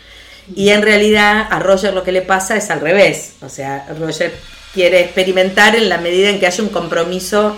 Y 0.54 0.68
en 0.68 0.82
realidad 0.82 1.46
a 1.50 1.58
Roger 1.58 1.94
lo 1.94 2.04
que 2.04 2.12
le 2.12 2.22
pasa 2.22 2.56
es 2.56 2.70
al 2.70 2.80
revés. 2.80 3.34
O 3.40 3.48
sea, 3.48 3.86
Roger 3.98 4.32
quiere 4.72 5.00
experimentar 5.00 5.74
en 5.74 5.88
la 5.88 5.98
medida 5.98 6.28
en 6.28 6.38
que 6.38 6.46
haya 6.46 6.62
un 6.62 6.68
compromiso 6.68 7.56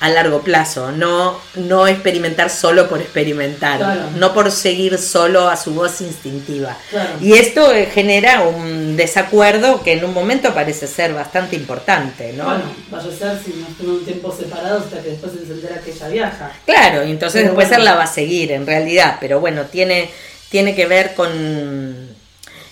a 0.00 0.08
largo 0.10 0.42
plazo, 0.42 0.92
no, 0.92 1.40
no 1.56 1.88
experimentar 1.88 2.50
solo 2.50 2.88
por 2.88 3.00
experimentar, 3.00 3.78
Claro. 3.78 4.02
no 4.14 4.32
por 4.32 4.52
seguir 4.52 4.96
solo 4.96 5.48
a 5.48 5.56
su 5.56 5.74
voz 5.74 6.00
instintiva. 6.00 6.76
Claro. 6.90 7.10
Y 7.20 7.32
esto 7.32 7.72
eh, 7.74 7.86
genera 7.92 8.42
un 8.42 8.96
desacuerdo 8.96 9.82
que 9.82 9.94
en 9.94 10.04
un 10.04 10.14
momento 10.14 10.54
parece 10.54 10.86
ser 10.86 11.14
bastante 11.14 11.56
importante, 11.56 12.32
¿no? 12.34 12.44
Bueno, 12.44 12.62
vaya 12.90 13.08
a 13.08 13.10
ser 13.12 13.40
si 13.44 13.54
no 13.60 13.66
están 13.66 13.88
un 13.88 14.04
tiempo 14.04 14.32
separados 14.36 14.84
hasta 14.84 15.02
que 15.02 15.10
después 15.10 15.32
se 15.32 15.52
entera 15.52 15.80
que 15.80 15.90
ella 15.90 16.08
viaja. 16.08 16.52
Claro, 16.64 17.04
y 17.04 17.10
entonces 17.10 17.40
Pero 17.42 17.48
después 17.54 17.68
bueno. 17.68 17.80
él 17.82 17.84
la 17.86 17.94
va 17.96 18.04
a 18.04 18.06
seguir 18.06 18.52
en 18.52 18.66
realidad, 18.66 19.16
pero 19.20 19.40
bueno, 19.40 19.62
tiene, 19.64 20.10
tiene 20.48 20.76
que 20.76 20.86
ver 20.86 21.14
con, 21.14 22.08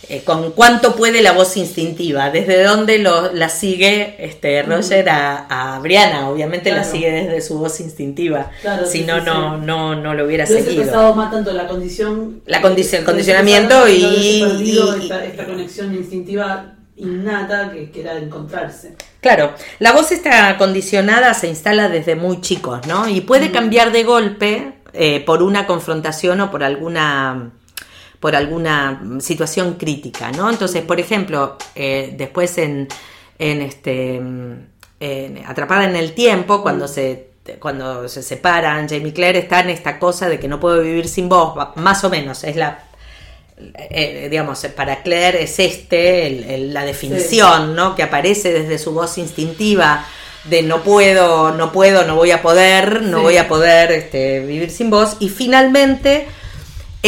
eh, 0.09 0.23
con 0.25 0.53
cuánto 0.53 0.95
puede 0.95 1.21
la 1.23 1.33
voz 1.33 1.57
instintiva, 1.57 2.31
desde 2.31 2.63
dónde 2.63 2.99
lo, 2.99 3.33
la 3.33 3.49
sigue 3.49 4.15
este 4.19 4.63
Roger 4.63 5.09
a, 5.09 5.75
a 5.75 5.79
Brianna, 5.81 6.29
obviamente 6.29 6.71
la 6.73 6.85
sigue 6.85 7.11
desde 7.11 7.41
su 7.41 7.59
voz 7.59 7.81
instintiva, 7.81 8.51
Claro, 8.63 8.87
si 8.87 8.99
sí, 9.01 9.05
no, 9.05 9.19
sí, 9.19 9.25
no, 9.27 9.57
no, 9.59 9.97
no 9.97 10.15
lo 10.15 10.25
hubiera 10.27 10.47
seguido. 10.47 10.83
pensado 10.83 11.15
más 11.15 11.31
tanto 11.31 11.53
la 11.53 11.67
condición. 11.67 12.41
La 12.47 12.61
condición- 12.63 13.05
condicionamiento 13.05 13.89
y- 13.89 14.43
esta, 15.03 15.25
esta 15.25 15.45
conexión 15.45 15.95
instintiva 15.95 16.73
innata 16.97 17.71
que, 17.73 17.91
que 17.91 18.01
era 18.01 18.17
encontrarse. 18.17 18.95
Claro, 19.21 19.53
la 19.81 19.93
voz 19.93 20.13
está 20.13 20.57
condicionada, 20.57 21.35
se 21.35 21.49
instala 21.49 21.89
desde 21.89 22.15
muy 22.17 22.41
chicos, 22.41 22.87
¿no? 22.87 23.09
Y 23.09 23.21
puede 23.23 23.51
cambiar 23.51 23.93
de 23.93 24.05
golpe 24.05 24.73
eh, 24.93 25.21
por 25.27 25.43
una 25.43 25.67
confrontación 25.67 26.41
o 26.41 26.51
por 26.51 26.63
alguna 26.63 27.51
por 28.21 28.35
alguna 28.37 29.01
situación 29.21 29.75
crítica, 29.75 30.31
¿no? 30.33 30.49
Entonces, 30.51 30.83
por 30.83 30.99
ejemplo, 31.01 31.57
eh, 31.75 32.15
después 32.17 32.57
en, 32.59 32.89
en 33.39 33.63
este 33.63 34.21
mm, 34.21 34.53
en 35.01 35.43
Atrapada 35.47 35.85
en 35.85 35.97
el 35.97 36.13
tiempo, 36.15 36.63
cuando 36.63 36.89
se 36.89 37.29
cuando 37.61 38.09
se 38.09 38.23
separan, 38.25 38.89
Jamie 38.89 39.13
Claire 39.13 39.39
está 39.39 39.61
en 39.61 39.71
esta 39.71 39.99
cosa 40.01 40.29
de 40.29 40.41
que 40.41 40.49
no 40.49 40.59
puedo 40.59 40.83
vivir 40.83 41.07
sin 41.09 41.29
vos, 41.29 41.55
más 41.77 42.03
o 42.03 42.11
menos, 42.11 42.43
es 42.43 42.57
la 42.57 42.83
eh, 43.59 44.29
digamos, 44.31 44.65
para 44.77 45.03
Claire 45.03 45.43
es 45.45 45.59
este, 45.59 46.27
el- 46.27 46.45
el- 46.45 46.75
la 46.75 46.85
definición, 46.85 47.75
¿no? 47.75 47.95
Que 47.95 48.03
aparece 48.03 48.53
desde 48.53 48.79
su 48.79 48.93
voz 48.93 49.17
instintiva 49.17 50.05
de 50.45 50.63
no 50.63 50.83
puedo, 50.83 51.53
no 51.53 51.73
puedo, 51.73 52.05
no 52.05 52.17
voy 52.17 52.33
a 52.33 52.43
poder, 52.43 53.03
no 53.03 53.19
Sí. 53.19 53.23
voy 53.25 53.37
a 53.39 53.49
poder 53.49 53.93
este, 53.93 54.41
vivir 54.41 54.71
sin 54.71 54.91
vos. 54.91 55.17
Y 55.21 55.29
finalmente, 55.31 56.29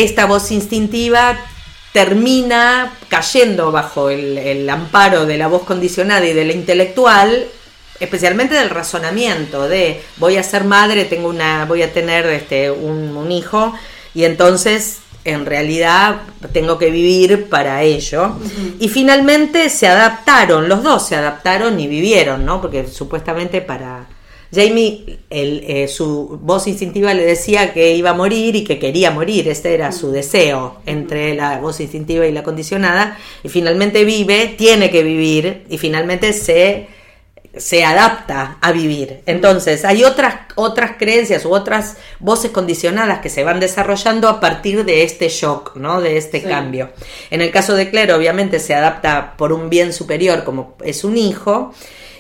esta 0.03 0.26
voz 0.26 0.51
instintiva 0.51 1.38
termina 1.92 2.92
cayendo 3.09 3.72
bajo 3.72 4.11
el, 4.11 4.38
el 4.38 4.68
amparo 4.68 5.26
de 5.26 5.38
la 5.38 5.49
voz 5.49 5.62
condicionada 5.62 6.26
y 6.26 6.32
de 6.32 6.44
la 6.44 6.53
intelectual, 6.53 7.46
especialmente 7.99 8.55
del 8.55 8.70
razonamiento 8.70 9.68
de 9.68 10.03
voy 10.16 10.36
a 10.36 10.42
ser 10.42 10.64
madre, 10.64 11.05
tengo 11.07 11.28
una, 11.28 11.64
voy 11.64 11.82
a 11.82 11.92
tener 11.92 12.26
este, 12.26 12.70
un, 12.70 13.16
un 13.16 13.32
hijo 13.32 13.74
y 14.14 14.24
entonces 14.24 14.99
en 15.24 15.44
realidad 15.46 16.22
tengo 16.53 16.78
que 16.78 16.90
vivir 16.90 17.49
para 17.49 17.82
ello. 17.82 18.36
Y 18.78 18.88
finalmente 18.88 19.68
se 19.68 19.88
adaptaron, 19.88 20.68
los 20.68 20.82
dos 20.82 21.07
se 21.07 21.16
adaptaron 21.16 21.78
y 21.80 21.86
vivieron, 21.86 22.44
¿no? 22.44 22.61
Porque 22.61 22.86
supuestamente 22.86 23.61
para 23.61 24.07
Jamie 24.55 25.18
el, 25.30 25.62
eh, 25.66 25.88
su 25.88 26.38
voz 26.42 26.66
instintiva 26.66 27.12
le 27.14 27.24
decía 27.24 27.72
que 27.72 27.94
iba 27.94 28.11
a 28.11 28.14
morir 28.14 28.57
y 28.57 28.64
que 28.64 28.78
quería 28.78 29.11
morir, 29.11 29.49
este 29.49 29.74
era 29.74 29.92
su 29.92 30.11
deseo 30.11 30.80
entre 30.86 31.34
la 31.34 31.59
voz 31.59 31.80
instintiva 31.80 32.26
y 32.26 32.32
la 32.32 32.42
condicionada, 32.42 33.18
y 33.42 33.49
finalmente 33.49 34.05
vive, 34.05 34.55
tiene 34.57 34.90
que 34.90 35.03
vivir 35.03 35.64
y 35.68 35.78
finalmente 35.78 36.32
se 36.32 36.88
se 37.57 37.82
adapta 37.84 38.59
a 38.61 38.72
vivir. 38.72 39.22
Entonces, 39.26 39.84
hay 39.84 40.05
otras, 40.05 40.34
otras 40.55 40.92
creencias 40.99 41.44
u 41.44 41.53
otras 41.53 41.96
voces 42.20 42.51
condicionadas 42.53 43.18
que 43.18 43.30
se 43.30 43.42
van 43.42 43.59
desarrollando 43.59 44.28
a 44.28 44.38
partir 44.38 44.84
de 44.84 45.03
este 45.03 45.28
shock, 45.28 45.74
¿no? 45.74 46.01
De 46.01 46.18
este 46.18 46.40
Sí. 46.40 46.46
cambio. 46.46 46.90
En 47.30 47.40
el 47.40 47.51
caso 47.51 47.74
de 47.74 47.90
Claire, 47.90 48.12
obviamente 48.12 48.61
se 48.61 48.74
adapta 48.74 49.34
por 49.36 49.53
un 49.53 49.70
bien 49.70 49.92
superior, 49.92 50.44
como 50.44 50.76
es 50.84 51.03
un 51.03 51.16
hijo, 51.16 51.74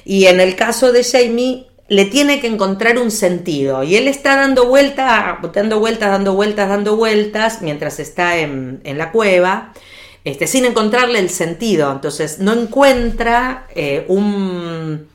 y 0.04 0.26
en 0.26 0.40
el 0.40 0.56
caso 0.56 0.90
de 0.92 1.04
Jamie, 1.04 1.66
le 1.88 2.04
tiene 2.04 2.40
que 2.40 2.46
encontrar 2.48 2.98
un 2.98 3.10
sentido. 3.10 3.82
Y 3.82 3.96
él 3.96 4.08
está 4.08 4.36
dando 4.36 4.66
vueltas, 4.66 5.36
dando 5.52 5.78
vueltas, 5.80 6.10
dando 6.10 6.34
vueltas, 6.34 6.68
dando 6.68 6.96
vueltas, 6.96 7.62
mientras 7.62 7.98
está 7.98 8.36
en, 8.38 8.80
en 8.84 8.98
la 8.98 9.10
cueva 9.10 9.72
este, 10.24 10.46
sin 10.46 10.66
encontrarle 10.66 11.18
el 11.18 11.30
sentido. 11.30 11.90
Entonces 11.90 12.38
no 12.40 12.52
encuentra 12.52 13.66
eh, 13.74 14.04
un... 14.08 15.08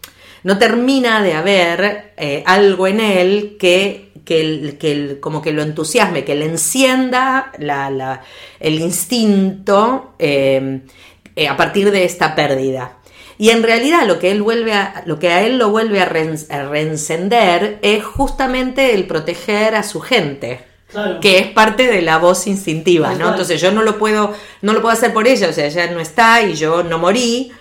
no 0.43 0.57
termina 0.57 1.21
de 1.21 1.33
haber 1.33 2.13
eh, 2.17 2.43
algo 2.47 2.87
en 2.87 2.99
él 2.99 3.55
que, 3.59 4.11
que, 4.25 4.75
que 4.79 5.19
como 5.19 5.41
que 5.43 5.51
lo 5.53 5.61
entusiasme, 5.61 6.23
que 6.23 6.33
le 6.35 6.45
encienda 6.45 7.51
la- 7.59 8.21
el 8.59 8.79
instinto 8.79 10.15
eh, 10.17 10.81
a 11.47 11.55
partir 11.55 11.91
de 11.91 12.03
esta 12.05 12.33
pérdida. 12.33 12.97
Y 13.37 13.49
en 13.49 13.63
realidad 13.63 14.05
lo 14.07 14.19
que 14.19 14.31
él 14.31 14.41
vuelve 14.41 14.73
a, 14.73 15.03
lo 15.05 15.19
que 15.19 15.29
a 15.29 15.43
él 15.43 15.57
lo 15.57 15.69
vuelve 15.69 15.99
a, 16.01 16.09
reen- 16.09 16.45
a 16.51 16.63
reencender 16.69 17.79
es 17.81 18.03
justamente 18.03 18.93
el 18.93 19.05
proteger 19.07 19.75
a 19.75 19.83
su 19.83 19.99
gente 20.01 20.65
Claro. 20.91 21.19
que 21.21 21.39
es 21.39 21.47
parte 21.47 21.87
de 21.87 22.03
la 22.03 22.19
voz 22.19 22.45
instintiva, 22.45 23.15
¿no? 23.15 23.29
Entonces 23.29 23.59
yo 23.59 23.71
no 23.71 23.81
lo 23.81 23.97
puedo, 23.97 24.31
no 24.61 24.73
lo 24.73 24.81
puedo 24.83 24.93
hacer 24.93 25.11
por 25.11 25.27
ella, 25.27 25.49
o 25.49 25.51
sea, 25.53 25.65
ella 25.65 25.89
no 25.89 25.99
está 25.99 26.43
y 26.43 26.53
yo 26.53 26.83
no 26.83 26.99
morí. 26.99 27.51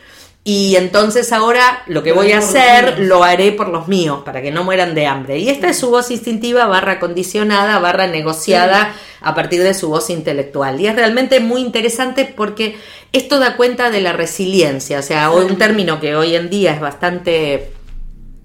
Y 0.45 0.75
entonces 0.75 1.33
ahora 1.33 1.85
lo 1.87 2.03
que 2.03 2.11
voy 2.11 2.33
a 2.33 2.39
hacer 2.39 2.99
lo 2.99 3.23
haré 3.23 3.53
por 3.53 3.69
los 3.69 3.87
míos, 3.87 4.23
para 4.25 4.43
que 4.43 4.51
no 4.51 4.65
mueran 4.65 4.95
de 4.95 5.07
hambre. 5.07 5.39
Y 5.39 5.49
esta 5.49 5.69
es 5.69 5.79
su 5.79 5.91
voz 5.91 6.11
instintiva, 6.11 6.67
barra 6.67 6.99
condicionada, 6.99 7.79
barra 7.79 8.09
negociada 8.09 8.93
a 9.21 9.35
partir 9.37 9.63
de 9.63 9.73
su 9.73 9.89
voz 9.89 10.11
intelectual. 10.11 10.81
Y 10.81 10.89
es 10.89 10.97
realmente 10.97 11.39
muy 11.39 11.61
interesante 11.61 12.25
porque 12.25 12.77
esto 13.13 13.39
da 13.39 13.57
cuenta 13.57 13.91
de 13.91 14.01
la 14.01 14.13
resiliencia, 14.13 14.99
o 14.99 15.03
sea, 15.03 15.31
un 15.31 15.59
término 15.59 16.01
que 16.01 16.17
hoy 16.17 16.35
en 16.35 16.51
día 16.51 16.73
es 16.73 16.81
bastante 16.81 17.71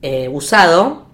eh, 0.04 0.30
usado, 0.32 1.08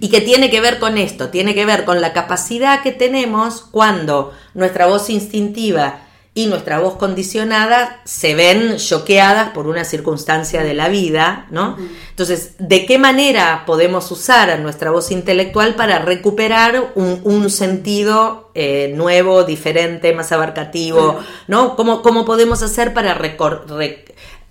y 0.00 0.08
que 0.08 0.22
tiene 0.22 0.48
que 0.48 0.62
ver 0.62 0.78
con 0.78 0.96
esto, 0.96 1.28
tiene 1.28 1.54
que 1.54 1.66
ver 1.66 1.84
con 1.84 2.00
la 2.00 2.14
capacidad 2.14 2.82
que 2.82 2.90
tenemos 2.90 3.60
cuando 3.70 4.32
nuestra 4.54 4.86
voz 4.86 5.10
instintiva 5.10 6.00
y 6.32 6.46
nuestra 6.46 6.78
voz 6.78 6.96
condicionada 6.96 8.00
se 8.04 8.36
ven 8.36 8.76
choqueadas 8.76 9.50
por 9.50 9.66
una 9.66 9.84
circunstancia 9.84 10.62
de 10.62 10.74
la 10.74 10.88
vida, 10.88 11.46
¿no? 11.50 11.76
Entonces, 12.10 12.54
¿de 12.58 12.86
qué 12.86 12.98
manera 12.98 13.64
podemos 13.66 14.08
usar 14.12 14.56
nuestra 14.60 14.92
voz 14.92 15.10
intelectual 15.10 15.74
para 15.74 15.98
recuperar 15.98 16.92
un, 16.94 17.50
sentido 17.50 18.52
eh, 18.54 18.92
nuevo, 18.94 19.42
diferente, 19.42 20.12
más 20.12 20.30
abarcativo, 20.30 21.18
¿no? 21.48 21.74
¿Cómo, 21.74 22.00
¿Cómo, 22.00 22.24
podemos 22.24 22.62
hacer 22.62 22.94
para 22.94 23.18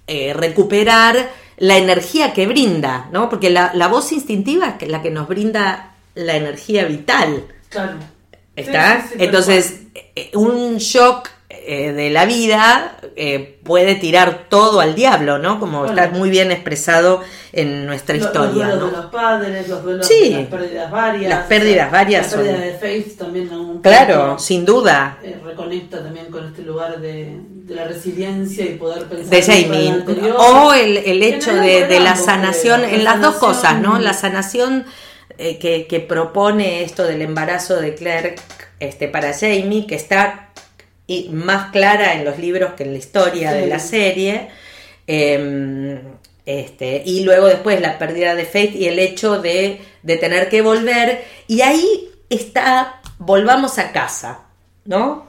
eh, 0.07 0.33
recuperar 0.33 1.29
la 1.57 1.77
energía 1.77 2.33
que 2.33 2.45
brinda, 2.45 3.07
¿no? 3.13 3.29
Porque 3.29 3.49
la, 3.49 3.71
la 3.73 3.87
voz 3.87 4.11
instintiva 4.11 4.77
es 4.81 4.89
la 4.89 5.01
que 5.01 5.11
nos 5.11 5.29
brinda 5.29 5.95
la 6.13 6.35
energía 6.35 6.83
vital. 6.85 7.47
Claro. 7.69 7.99
¿Está? 8.55 9.05
Entonces, 9.17 9.81
eh, 10.15 10.31
un 10.33 10.77
shock 10.77 11.29
eh, 11.71 11.93
de 11.93 12.09
la 12.09 12.25
vida 12.25 12.97
eh, 13.15 13.59
puede 13.63 13.93
tirar 13.93 14.47
todo 14.49 14.79
al 14.79 14.95
diablo, 14.95 15.37
¿no? 15.37 15.59
Como 15.59 15.85
está 15.85 16.09
muy 16.09 16.31
bien 16.31 16.51
expresado 16.51 17.21
en 17.53 17.85
nuestra 17.85 18.17
historia. 18.17 18.69
Los 18.69 18.79
duelos 18.79 18.91
de 18.91 18.97
los 18.97 19.05
padres, 19.11 19.67
los 19.67 19.83
duelos 19.83 20.09
de 20.09 20.29
las 20.31 20.47
pérdidas 20.47 20.91
varias. 20.91 21.29
Las 21.29 21.45
pérdidas 21.45 21.91
varias. 21.91 22.31
La 22.31 22.37
pérdida 22.37 22.57
de 22.57 22.73
Faith 22.73 23.17
también. 23.19 23.53
Un 23.53 23.83
claro, 23.83 24.39
sin 24.39 24.65
duda. 24.65 25.19
Eh, 25.21 25.39
reconecta 25.45 26.01
también 26.01 26.31
con 26.31 26.47
este 26.47 26.63
lugar 26.63 26.99
de, 26.99 27.39
la 27.67 27.83
resiliencia 27.83 28.65
y 28.65 28.69
poder 28.69 29.03
pensar. 29.03 29.29
De 29.29 29.41
Jamie. 29.43 30.03
O 30.39 30.73
el, 30.73 30.97
el 30.97 31.21
hecho 31.21 31.53
de, 31.53 31.85
de, 31.85 31.99
la 31.99 32.15
sanación, 32.15 32.83
en 32.83 33.03
las 33.03 33.21
dos 33.21 33.35
cosas, 33.35 33.79
¿no? 33.79 33.99
La 33.99 34.13
sanación 34.13 34.85
que, 35.37 35.85
que 35.87 35.99
propone 35.99 36.81
esto 36.81 37.03
del 37.03 37.21
embarazo 37.21 37.79
de 37.79 37.93
Claire 37.93 38.37
este, 38.79 39.07
para 39.07 39.33
Jamie, 39.33 39.85
que 39.85 39.93
está 39.95 40.48
y 41.09 41.27
más 41.29 41.71
clara 41.71 42.13
en 42.13 42.23
los 42.23 42.37
libros 42.37 42.73
que 42.73 42.83
en 42.83 42.91
la 42.91 42.99
historia 42.99 43.51
de 43.51 43.65
la 43.65 43.79
serie. 43.79 44.49
Em, 45.07 45.99
este, 46.45 47.01
y 47.03 47.23
luego 47.23 47.47
después 47.47 47.81
la 47.81 47.97
pérdida 47.97 48.35
de 48.35 48.45
Faith 48.45 48.75
y 48.75 48.85
el 48.87 48.99
hecho 48.99 49.41
de, 49.41 49.81
de, 50.03 50.17
tener 50.17 50.49
que 50.49 50.61
volver. 50.61 51.25
Y 51.47 51.61
ahí 51.61 52.11
está, 52.29 53.01
volvamos 53.17 53.79
a 53.79 53.91
casa, 53.91 54.41
¿no? 54.85 55.27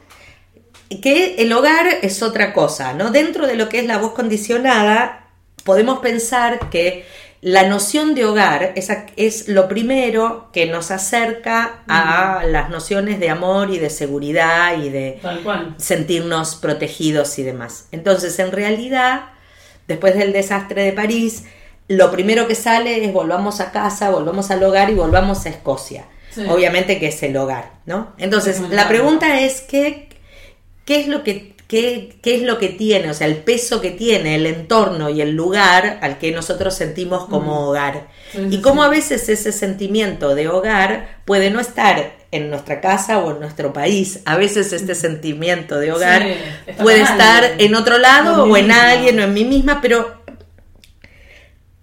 Que 1.03 1.37
el 1.39 1.51
hogar 1.55 1.87
es 2.03 2.23
otra 2.23 2.53
cosa, 2.53 2.93
¿no? 2.93 3.11
Dentro 3.11 3.47
de 3.47 3.55
lo 3.57 3.71
que 3.71 3.79
es 3.79 3.87
la 3.87 3.97
voz 3.97 4.13
condicionada, 4.13 5.29
podemos 5.65 6.01
pensar 6.01 6.69
que 6.69 7.07
la 7.43 7.67
noción 7.67 8.15
de 8.15 8.27
hogar 8.27 8.73
es, 8.77 8.91
es, 9.17 9.49
lo 9.49 9.67
primero 9.67 10.51
que 10.53 10.67
nos 10.67 10.91
acerca 10.91 11.81
a 11.89 12.43
las 12.47 12.69
nociones 12.69 13.19
de 13.19 13.31
amor 13.31 13.71
y 13.71 13.79
de 13.79 13.89
seguridad 13.89 14.79
y 14.79 14.91
de 14.91 15.21
sentirnos 15.79 16.57
protegidos 16.57 17.39
y 17.39 17.43
demás. 17.43 17.89
Entonces, 17.93 18.39
en 18.41 18.53
realidad, 18.53 19.31
después 19.89 20.17
del 20.17 20.35
desastre 20.35 20.83
de 20.83 20.93
París, 20.93 21.45
lo 21.89 22.11
primero 22.11 22.47
que 22.47 22.55
sale 22.55 23.05
es 23.05 23.13
volvamos 23.13 23.61
a 23.61 23.73
casa, 23.73 24.11
volvamos 24.11 24.51
al 24.51 24.63
hogar 24.63 24.91
y 24.91 24.95
volvamos 24.95 25.47
a 25.47 25.49
Escocia. 25.49 26.05
Obviamente 26.49 27.01
que 27.01 27.09
es 27.09 27.23
el 27.25 27.37
hogar, 27.37 27.73
¿no? 27.87 28.13
Entonces, 28.17 28.61
la 28.71 28.87
pregunta 28.87 29.41
es, 29.41 29.63
¿qué, 29.63 30.09
¿qué 30.85 31.01
es 31.01 31.09
lo 31.09 31.25
que 31.25 31.57
qué, 31.71 32.19
es 32.25 32.43
lo 32.43 32.59
que 32.59 32.69
tiene, 32.69 33.11
o 33.11 33.15
sea, 33.15 33.29
el 33.29 33.37
peso 33.37 33.81
que 33.81 33.93
tiene 33.93 34.35
el 34.35 34.47
entorno 34.47 35.09
y 35.09 35.21
el 35.21 35.37
lugar 35.37 36.01
al 36.03 36.19
que 36.19 36.33
nosotros 36.33 36.75
sentimos 36.75 37.27
como 37.27 37.69
hogar. 37.69 38.09
y 38.35 38.61
cómo 38.61 38.83
a 38.83 38.89
veces 38.89 39.29
ese 39.29 39.53
sentimiento 39.53 40.35
de 40.35 40.49
hogar 40.49 41.21
puede 41.25 41.51
no 41.51 41.61
estar 41.61 42.17
en 42.33 42.51
nuestra 42.51 42.81
casa 42.81 43.19
o 43.19 43.31
en 43.31 43.41
nuestro 43.41 43.73
país. 43.73 44.21
A 44.25 44.37
veces 44.37 44.73
este 44.73 44.97
sentimiento 44.97 45.79
de 45.79 45.93
hogar 45.93 46.27
puede 46.81 47.03
estar 47.03 47.45
en 47.59 47.77
otro 47.77 47.99
lado 47.99 48.45
o 48.45 48.57
en 48.57 48.73
alguien 48.73 49.21
o 49.21 49.23
en 49.23 49.33
mí 49.33 49.45
misma, 49.45 49.81
pero 49.81 50.21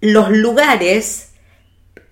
los 0.02 0.30
lugares 0.30 1.30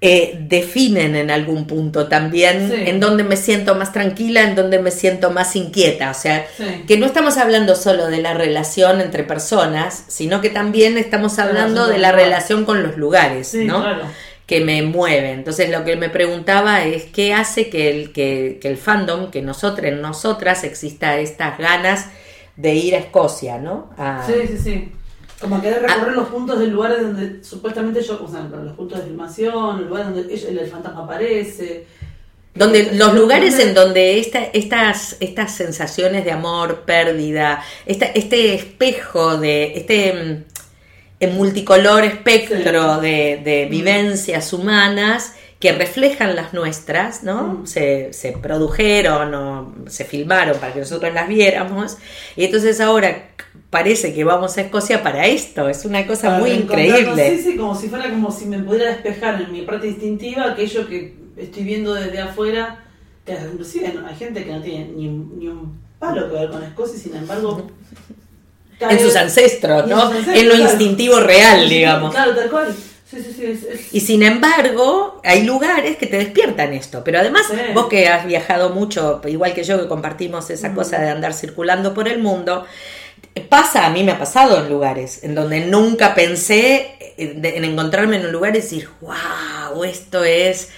eh, 0.09 0.39
definen 0.39 1.17
en 1.17 1.33
algún 1.33 1.67
punto 1.67 2.07
también 2.07 2.73
en 2.73 3.01
donde 3.01 3.25
me 3.25 3.37
siento 3.37 3.75
más 3.75 3.93
tranquila, 3.93 4.43
en 4.43 4.55
donde 4.55 4.79
me 4.79 4.93
siento 4.93 5.33
más 5.33 5.57
inquieta. 5.57 6.13
O 6.13 6.15
sea, 6.15 6.47
que 6.87 6.97
no 6.97 7.07
estamos 7.07 7.37
hablando 7.39 7.75
solo 7.75 8.07
de 8.07 8.19
la 8.23 8.33
relación 8.33 9.01
entre 9.01 9.25
personas, 9.25 10.05
sino 10.07 10.41
que 10.41 10.49
también 10.49 10.97
estamos 10.97 11.41
hablando 11.41 11.89
de 11.89 11.99
la 11.99 12.13
relación 12.13 12.65
con 12.65 12.85
los 12.85 12.97
lugares, 12.97 13.53
¿no? 13.55 13.85
que 14.47 14.61
me 14.61 14.81
mueven. 14.83 15.39
Entonces 15.39 15.71
lo 15.71 15.85
que 15.85 15.97
me 15.97 16.09
preguntaba 16.09 16.85
es 16.85 17.07
qué 17.07 17.35
hace 17.35 17.69
que 17.69 17.91
el, 17.91 18.13
que, 18.13 18.61
el 18.63 18.77
fandom, 18.77 19.33
que 19.33 19.43
nosotros, 19.43 19.89
en 19.89 20.01
nosotras 20.01 20.63
exista 20.63 21.19
estas 21.19 21.59
ganas 21.59 22.11
de 22.55 22.75
ir 22.75 22.95
a 22.95 22.99
Escocia, 22.99 23.59
¿no? 23.59 23.91
Sí, 24.25 24.35
sí, 24.47 24.57
sí. 24.57 24.93
Como 25.41 25.61
querer 25.61 25.83
recorrer 25.83 26.11
ah. 26.11 26.15
los 26.15 26.29
puntos 26.29 26.59
del 26.59 26.71
lugar 26.71 27.01
donde 27.01 27.45
supuestamente 27.45 28.03
yo, 28.03 28.23
o 28.25 28.29
sea, 28.29 28.41
los 28.43 28.73
puntos 28.75 28.99
de 28.99 29.05
filmación, 29.05 29.81
el 29.81 29.89
lugar 29.89 30.05
donde 30.13 30.33
el, 30.33 30.67
fantasma 30.69 31.05
aparece. 31.05 31.87
Donde 32.55 32.95
los 32.95 33.15
lugares 33.15 33.59
en 33.59 33.75
donde 33.75 34.19
esta, 34.19 34.45
estas, 34.45 35.17
estas 35.21 35.55
sensaciones 35.55 36.25
de 36.25 36.33
amor, 36.33 36.85
pérdida, 36.87 37.63
esta, 37.85 38.07
este 38.07 38.55
espejo 38.55 39.37
de 39.37 39.75
este 39.77 40.45
mm, 41.21 41.37
multicolor 41.37 42.05
espectro 42.05 42.99
de, 43.03 43.43
de, 43.45 43.67
mm. 43.67 43.71
vivencias 43.71 44.53
humanas 44.55 45.35
que 45.67 45.73
reflejan 45.73 46.37
las 46.37 46.55
nuestras, 46.55 47.25
¿no? 47.25 47.43
Mm. 47.43 47.67
Se, 47.67 48.13
se, 48.13 48.31
produjeron 48.33 49.35
o 49.35 49.75
se 49.89 50.05
filmaron 50.05 50.59
para 50.59 50.73
que 50.73 50.79
nosotros 50.79 51.13
las 51.13 51.27
viéramos. 51.27 51.97
Y 52.37 52.45
entonces 52.45 52.81
ahora 52.81 53.31
parece 53.71 54.15
que 54.15 54.23
vamos 54.23 54.57
a 54.57 54.61
Escocia 54.61 55.03
para 55.03 55.27
esto. 55.27 55.69
Es 55.69 55.85
una 55.85 56.07
cosa 56.07 56.39
muy 56.39 56.51
increíble. 56.51 57.37
Sí, 57.37 57.43
sí, 57.43 57.57
como 57.57 57.75
si 57.75 57.89
fuera 57.89 58.09
como 58.11 58.31
si 58.31 58.47
me 58.47 58.61
pudiera 58.61 58.93
despejar 58.93 59.43
en 59.43 59.51
mi 59.51 59.63
parte 59.63 59.89
instintiva 59.89 60.53
aquello 60.53 60.87
que 60.87 61.17
estoy 61.37 61.65
viendo 61.65 61.95
desde 61.95 62.21
afuera. 62.21 62.85
Que 63.25 63.33
inclusive 63.33 63.93
hay 64.07 64.15
gente 64.15 64.45
que 64.45 64.53
no 64.53 64.63
tiene 64.63 64.93
ni, 64.95 65.09
ni 65.09 65.49
un 65.49 65.81
palo 65.99 66.31
que 66.31 66.37
ver 66.37 66.49
con 66.49 66.63
Escocia 66.63 66.97
y 66.97 67.01
sin 67.01 67.17
embargo... 67.17 67.67
En 68.79 69.01
sus 69.01 69.17
ancestros, 69.17 69.89
¿no? 69.89 70.13
En, 70.15 70.49
lo 70.49 70.55
instintivo 70.55 71.19
real, 71.19 71.67
digamos. 71.67 72.15
Claro, 72.15 72.37
tal 72.37 72.51
cual. 72.51 72.77
Sí, 73.09 73.23
sí, 73.23 73.33
sí, 73.33 73.89
y 73.93 74.01
sin 74.01 74.25
embargo, 74.25 75.21
hay 75.23 75.45
lugares 75.45 75.97
que 75.97 76.07
te 76.07 76.19
despiertan 76.19 76.73
esto. 76.73 77.05
Pero 77.05 77.21
además, 77.21 77.43
vos 77.73 77.87
que 77.87 78.09
has 78.09 78.27
viajado 78.27 78.71
mucho, 78.71 79.21
igual 79.27 79.55
que 79.55 79.63
yo, 79.63 79.81
que 79.81 79.87
compartimos 79.87 80.51
esa 80.51 80.75
cosa 80.75 80.99
de 80.99 81.11
andar 81.11 81.33
circulando 81.33 81.95
por 81.95 82.09
el 82.09 82.19
mundo, 82.19 82.67
pasa, 83.49 83.87
a 83.87 83.91
mí 83.91 84.03
me 84.03 84.13
ha 84.13 84.19
pasado 84.19 84.59
en 84.59 84.69
lugares 84.69 85.23
en 85.23 85.35
donde 85.35 85.61
nunca 85.61 86.15
pensé 86.15 87.15
en 87.17 87.65
encontrarme 87.65 88.17
en 88.17 88.27
un 88.27 88.33
lugar 88.33 88.51
y 88.57 88.61
decir, 88.61 88.89
wow, 89.01 89.85
esto 89.85 90.25
es, 90.25 90.71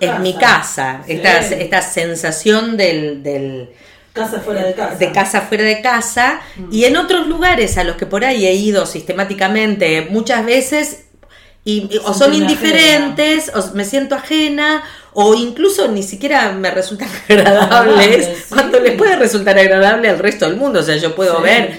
es, 0.00 0.18
mi 0.20 0.34
casa. 0.34 1.02
Esta, 1.06 1.40
esta, 1.40 1.82
sensación 1.82 2.76
del, 2.76 3.70
Casa 4.12 4.40
fuera 4.40 4.64
de 4.64 4.74
casa. 4.74 4.94
De 4.94 5.12
casa 5.12 5.40
fuera 5.40 5.64
de 5.64 5.82
casa. 5.82 6.40
Mm. 6.56 6.68
Y 6.72 6.84
en 6.84 6.96
otros 6.96 7.26
lugares 7.26 7.76
a 7.78 7.84
los 7.84 7.96
que 7.96 8.06
por 8.06 8.24
ahí 8.24 8.46
he 8.46 8.54
ido 8.54 8.86
sistemáticamente 8.86 10.06
muchas 10.08 10.46
veces, 10.46 11.03
y, 11.64 11.98
o 12.04 12.12
son 12.12 12.34
indiferentes, 12.34 13.50
o 13.54 13.74
me 13.74 13.84
siento 13.84 14.14
ajena, 14.14 14.84
o 15.14 15.34
incluso 15.34 15.88
ni 15.88 16.02
siquiera 16.02 16.52
me 16.52 16.70
resultan 16.70 17.08
agradables, 17.28 18.46
cuando 18.50 18.80
les 18.80 18.92
puede 18.96 19.16
resultar 19.16 19.58
agradable 19.58 20.08
al 20.08 20.18
resto 20.18 20.46
del 20.46 20.56
mundo. 20.56 20.80
O 20.80 20.82
sea, 20.82 20.96
yo 20.96 21.14
puedo 21.14 21.40
ver 21.40 21.78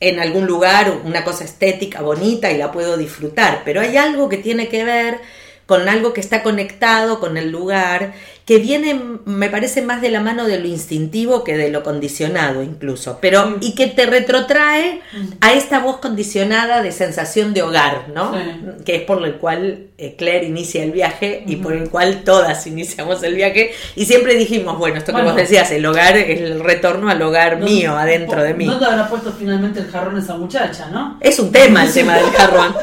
en 0.00 0.20
algún 0.20 0.46
lugar 0.46 1.00
una 1.04 1.24
cosa 1.24 1.44
estética 1.44 2.02
bonita 2.02 2.50
y 2.50 2.58
la 2.58 2.70
puedo 2.70 2.98
disfrutar, 2.98 3.62
pero 3.64 3.80
hay 3.80 3.96
algo 3.96 4.28
que 4.28 4.36
tiene 4.36 4.68
que 4.68 4.84
ver 4.84 5.20
con 5.66 5.88
algo 5.88 6.12
que 6.12 6.20
está 6.20 6.42
conectado 6.42 7.20
con 7.20 7.38
el 7.38 7.50
lugar 7.50 8.12
que 8.44 8.58
viene, 8.58 9.00
me 9.24 9.48
parece, 9.48 9.80
más 9.80 10.02
de 10.02 10.10
la 10.10 10.20
mano 10.20 10.44
de 10.44 10.58
lo 10.58 10.66
instintivo 10.66 11.44
que 11.44 11.56
de 11.56 11.70
lo 11.70 11.82
condicionado 11.82 12.62
incluso, 12.62 13.18
pero 13.20 13.56
y 13.60 13.74
que 13.74 13.86
te 13.86 14.04
retrotrae 14.04 15.00
a 15.40 15.54
esta 15.54 15.78
voz 15.78 15.96
condicionada 15.96 16.82
de 16.82 16.92
sensación 16.92 17.54
de 17.54 17.62
hogar, 17.62 18.08
¿no? 18.14 18.36
Que 18.84 18.96
es 18.96 19.02
por 19.02 19.24
el 19.24 19.36
cual 19.36 19.86
eh, 19.96 20.14
Claire 20.18 20.46
inicia 20.46 20.84
el 20.84 20.92
viaje 20.92 21.42
y 21.46 21.56
por 21.56 21.72
el 21.72 21.88
cual 21.88 22.22
todas 22.22 22.66
iniciamos 22.66 23.22
el 23.22 23.34
viaje 23.34 23.72
y 23.96 24.04
siempre 24.04 24.34
dijimos, 24.34 24.78
bueno, 24.78 24.98
esto 24.98 25.14
que 25.14 25.22
vos 25.22 25.36
decías, 25.36 25.70
el 25.70 25.86
hogar 25.86 26.16
es 26.18 26.40
el 26.40 26.60
retorno 26.60 27.08
al 27.08 27.22
hogar 27.22 27.60
mío, 27.60 27.96
adentro 27.96 28.42
de 28.42 28.52
mí. 28.52 28.66
¿No 28.66 28.78
te 28.78 28.84
habrá 28.84 29.08
puesto 29.08 29.32
finalmente 29.32 29.80
el 29.80 29.90
jarrón 29.90 30.18
esa 30.18 30.36
muchacha, 30.36 30.88
no? 30.90 31.18
Es 31.20 31.38
un 31.38 31.50
tema 31.50 31.84
el 31.84 31.92
tema 31.92 32.16
del 32.16 32.30
jarrón. 32.36 32.74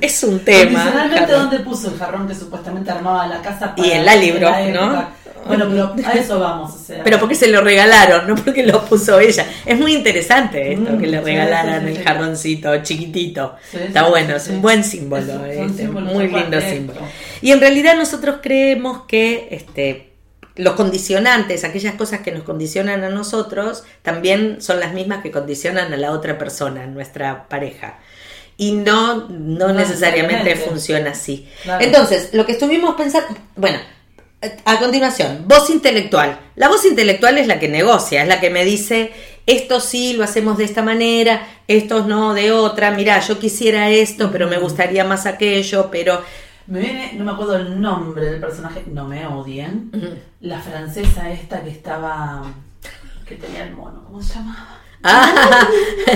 Es 0.00 0.24
un 0.24 0.40
tema. 0.40 0.84
Finalmente, 0.90 1.32
¿dónde 1.32 1.58
puso 1.60 1.90
el 1.90 1.98
jarrón 1.98 2.26
que 2.26 2.34
supuestamente 2.34 2.90
armaba 2.90 3.26
la 3.26 3.40
casa? 3.40 3.74
y 3.76 3.90
en 3.90 4.04
la 4.04 4.16
libro, 4.16 4.50
¿no? 4.72 4.85
Bueno, 5.46 5.66
pero 5.68 5.94
a 6.08 6.12
eso 6.12 6.40
vamos. 6.40 6.74
O 6.74 6.78
sea. 6.78 7.04
Pero 7.04 7.18
porque 7.20 7.34
se 7.34 7.46
lo 7.48 7.60
regalaron, 7.60 8.26
no 8.26 8.34
porque 8.34 8.64
lo 8.64 8.84
puso 8.84 9.20
ella. 9.20 9.46
Es 9.64 9.78
muy 9.78 9.94
interesante 9.94 10.72
esto 10.72 10.92
mm, 10.92 10.98
que 10.98 11.06
le 11.06 11.20
regalaran 11.20 11.86
el 11.86 12.02
jarroncito 12.02 12.82
chiquitito. 12.82 13.56
Está 13.72 14.08
bueno, 14.08 14.36
es 14.36 14.48
un 14.48 14.60
buen 14.60 14.82
símbolo. 14.82 15.44
Es, 15.46 15.70
este, 15.70 15.88
muy 15.88 16.28
lindo 16.28 16.60
símbolo. 16.60 17.00
Y 17.40 17.52
en 17.52 17.60
realidad 17.60 17.96
nosotros 17.96 18.36
creemos 18.42 19.02
que 19.06 19.48
este 19.50 20.12
los 20.56 20.74
condicionantes, 20.74 21.64
aquellas 21.64 21.94
cosas 21.96 22.20
que 22.20 22.32
nos 22.32 22.42
condicionan 22.42 23.04
a 23.04 23.10
nosotros, 23.10 23.84
también 24.00 24.62
son 24.62 24.80
las 24.80 24.94
mismas 24.94 25.22
que 25.22 25.30
condicionan 25.30 25.92
a 25.92 25.98
la 25.98 26.12
otra 26.12 26.38
persona, 26.38 26.86
nuestra 26.86 27.46
pareja. 27.46 27.98
Y 28.56 28.72
no, 28.72 29.28
no, 29.28 29.68
No 29.68 29.72
necesariamente 29.74 30.44
necesariamente. 30.44 30.56
funciona 30.56 31.10
así. 31.10 31.46
Claro. 31.62 31.84
Entonces, 31.84 32.30
lo 32.32 32.46
que 32.46 32.52
estuvimos 32.52 32.94
pensando, 32.94 33.36
bueno, 33.54 33.78
a 34.64 34.78
continuación, 34.78 35.44
voz 35.46 35.70
intelectual. 35.70 36.38
La 36.54 36.68
voz 36.68 36.84
intelectual 36.84 37.38
es 37.38 37.46
la 37.46 37.58
que 37.58 37.68
negocia, 37.68 38.22
es 38.22 38.28
la 38.28 38.40
que 38.40 38.50
me 38.50 38.64
dice, 38.64 39.12
esto 39.46 39.80
sí 39.80 40.14
lo 40.14 40.24
hacemos 40.24 40.58
de 40.58 40.64
esta 40.64 40.82
manera, 40.82 41.46
esto 41.68 42.06
no 42.06 42.34
de 42.34 42.52
otra, 42.52 42.90
mira, 42.90 43.20
yo 43.20 43.38
quisiera 43.38 43.90
esto, 43.90 44.30
pero 44.32 44.48
me 44.48 44.58
gustaría 44.58 45.04
más 45.04 45.26
aquello, 45.26 45.88
pero... 45.90 46.22
Me 46.66 46.80
viene, 46.80 47.12
no 47.14 47.24
me 47.24 47.30
acuerdo 47.30 47.56
el 47.56 47.80
nombre 47.80 48.26
del 48.26 48.40
personaje, 48.40 48.82
no 48.86 49.06
me 49.06 49.24
odien. 49.26 49.90
La 50.40 50.58
francesa 50.60 51.30
esta 51.30 51.62
que 51.62 51.70
estaba. 51.70 52.42
que 53.24 53.36
tenía 53.36 53.64
el 53.64 53.72
mono, 53.72 54.02
¿cómo 54.04 54.20
se 54.20 54.34
llamaba? 54.34 54.80
Ah, 55.08 55.68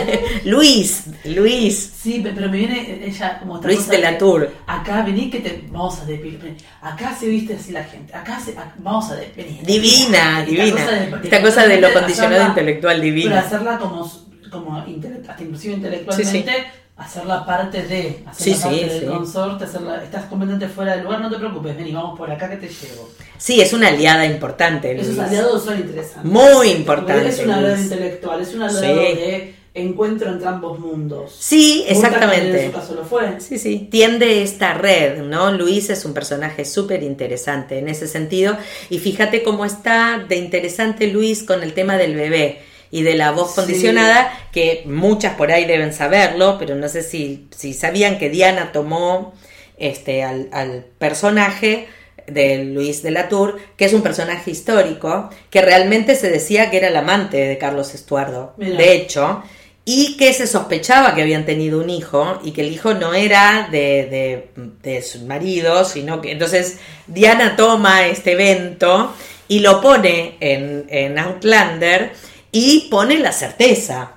Luis, 0.45 1.05
Luis, 1.25 1.93
Sí, 2.01 2.21
pe- 2.21 2.33
pero 2.35 2.49
me 2.49 2.57
viene 2.59 3.05
ella 3.05 3.39
como 3.39 3.57
esta 3.57 3.67
Luis 3.69 3.81
cosa 3.81 3.93
de 3.93 3.99
la 3.99 4.19
Tour. 4.19 4.51
Acá 4.67 5.03
vení 5.03 5.31
que 5.31 5.41
te. 5.41 5.65
Vamos 5.71 6.01
a 6.01 6.05
depilar. 6.07 6.41
Acá 6.81 7.15
se 7.15 7.27
viste 7.29 7.55
así 7.55 7.73
la 7.73 7.85
gente. 7.85 8.15
Acá 8.15 8.41
se. 8.41 8.57
a- 8.57 8.75
vamos 8.79 9.11
a 9.11 9.17
depilar. 9.17 9.65
Divina, 9.67 10.41
Esta 10.41 10.45
divina. 10.51 10.71
cosa 10.73 10.91
de- 10.93 11.21
Esta 11.25 11.43
cosa 11.43 11.63
de 11.67 11.81
lo 11.81 11.87
hacerla- 11.89 12.01
condicionado 12.01 12.47
intelectual 12.49 12.97
Pero 12.97 13.05
divina. 13.05 13.39
hacerla 13.41 13.79
como, 13.79 14.11
como 14.51 14.79
intele- 14.87 15.21
hasta 15.29 15.43
inclusive 15.43 15.75
intelectualmente, 15.75 16.67
hacerla 17.01 17.47
parte 17.47 17.83
de, 17.83 18.23
hacerla 18.27 18.57
Sí, 18.57 18.63
parte 18.63 18.79
sí, 18.79 18.85
del 18.85 19.01
sí. 19.01 19.07
consorte, 19.07 19.65
hacerla, 19.65 20.05
estás 20.05 20.27
completamente 20.27 20.69
fuera 20.69 20.95
del 20.95 21.05
lugar, 21.05 21.21
no 21.21 21.31
te 21.31 21.37
preocupes, 21.39 21.77
vení, 21.77 21.93
vamos 21.93 22.19
por 22.19 22.31
acá 22.31 22.49
que 22.51 22.57
te 22.57 22.69
llevo. 22.69 23.09
Sí, 23.39 23.61
es 23.61 23.73
una 23.73 23.89
aliada 23.89 24.27
importante. 24.27 24.93
Esos 24.93 25.17
Luis. 25.17 25.19
aliados 25.19 25.65
son 25.65 25.79
interesantes. 25.79 26.31
Muy 26.31 26.69
importante. 26.69 27.29
Es 27.29 27.39
un 27.41 27.51
aliado 27.51 27.81
intelectual, 27.81 28.41
es 28.43 28.55
un 28.55 28.63
aliado 28.63 28.97
de 28.97 29.55
encuentro 29.73 30.31
entre 30.31 30.49
ambos 30.49 30.79
mundos. 30.79 31.35
Sí, 31.39 31.85
exactamente. 31.89 32.67
En 32.67 32.73
su 32.73 32.79
caso 32.79 32.95
lo 32.95 33.05
fue. 33.05 33.41
Sí, 33.41 33.59
sí, 33.59 33.89
tiende 33.91 34.43
esta 34.43 34.75
red, 34.75 35.23
¿no? 35.23 35.53
Luis 35.53 35.89
es 35.91 36.05
un 36.05 36.13
personaje 36.13 36.65
súper 36.65 37.03
interesante 37.03 37.79
en 37.79 37.89
ese 37.89 38.09
sentido. 38.09 38.57
Y 38.91 38.99
fíjate 38.99 39.43
cómo 39.43 39.65
está 39.65 40.25
de 40.29 40.37
interesante 40.37 41.07
Luis 41.07 41.45
con 41.45 41.63
el 41.63 41.73
tema 41.73 41.97
del 41.97 42.15
bebé 42.15 42.63
y 42.91 43.03
de 43.03 43.15
la 43.15 43.31
voz 43.33 43.51
Sí. 43.51 43.57
condicionada, 43.61 44.33
que 44.53 44.83
muchas 44.87 45.35
por 45.35 45.51
ahí 45.53 45.65
deben 45.65 45.93
saberlo, 45.93 46.57
pero 46.59 46.75
no 46.75 46.89
sé 46.89 47.03
si, 47.03 47.47
si 47.57 47.73
sabían 47.75 48.19
que 48.19 48.31
Diana 48.31 48.73
tomó 48.73 49.33
este, 49.79 50.23
al, 50.25 50.49
al 50.53 50.85
personaje 50.99 51.89
de 52.27 52.65
Luis 52.65 53.03
de 53.03 53.11
la 53.11 53.29
Tour, 53.29 53.59
que 53.77 53.85
es 53.87 53.93
un 53.93 54.03
personaje 54.03 54.51
histórico, 54.51 55.31
que 55.51 55.63
realmente 55.63 56.15
se 56.15 56.31
decía 56.31 56.71
que 56.71 56.77
era 56.77 56.89
el 56.89 56.97
amante 56.97 57.37
de 57.39 57.59
Carlos 57.59 57.95
Estuardo. 57.95 58.55
Mira. 58.57 58.77
De 58.77 58.93
hecho, 58.93 59.43
y 59.85 60.17
que 60.17 60.33
se 60.33 60.47
sospechaba 60.47 61.15
que 61.15 61.23
habían 61.23 61.47
tenido 61.47 61.81
un 61.81 61.91
hijo 61.91 62.39
y 62.45 62.53
que 62.53 62.61
el 62.61 62.71
hijo 62.73 62.95
no 62.95 63.15
era 63.15 63.69
de, 63.73 64.49
de, 64.55 64.73
de 64.83 65.03
su 65.03 65.21
marido, 65.27 65.85
sino 65.85 66.21
que 66.21 66.33
entonces 66.33 66.79
Diana 67.07 67.57
toma 67.57 68.07
este 68.07 68.33
evento 68.33 69.15
y 69.49 69.61
lo 69.61 69.81
pone 69.81 70.37
en, 70.39 70.85
en 70.91 71.19
Outlander 71.19 72.13
y 72.53 72.89
pone 72.91 73.19
la 73.19 73.33
certeza, 73.33 74.13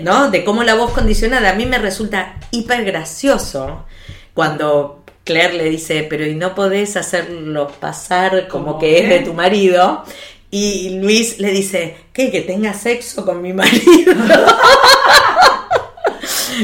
¿no? 0.00 0.30
De 0.30 0.44
cómo 0.44 0.62
la 0.64 0.74
voz 0.74 0.92
condicionada 0.92 1.50
a 1.50 1.54
mí 1.54 1.66
me 1.66 1.78
resulta 1.78 2.36
hiper 2.50 2.84
gracioso 2.84 3.84
cuando 4.34 5.04
Claire 5.24 5.54
le 5.54 5.64
dice, 5.64 6.06
pero 6.08 6.26
¿y 6.26 6.34
no 6.34 6.54
podés 6.54 6.96
hacerlo 6.96 7.68
pasar 7.80 8.48
como 8.48 8.64
¿Cómo 8.64 8.78
que 8.78 8.98
es 8.98 9.08
de 9.08 9.20
tu 9.20 9.32
marido? 9.32 10.04
Y 10.50 11.00
Luis 11.00 11.38
le 11.40 11.50
dice, 11.50 11.96
¿qué? 12.12 12.30
Que 12.30 12.42
tenga 12.42 12.74
sexo 12.74 13.24
con 13.24 13.42
mi 13.42 13.52
marido. 13.52 14.14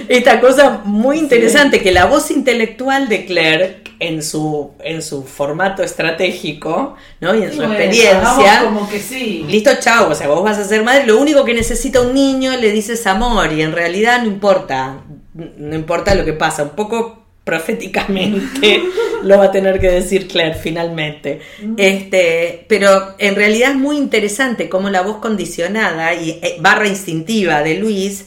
Esta 0.08 0.40
cosa 0.40 0.82
muy 0.84 1.18
interesante, 1.18 1.82
que 1.82 1.92
la 1.92 2.06
voz 2.06 2.30
intelectual 2.30 3.08
de 3.08 3.24
Claire, 3.24 3.82
en 4.00 4.22
su, 4.22 4.70
en 4.82 5.02
su 5.02 5.24
formato 5.24 5.82
estratégico, 5.82 6.96
¿no? 7.20 7.34
Y 7.34 7.42
en 7.42 7.50
Y 7.50 7.52
su 7.52 7.56
bueno, 7.58 7.74
experiencia, 7.74 8.62
como 8.64 8.88
que 8.88 8.98
sí. 8.98 9.44
Listo, 9.46 9.70
chao, 9.78 10.10
o 10.10 10.14
sea, 10.14 10.28
vos 10.28 10.42
vas 10.42 10.58
a 10.58 10.64
ser 10.64 10.82
madre, 10.82 11.06
lo 11.06 11.20
único 11.20 11.44
que 11.44 11.54
necesita 11.54 12.00
un 12.00 12.14
niño 12.14 12.56
le 12.56 12.72
dices 12.72 13.06
amor 13.06 13.52
y 13.52 13.62
en 13.62 13.72
realidad 13.72 14.22
no 14.22 14.28
importa, 14.28 15.02
no 15.34 15.74
importa 15.74 16.14
lo 16.14 16.24
que 16.24 16.32
pasa, 16.32 16.62
un 16.62 16.70
poco 16.70 17.20
proféticamente 17.44 18.82
lo 19.22 19.38
va 19.38 19.46
a 19.46 19.50
tener 19.50 19.80
que 19.80 19.90
decir 19.90 20.28
Claire 20.28 20.54
finalmente. 20.54 21.40
Este, 21.76 22.64
pero 22.68 23.14
en 23.18 23.34
realidad 23.34 23.72
es 23.72 23.76
muy 23.76 23.96
interesante 23.96 24.68
cómo 24.68 24.88
la 24.88 25.02
voz 25.02 25.18
condicionada 25.18 26.14
y 26.14 26.30
eh, 26.42 26.56
barra 26.60 26.88
instintiva 26.88 27.62
de 27.62 27.74
Luis 27.74 28.26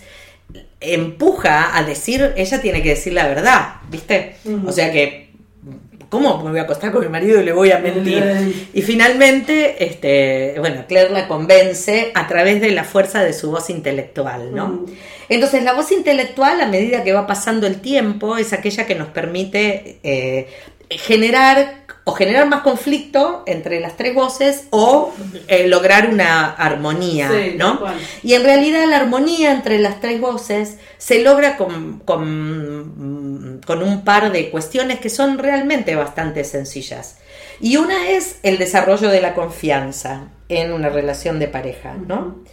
empuja 0.84 1.77
a 1.77 1.84
decir, 1.84 2.34
ella 2.35 2.61
tiene 2.61 2.81
que 2.81 2.89
decir 2.89 3.14
la 3.14 3.27
verdad, 3.27 3.76
¿viste? 3.89 4.35
O 4.65 4.72
sea 4.72 4.91
que 4.91 5.23
¿Cómo 6.14 6.43
me 6.43 6.51
voy 6.51 6.60
a 6.60 6.64
acostar 6.64 6.91
con 6.91 7.01
mi 7.01 7.10
marido 7.10 7.41
y 7.41 7.43
le 7.43 7.53
voy 7.53 7.72
a 7.72 7.80
mentir? 7.80 8.22
Ay. 8.22 8.69
Y 8.72 8.84
finalmente, 8.84 9.84
este, 9.84 10.53
bueno, 10.60 10.85
Claire 10.88 11.10
la 11.10 11.27
convence 11.27 12.11
a 12.14 12.27
través 12.27 12.61
de 12.61 12.69
la 12.69 12.84
fuerza 12.84 13.23
de 13.23 13.34
su 13.34 13.49
voz 13.49 13.72
intelectual, 13.72 14.53
¿no? 14.53 14.85
Entonces, 15.27 15.64
la 15.64 15.73
voz 15.73 15.91
intelectual, 15.91 16.61
a 16.61 16.68
medida 16.68 17.03
que 17.03 17.14
va 17.14 17.26
pasando 17.26 17.65
el 17.65 17.81
tiempo, 17.81 18.38
es 18.38 18.53
aquella 18.53 18.85
que 18.85 18.93
nos 18.93 19.07
permite 19.07 19.97
eh, 20.03 20.49
generar 20.99 21.84
o 22.06 22.11
generar 22.11 22.48
más 22.48 22.61
conflicto 22.64 23.44
entre 23.45 23.80
las 23.80 23.95
tres 23.95 24.14
voces 24.14 24.65
o 24.72 25.14
eh, 25.48 25.68
lograr 25.68 26.10
una 26.10 26.52
armonía, 26.52 27.32
Sí, 27.32 27.56
¿no? 27.57 27.82
Y 28.24 28.34
en 28.34 28.44
realidad 28.44 28.86
la 28.90 28.98
armonía 28.98 29.53
entre 29.53 29.80
las 29.80 30.02
tres 30.02 30.20
voces 30.20 30.78
se 30.98 31.22
logra 31.22 31.56
con, 31.56 31.99
con, 31.99 33.61
con 33.65 33.84
un 33.84 34.03
par 34.03 34.34
de 34.34 34.49
cuestiones 34.49 34.99
que 34.99 35.10
son 35.10 35.38
realmente 35.38 35.95
bastante 35.95 36.44
sencillas. 36.44 37.20
Y 37.61 37.78
una 37.78 38.10
es 38.10 38.38
el 38.44 38.57
desarrollo 38.57 39.07
de 39.10 39.22
la 39.22 39.34
confianza 39.34 40.28
en 40.49 40.74
una 40.74 40.90
relación 40.90 41.40
de 41.40 41.48
pareja, 41.48 41.94
¿no? 41.94 42.44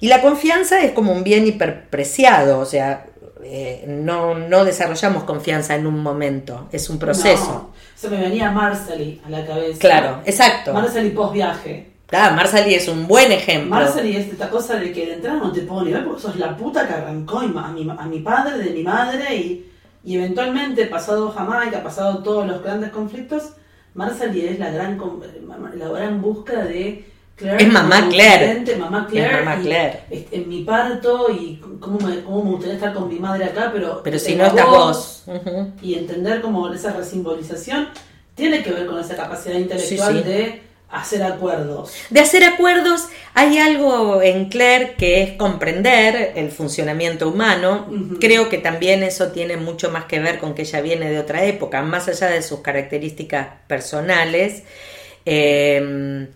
Y 0.00 0.08
la 0.08 0.20
confianza 0.20 0.82
es 0.82 0.92
como 0.92 1.12
un 1.12 1.22
bien 1.22 1.46
hiperpreciado, 1.46 2.58
o 2.58 2.66
sea, 2.66 3.06
eh, 3.44 3.84
no, 3.86 4.34
no 4.34 4.64
desarrollamos 4.64 5.24
confianza 5.24 5.76
en 5.76 5.86
un 5.86 6.02
momento, 6.02 6.68
es 6.72 6.90
un 6.90 6.98
proceso. 6.98 7.70
No, 7.70 7.75
se 7.96 8.10
me 8.10 8.18
venía 8.18 8.50
Marcely 8.52 9.20
a 9.26 9.30
la 9.30 9.44
cabeza. 9.44 9.80
Claro, 9.80 10.20
exacto. 10.24 10.72
Marcely 10.72 11.10
post 11.10 11.32
viaje. 11.32 11.96
Ah, 12.12 12.30
Marsali 12.30 12.74
es 12.74 12.86
un 12.86 13.08
buen 13.08 13.32
ejemplo. 13.32 13.70
Marcely 13.70 14.16
es 14.16 14.28
esta 14.28 14.48
cosa 14.48 14.76
de 14.76 14.92
que 14.92 15.06
de 15.06 15.14
entrada 15.14 15.38
no 15.38 15.50
te 15.50 15.62
puedo 15.62 15.82
ni 15.82 15.92
ver 15.92 16.04
porque 16.04 16.22
sos 16.22 16.36
la 16.36 16.56
puta 16.56 16.86
que 16.86 16.94
arrancó 16.94 17.40
a 17.40 17.46
mi, 17.72 17.90
a 17.90 18.06
mi 18.06 18.20
padre, 18.20 18.58
de 18.58 18.70
mi 18.70 18.84
madre 18.84 19.34
y, 19.34 19.72
y 20.04 20.16
eventualmente, 20.16 20.86
pasado 20.86 21.32
Jamaica, 21.32 21.82
pasado 21.82 22.22
todos 22.22 22.46
los 22.46 22.62
grandes 22.62 22.90
conflictos, 22.90 23.54
Marcely 23.94 24.46
es 24.46 24.58
la 24.60 24.70
gran, 24.70 25.00
la 25.74 25.88
gran 25.88 26.22
búsqueda 26.22 26.64
de 26.64 27.04
Claire. 27.36 27.62
Es 27.64 27.72
mamá 27.72 28.08
Claire. 28.08 28.76
Mamá 28.78 29.06
Claire. 29.06 29.30
Es 29.38 29.44
mamá 29.44 29.60
Claire. 29.60 30.00
en 30.10 30.48
mi 30.48 30.62
parto 30.62 31.28
y 31.30 31.60
cómo 31.80 31.98
me, 32.00 32.22
cómo 32.22 32.42
me 32.44 32.50
gustaría 32.52 32.74
estar 32.76 32.94
con 32.94 33.08
mi 33.08 33.18
madre 33.18 33.44
acá, 33.44 33.70
pero. 33.72 34.00
Pero 34.02 34.18
si 34.18 34.34
no 34.34 34.46
estás 34.46 34.66
vos. 34.66 35.24
Y 35.82 35.94
entender 35.94 36.40
como 36.40 36.72
esa 36.72 36.92
resimbolización 36.94 37.88
tiene 38.34 38.62
que 38.62 38.70
ver 38.72 38.86
con 38.86 38.98
esa 38.98 39.16
capacidad 39.16 39.54
intelectual 39.56 40.12
Sí, 40.14 40.22
sí. 40.22 40.28
de 40.28 40.62
hacer 40.88 41.22
acuerdos. 41.24 41.92
De 42.10 42.20
hacer 42.20 42.44
acuerdos, 42.44 43.08
hay 43.34 43.58
algo 43.58 44.22
en 44.22 44.48
Claire 44.48 44.94
que 44.96 45.22
es 45.22 45.32
comprender 45.32 46.32
el 46.36 46.50
funcionamiento 46.50 47.28
humano. 47.28 47.86
Creo 48.20 48.48
que 48.48 48.58
también 48.58 49.02
eso 49.02 49.28
tiene 49.32 49.56
mucho 49.56 49.90
más 49.90 50.04
que 50.06 50.20
ver 50.20 50.38
con 50.38 50.54
que 50.54 50.62
ella 50.62 50.80
viene 50.80 51.10
de 51.10 51.18
otra 51.18 51.44
época, 51.44 51.82
más 51.82 52.08
allá 52.08 52.28
de 52.28 52.40
sus 52.42 52.60
características 52.60 53.48
personales. 53.66 54.62
eh, 55.26 56.28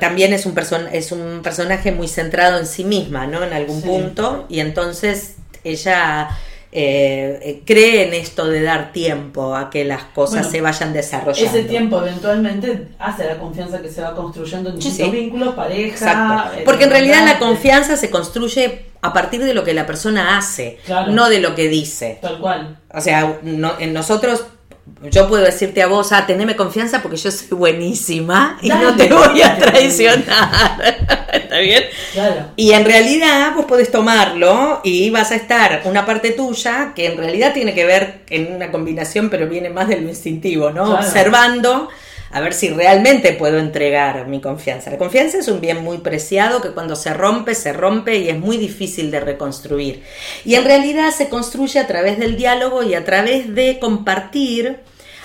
también 0.00 0.32
es 0.32 0.46
un, 0.46 0.54
person- 0.54 0.88
es 0.92 1.10
un 1.12 1.40
personaje 1.42 1.90
muy 1.92 2.06
centrado 2.08 2.58
en 2.58 2.66
sí 2.66 2.84
misma, 2.84 3.26
¿no? 3.26 3.42
En 3.42 3.52
algún 3.52 3.80
Sí. 3.82 3.88
punto. 3.88 4.46
Y 4.48 4.60
entonces 4.60 5.36
ella 5.64 6.28
eh, 6.72 7.40
eh, 7.42 7.62
cree 7.66 8.06
en 8.06 8.14
esto 8.14 8.46
de 8.46 8.62
dar 8.62 8.92
tiempo 8.92 9.56
a 9.56 9.70
que 9.70 9.84
las 9.84 10.04
cosas 10.04 10.42
Bueno, 10.42 10.50
se 10.50 10.60
vayan 10.60 10.92
desarrollando. 10.92 11.58
Ese 11.58 11.66
tiempo 11.68 11.98
eventualmente 12.00 12.86
hace 13.00 13.24
la 13.26 13.38
confianza 13.38 13.82
que 13.82 13.88
se 13.90 14.00
va 14.02 14.14
construyendo 14.14 14.70
en 14.70 14.76
distintos 14.76 15.06
sí. 15.06 15.10
vínculos, 15.10 15.54
pareja. 15.56 15.88
Exacto. 15.88 16.58
eh, 16.58 16.62
Porque 16.64 16.84
en 16.84 16.90
realidad 16.90 17.24
la 17.26 17.40
confianza 17.40 17.96
se 17.96 18.08
construye 18.08 18.84
a 19.02 19.12
partir 19.12 19.42
de 19.44 19.52
lo 19.54 19.64
que 19.64 19.74
la 19.74 19.84
persona 19.86 20.38
hace, 20.38 20.78
Claro. 20.86 21.10
no 21.10 21.28
de 21.28 21.40
lo 21.40 21.56
que 21.56 21.66
dice. 21.68 22.18
Tal 22.22 22.38
cual. 22.38 22.78
O 22.94 23.00
sea, 23.00 23.38
no- 23.42 23.72
en 23.80 23.92
nosotros, 23.92 24.44
yo 25.10 25.28
puedo 25.28 25.44
decirte 25.44 25.82
a 25.82 25.86
vos, 25.86 26.12
ah, 26.12 26.26
teneme 26.26 26.56
confianza 26.56 27.00
porque 27.02 27.16
yo 27.16 27.30
soy 27.30 27.48
buenísima 27.48 28.58
y 28.60 28.68
no 28.68 28.94
te 28.96 29.12
voy 29.12 29.40
a 29.42 29.56
traicionar. 29.56 31.28
¿Está 31.32 31.58
bien? 31.58 31.84
Claro. 32.12 32.46
Y 32.56 32.72
en 32.72 32.84
realidad 32.84 33.52
vos 33.54 33.64
podés 33.64 33.90
tomarlo 33.90 34.80
y 34.84 35.10
vas 35.10 35.30
a 35.30 35.36
estar 35.36 35.82
una 35.84 36.04
parte 36.04 36.32
tuya 36.32 36.92
que 36.94 37.06
en 37.06 37.16
realidad 37.16 37.52
tiene 37.52 37.74
que 37.74 37.84
ver 37.84 38.20
en 38.28 38.54
una 38.54 38.70
combinación, 38.70 39.30
pero 39.30 39.48
viene 39.48 39.70
más 39.70 39.88
de 39.88 40.00
lo 40.00 40.08
instintivo, 40.08 40.70
¿no? 40.70 40.84
Claro. 40.84 41.06
Observando 41.06 41.88
a 42.30 42.40
ver 42.40 42.54
si 42.54 42.68
realmente 42.70 43.32
puedo 43.32 43.58
entregar 43.58 44.26
mi 44.28 44.40
confianza. 44.40 44.90
La 44.90 44.98
confianza 44.98 45.38
es 45.38 45.48
un 45.48 45.60
bien 45.60 45.82
muy 45.82 45.98
preciado 45.98 46.62
que 46.62 46.70
cuando 46.70 46.96
se 46.96 47.12
rompe, 47.12 47.54
se 47.54 47.72
rompe 47.72 48.18
y 48.18 48.28
es 48.28 48.38
muy 48.38 48.56
difícil 48.56 49.10
de 49.10 49.20
reconstruir. 49.20 50.02
Y 50.44 50.54
en 50.54 50.64
realidad 50.64 51.10
se 51.10 51.28
construye 51.28 51.80
a 51.80 51.86
través 51.86 52.18
del 52.18 52.36
diálogo 52.36 52.82
y 52.82 52.94
a 52.94 53.04
través 53.04 53.54
de 53.54 53.78
compartir 53.80 54.78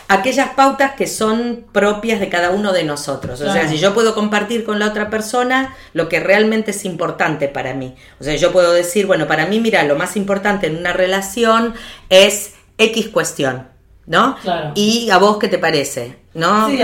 aquellas 0.08 0.50
pautas 0.50 0.94
que 0.94 1.08
son 1.08 1.66
propias 1.72 2.20
de 2.20 2.30
cada 2.30 2.52
uno 2.52 2.74
de 2.74 2.84
nosotros. 2.84 3.42
O 3.42 3.52
sea, 3.52 3.68
si 3.68 3.78
yo 3.78 3.94
puedo 3.94 4.14
compartir 4.14 4.64
con 4.64 4.80
la 4.80 4.88
otra 4.88 5.10
persona 5.10 5.76
lo 5.94 6.10
que 6.10 6.20
realmente 6.20 6.72
es 6.72 6.86
importante 6.86 7.48
para 7.48 7.74
mí. 7.74 7.96
O 8.20 8.24
sea, 8.24 8.36
yo 8.36 8.52
puedo 8.52 8.74
decir, 8.74 9.06
bueno, 9.06 9.28
para 9.28 9.46
mí, 9.46 9.60
mira, 9.60 9.84
lo 9.84 9.96
más 9.96 10.16
importante 10.16 10.68
en 10.68 10.78
una 10.78 10.94
relación 10.94 11.74
es 12.10 12.54
X 12.78 13.10
cuestión. 13.10 13.75
¿No? 14.08 14.36
Claro. 14.42 14.72
¿Y 14.76 15.10
a 15.10 15.18
vos 15.18 15.38
qué 15.38 15.48
te 15.48 15.58
parece? 15.58 16.18
¿No? 16.34 16.70
Sí, 16.70 16.80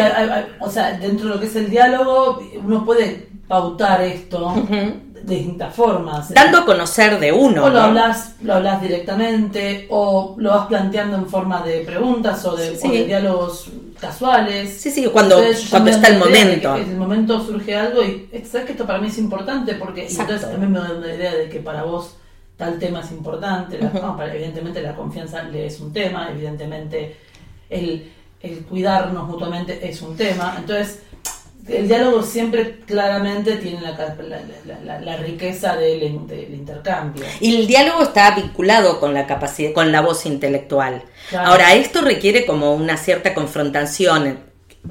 o 0.60 0.70
sea, 0.70 0.98
dentro 0.98 1.28
de 1.28 1.36
lo 1.36 1.40
que 1.40 1.46
es 1.46 1.56
el 1.56 1.70
diálogo, 1.70 2.42
uno 2.64 2.84
puede 2.86 3.30
pautar 3.48 4.02
esto 4.02 4.54
de 5.24 5.36
distintas 5.36 5.74
formas. 5.74 6.34
Dando 6.34 6.60
a 6.60 6.66
conocer 6.66 7.20
de 7.20 7.32
uno. 7.32 7.66
O 7.66 7.70
lo, 7.70 7.82
hablas, 7.82 8.36
lo 8.42 8.56
hablas 8.56 8.82
directamente, 8.82 9.88
o 9.90 10.36
lo 10.38 10.50
vas 10.50 10.68
planteando 10.68 11.18
en 11.18 11.28
forma 11.28 11.62
de 11.62 11.82
preguntas 11.82 12.44
o 12.46 12.56
de, 12.56 12.72
diálogos 13.06 13.70
casuales. 14.00 14.82
Sí, 14.82 14.90
sí, 14.90 15.06
cuando, 15.12 15.42
cuando 15.70 15.92
está 15.92 16.08
el 16.08 16.18
momento. 16.18 16.76
en 16.76 16.90
el 16.90 16.98
momento 16.98 17.44
surge 17.46 17.76
algo 17.76 18.04
y 18.04 18.28
sabes 18.46 18.66
que 18.66 18.72
esto 18.72 18.86
para 18.86 19.00
mí 19.00 19.08
es 19.08 19.18
importante 19.18 19.76
porque 19.76 20.08
entonces 20.08 20.42
también 20.42 20.72
me 20.72 20.80
da 20.80 20.92
una 20.98 21.14
idea 21.14 21.36
de 21.36 21.50
que 21.50 21.60
para 21.60 21.84
vos 21.84 22.16
tal 22.62 22.78
tema 22.78 23.00
es 23.02 23.12
importante. 23.12 23.80
evidentemente 23.80 24.82
la 24.84 24.96
confianza 24.96 25.42
le 25.42 25.66
es 25.66 25.80
un 25.80 25.92
tema, 25.92 26.30
evidentemente 26.32 27.18
el, 27.68 28.12
el 28.40 28.60
cuidarnos 28.66 29.28
mutuamente 29.28 29.80
es 29.90 30.00
un 30.04 30.16
tema. 30.16 30.54
Entonces 30.60 31.00
el 31.68 31.88
diálogo 31.88 32.22
siempre 32.22 32.82
claramente 32.86 33.56
tiene 33.58 33.82
la, 33.82 35.00
la, 35.00 35.18
riqueza 35.18 35.76
del, 35.76 36.04
intercambio. 36.04 37.26
Y 37.40 37.56
el 37.56 37.68
diálogo 37.68 38.04
está 38.04 38.36
vinculado 38.36 39.00
con 39.00 39.16
la 39.16 39.26
capacidad, 39.26 39.74
con 39.74 39.92
la 39.92 40.02
voz 40.02 40.28
intelectual. 40.28 41.04
Ahora, 41.36 41.74
esto 41.74 42.02
requiere 42.02 42.46
como 42.46 42.76
una 42.76 42.98
cierta 42.98 43.34
confrontación 43.34 44.40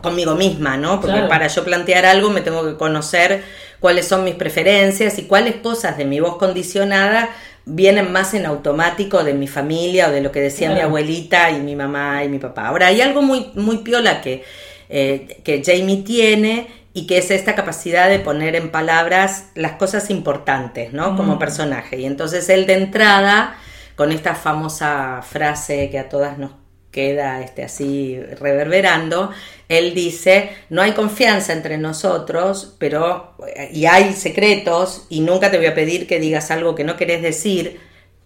conmigo 0.00 0.34
misma, 0.34 0.76
¿no? 0.76 1.00
Porque 1.00 1.22
para 1.22 1.46
yo 1.46 1.64
plantear 1.64 2.04
algo 2.06 2.30
me 2.30 2.40
tengo 2.40 2.64
que 2.64 2.76
conocer 2.76 3.44
cuáles 3.80 4.06
son 4.06 4.24
mis 4.24 4.34
preferencias 4.34 5.18
y 5.18 5.24
cuáles 5.24 5.56
cosas 5.56 5.96
de 5.96 6.04
mi 6.04 6.20
voz 6.20 6.36
condicionada 6.36 7.30
vienen 7.64 8.12
más 8.12 8.34
en 8.34 8.46
automático 8.46 9.24
de 9.24 9.34
mi 9.34 9.46
familia 9.46 10.08
o 10.08 10.10
de 10.10 10.20
lo 10.20 10.32
que 10.32 10.40
decía 10.40 10.70
mi 10.70 10.80
abuelita 10.80 11.50
y 11.50 11.60
mi 11.60 11.76
mamá 11.76 12.24
y 12.24 12.28
mi 12.28 12.38
papá. 12.38 12.68
Ahora, 12.68 12.88
hay 12.88 13.00
algo 13.00 13.22
muy, 13.22 13.50
muy 13.54 13.78
piola 13.78 14.20
que 14.20 14.44
eh, 14.92 15.40
que 15.44 15.62
Jamie 15.64 16.02
tiene 16.02 16.66
y 16.92 17.06
que 17.06 17.18
es 17.18 17.30
esta 17.30 17.54
capacidad 17.54 18.08
de 18.08 18.18
poner 18.18 18.56
en 18.56 18.70
palabras 18.72 19.50
las 19.54 19.72
cosas 19.72 20.10
importantes, 20.10 20.92
¿no? 20.92 21.16
Como 21.16 21.38
personaje. 21.38 22.00
Y 22.00 22.06
entonces 22.06 22.48
él 22.48 22.66
de 22.66 22.74
entrada, 22.74 23.56
con 23.94 24.10
esta 24.10 24.34
famosa 24.34 25.22
frase 25.22 25.90
que 25.90 26.00
a 26.00 26.08
todas 26.08 26.38
nos 26.38 26.50
queda 26.90 27.40
este, 27.40 27.62
así 27.64 28.20
reverberando, 28.38 29.30
él 29.68 29.94
dice, 29.94 30.50
no 30.68 30.82
hay 30.82 30.92
confianza 30.92 31.52
entre 31.52 31.78
nosotros, 31.78 32.74
pero, 32.78 33.36
y 33.72 33.86
hay 33.86 34.12
secretos, 34.14 35.06
y 35.08 35.20
nunca 35.20 35.50
te 35.50 35.58
voy 35.58 35.66
a 35.66 35.74
pedir 35.74 36.06
que 36.06 36.18
digas 36.18 36.50
algo 36.50 36.74
que 36.74 36.84
no 36.84 36.96
querés 36.96 37.22
decir, 37.22 37.80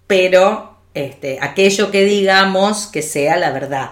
pero 0.07 0.75
este, 0.95 1.39
aquello 1.41 1.91
que 1.91 2.05
digamos 2.05 2.87
que 2.87 3.03
sea 3.03 3.37
la 3.37 3.51
verdad. 3.51 3.91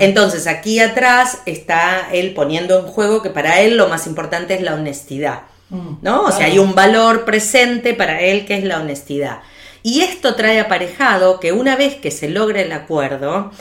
Entonces 0.00 0.46
aquí 0.46 0.80
atrás 0.80 1.38
está 1.46 2.08
él 2.12 2.34
poniendo 2.34 2.80
en 2.80 2.86
juego 2.86 3.22
que 3.22 3.30
para 3.30 3.60
él 3.60 3.76
lo 3.76 3.88
más 3.88 4.06
importante 4.06 4.54
es 4.54 4.60
la 4.60 4.74
honestidad. 4.74 5.42
Mm, 5.70 5.98
¿No? 6.02 6.22
O 6.22 6.32
sea, 6.32 6.46
hay 6.46 6.58
un 6.58 6.74
valor 6.74 7.24
presente 7.24 7.94
para 7.94 8.20
él 8.20 8.44
que 8.46 8.56
es 8.56 8.64
la 8.64 8.80
honestidad. 8.80 9.40
Y 9.82 10.00
esto 10.02 10.34
trae 10.34 10.60
aparejado 10.60 11.40
que 11.40 11.52
una 11.52 11.76
vez 11.76 11.94
que 11.94 12.10
se 12.10 12.28
logra 12.28 12.60
el 12.60 12.72
acuerdo, 12.72 13.52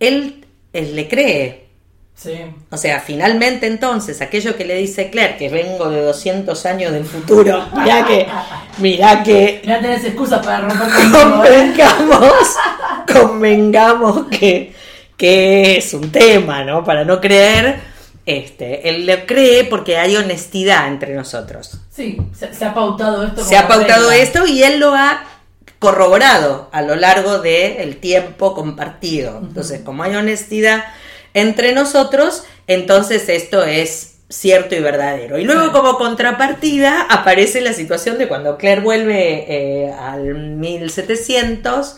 él, 0.00 0.46
él 0.72 0.96
le 0.96 1.08
cree, 1.08 1.68
o 2.70 2.76
sea, 2.76 3.00
finalmente 3.00 3.68
entonces, 3.68 4.20
aquello 4.20 4.56
que 4.56 4.64
le 4.64 4.74
dice 4.74 5.08
Claire, 5.08 5.36
que 5.36 5.48
vengo 5.48 5.88
de 5.88 6.02
200 6.02 6.66
años 6.66 6.92
del 6.92 7.04
futuro, 7.04 7.64
mirá 7.76 8.04
que, 8.04 8.26
mirá 8.78 9.22
que... 9.22 9.62
Ya 9.64 9.80
tenés 9.80 10.04
excusas 10.04 10.44
para 10.44 10.68
romper 10.68 10.88
Convengamos, 11.12 12.56
convengamos 13.12 14.26
que, 14.26 14.74
que 15.16 15.76
es 15.76 15.94
un 15.94 16.10
tema, 16.10 16.64
¿no? 16.64 16.82
Para 16.82 17.04
no 17.04 17.20
creer, 17.20 17.78
este, 18.26 18.88
él 18.88 19.06
le 19.06 19.24
cree 19.24 19.64
porque 19.64 19.96
hay 19.96 20.16
honestidad 20.16 20.88
entre 20.88 21.14
nosotros. 21.14 21.78
Sí, 21.88 22.18
se, 22.36 22.64
ha 22.64 22.74
pautado 22.74 23.24
esto. 23.24 23.44
Se 23.44 23.56
ha 23.56 23.68
pautado 23.68 24.10
esto 24.10 24.44
y 24.44 24.64
él 24.64 24.80
lo 24.80 24.92
ha 24.92 25.22
corroborado 25.78 26.68
a 26.72 26.82
lo 26.82 26.96
largo 26.96 27.38
del 27.38 27.96
tiempo 27.98 28.54
compartido. 28.54 29.38
Entonces, 29.38 29.80
como 29.80 30.02
hay 30.02 30.16
honestidad 30.16 30.84
entre 31.34 31.72
nosotros, 31.72 32.44
entonces 32.66 33.28
esto 33.28 33.64
es 33.64 34.16
cierto 34.28 34.74
y 34.74 34.80
verdadero. 34.80 35.38
Y 35.38 35.44
luego 35.44 35.72
como 35.72 35.96
contrapartida 35.96 37.02
aparece 37.02 37.60
la 37.60 37.72
situación 37.72 38.18
de 38.18 38.28
cuando 38.28 38.58
Claire 38.58 38.82
vuelve 38.82 39.46
eh, 39.48 39.92
al 39.92 40.34
1700 40.34 41.96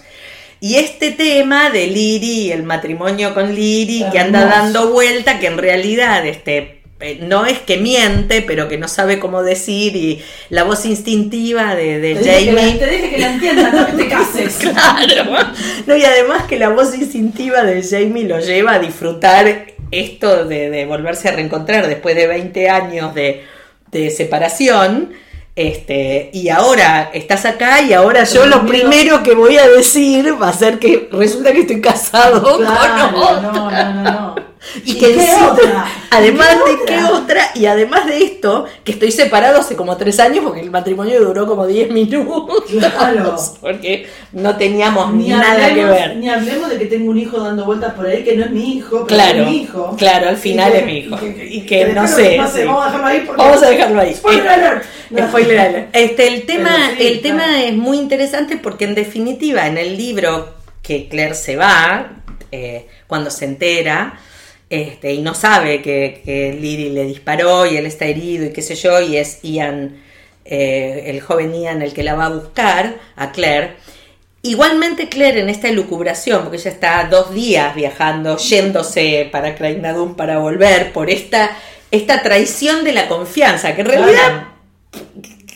y 0.60 0.76
este 0.76 1.10
tema 1.10 1.70
de 1.70 1.86
Liri, 1.86 2.52
el 2.52 2.64
matrimonio 2.64 3.32
con 3.32 3.54
Liri, 3.54 4.04
que 4.12 4.18
anda 4.18 4.44
dando 4.44 4.92
vuelta, 4.92 5.40
que 5.40 5.46
en 5.46 5.56
realidad 5.56 6.26
este 6.26 6.79
no 7.20 7.46
es 7.46 7.58
que 7.60 7.78
miente, 7.78 8.42
pero 8.42 8.68
que 8.68 8.76
no 8.76 8.86
sabe 8.86 9.18
cómo 9.18 9.42
decir 9.42 9.96
y 9.96 10.22
la 10.50 10.64
voz 10.64 10.84
instintiva 10.84 11.74
de, 11.74 11.98
de 11.98 12.14
Jamie. 12.16 12.74
te 12.74 12.86
deje 12.86 13.10
que 13.10 13.18
la 13.18 13.32
entiendas, 13.32 13.72
no 13.72 13.86
que 13.86 13.92
te 13.92 14.08
cases. 14.08 14.56
claro. 14.56 15.46
No, 15.86 15.96
y 15.96 16.04
además 16.04 16.44
que 16.44 16.58
la 16.58 16.68
voz 16.68 16.94
instintiva 16.94 17.62
de 17.62 17.82
Jamie 17.82 18.24
lo 18.24 18.38
lleva 18.40 18.74
a 18.74 18.78
disfrutar 18.78 19.66
esto 19.90 20.44
de, 20.44 20.84
volverse 20.86 21.28
a 21.28 21.32
reencontrar 21.32 21.88
después 21.88 22.14
de 22.14 22.26
20 22.26 22.68
años 22.68 23.14
de, 23.14 23.46
separación. 24.10 25.12
Este, 25.56 26.30
y 26.32 26.48
ahora 26.48 27.10
estás 27.12 27.44
acá 27.44 27.82
y 27.82 27.92
ahora 27.92 28.24
yo 28.24 28.46
lo 28.46 28.64
primero 28.64 29.22
que 29.22 29.34
voy 29.34 29.58
a 29.58 29.68
decir 29.68 30.40
va 30.40 30.48
a 30.48 30.52
ser 30.52 30.78
que 30.78 31.08
resulta 31.12 31.52
que 31.52 31.62
estoy 31.62 31.80
casado 31.80 32.56
claro, 32.56 33.10
no, 33.10 33.40
no, 33.42 33.70
no, 33.70 34.02
no. 34.02 34.49
Y, 34.84 34.98
que 34.98 35.16
otra? 35.50 35.86
además 36.10 36.56
de 36.66 36.84
qué 36.86 37.02
otra, 37.04 37.50
y 37.54 37.66
además 37.66 38.06
de 38.06 38.22
esto, 38.22 38.66
que 38.84 38.92
estoy 38.92 39.10
separado 39.10 39.60
hace 39.60 39.74
como 39.74 39.96
tres 39.96 40.20
años 40.20 40.44
porque 40.44 40.60
el 40.60 40.70
matrimonio 40.70 41.20
duró 41.24 41.46
como 41.46 41.66
diez 41.66 41.90
minutos. 41.90 42.62
Claro. 42.70 43.36
Porque 43.60 44.06
no 44.32 44.56
teníamos 44.56 45.12
ni, 45.14 45.28
nada 45.28 45.72
que 45.72 45.84
ver. 45.84 46.16
Ni 46.16 46.28
hablemos 46.28 46.70
de 46.70 46.78
que 46.78 46.86
tengo 46.86 47.10
un 47.10 47.18
hijo 47.18 47.40
dando 47.40 47.64
vueltas 47.64 47.94
por 47.94 48.06
ahí 48.06 48.22
que 48.22 48.36
no 48.36 48.44
es 48.44 48.50
mi 48.50 48.76
hijo, 48.76 49.04
pero 49.06 49.06
claro, 49.06 49.42
es 49.42 49.46
mi 49.46 49.56
hijo. 49.62 49.96
Claro, 49.96 50.28
al 50.28 50.36
final 50.36 50.72
es 50.72 50.86
mi 50.86 50.98
hijo. 50.98 51.18
Y 51.22 51.62
que, 51.66 51.86
no, 51.86 52.06
sé, 52.06 52.36
Vamos 52.38 52.54
a 52.54 52.58
dejarlo 52.58 53.06
ahí. 53.06 53.28
Vamos 53.36 53.62
a 53.62 53.70
dejarlo 53.70 54.00
ahí. 54.00 54.14
Spoiler 54.14 54.48
alert. 54.48 54.84
Spoiler 55.28 55.58
alert. 55.58 55.88
Este, 55.92 56.28
el 56.28 56.46
tema, 56.46 56.70
el 56.98 57.20
tema 57.20 57.62
es 57.62 57.74
muy 57.74 57.98
interesante 57.98 58.56
porque 58.56 58.84
en 58.84 58.94
definitiva 58.94 59.66
en 59.66 59.78
el 59.78 59.96
libro 59.96 60.54
que 60.82 61.08
Claire 61.08 61.34
se 61.34 61.56
va, 61.56 62.10
eh, 62.52 62.88
cuando 63.06 63.30
se 63.30 63.44
entera, 63.44 64.18
este, 64.70 65.12
y 65.12 65.20
no 65.20 65.34
sabe 65.34 65.82
que, 65.82 66.22
que 66.24 66.52
Lily 66.52 66.90
le 66.90 67.04
disparó 67.04 67.66
y 67.66 67.76
él 67.76 67.86
está 67.86 68.04
herido 68.04 68.46
y 68.46 68.52
qué 68.52 68.62
sé 68.62 68.76
yo, 68.76 69.00
y 69.00 69.16
es 69.16 69.40
Ian, 69.42 70.00
eh, 70.44 71.04
el 71.06 71.20
joven 71.20 71.52
Ian 71.52 71.82
el 71.82 71.92
que 71.92 72.04
la 72.04 72.14
va 72.14 72.26
a 72.26 72.28
buscar, 72.30 72.94
a 73.16 73.32
Claire. 73.32 73.74
Igualmente 74.42 75.08
Claire 75.08 75.40
en 75.40 75.48
esta 75.48 75.68
elucubración, 75.68 76.42
porque 76.42 76.56
ella 76.56 76.70
está 76.70 77.08
dos 77.10 77.34
días 77.34 77.74
viajando, 77.74 78.36
yéndose 78.36 79.28
para 79.32 79.56
Craignadum 79.56 80.14
para 80.14 80.38
volver, 80.38 80.92
por 80.92 81.10
esta, 81.10 81.50
esta 81.90 82.22
traición 82.22 82.84
de 82.84 82.92
la 82.92 83.08
confianza, 83.08 83.74
que 83.74 83.80
en 83.80 83.88
realidad 83.88 84.44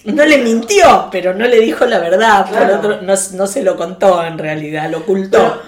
no 0.06 0.24
le 0.24 0.38
mintió, 0.38 1.08
pero 1.12 1.34
no 1.34 1.46
le 1.46 1.60
dijo 1.60 1.86
la 1.86 2.00
verdad, 2.00 3.00
no, 3.00 3.46
se 3.46 3.62
lo 3.62 3.76
contó 3.76 4.24
en 4.24 4.38
realidad, 4.38 4.90
lo 4.90 4.98
ocultó. 4.98 5.62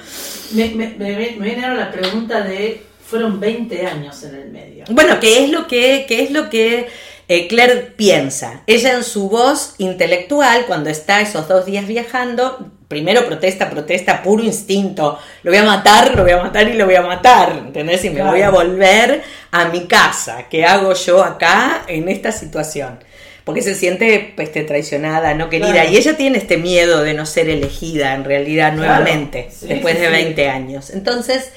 me, 0.53 0.69
me, 0.71 0.89
me, 0.99 1.15
viene 1.39 1.65
ahora 1.65 1.85
la 1.85 1.91
pregunta 1.93 2.41
de 2.41 2.86
fueron 3.07 3.39
20 3.39 3.87
años 3.87 4.23
en 4.25 4.35
el 4.35 4.51
medio. 4.51 4.85
Bueno, 4.89 5.21
¿qué 5.21 5.45
es 5.45 5.51
lo 5.51 5.67
que, 5.69 6.07
qué 6.09 6.25
es 6.25 6.33
lo 6.33 6.51
que 6.51 6.89
eh, 7.29 7.47
Claire 7.47 7.93
piensa? 7.97 8.63
Ella 8.67 8.95
en 8.95 9.05
su 9.05 9.29
voz 9.29 9.75
intelectual, 9.79 10.67
cuando 10.67 10.91
está 10.91 11.21
esos 11.21 11.47
dos 11.47 11.67
días 11.67 11.87
viajando, 11.87 12.73
primero 12.89 13.25
protesta, 13.27 13.71
protesta, 13.71 14.23
puro 14.23 14.43
instinto. 14.43 15.19
Lo 15.45 15.53
voy 15.53 15.59
a 15.59 15.65
matar, 15.65 16.17
lo 16.17 16.25
voy 16.25 16.33
a 16.33 16.43
matar 16.43 16.69
y 16.69 16.73
lo 16.73 16.85
voy 16.85 16.97
a 16.97 17.03
matar, 17.03 17.53
¿entendés? 17.53 18.05
Y 18.05 18.11
me 18.11 18.23
voy 18.23 18.43
a 18.43 18.51
volver 18.51 19.23
a 19.53 19.67
mi 19.67 19.87
casa. 19.87 20.49
¿Qué 20.51 20.65
hago 20.65 20.93
yo 20.95 21.23
acá 21.23 21.85
en 21.87 22.09
esta 22.09 22.33
situación? 22.33 22.99
Porque 23.45 23.63
se 23.63 23.77
siente 23.77 24.35
este, 24.37 24.65
traicionada, 24.65 25.33
no 25.35 25.49
querida. 25.49 25.85
Y 25.85 25.97
ella 25.97 26.17
tiene 26.17 26.39
este 26.39 26.57
miedo 26.57 27.05
de 27.05 27.15
no 27.15 27.25
ser 27.25 27.49
elegida 27.49 28.15
en 28.15 28.25
realidad 28.25 28.73
nuevamente, 28.73 29.49
después 29.63 30.01
de 30.01 30.09
20 30.09 30.49
años. 30.49 30.91
Entonces, 30.91 31.53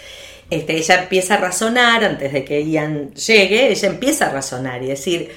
este, 0.50 0.78
ella 0.78 1.04
empieza 1.04 1.36
a 1.36 1.38
razonar 1.38 2.04
antes 2.04 2.34
de 2.34 2.44
que 2.44 2.64
Ian 2.64 3.14
llegue, 3.14 3.72
ella 3.72 3.88
empieza 3.88 4.28
a 4.28 4.30
razonar 4.30 4.82
y 4.84 4.88
decir, 4.88 5.30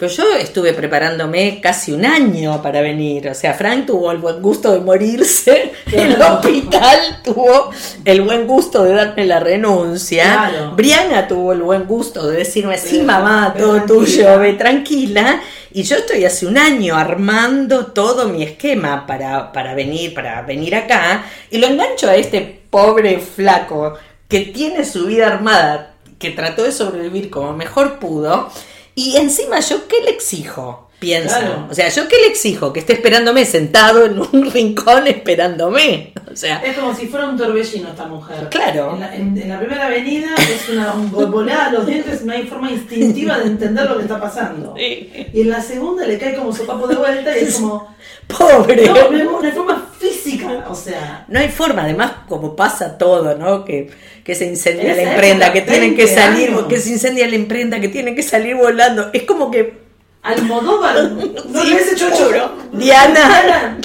pero 0.00 0.10
yo 0.12 0.34
estuve 0.34 0.72
preparándome 0.72 1.60
casi 1.60 1.92
un 1.92 2.06
año 2.06 2.62
para 2.62 2.80
venir. 2.80 3.28
O 3.28 3.34
sea, 3.34 3.52
Frank 3.52 3.84
tuvo 3.84 4.10
el 4.10 4.16
buen 4.16 4.40
gusto 4.40 4.72
de 4.72 4.80
morirse 4.80 5.72
en 5.92 6.12
el 6.12 6.22
hospital, 6.22 7.20
tuvo 7.22 7.70
el 8.06 8.22
buen 8.22 8.46
gusto 8.46 8.82
de 8.82 8.94
darme 8.94 9.26
la 9.26 9.40
renuncia. 9.40 10.72
Brianna 10.74 11.28
tuvo 11.28 11.52
el 11.52 11.60
buen 11.60 11.84
gusto 11.84 12.26
de 12.28 12.38
decirme, 12.38 12.78
sí, 12.78 13.02
mamá, 13.02 13.54
todo 13.58 13.82
tuyo, 13.82 14.38
ve 14.38 14.54
tranquila. 14.54 15.42
Y 15.70 15.82
yo 15.82 15.96
estoy 15.96 16.24
hace 16.24 16.46
un 16.46 16.56
año 16.56 16.96
armando 16.96 17.88
todo 17.88 18.26
mi 18.26 18.42
esquema 18.42 19.06
para, 19.06 19.52
para 19.52 19.74
venir, 19.74 20.14
para 20.14 20.40
venir 20.40 20.76
acá. 20.76 21.26
Y 21.50 21.58
lo 21.58 21.66
engancho 21.66 22.08
a 22.08 22.16
este 22.16 22.40
pobre 22.70 23.18
flaco 23.18 23.98
que 24.30 24.40
tiene 24.40 24.84
su 24.86 25.06
vida 25.06 25.26
armada, 25.26 25.96
que 26.18 26.30
trató 26.30 26.62
de 26.62 26.72
sobrevivir 26.72 27.28
como 27.28 27.52
mejor 27.52 27.98
pudo 27.98 28.50
y 28.94 29.16
encima, 29.16 29.60
¿yo 29.60 29.88
qué 29.88 30.02
le 30.04 30.10
exijo? 30.10 30.89
Pienso. 31.00 31.66
O 31.70 31.74
sea, 31.74 31.88
¿yo 31.88 32.06
qué 32.08 32.16
le 32.18 32.26
exijo? 32.26 32.74
Que 32.74 32.80
esté 32.80 32.92
esperándome 32.92 33.46
sentado 33.46 34.04
en 34.04 34.20
un 34.20 34.50
rincón 34.52 35.06
esperándome. 35.06 36.12
O 36.30 36.36
sea. 36.36 36.58
Es 36.58 36.76
como 36.76 36.94
si 36.94 37.06
fuera 37.06 37.26
un 37.26 37.38
torbellino 37.38 37.88
esta 37.88 38.04
mujer. 38.04 38.48
Claro. 38.50 38.98
En 39.14 39.48
la, 39.48 39.58
primera 39.58 39.86
avenida 39.86 40.34
es 40.36 40.68
una 40.68 40.92
un 40.92 41.10
volada 41.10 41.66
a 41.66 41.72
los 41.72 41.86
dientes, 41.86 42.22
no 42.22 42.34
hay 42.34 42.42
forma 42.42 42.70
instintiva 42.70 43.38
de 43.38 43.46
entender 43.46 43.88
lo 43.88 43.96
que 43.96 44.02
está 44.02 44.20
pasando. 44.20 44.74
Y 44.76 45.40
en 45.40 45.48
la 45.48 45.62
segunda 45.62 46.06
le 46.06 46.18
cae 46.18 46.36
como 46.36 46.52
sopapo 46.52 46.86
de 46.86 46.96
vuelta 46.96 47.36
y 47.36 47.44
es 47.44 47.54
como. 47.56 47.96
Pobre. 48.26 48.86
No, 48.86 49.10
no 49.10 49.42
hay 49.42 49.52
forma 49.52 49.90
física. 49.98 50.66
O 50.68 50.74
sea. 50.74 51.24
No 51.28 51.40
hay 51.40 51.48
forma, 51.48 51.84
además, 51.84 52.12
como 52.28 52.54
pasa 52.54 52.98
todo, 52.98 53.34
¿no? 53.36 53.64
Que 53.64 53.90
que 54.22 54.34
se 54.34 54.44
incendia 54.44 54.94
la 54.94 55.02
imprenta, 55.02 55.52
que 55.52 55.62
tienen 55.62 55.96
que 55.96 56.06
salir, 56.06 56.54
que 56.68 56.78
se 56.78 56.90
incendia 56.90 57.26
la 57.26 57.34
imprenta, 57.34 57.80
que 57.80 57.88
tienen 57.88 58.14
que 58.14 58.22
salir 58.22 58.54
volando. 58.54 59.10
Es 59.14 59.22
como 59.22 59.50
que 59.50 59.89
Almodóvar. 60.22 61.10
No 61.50 61.62
sí, 61.62 61.72
ese 61.72 61.96
chocho. 61.96 62.30
Diana. 62.72 63.78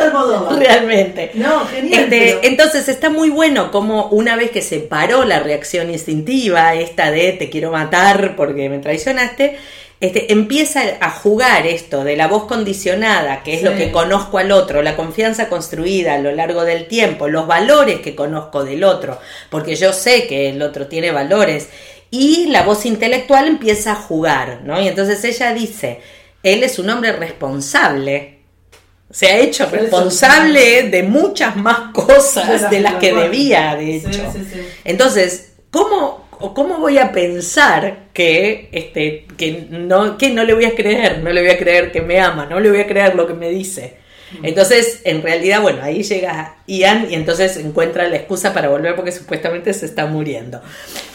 Almodóvar. 0.00 0.58
Realmente. 0.58 1.32
No, 1.34 1.66
genial. 1.66 2.04
Este, 2.04 2.46
entonces 2.46 2.88
está 2.88 3.10
muy 3.10 3.30
bueno 3.30 3.70
como 3.70 4.06
una 4.08 4.36
vez 4.36 4.50
que 4.50 4.62
se 4.62 4.78
paró 4.78 5.24
la 5.24 5.40
reacción 5.40 5.90
instintiva, 5.90 6.74
esta 6.74 7.10
de 7.10 7.32
te 7.32 7.50
quiero 7.50 7.72
matar 7.72 8.36
porque 8.36 8.68
me 8.68 8.78
traicionaste, 8.78 9.58
este, 10.00 10.32
empieza 10.32 10.82
a 11.00 11.10
jugar 11.10 11.66
esto 11.66 12.04
de 12.04 12.16
la 12.16 12.26
voz 12.26 12.44
condicionada, 12.44 13.42
que 13.42 13.54
es 13.54 13.62
lo 13.62 13.74
que 13.74 13.90
conozco 13.90 14.38
al 14.38 14.52
otro, 14.52 14.82
la 14.82 14.96
confianza 14.96 15.48
construida 15.48 16.14
a 16.14 16.18
lo 16.18 16.30
largo 16.32 16.64
del 16.64 16.88
tiempo, 16.88 17.26
los 17.28 17.46
valores 17.46 18.00
que 18.00 18.14
conozco 18.14 18.64
del 18.64 18.84
otro, 18.84 19.18
porque 19.50 19.76
yo 19.76 19.92
sé 19.94 20.26
que 20.26 20.50
el 20.50 20.60
otro 20.60 20.88
tiene 20.88 21.10
valores, 21.10 21.70
y 22.14 22.46
la 22.46 22.62
voz 22.62 22.86
intelectual 22.86 23.48
empieza 23.48 23.92
a 23.92 23.96
jugar, 23.96 24.60
¿no? 24.64 24.80
Y 24.80 24.86
entonces 24.86 25.24
ella 25.24 25.52
dice, 25.52 25.98
él 26.44 26.62
es 26.62 26.78
un 26.78 26.88
hombre 26.88 27.10
responsable, 27.12 28.38
se 29.10 29.26
ha 29.26 29.38
hecho 29.38 29.66
responsable 29.66 30.90
de 30.90 31.02
muchas 31.02 31.56
más 31.56 31.92
cosas 31.92 32.70
de 32.70 32.80
las 32.80 32.94
que 32.94 33.12
debía, 33.12 33.74
de 33.74 33.96
hecho. 33.96 34.32
Entonces, 34.84 35.54
¿cómo 35.72 36.24
cómo 36.54 36.78
voy 36.78 36.98
a 36.98 37.10
pensar 37.10 38.10
que 38.12 38.68
este 38.70 39.26
que 39.36 39.66
no 39.70 40.16
que 40.16 40.30
no 40.30 40.44
le 40.44 40.54
voy 40.54 40.66
a 40.66 40.74
creer, 40.74 41.18
no 41.18 41.30
le 41.30 41.40
voy 41.40 41.50
a 41.50 41.58
creer 41.58 41.90
que 41.90 42.00
me 42.00 42.20
ama, 42.20 42.46
no 42.46 42.60
le 42.60 42.70
voy 42.70 42.80
a 42.80 42.86
creer 42.86 43.14
lo 43.14 43.26
que 43.26 43.34
me 43.34 43.50
dice. 43.50 44.03
Entonces, 44.42 45.00
en 45.04 45.22
realidad, 45.22 45.60
bueno, 45.60 45.82
ahí 45.82 46.02
llega 46.02 46.56
Ian 46.66 47.08
y 47.10 47.14
entonces 47.14 47.56
encuentra 47.56 48.08
la 48.08 48.16
excusa 48.16 48.52
para 48.52 48.68
volver 48.68 48.96
porque 48.96 49.12
supuestamente 49.12 49.72
se 49.72 49.86
está 49.86 50.06
muriendo. 50.06 50.60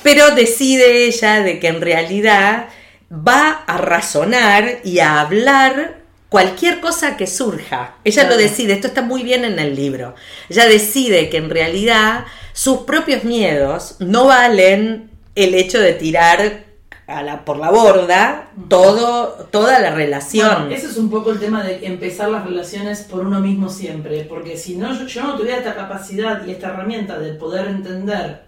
Pero 0.04 0.36
decide 0.36 1.06
ella 1.06 1.42
de 1.42 1.60
que 1.60 1.68
en 1.68 1.82
realidad 1.82 2.70
va 3.12 3.64
a 3.68 3.78
razonar 3.78 4.80
y 4.84 5.00
a 5.00 5.20
hablar 5.20 6.00
cualquier 6.30 6.80
cosa 6.80 7.18
que 7.18 7.28
surja. 7.28 7.96
Ella 8.04 8.24
lo 8.26 8.38
decide, 8.38 8.74
esto 8.74 8.88
está 8.88 9.02
muy 9.02 9.24
bien 9.24 9.44
en 9.44 9.60
el 9.60 9.76
libro. 9.76 10.16
Ella 10.50 10.68
decide 10.68 11.30
que 11.30 11.38
en 11.38 11.50
realidad 11.50 12.26
sus 12.54 12.80
propios 12.80 13.24
miedos 13.24 13.96
no 14.00 14.26
valen 14.26 15.10
el 15.36 15.56
hecho 15.56 15.80
de 15.80 15.94
tirar 15.94 16.69
a 17.10 17.24
la, 17.24 17.44
por 17.44 17.58
la 17.58 17.72
borda 17.72 18.50
todo, 18.68 19.48
toda 19.52 19.80
la 19.80 19.92
relación. 19.92 20.68
Bueno, 20.68 20.76
ese 20.76 20.88
es 20.88 20.98
un 20.98 21.10
poco 21.10 21.32
el 21.32 21.40
tema 21.40 21.64
de 21.64 21.86
empezar 21.86 22.30
las 22.30 22.46
relaciones 22.46 23.02
por 23.02 23.26
uno 23.26 23.40
mismo 23.40 23.70
siempre, 23.70 24.26
porque 24.26 24.58
si 24.58 24.76
no 24.76 24.94
yo, 25.06 25.24
no 25.24 25.36
tuviera 25.36 25.58
esta 25.58 25.76
capacidad 25.76 26.46
y 26.46 26.52
esta 26.52 26.70
herramienta 26.70 27.18
de 27.18 27.34
poder 27.34 27.68
entender 27.68 28.44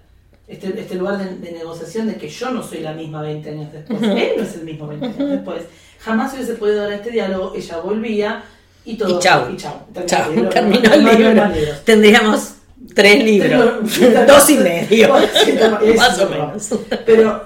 este, 0.47 0.79
este 0.79 0.95
lugar 0.95 1.17
de, 1.17 1.51
negociación 1.51 2.07
de 2.07 2.15
que 2.15 2.29
yo 2.29 2.51
no 2.51 2.61
soy 2.61 2.79
la 2.79 2.93
misma 2.93 3.21
20 3.21 3.49
años 3.49 3.73
después, 3.73 4.01
él 4.01 4.33
no 4.37 4.43
es 4.43 4.55
el 4.55 4.63
mismo 4.63 4.87
20 4.87 5.05
años 5.05 5.29
después, 5.29 5.63
jamás 5.99 6.33
hubiese 6.33 6.53
podido 6.53 6.83
dar 6.83 6.93
este 6.93 7.11
diálogo, 7.11 7.53
ella 7.55 7.77
volvía 7.77 8.43
y 8.85 8.95
todo. 8.95 9.17
Y 9.17 9.21
chao. 9.21 9.49
Y 9.51 9.55
chao. 9.57 9.85
Terminó 10.51 10.93
el 10.93 11.05
libro. 11.05 11.43
Tendríamos 11.83 12.55
Tres 12.95 13.23
libros, 13.23 13.81
dos 14.27 14.49
y 14.49 14.57
medio, 14.57 15.09
más 15.95 16.19
o 16.19 16.29
menos. 16.29 16.69
Pero 17.05 17.45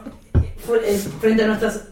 frente 1.19 1.43
a 1.43 1.47
nuestras, 1.47 1.87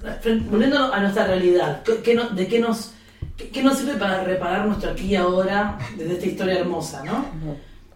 volviendo 0.50 0.94
a 0.94 1.00
nuestra 1.00 1.28
realidad, 1.28 1.84
¿qué, 1.84 2.18
¿de 2.34 2.48
qué 2.48 2.60
nos, 2.60 2.92
qué, 3.38 3.64
nos 3.64 3.78
sirve 3.78 3.96
para 3.96 4.24
reparar 4.24 4.66
nuestro 4.66 4.92
aquí 4.92 5.06
y 5.06 5.16
ahora 5.16 5.78
desde 5.98 6.14
esta 6.14 6.26
historia 6.26 6.60
hermosa, 6.60 7.04
no? 7.04 7.26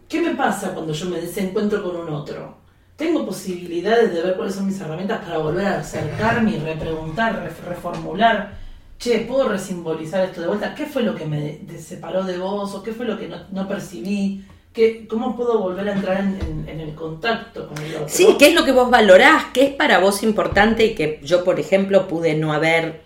¿Qué 0.08 0.22
me 0.22 0.36
pasa 0.36 0.74
cuando 0.74 0.94
yo 0.94 1.10
me 1.10 1.20
desencuentro 1.20 1.84
con 1.84 1.96
un 1.98 2.10
otro? 2.10 2.58
¿Tengo 2.96 3.26
posibilidades 3.26 4.14
de 4.14 4.22
ver 4.22 4.36
cuáles 4.36 4.56
son 4.56 4.66
mis 4.66 4.80
herramientas 4.80 5.24
para 5.24 5.38
volver 5.38 5.68
a 5.68 5.80
acercarme 5.80 6.52
y 6.52 6.60
repreguntar, 6.60 7.54
reformular? 7.68 8.58
Che, 8.98 9.20
¿puedo 9.20 9.50
resimbolizar 9.50 10.26
esto 10.26 10.42
de 10.42 10.48
vuelta? 10.48 10.74
¿Qué 10.74 10.88
fue 10.88 11.04
lo 11.04 11.14
que 11.14 11.26
me 11.26 11.60
separó 11.78 12.24
de 12.24 12.40
vos? 12.40 12.74
¿O 12.74 12.82
qué 12.82 12.94
fue 12.94 13.06
lo 13.06 13.18
que 13.20 13.28
no, 13.28 13.38
no 13.52 13.68
percibí? 13.68 14.44
¿Cómo 15.08 15.36
puedo 15.36 15.60
volver 15.60 15.90
a 15.90 15.94
entrar 15.94 16.20
en, 16.20 16.80
el 16.80 16.94
contacto 16.94 17.68
con 17.68 17.78
el 17.84 17.96
otro? 17.96 18.10
Sí, 18.10 18.36
¿qué 18.38 18.50
es 18.50 18.54
lo 18.54 18.64
que 18.64 18.72
vos 18.72 18.90
valorás? 18.90 19.46
¿Qué 19.54 19.64
es 19.64 19.74
para 19.74 20.00
vos 20.00 20.24
importante 20.24 20.86
y 20.86 20.96
que 20.96 21.20
yo, 21.24 21.44
por 21.44 21.60
ejemplo, 21.60 22.08
pude 22.08 22.36
no 22.36 22.54
haber, 22.54 23.02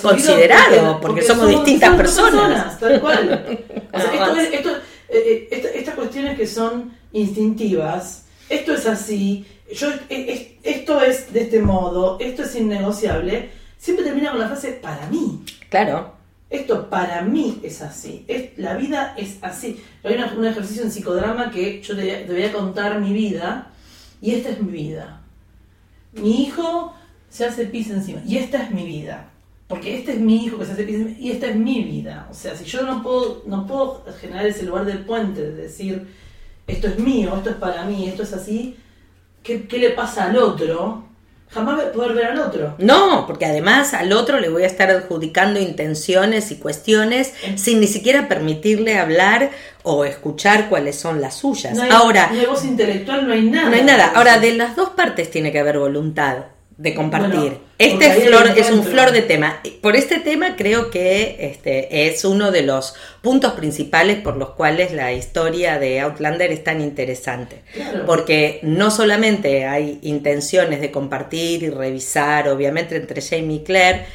considerado? 0.00 1.00
Porque, 1.00 1.22
somos, 1.22 1.48
distintas 1.48 1.96
personas. 1.96 2.78
Tal 2.78 3.00
cual. 3.00 3.58
Eh, 5.14 5.46
eh, 5.50 5.72
estas 5.74 5.94
cuestiones 5.94 6.38
que 6.38 6.46
son 6.46 6.96
instintivas, 7.12 8.24
esto 8.48 8.72
es 8.72 8.86
así, 8.86 9.44
yo, 9.70 9.88
eh, 10.08 10.58
esto 10.62 11.02
es 11.02 11.30
de 11.34 11.42
este 11.42 11.60
modo, 11.60 12.16
esto 12.18 12.44
es 12.44 12.56
innegociable, 12.56 13.50
siempre 13.76 14.06
termina 14.06 14.30
con 14.30 14.40
la 14.40 14.46
frase 14.46 14.72
para 14.72 15.06
mí. 15.08 15.44
Claro. 15.68 16.14
Esto 16.52 16.90
para 16.90 17.22
mí 17.22 17.60
es 17.62 17.80
así. 17.80 18.26
Es, 18.28 18.58
la 18.58 18.76
vida 18.76 19.14
es 19.16 19.38
así. 19.40 19.82
Hay 20.04 20.16
un 20.36 20.44
ejercicio 20.44 20.82
en 20.82 20.90
psicodrama 20.90 21.50
que 21.50 21.80
yo 21.80 21.96
te, 21.96 22.26
voy 22.28 22.42
a 22.42 22.52
contar 22.52 23.00
mi 23.00 23.14
vida 23.14 23.70
y 24.20 24.34
esta 24.34 24.50
es 24.50 24.60
mi 24.60 24.70
vida. 24.70 25.22
Mi 26.12 26.42
hijo 26.42 26.92
se 27.30 27.46
hace 27.46 27.64
pis 27.64 27.88
encima 27.88 28.20
y 28.26 28.36
esta 28.36 28.62
es 28.64 28.70
mi 28.70 28.84
vida. 28.84 29.30
Porque 29.66 29.96
este 29.96 30.12
es 30.12 30.20
mi 30.20 30.44
hijo 30.44 30.58
que 30.58 30.66
se 30.66 30.72
hace 30.72 30.84
pis 30.84 30.96
encima 30.96 31.18
y 31.18 31.30
esta 31.30 31.46
es 31.46 31.56
mi 31.56 31.82
vida. 31.84 32.28
O 32.30 32.34
sea, 32.34 32.54
si 32.54 32.66
yo 32.66 32.82
no 32.82 33.02
puedo, 33.02 33.44
no 33.46 33.66
puedo 33.66 34.04
generar 34.20 34.44
ese 34.44 34.64
lugar 34.64 34.84
del 34.84 35.06
puente 35.06 35.40
de 35.40 35.54
decir 35.54 36.06
esto 36.66 36.86
es 36.86 36.98
mío, 36.98 37.34
esto 37.34 37.48
es 37.48 37.56
para 37.56 37.86
mí, 37.86 38.06
esto 38.08 38.24
es 38.24 38.32
así, 38.34 38.76
¿qué, 39.42 39.66
qué 39.66 39.78
le 39.78 39.90
pasa 39.90 40.26
al 40.26 40.36
otro? 40.36 41.06
Jamás 41.52 41.82
poder 41.86 42.14
ver 42.14 42.26
al 42.26 42.38
otro. 42.40 42.74
No, 42.78 43.26
porque 43.26 43.46
además 43.46 43.94
al 43.94 44.12
otro 44.12 44.40
le 44.40 44.48
voy 44.48 44.64
a 44.64 44.66
estar 44.66 44.90
adjudicando 44.90 45.60
intenciones 45.60 46.50
y 46.50 46.56
cuestiones 46.56 47.32
sin 47.56 47.80
ni 47.80 47.86
siquiera 47.86 48.28
permitirle 48.28 48.98
hablar 48.98 49.50
o 49.82 50.04
escuchar 50.04 50.68
cuáles 50.68 50.98
son 50.98 51.20
las 51.20 51.36
suyas. 51.36 51.78
Ahora, 51.90 52.30
no 52.32 52.40
hay 52.40 52.46
voz 52.46 52.64
intelectual, 52.64 53.26
no 53.26 53.32
hay 53.32 53.42
nada. 53.42 53.68
No 53.68 53.76
hay 53.76 53.84
nada. 53.84 54.12
Ahora, 54.14 54.38
de 54.38 54.54
las 54.54 54.76
dos 54.76 54.90
partes 54.90 55.30
tiene 55.30 55.52
que 55.52 55.58
haber 55.58 55.78
voluntad 55.78 56.44
de 56.76 56.94
compartir. 56.94 57.58
este 57.78 58.06
es, 58.06 58.24
flor, 58.24 58.52
es 58.56 58.70
un 58.70 58.84
flor 58.84 59.12
de 59.12 59.22
tema. 59.22 59.60
Por 59.80 59.96
este 59.96 60.18
tema 60.20 60.56
creo 60.56 60.90
que 60.90 61.36
este 61.40 62.06
es 62.06 62.24
uno 62.24 62.50
de 62.50 62.62
los 62.62 62.94
puntos 63.20 63.52
principales 63.52 64.20
por 64.20 64.36
los 64.36 64.50
cuales 64.50 64.92
la 64.92 65.12
historia 65.12 65.78
de 65.78 66.00
Outlander 66.00 66.50
es 66.50 66.64
tan 66.64 66.80
interesante. 66.80 67.62
Porque 68.06 68.60
no 68.62 68.90
solamente 68.90 69.66
hay 69.66 69.98
intenciones 70.02 70.80
de 70.80 70.90
compartir 70.90 71.62
y 71.62 71.70
revisar, 71.70 72.48
obviamente, 72.48 72.96
entre 72.96 73.20
Jamie 73.20 73.56
y 73.56 73.64
Claire, 73.64 74.06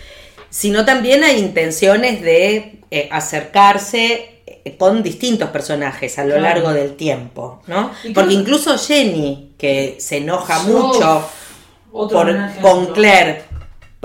sino 0.50 0.86
también 0.86 1.24
hay 1.24 1.40
intenciones 1.40 2.22
de 2.22 2.80
eh, 2.90 3.10
acercarse 3.12 4.42
eh, 4.46 4.76
con 4.78 5.04
distintos 5.04 5.50
personajes 5.50 6.18
a 6.20 6.26
lo 6.26 6.40
largo 6.40 6.74
del 6.74 6.96
tiempo, 6.96 7.62
¿no? 7.68 7.92
Porque 8.14 8.34
incluso 8.34 8.78
Jenny, 8.78 9.54
que 9.58 9.98
se 10.00 10.18
enoja 10.18 10.64
mucho 10.64 11.30
con 12.62 12.86
Claire 12.94 13.44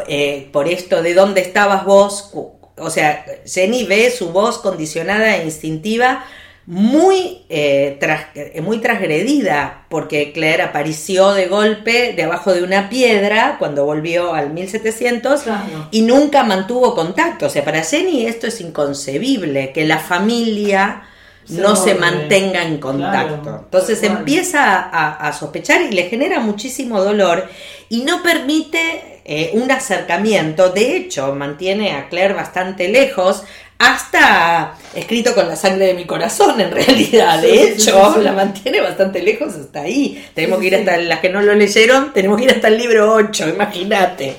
eh, 0.08 0.48
por 0.52 0.68
esto 0.68 1.02
de 1.02 1.14
dónde 1.14 1.40
estabas 1.42 1.84
vos. 1.84 2.30
O 2.78 2.90
sea, 2.90 3.24
Jenny 3.46 3.84
ve 3.84 4.10
su 4.10 4.30
voz 4.30 4.58
condicionada 4.58 5.36
e 5.36 5.44
instintiva 5.44 6.24
muy, 6.64 7.44
eh, 7.48 7.96
tras- 8.00 8.26
eh, 8.36 8.60
muy 8.62 8.78
transgredida, 8.78 9.84
porque 9.88 10.32
Claire 10.32 10.62
apareció 10.62 11.32
de 11.32 11.46
golpe 11.46 12.12
debajo 12.16 12.54
de 12.54 12.62
una 12.62 12.88
piedra 12.88 13.56
cuando 13.58 13.84
volvió 13.84 14.32
al 14.32 14.50
1700 14.52 15.42
Claro. 15.42 15.88
y 15.90 16.02
nunca 16.02 16.44
mantuvo 16.44 16.94
contacto. 16.94 17.46
O 17.46 17.50
sea, 17.50 17.64
para 17.64 17.82
Jenny 17.82 18.26
esto 18.26 18.46
es 18.46 18.60
inconcebible, 18.60 19.72
que 19.72 19.84
la 19.84 19.98
familia 19.98 21.02
Se 21.44 21.60
no 21.60 21.76
se 21.76 21.94
mantenga 21.94 22.62
en 22.62 22.78
contacto. 22.78 23.42
Claro, 23.42 23.60
Entonces 23.64 24.02
empieza 24.02 24.80
a, 24.80 25.28
a 25.28 25.32
sospechar 25.32 25.82
y 25.82 25.92
le 25.92 26.04
genera 26.04 26.40
muchísimo 26.40 27.02
dolor 27.02 27.48
y 27.88 28.02
no 28.04 28.22
permite 28.22 29.20
eh, 29.24 29.50
un 29.54 29.70
acercamiento. 29.70 30.70
De 30.70 30.96
hecho, 30.96 31.34
mantiene 31.34 31.92
a 31.92 32.08
Claire 32.08 32.34
bastante 32.34 32.88
lejos. 32.88 33.44
Hasta 33.78 34.76
escrito 34.94 35.34
con 35.34 35.48
la 35.48 35.56
sangre 35.56 35.86
de 35.86 35.94
mi 35.94 36.04
corazón, 36.04 36.60
en 36.60 36.70
realidad. 36.70 37.40
De 37.40 37.50
sí, 37.50 37.58
hecho, 37.58 38.06
sí, 38.06 38.12
sí. 38.14 38.20
la 38.22 38.32
mantiene 38.32 38.80
bastante 38.80 39.22
lejos 39.22 39.54
hasta 39.54 39.82
ahí. 39.82 40.24
Tenemos 40.34 40.60
que 40.60 40.66
ir 40.66 40.76
hasta, 40.76 40.96
las 40.98 41.20
que 41.20 41.28
no 41.28 41.42
lo 41.42 41.54
leyeron, 41.54 42.12
tenemos 42.12 42.38
que 42.38 42.44
ir 42.44 42.50
hasta 42.50 42.68
el 42.68 42.78
libro 42.78 43.12
8, 43.12 43.48
imagínate. 43.48 44.36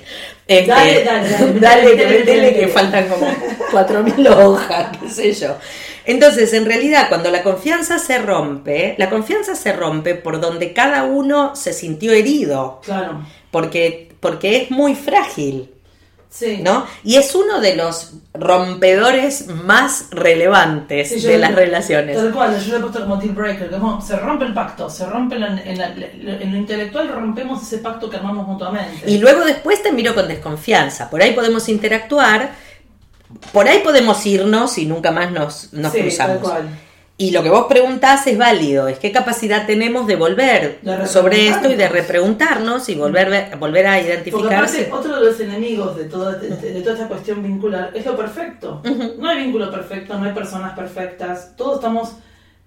Este, 0.48 0.68
Dale, 0.68 1.04
dale, 1.04 1.96
dale, 2.26 2.54
que 2.60 2.68
faltan 2.68 3.08
como 3.08 3.28
4.000 3.72 4.30
hojas, 4.30 4.98
qué 4.98 5.10
sé 5.10 5.34
yo. 5.34 5.58
Entonces, 6.06 6.54
en 6.54 6.66
realidad, 6.66 7.08
cuando 7.10 7.30
la 7.32 7.44
confianza 7.44 7.98
se 8.00 8.20
rompe, 8.20 8.96
la 8.98 9.10
confianza 9.10 9.56
se 9.56 9.74
rompe 9.74 10.16
por 10.16 10.40
donde 10.42 10.74
cada 10.74 11.04
uno 11.04 11.56
se 11.56 11.74
sintió 11.74 12.12
herido, 12.12 12.82
Claro. 12.84 13.22
porque, 13.52 14.12
porque 14.20 14.58
es 14.64 14.72
muy 14.72 14.96
frágil, 14.96 15.70
Sí. 16.30 16.62
¿no? 16.64 16.86
Y 17.04 17.18
es 17.18 17.36
uno 17.36 17.62
de 17.62 17.76
los 17.76 18.14
rompedores 18.34 19.48
más 19.48 20.08
relevantes 20.10 21.10
Sí, 21.10 21.22
de 21.22 21.34
le- 21.34 21.38
las 21.38 21.54
relaciones. 21.56 22.18
Tal 22.18 22.32
cual, 22.34 22.60
yo 22.60 22.72
lo 22.72 22.78
he 22.78 22.82
puesto 22.82 23.02
como 23.02 23.18
deal 23.18 23.34
breaker, 23.36 23.70
como 23.70 24.02
se 24.02 24.16
rompe 24.18 24.46
el 24.46 24.54
pacto, 24.54 24.90
se 24.90 25.06
rompe 25.06 25.38
la- 25.38 25.62
en, 25.64 25.78
la- 25.78 25.94
en 25.94 26.52
lo 26.52 26.58
intelectual, 26.58 27.10
rompemos 27.10 27.62
ese 27.62 27.78
pacto 27.78 28.10
que 28.10 28.18
armamos 28.18 28.48
mutuamente. 28.48 29.10
Y 29.10 29.20
luego 29.20 29.46
después 29.46 29.84
te 29.84 29.92
miro 29.92 30.16
con 30.16 30.28
desconfianza. 30.28 31.10
Por 31.10 31.22
ahí 31.22 31.34
podemos 31.34 31.70
interactuar, 31.70 32.52
por 33.52 33.68
ahí 33.68 33.80
podemos 33.84 34.26
irnos 34.26 34.78
y 34.78 34.86
nunca 34.86 35.12
más 35.12 35.32
nos, 35.32 35.74
nos 35.74 35.92
Sí, 35.92 36.02
cruzamos. 36.02 36.42
tal 36.42 36.42
cual. 36.42 36.80
Y 37.16 37.30
lo 37.30 37.44
que 37.44 37.50
vos 37.50 37.68
preguntás 37.70 38.26
es 38.26 38.38
válido, 38.40 38.88
es 38.88 38.98
qué 38.98 39.12
capacidad 39.12 39.68
tenemos 39.68 40.08
de 40.08 40.16
volver 40.16 40.80
De 40.82 41.06
sobre 41.06 41.48
esto 41.48 41.72
y 41.72 41.76
de 41.76 41.88
repreguntarnos. 41.88 42.90
y 42.90 42.96
volver, 42.96 43.56
volver 43.60 43.86
a 43.88 43.94
Porque 43.94 44.08
identificarse. 44.10 44.88
aparte, 44.88 44.92
otro 44.92 45.16
de 45.20 45.26
los 45.30 45.40
enemigos 45.40 45.96
de 45.96 46.06
toda, 46.06 46.34
de, 46.34 46.50
de 46.50 46.82
toda 46.82 46.96
esta 46.96 47.08
cuestión 47.08 47.44
vincular 47.44 47.92
es 47.94 48.06
lo 48.06 48.18
perfecto. 48.18 48.82
No 49.20 49.30
hay 49.30 49.44
vínculo 49.44 49.70
perfecto, 49.72 50.18
no 50.18 50.26
hay 50.26 50.34
personas 50.34 50.74
perfectas. 50.76 51.56
Todos 51.56 51.76
estamos 51.76 52.14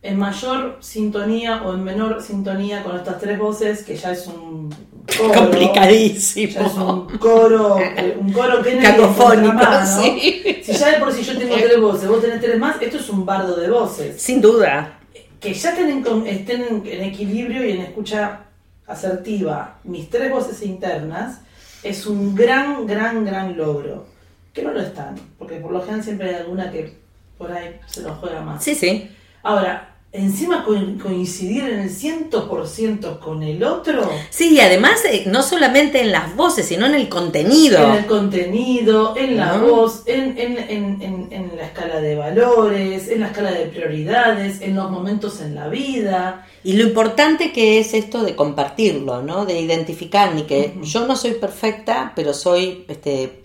en 0.03 0.17
mayor 0.17 0.77
sintonía 0.81 1.63
o 1.65 1.75
en 1.75 1.83
menor 1.83 2.23
sintonía 2.23 2.85
con 2.85 2.95
estas 2.97 3.19
tres 3.19 3.39
voces, 3.41 3.83
que 3.83 3.97
ya 3.97 4.13
es 4.13 4.29
un 4.29 4.73
coro. 5.19 5.35
Complicadísimo. 5.35 6.53
Ya 6.55 6.67
es 6.67 6.75
un 6.75 7.19
coro, 7.19 7.79
un 8.21 8.33
coro 8.33 8.63
que 8.63 8.79
Cacofónico, 8.79 9.59
sí. 9.85 10.36
Si 10.63 10.73
ya 10.73 10.93
de 10.93 10.99
por 10.99 11.13
sí 11.13 11.23
yo 11.23 11.37
tengo 11.39 11.55
tres 11.57 11.81
voces, 11.81 12.09
vos 12.09 12.21
tenés 12.21 12.41
tres 12.41 12.59
más, 12.59 12.81
esto 12.81 12.99
es 12.99 13.09
un 13.09 13.25
bardo 13.27 13.57
de 13.57 13.69
voces. 13.71 14.21
Sin 14.21 14.41
duda. 14.41 14.99
Que 15.41 15.53
ya 15.53 15.71
estén 15.71 15.91
en, 15.91 16.27
estén 16.27 16.83
en 16.87 17.03
equilibrio 17.03 17.65
y 17.65 17.73
en 17.73 17.81
escucha 17.83 18.41
asertiva 18.87 19.79
mis 19.85 20.09
tres 20.09 20.31
voces 20.31 20.63
internas 20.63 21.41
es 21.83 22.07
un 22.07 22.35
gran, 22.35 22.87
gran, 22.87 23.25
gran 23.25 23.57
logro. 23.57 24.07
Que 24.53 24.63
no 24.63 24.73
lo 24.73 24.81
están, 24.81 25.17
porque 25.39 25.57
por 25.57 25.73
lo 25.73 25.81
general 25.81 26.03
siempre 26.03 26.31
hay 26.31 26.35
alguna 26.37 26.71
que 26.71 26.97
por 27.37 27.53
ahí 27.53 27.79
se 27.87 28.03
lo 28.03 28.15
juega 28.15 28.41
más. 28.41 28.65
Sí, 28.65 28.75
sí. 28.75 29.11
Ahora, 29.43 29.96
encima 30.13 30.65
co- 30.65 30.75
coincidir 31.03 31.65
en 31.65 31.81
el 31.81 31.91
100% 31.91 33.19
con 33.19 33.43
el 33.43 33.63
otro, 33.63 34.11
Sí, 34.31 34.55
y 34.55 34.61
además 34.61 35.05
eh, 35.05 35.25
no 35.27 35.43
solamente 35.43 36.01
en 36.01 36.11
las 36.13 36.35
voces, 36.35 36.67
sino 36.67 36.87
en 36.87 36.95
el 36.95 37.09
contenido. 37.11 37.79
en 37.85 37.91
el 37.99 38.07
contenido, 38.07 39.15
en 39.17 39.37
la 39.37 39.59
¿No? 39.59 39.67
voz, 39.67 40.05
en, 40.07 40.39
en, 40.39 40.57
en, 40.59 41.03
en, 41.03 41.29
en 41.31 41.53
la 41.57 41.67
escala 41.67 42.01
de 42.01 42.17
valores, 42.17 43.09
en 43.09 43.21
la 43.21 43.27
escala 43.27 43.51
de 43.53 43.67
prioridades, 43.67 44.63
en 44.63 44.75
los 44.75 44.91
momentos 44.91 45.41
en 45.43 45.55
la 45.55 45.69
vida. 45.69 46.47
Y 46.65 46.73
lo 46.75 46.85
importante 46.85 47.53
que 47.53 47.79
es 47.79 47.93
esto 47.93 48.23
de 48.23 48.35
compartirlo, 48.35 49.23
¿no? 49.23 49.45
De 49.45 49.61
identificar, 49.61 50.35
ni 50.35 50.45
que 50.45 50.75
yo 50.83 51.07
no 51.07 51.15
soy 51.17 51.33
perfecta, 51.33 52.13
pero 52.17 52.33
soy 52.33 52.87
este, 52.89 53.45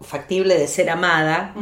factible 0.00 0.56
de 0.58 0.66
ser 0.66 0.88
amada. 0.90 1.54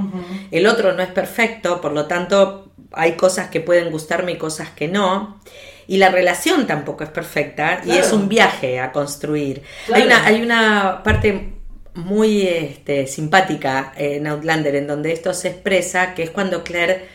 El 0.50 0.66
otro 0.66 0.92
no 0.92 1.02
es 1.02 1.10
perfecto, 1.10 1.80
por 1.80 1.92
lo 1.92 2.06
tanto 2.06 2.63
hay 2.92 3.12
cosas 3.12 3.50
que 3.50 3.60
pueden 3.60 3.90
gustarme 3.90 4.32
y 4.32 4.38
cosas 4.38 4.70
que 4.70 4.88
no. 4.88 5.40
Y 5.86 5.98
la 5.98 6.08
relación 6.08 6.66
tampoco 6.66 7.04
es 7.04 7.10
perfecta 7.10 7.82
y 7.84 7.92
es 7.92 8.12
un 8.12 8.28
viaje 8.28 8.80
a 8.80 8.90
construir. 8.90 9.62
Claro. 9.86 10.02
Hay, 10.02 10.06
una, 10.06 10.26
hay 10.26 10.42
una 10.42 11.02
parte 11.04 11.52
muy 11.94 12.42
este, 12.42 13.06
simpática 13.06 13.92
en 13.96 14.26
Outlander 14.26 14.74
en 14.76 14.86
donde 14.86 15.12
esto 15.12 15.34
se 15.34 15.48
expresa, 15.48 16.14
que 16.14 16.22
es 16.24 16.30
cuando 16.30 16.64
Claire 16.64 17.06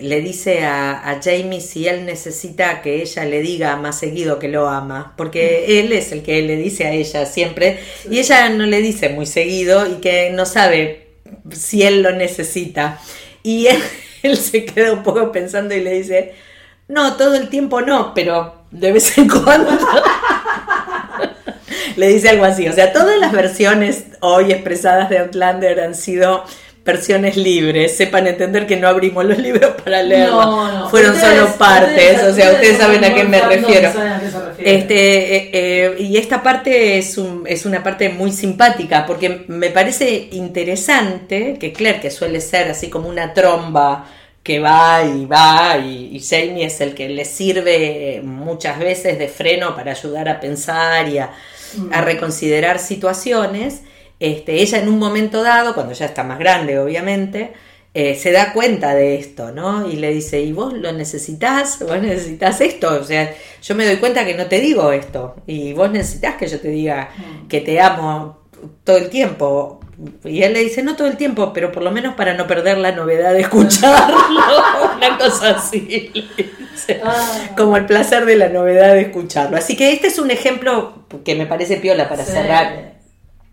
le 0.00 0.20
dice 0.20 0.64
a, 0.64 1.10
a 1.10 1.20
Jamie 1.22 1.60
si 1.60 1.86
él 1.86 2.06
necesita 2.06 2.80
que 2.80 3.02
ella 3.02 3.24
le 3.24 3.42
diga 3.42 3.76
más 3.76 3.98
seguido 3.98 4.38
que 4.38 4.48
lo 4.48 4.68
ama, 4.68 5.14
porque 5.16 5.80
él 5.80 5.92
es 5.92 6.12
el 6.12 6.22
que 6.22 6.40
le 6.42 6.56
dice 6.56 6.86
a 6.86 6.92
ella 6.92 7.26
siempre 7.26 7.80
y 8.10 8.18
ella 8.18 8.48
no 8.48 8.64
le 8.64 8.80
dice 8.80 9.10
muy 9.10 9.26
seguido 9.26 9.86
y 9.86 10.00
que 10.00 10.30
no 10.30 10.46
sabe 10.46 11.08
si 11.50 11.82
él 11.82 12.02
lo 12.02 12.12
necesita. 12.12 13.00
Y 13.42 13.66
él, 13.66 13.82
él 14.28 14.36
se 14.36 14.64
queda 14.64 14.92
un 14.92 15.02
poco 15.02 15.32
pensando 15.32 15.74
y 15.74 15.80
le 15.80 15.92
dice, 15.92 16.34
no, 16.88 17.16
todo 17.16 17.34
el 17.34 17.48
tiempo 17.48 17.80
no, 17.80 18.14
pero 18.14 18.64
de 18.70 18.92
vez 18.92 19.16
en 19.18 19.28
cuando. 19.28 19.70
le 21.96 22.08
dice 22.08 22.28
algo 22.28 22.44
así. 22.44 22.68
O 22.68 22.72
sea, 22.72 22.92
todas 22.92 23.18
las 23.18 23.32
versiones 23.32 24.04
hoy 24.20 24.52
expresadas 24.52 25.08
de 25.10 25.18
Outlander 25.18 25.80
han 25.80 25.94
sido 25.94 26.44
versiones 26.84 27.36
libres. 27.36 27.96
Sepan 27.96 28.26
entender 28.26 28.66
que 28.66 28.76
no 28.76 28.88
abrimos 28.88 29.24
los 29.24 29.38
libros 29.38 29.72
para 29.84 30.02
leerlos. 30.02 30.44
No, 30.46 30.72
no. 30.80 30.90
Fueron 30.90 31.12
Ustedes- 31.14 31.36
solo 31.38 31.56
partes. 31.56 32.22
o 32.24 32.34
sea, 32.34 32.52
ustedes 32.52 32.78
saben 32.78 33.04
a 33.04 33.14
qué 33.14 33.24
me 33.24 33.40
refiero. 33.40 33.92
saben 33.92 34.12
a 34.12 34.20
qué 34.20 34.30
se. 34.30 34.74
Este, 34.74 35.36
eh, 35.36 35.50
eh, 35.52 35.96
y 35.98 36.16
esta 36.16 36.42
parte 36.42 36.98
es, 36.98 37.18
un- 37.18 37.44
es 37.46 37.66
una 37.66 37.82
parte 37.82 38.08
muy 38.08 38.32
simpática 38.32 39.06
porque 39.06 39.44
me 39.48 39.70
parece 39.70 40.28
interesante 40.32 41.56
que 41.58 41.72
Claire, 41.72 42.00
que 42.00 42.10
suele 42.10 42.40
ser 42.40 42.70
así 42.70 42.88
como 42.88 43.08
una 43.08 43.32
tromba 43.34 44.06
que 44.42 44.58
va 44.58 45.04
y 45.04 45.24
va, 45.24 45.78
y, 45.78 46.16
y 46.16 46.20
Jamie 46.20 46.64
es 46.66 46.80
el 46.80 46.94
que 46.94 47.08
le 47.08 47.24
sirve 47.24 48.20
muchas 48.24 48.76
veces 48.80 49.16
de 49.16 49.28
freno 49.28 49.76
para 49.76 49.92
ayudar 49.92 50.28
a 50.28 50.40
pensar 50.40 51.08
y 51.08 51.18
a, 51.18 51.30
a 51.92 52.00
reconsiderar 52.00 52.80
situaciones. 52.80 53.82
Este, 54.22 54.62
ella 54.62 54.78
en 54.78 54.88
un 54.88 54.98
momento 55.00 55.42
dado, 55.42 55.74
cuando 55.74 55.92
ya 55.94 56.06
está 56.06 56.22
más 56.22 56.38
grande 56.38 56.78
obviamente, 56.78 57.52
eh, 57.94 58.14
se 58.14 58.30
da 58.32 58.52
cuenta 58.52 58.94
de 58.94 59.16
esto, 59.16 59.50
¿no? 59.52 59.86
Y 59.88 59.96
le 59.96 60.10
dice, 60.14 60.40
¿y 60.40 60.52
vos 60.52 60.72
lo 60.72 60.92
necesitas? 60.92 61.78
¿Vos 61.80 62.00
necesitas 62.00 62.60
esto? 62.60 62.88
O 63.00 63.04
sea, 63.04 63.34
yo 63.62 63.74
me 63.74 63.84
doy 63.84 63.96
cuenta 63.96 64.24
que 64.24 64.34
no 64.34 64.46
te 64.46 64.60
digo 64.60 64.92
esto. 64.92 65.34
Y 65.46 65.72
vos 65.72 65.90
necesitas 65.90 66.36
que 66.36 66.46
yo 66.46 66.60
te 66.60 66.68
diga 66.68 67.10
Mm. 67.18 67.48
que 67.48 67.60
te 67.60 67.80
amo 67.80 68.38
todo 68.84 68.96
el 68.96 69.08
tiempo. 69.10 69.80
Y 70.24 70.42
él 70.42 70.52
le 70.54 70.60
dice, 70.60 70.82
no 70.82 70.96
todo 70.96 71.06
el 71.08 71.16
tiempo, 71.16 71.52
pero 71.52 71.70
por 71.72 71.82
lo 71.82 71.90
menos 71.90 72.14
para 72.14 72.32
no 72.34 72.46
perder 72.46 72.78
la 72.78 72.92
novedad 72.92 73.32
de 73.34 73.40
escucharlo. 73.42 74.16
Una 74.96 75.18
cosa 75.18 75.50
así. 75.56 76.12
Ah. 77.04 77.50
Como 77.56 77.76
el 77.76 77.86
placer 77.86 78.24
de 78.24 78.36
la 78.36 78.48
novedad 78.48 78.94
de 78.94 79.02
escucharlo. 79.02 79.56
Así 79.56 79.76
que 79.76 79.92
este 79.92 80.06
es 80.06 80.18
un 80.18 80.30
ejemplo 80.30 80.94
que 81.24 81.34
me 81.34 81.46
parece 81.46 81.76
piola 81.76 82.08
para 82.08 82.24
Sí. 82.24 82.32
cerrar. 82.32 82.91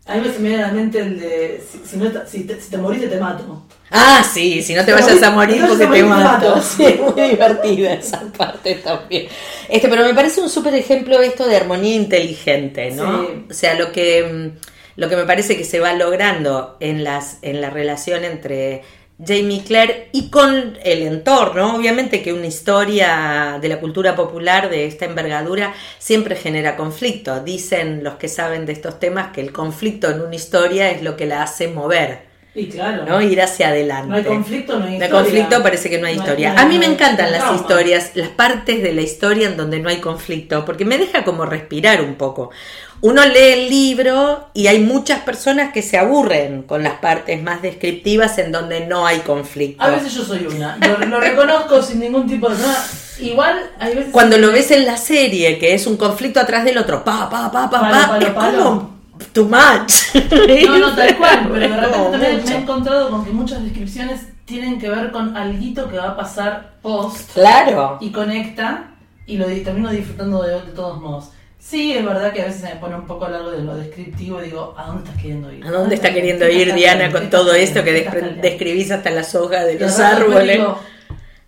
A 0.09 0.15
mí 0.15 0.21
me 0.39 0.49
viene 0.49 0.63
a 0.63 0.67
la 0.67 0.73
mente 0.73 0.99
el 0.99 1.19
de 1.19 1.63
si, 1.71 1.79
si, 1.87 1.97
no, 1.97 2.11
te- 2.11 2.27
si, 2.27 2.43
te, 2.45 2.59
si 2.59 2.69
te 2.69 2.77
morís, 2.77 3.09
te 3.09 3.19
mato. 3.19 3.63
Ah, 3.91 4.23
sí, 4.23 4.61
si 4.61 4.73
no 4.75 4.81
te 4.85 4.87
Te 4.87 4.93
vayas 4.93 5.21
a 5.23 5.31
morir 5.31 5.61
porque 5.67 5.85
te 5.85 5.87
te 5.87 6.03
morís, 6.03 6.03
te 6.03 6.07
mato. 6.09 6.49
mato. 6.55 6.61
Sí, 6.61 6.85
es 6.85 6.99
muy 6.99 7.21
divertida 7.29 7.93
esa 7.93 8.21
parte 8.37 8.75
también. 8.75 9.27
Este, 9.67 9.87
pero 9.87 10.03
me 10.05 10.13
parece 10.13 10.41
un 10.41 10.49
súper 10.49 10.75
ejemplo 10.75 11.19
esto 11.21 11.47
de 11.47 11.55
armonía 11.57 11.95
inteligente, 11.95 12.91
¿no? 12.91 13.27
Sí. 13.27 13.45
O 13.49 13.53
sea, 13.53 13.73
lo 13.75 13.91
que, 13.91 14.23
mm, 14.23 14.99
lo 14.99 15.09
que 15.09 15.15
me 15.15 15.25
parece 15.25 15.57
que 15.57 15.63
se 15.65 15.79
va 15.79 15.93
logrando 15.93 16.77
en, 16.79 17.03
las, 17.03 17.37
en 17.41 17.61
la 17.61 17.69
relación 17.69 18.23
entre 18.25 18.83
Jamie 19.25 19.57
y 19.57 19.61
Claire 19.61 20.09
y 20.13 20.29
con 20.29 20.77
el 20.83 21.01
entorno. 21.03 21.75
Obviamente 21.75 22.21
que 22.21 22.31
una 22.33 22.47
historia 22.47 23.57
de 23.61 23.67
la 23.67 23.79
cultura 23.79 24.15
popular 24.15 24.69
de 24.69 24.85
esta 24.85 25.05
envergadura 25.05 25.73
siempre 25.97 26.35
genera 26.35 26.75
conflicto. 26.75 27.41
Dicen 27.41 28.03
los 28.03 28.15
que 28.15 28.27
saben 28.29 28.65
de 28.65 28.73
estos 28.73 28.99
temas 28.99 29.31
que 29.33 29.41
el 29.41 29.51
conflicto 29.51 30.09
en 30.09 30.21
una 30.21 30.35
historia 30.35 30.89
es 30.91 31.01
lo 31.03 31.17
que 31.17 31.25
la 31.25 31.43
hace 31.43 31.67
mover. 31.67 32.29
Y 32.55 32.67
claro. 32.67 33.05
¿no? 33.05 33.21
Ir 33.21 33.41
hacia 33.41 33.67
adelante. 33.69 34.07
No 34.09 34.15
hay 34.15 34.23
conflicto, 34.23 34.79
no 34.79 34.85
hay 34.85 34.97
No 34.97 34.97
hay 34.97 35.03
historia. 35.05 35.21
conflicto, 35.21 35.63
parece 35.63 35.89
que 35.89 35.99
no 35.99 36.07
hay 36.07 36.15
No 36.15 36.23
historia. 36.23 36.51
hay- 36.53 36.57
a 36.57 36.65
mí 36.65 36.79
me 36.79 36.87
no 36.87 36.93
encantan 36.93 37.31
las 37.31 37.55
historias, 37.55 38.11
las 38.15 38.29
partes 38.29 38.81
de 38.81 38.91
la 38.91 39.01
historia 39.01 39.47
en 39.47 39.55
donde 39.55 39.79
no 39.79 39.87
hay 39.87 39.97
conflicto, 39.97 40.65
porque 40.65 40.83
me 40.83 40.97
deja 40.97 41.23
como 41.23 41.45
respirar 41.45 42.01
un 42.01 42.15
poco. 42.15 42.49
Uno 43.01 43.25
lee 43.25 43.53
el 43.53 43.69
libro 43.69 44.49
y 44.53 44.67
hay 44.67 44.79
muchas 44.79 45.21
personas 45.21 45.71
que 45.71 45.81
se 45.81 45.97
aburren 45.97 46.63
con 46.63 46.83
las 46.83 46.95
partes 46.95 47.41
más 47.41 47.61
descriptivas 47.61 48.37
en 48.39 48.51
donde 48.51 48.85
no 48.87 49.05
hay 49.07 49.19
conflicto. 49.19 49.81
A 49.83 49.89
veces 49.89 50.13
yo 50.13 50.23
soy 50.23 50.45
una. 50.47 50.77
Lo, 50.77 51.05
lo 51.05 51.19
reconozco 51.19 51.81
sin 51.81 51.99
ningún 52.01 52.27
tipo 52.27 52.49
de 52.49 52.55
problema. 52.55 52.77
Igual, 53.19 53.69
hay 53.79 53.95
veces. 53.95 54.11
Cuando 54.11 54.37
lo 54.37 54.51
ves 54.51 54.71
en 54.71 54.85
la 54.85 54.97
serie, 54.97 55.57
que 55.59 55.73
es 55.73 55.87
un 55.87 55.95
conflicto 55.97 56.39
atrás 56.39 56.63
del 56.65 56.77
otro, 56.77 57.03
pa, 57.03 57.29
pa, 57.29 57.51
pa, 57.51 57.69
pa, 57.69 57.79
Palo, 57.79 57.91
pa, 57.93 58.07
palo, 58.09 58.27
es 58.27 58.33
palo. 58.33 58.63
como 58.63 58.99
too 59.33 59.45
much. 59.45 59.93
No, 60.67 60.77
no, 60.79 60.95
tal 60.95 61.17
cual, 61.17 61.49
pero 61.51 61.59
de 61.59 61.67
repente 61.67 62.11
también 62.11 62.35
mucho. 62.37 62.47
me 62.47 62.53
he 62.53 62.57
encontrado 62.57 63.09
con 63.09 63.25
que 63.25 63.31
muchas 63.31 63.63
descripciones 63.63 64.21
tienen 64.45 64.79
que 64.79 64.89
ver 64.89 65.11
con 65.11 65.35
alguito 65.37 65.89
que 65.89 65.97
va 65.97 66.09
a 66.09 66.17
pasar 66.17 66.73
post 66.81 67.31
Claro. 67.33 67.97
y 68.01 68.11
conecta 68.11 68.91
y 69.27 69.37
lo 69.37 69.45
termino 69.45 69.89
disfrutando 69.91 70.41
de, 70.43 70.53
de 70.53 70.71
todos 70.75 70.99
modos. 70.99 71.29
Sí, 71.59 71.93
es 71.93 72.05
verdad 72.05 72.31
que 72.33 72.41
a 72.41 72.45
veces 72.45 72.61
se 72.61 72.67
me 72.67 72.75
pone 72.77 72.95
un 72.95 73.05
poco 73.05 73.27
largo 73.27 73.51
de 73.51 73.61
lo 73.61 73.75
descriptivo 73.75 74.41
y 74.41 74.45
digo, 74.45 74.73
¿a 74.77 74.85
dónde 74.87 75.03
estás 75.03 75.21
queriendo 75.21 75.51
ir? 75.51 75.65
¿A 75.65 75.71
dónde 75.71 75.95
está 75.95 76.13
queriendo 76.13 76.45
¿Qué 76.45 76.53
ir 76.53 76.73
Diana 76.73 77.11
con 77.11 77.23
¿Qué 77.23 77.27
todo 77.27 77.53
esto 77.53 77.83
que 77.83 77.91
describís 78.41 78.91
hasta 78.91 79.11
las 79.11 79.35
hojas 79.35 79.65
de 79.65 79.77
los 79.77 79.99
árboles? 79.99 80.57
digo, 80.57 80.79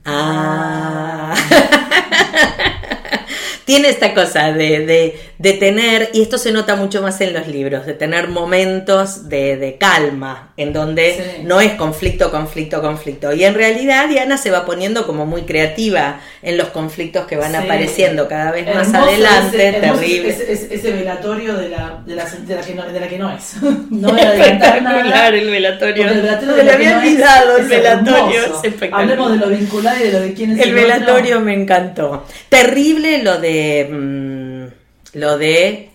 Ah. 0.05 1.33
Tiene 3.65 3.89
esta 3.89 4.13
cosa 4.13 4.51
de, 4.51 4.85
de, 4.85 5.19
de 5.41 5.53
tener, 5.53 6.09
y 6.13 6.21
esto 6.21 6.37
se 6.37 6.51
nota 6.51 6.75
mucho 6.75 7.01
más 7.01 7.19
en 7.21 7.33
los 7.33 7.47
libros, 7.47 7.87
de 7.87 7.93
tener 7.95 8.27
momentos 8.27 9.27
de, 9.27 9.57
de 9.57 9.77
calma, 9.79 10.53
en 10.55 10.71
donde 10.71 11.13
Sí. 11.37 11.43
no 11.43 11.59
es 11.61 11.71
conflicto, 11.73 12.29
conflicto, 12.29 12.79
conflicto. 12.81 13.33
Y 13.33 13.43
en 13.43 13.55
realidad 13.55 14.07
Diana 14.07 14.37
se 14.37 14.51
va 14.51 14.65
poniendo 14.65 15.07
como 15.07 15.25
muy 15.25 15.41
creativa 15.43 16.19
en 16.43 16.57
los 16.57 16.67
conflictos 16.67 17.25
que 17.25 17.37
van 17.37 17.51
Sí. 17.53 17.57
apareciendo 17.57 18.27
cada 18.27 18.51
vez 18.51 18.67
más 18.73 18.93
adelante, 18.93 19.69
ese, 19.69 19.79
terrible. 19.79 20.29
Ese, 20.29 20.51
ese- 20.53 20.75
ese 20.75 20.91
velatorio 20.91 21.55
de 21.55 21.69
la, 21.69 22.03
de, 22.05 22.15
la, 22.15 22.25
de, 22.25 22.55
la 22.55 22.61
que 22.61 22.75
no, 22.75 22.83
de 22.87 22.99
la 22.99 23.07
que 23.07 23.17
no 23.17 23.31
es. 23.35 23.53
No 23.89 24.09
voy 24.09 24.19
a 24.21 24.29
adelantar 24.29 24.81
nada. 24.83 25.27
El 25.29 25.49
velatorio. 25.49 26.07
El 26.07 26.21
velatorio 26.21 26.55
de 26.55 26.71
había 26.71 26.91
no 26.95 27.01
es 27.01 27.07
olvidado 27.07 27.57
el 27.57 27.63
es 27.63 27.69
velatorio. 27.69 28.41
hermoso. 28.43 28.61
Es 28.63 28.73
espectacular. 28.73 29.01
Hablemos 29.01 29.31
de 29.31 29.37
lo 29.37 29.47
vincular 29.47 29.95
y 29.99 30.03
de 30.03 30.11
lo 30.11 30.19
de 30.19 30.33
quién 30.33 30.51
es 30.51 30.59
El 30.59 30.69
otro. 30.73 30.81
velatorio 30.83 31.39
me 31.39 31.53
encantó. 31.55 32.25
Terrible 32.49 33.23
lo 33.23 33.39
de 33.39 33.87
mm, 33.91 34.30
lo 35.13 35.37
de 35.37 35.89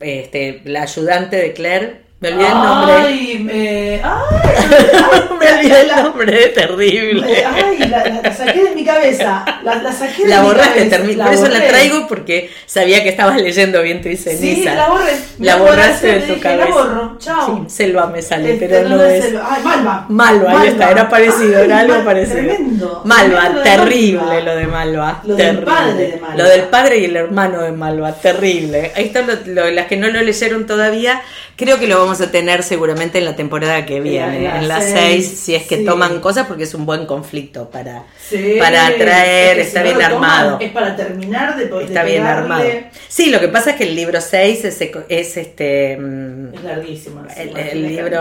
este 0.00 0.62
la 0.64 0.82
ayudante 0.82 1.36
de 1.36 1.52
Claire. 1.52 2.07
Me 2.20 2.30
olvidé 2.30 2.48
el 2.48 2.54
nombre. 2.54 2.94
Ay, 2.96 3.46
eh, 3.48 4.02
ay, 4.02 5.20
me 5.38 5.52
olvidé 5.52 5.80
el 5.82 6.02
nombre, 6.02 6.48
terrible. 6.48 7.44
ay, 7.46 7.78
la, 7.88 8.04
la- 8.08 8.22
la 8.22 8.34
saqué 8.34 8.64
de 8.64 8.74
mi 8.74 8.84
cabeza. 8.84 9.44
La, 9.62 9.76
la 9.76 9.92
saqué 9.92 10.26
de 10.26 10.34
mi 10.36 10.42
borraste, 10.42 10.88
cabeza. 10.88 10.96
termi- 10.96 11.22
por 11.24 11.32
eso 11.32 11.46
la 11.48 11.64
traigo 11.68 12.08
porque 12.08 12.50
sabía 12.66 13.04
que 13.04 13.10
estabas 13.10 13.40
leyendo 13.40 13.80
viento 13.82 14.08
y 14.08 14.16
ceniza. 14.16 14.40
Sí, 14.40 14.64
la 14.64 14.88
borré. 14.88 15.12
La 15.38 15.56
Me 15.58 15.62
borraste 15.62 16.06
de 16.08 16.18
tu 16.22 16.26
dije, 16.34 16.40
cabeza. 16.40 16.68
La 16.68 16.74
borro, 16.74 17.18
chao. 17.20 17.64
Sí, 17.68 17.76
selva 17.76 18.06
me 18.08 18.20
sale, 18.20 18.54
Este, 18.54 18.68
pero 18.68 18.88
no, 18.88 19.00
es. 19.04 19.24
el- 19.24 19.36
Ay, 19.36 19.62
Malva. 19.62 20.06
Malva, 20.08 20.60
ahí 20.60 20.68
está, 20.70 20.90
era 20.90 21.08
parecido, 21.08 21.60
era 21.60 21.78
algo 21.78 22.04
parecido. 22.04 22.38
Tremendo. 22.40 23.02
Malva, 23.04 23.40
tremendo 23.42 23.62
terrible 23.62 24.20
Malva. 24.22 24.40
lo 24.42 24.56
de 24.56 24.66
Malva. 24.66 25.20
Lo 25.24 25.36
del 25.36 25.46
terrible. 25.46 25.66
padre 25.66 26.06
de 26.08 26.16
Malva. 26.16 26.36
Lo 26.36 26.48
del 26.48 26.62
padre 26.62 26.98
y 26.98 27.04
el 27.04 27.16
hermano 27.16 27.60
de 27.62 27.70
Malva, 27.70 28.12
terrible. 28.12 28.90
Esto, 28.96 29.20
lo, 29.22 29.34
lo- 29.54 29.70
las 29.70 29.86
que 29.86 29.96
no 29.96 30.08
lo 30.08 30.20
leyeron 30.20 30.66
todavía, 30.66 31.22
creo 31.54 31.78
que 31.78 31.86
lo 31.86 32.07
vamos 32.08 32.20
a 32.20 32.30
tener 32.30 32.62
seguramente 32.62 33.18
en 33.18 33.24
la 33.24 33.36
temporada 33.36 33.84
que 33.86 34.00
viene, 34.00 34.42
la 34.42 34.58
en 34.58 34.68
la 34.68 34.80
seis, 34.80 35.26
6, 35.28 35.38
si 35.40 35.54
es 35.54 35.62
que 35.64 35.78
sí. 35.78 35.84
toman 35.84 36.20
cosas, 36.20 36.46
porque 36.46 36.64
es 36.64 36.74
un 36.74 36.86
buen 36.86 37.06
conflicto 37.06 37.70
para, 37.70 38.04
Sí, 38.28 38.56
para 38.58 38.86
atraer, 38.86 39.58
es 39.58 39.62
que 39.64 39.68
está 39.68 39.82
bien 39.82 39.94
toman, 39.94 40.12
armado. 40.12 40.58
Es 40.60 40.70
para 40.72 40.96
terminar 40.96 41.56
de 41.56 41.66
de 41.66 41.84
Está 41.84 42.02
bien 42.04 42.22
pegarle. 42.22 42.42
armado. 42.42 42.64
Sí, 43.08 43.30
lo 43.30 43.40
que 43.40 43.48
pasa 43.48 43.70
es 43.70 43.76
que 43.76 43.84
el 43.84 43.94
libro 43.94 44.20
6 44.20 44.64
es, 44.64 44.80
es 45.08 45.36
este. 45.36 45.96
mm, 45.98 46.54
Es 46.54 46.64
larguísimo. 46.64 47.22
El, 47.36 47.52
la 47.54 47.74
libro, 47.74 48.20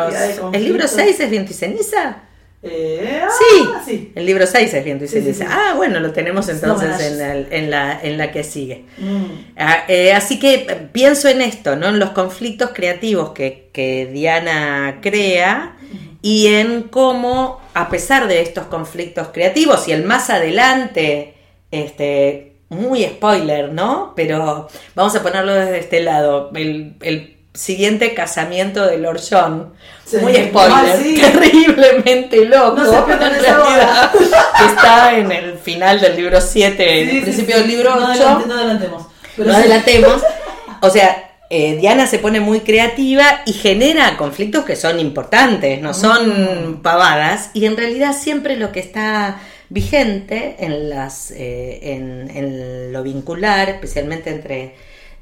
¿El 0.53 0.64
libro 0.64 0.88
6 0.88 1.19
es 1.19 1.30
Viento 1.30 1.51
y 1.51 1.55
Ceniza? 1.55 2.18
Eh, 2.69 3.22
ah, 3.23 3.30
Sí, 3.38 3.69
sí. 3.85 4.11
el 4.15 4.26
libro 4.26 4.45
6 4.45 4.73
es 4.73 4.84
Viento 4.84 5.06
y 5.06 5.07
Sí, 5.07 5.22
sí, 5.22 5.34
sí. 5.34 5.44
Ah, 5.48 5.73
bueno, 5.76 5.99
lo 5.99 6.11
tenemos 6.11 6.48
entonces 6.49 6.99
en, 7.02 7.22
el- 7.22 7.48
en, 7.52 7.69
la, 7.72 7.99
en 8.02 8.18
la 8.18 8.31
que 8.31 8.44
sigue. 8.44 8.84
Mm. 8.98 9.23
Ah, 9.57 9.84
eh, 9.88 10.14
así 10.14 10.39
que 10.39 10.88
pienso 10.91 11.27
en 11.30 11.41
esto, 11.41 11.76
¿no? 11.76 11.88
En 11.89 11.99
los 11.99 12.11
conflictos 12.11 12.72
creativos 12.73 13.31
que, 13.31 13.69
que 13.73 14.07
Diana 14.11 14.99
crea 15.02 15.77
y 16.22 16.48
en 16.48 16.84
cómo, 16.84 17.61
a 17.73 17.89
pesar 17.89 18.27
de 18.27 18.41
estos 18.41 18.65
conflictos 18.65 19.30
creativos 19.34 19.88
y 19.88 19.91
el 19.94 20.03
más 20.03 20.30
adelante, 20.30 21.35
este, 21.72 22.53
muy 22.69 23.03
spoiler, 23.03 23.72
¿no? 23.72 24.14
Pero 24.15 24.68
vamos 24.95 25.15
a 25.15 25.23
ponerlo 25.23 25.53
desde 25.53 25.80
este 25.80 26.02
lado, 26.02 26.52
el, 26.56 26.95
el 27.02 27.36
siguiente 27.58 28.14
casamiento 28.14 28.86
de 28.86 28.98
Lord 28.98 29.22
John. 29.30 29.74
Sí. 30.06 30.18
Muy 30.18 30.34
spoiler, 30.36 30.72
Ah, 30.74 30.96
sí. 31.02 31.16
terriblemente 31.22 32.46
loco. 32.46 32.78
No 32.82 32.90
se 32.90 32.98
en 33.12 33.20
realidad, 33.20 34.12
que 34.12 34.66
está 34.66 35.18
en 35.18 35.32
el 35.32 35.58
final 35.58 36.00
del 36.00 36.16
libro 36.16 36.40
7, 36.40 37.02
en 37.02 37.10
Sí, 37.10 37.18
el 37.18 37.24
principio 37.24 37.58
del 37.58 37.68
libro 37.68 37.90
No 37.96 38.06
8 38.06 38.10
adelante- 38.12 38.48
no 38.48 38.54
adelantemos. 38.56 39.08
Pero 39.36 39.50
no 39.52 39.56
adelantemos. 39.58 40.22
O 40.80 40.92
sea, 40.92 41.32
eh, 41.50 41.76
Diana 41.80 42.06
se 42.06 42.20
pone 42.20 42.40
muy 42.40 42.60
creativa 42.60 43.42
y 43.48 43.54
genera 43.54 44.16
conflictos 44.16 44.64
que 44.64 44.76
son 44.76 45.00
importantes, 45.00 45.82
no 45.82 45.96
son 45.96 46.82
pavadas, 46.84 47.50
y 47.56 47.66
en 47.66 47.76
realidad 47.78 48.14
siempre 48.16 48.58
lo 48.58 48.72
que 48.72 48.80
está 48.80 49.40
vigente 49.70 50.58
en, 50.60 50.90
las, 50.92 51.32
eh, 51.32 51.80
en, 51.82 52.30
en 52.36 52.94
lo 52.94 53.02
vincular, 53.02 53.70
especialmente 53.70 54.30
entre 54.30 54.76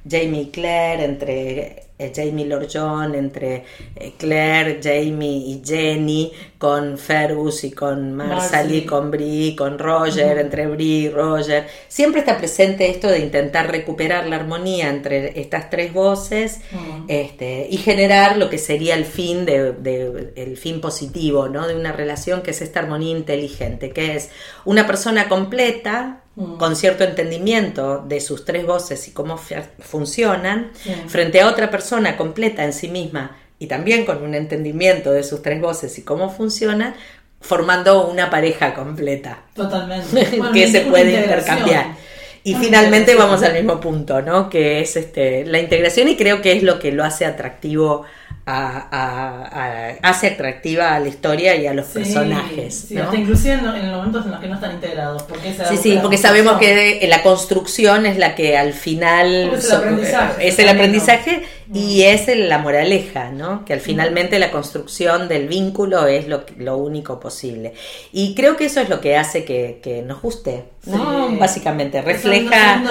Jamie 0.08 0.42
y 0.44 0.50
Claire, 0.52 1.04
entre 1.06 1.84
eh, 1.98 2.12
Jamie 2.14 2.46
y 2.46 2.48
Lord 2.50 2.68
John, 2.72 3.16
entre 3.16 3.64
eh, 3.96 4.14
Claire, 4.18 4.80
Jamie 4.84 5.38
y 5.38 5.62
Jenny, 5.66 6.32
con 6.58 6.98
Fergus 6.98 7.64
y 7.64 7.72
con 7.72 8.14
Marsali, 8.14 8.74
Marcy. 8.76 8.86
con 8.86 9.12
Brie, 9.12 9.56
con 9.56 9.80
Roger, 9.80 10.38
entre 10.40 10.68
Brie 10.68 11.04
y 11.04 11.10
Roger. 11.10 11.66
Siempre 11.88 12.20
está 12.20 12.38
presente 12.38 12.90
esto 12.90 13.08
de 13.08 13.20
intentar 13.20 13.72
recuperar 13.72 14.28
la 14.28 14.36
armonía 14.36 14.90
entre 14.90 15.40
estas 15.40 15.70
tres 15.70 15.94
voces 15.94 16.60
este, 17.08 17.68
y 17.70 17.78
generar 17.78 18.38
lo 18.38 18.50
que 18.50 18.58
sería 18.58 18.96
el 18.96 19.06
fin 19.06 19.46
de, 19.46 19.72
de- 19.74 20.34
el 20.36 20.58
fin 20.58 20.82
positivo, 20.82 21.48
¿no? 21.48 21.68
De 21.68 21.76
una 21.76 21.92
relación 21.94 22.42
que 22.42 22.52
es 22.52 22.62
esta 22.62 22.80
armonía 22.82 23.12
inteligente, 23.18 23.92
que 23.92 24.16
es 24.16 24.30
una 24.66 24.86
persona 24.86 25.30
completa. 25.30 26.22
Con 26.58 26.76
cierto 26.76 27.04
entendimiento 27.06 28.04
de 28.06 28.20
sus 28.20 28.44
tres 28.44 28.66
voces 28.66 29.08
y 29.08 29.12
cómo 29.12 29.40
funcionan, 29.80 30.72
Sí. 30.76 30.94
frente 31.08 31.40
a 31.42 31.48
otra 31.48 31.72
persona 31.72 32.18
completa 32.18 32.64
en 32.66 32.74
sí 32.74 32.90
misma 32.90 33.38
y 33.58 33.68
también 33.68 34.06
con 34.06 34.22
un 34.22 34.36
entendimiento 34.36 35.12
de 35.12 35.24
sus 35.24 35.42
tres 35.42 35.62
voces 35.62 35.98
y 35.98 36.02
cómo 36.02 36.30
funcionan, 36.30 36.94
formando 37.40 38.08
una 38.08 38.30
pareja 38.30 38.74
completa 38.74 39.44
Totalmente. 39.54 40.26
Bueno, 40.38 40.52
que 40.52 40.68
se 40.68 40.82
puede 40.82 41.12
intercambiar. 41.22 41.96
Y 42.44 42.54
Una 42.54 42.64
finalmente 42.64 43.16
vamos 43.16 43.42
al 43.42 43.54
mismo 43.54 43.80
punto, 43.80 44.22
¿no? 44.22 44.50
Que 44.50 44.82
es 44.82 44.96
este, 44.98 45.46
la 45.46 45.60
integración 45.60 46.10
y 46.10 46.16
creo 46.18 46.42
que 46.42 46.52
es 46.52 46.64
lo 46.64 46.80
que 46.80 46.92
lo 46.92 47.04
hace 47.04 47.26
atractivo 47.26 48.06
a, 48.48 48.88
a- 48.92 49.90
a- 49.92 49.96
hace 50.04 50.28
atractiva 50.28 50.94
a 50.94 51.00
la 51.00 51.08
historia 51.08 51.56
y 51.56 51.66
a 51.66 51.74
los 51.74 51.88
Sí, 51.88 51.94
personajes. 51.96 52.86
sí, 52.90 52.94
¿no? 52.94 53.04
hasta 53.04 53.16
inclusive 53.16 53.54
en, 53.56 53.66
lo- 53.66 53.76
en 53.76 53.88
los 53.92 53.98
momentos 53.98 54.26
en 54.26 54.32
los 54.32 54.40
que 54.40 54.48
no 54.48 54.56
están 54.56 54.72
integrados. 54.74 55.24
Porque 55.24 55.50
esa 55.50 55.66
Sí, 55.68 55.78
sí, 55.78 55.98
porque 56.02 56.18
sabemos 56.18 56.58
que 56.60 57.06
la 57.10 57.24
construcción 57.24 58.06
es 58.06 58.18
la 58.18 58.36
que 58.36 58.56
al 58.58 58.74
final 58.74 59.28
es 59.54 59.54
el 59.54 59.62
so- 59.64 59.78
aprendizaje, 59.78 60.48
es 60.48 60.60
el 60.60 60.70
aprendizaje 60.70 61.44
y 61.74 62.04
es 62.04 62.28
la 62.28 62.60
moraleja, 62.60 63.32
¿no? 63.32 63.66
Que 63.66 63.74
al 63.74 63.80
finalmente 63.80 64.38
la 64.40 64.52
construcción 64.52 65.28
del 65.28 65.48
vínculo 65.48 66.08
es 66.08 66.28
lo, 66.28 66.44
lo 66.58 66.78
único 66.78 67.20
posible. 67.20 67.74
Y 68.12 68.36
creo 68.36 68.56
que 68.56 68.66
eso 68.66 68.80
es 68.82 68.90
lo 68.90 69.02
que 69.02 69.18
hace 69.18 69.44
que, 69.46 69.80
que 69.82 70.02
nos 70.02 70.22
guste, 70.22 70.66
¿no? 70.86 71.30
Sí. 71.30 71.38
Básicamente, 71.38 72.02
refleja 72.02 72.82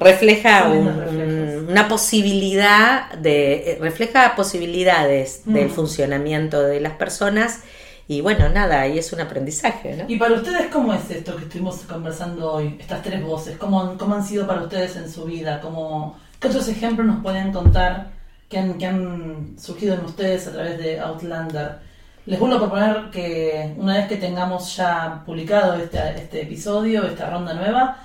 refleja 0.00 0.68
un- 0.70 1.66
una 1.70 1.88
posibilidad 1.88 3.12
de 3.14 3.72
eh, 3.72 3.78
refleja 3.80 4.34
posibilidades 4.36 5.42
del 5.44 5.70
funcionamiento 5.70 6.62
de 6.62 6.80
las 6.80 6.92
personas 6.94 7.60
y 8.06 8.20
bueno 8.20 8.50
nada 8.50 8.86
y 8.86 8.98
es 8.98 9.12
un 9.14 9.20
aprendizaje 9.22 9.96
¿no? 9.96 10.04
Y 10.08 10.16
para 10.16 10.34
ustedes, 10.34 10.66
¿cómo 10.70 10.92
es 10.92 11.10
esto 11.10 11.34
que 11.36 11.44
estuvimos 11.44 11.76
conversando 11.88 12.52
hoy? 12.52 12.76
Estas 12.78 13.02
tres 13.02 13.22
voces, 13.22 13.56
¿cómo, 13.56 13.96
cómo 13.98 14.14
han 14.14 14.24
sido 14.26 14.46
para 14.46 14.62
ustedes 14.62 14.96
en 14.96 15.10
su 15.10 15.24
vida? 15.24 15.60
¿Cómo, 15.60 16.18
¿Qué 16.44 16.48
otros 16.48 16.68
ejemplos 16.68 17.06
nos 17.06 17.22
pueden 17.22 17.52
contar 17.52 18.10
que 18.50 18.58
han, 18.58 19.56
surgido 19.56 19.94
en 19.94 20.04
ustedes 20.04 20.46
a 20.46 20.52
través 20.52 20.76
de 20.76 21.00
Outlander? 21.00 21.78
Les 22.26 22.38
vuelvo 22.38 22.56
a 22.56 22.58
proponer 22.58 23.10
que 23.10 23.74
una 23.78 23.94
vez 23.94 24.08
que 24.08 24.18
tengamos 24.18 24.76
ya 24.76 25.22
publicado 25.24 25.76
este, 25.76 25.98
este 26.16 26.42
episodio, 26.42 27.04
esta 27.04 27.30
ronda 27.30 27.54
nueva, 27.54 27.96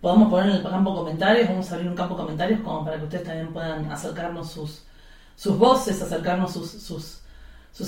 podamos 0.00 0.30
poner 0.30 0.50
en 0.50 0.56
el 0.58 0.62
campo 0.62 0.94
comentarios, 0.94 1.48
vamos 1.48 1.72
a 1.72 1.74
abrir 1.74 1.90
un 1.90 1.96
campo 1.96 2.16
comentarios 2.16 2.60
como 2.60 2.84
para 2.84 2.98
que 2.98 3.04
ustedes 3.06 3.24
también 3.24 3.52
puedan 3.52 3.90
acercarnos 3.90 4.48
sus, 4.48 5.58
voces, 5.58 6.00
acercarnos 6.00 6.52
sus, 6.52 7.20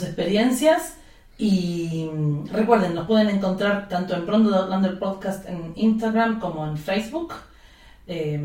experiencias. 0.02 0.96
Y 1.38 2.10
recuerden, 2.50 2.96
nos 2.96 3.06
pueden 3.06 3.30
encontrar 3.30 3.86
tanto 3.88 4.16
en 4.16 4.26
Pronto 4.26 4.50
de 4.50 4.56
Outlander 4.56 4.98
Podcast 4.98 5.48
en 5.48 5.72
Instagram 5.76 6.40
como 6.40 6.66
en 6.66 6.76
Facebook. 6.76 7.32
Eh, 8.12 8.40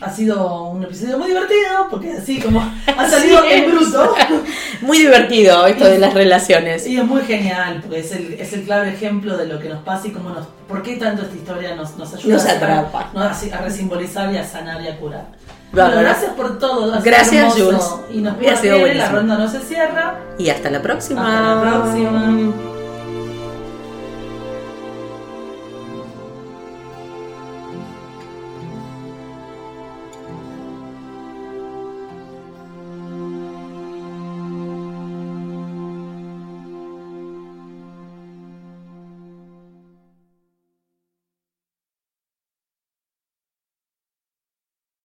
ha 0.00 0.08
sido 0.08 0.68
un 0.68 0.84
episodio 0.84 1.18
muy 1.18 1.26
divertido 1.26 1.88
porque 1.90 2.12
así 2.12 2.38
como 2.38 2.60
ha 2.96 3.08
salido 3.08 3.42
en 3.44 3.68
bruto. 3.68 4.14
Muy 4.82 4.98
divertido 4.98 5.66
esto 5.66 5.84
de 5.84 5.98
las 5.98 6.14
relaciones. 6.14 6.86
Y 6.86 6.96
es 6.96 7.04
muy 7.04 7.22
genial, 7.22 7.80
porque 7.82 7.98
es 7.98 8.12
el, 8.12 8.32
es 8.34 8.52
el 8.54 8.62
claro 8.62 8.84
ejemplo 8.88 9.36
de 9.36 9.46
lo 9.46 9.58
que 9.58 9.68
nos 9.68 9.82
pasa 9.82 10.08
y 10.08 10.10
cómo 10.12 10.30
nos, 10.30 10.46
por 10.66 10.82
qué 10.82 10.96
tanto 10.96 11.22
esta 11.22 11.36
historia 11.36 11.74
nos, 11.74 11.98
nos 11.98 12.14
ayuda 12.14 12.34
Nos 12.34 12.44
a, 12.44 12.46
sanar, 12.46 12.70
atrapa. 12.70 13.10
¿no? 13.12 13.20
a, 13.20 13.30
a 13.30 13.62
resimbolizar 13.62 14.32
y 14.32 14.38
a 14.38 14.44
sanar 14.44 14.80
y 14.80 14.88
a 14.88 14.96
curar. 14.98 15.26
Bueno, 15.72 16.00
gracias 16.00 16.32
por 16.32 16.58
todo. 16.58 16.94
ha 16.94 17.00
Gracias. 17.00 17.52
Jules. 17.52 17.82
Y 18.12 18.18
nos 18.18 18.38
vemos 18.38 18.94
la 18.94 19.08
ronda 19.10 19.36
no 19.36 19.48
se 19.48 19.60
cierra. 19.60 20.18
Y 20.38 20.48
hasta 20.48 20.70
la 20.70 20.80
próxima. 20.80 21.20
Hasta 21.20 21.66
la 21.66 21.82
próxima. 21.82 22.69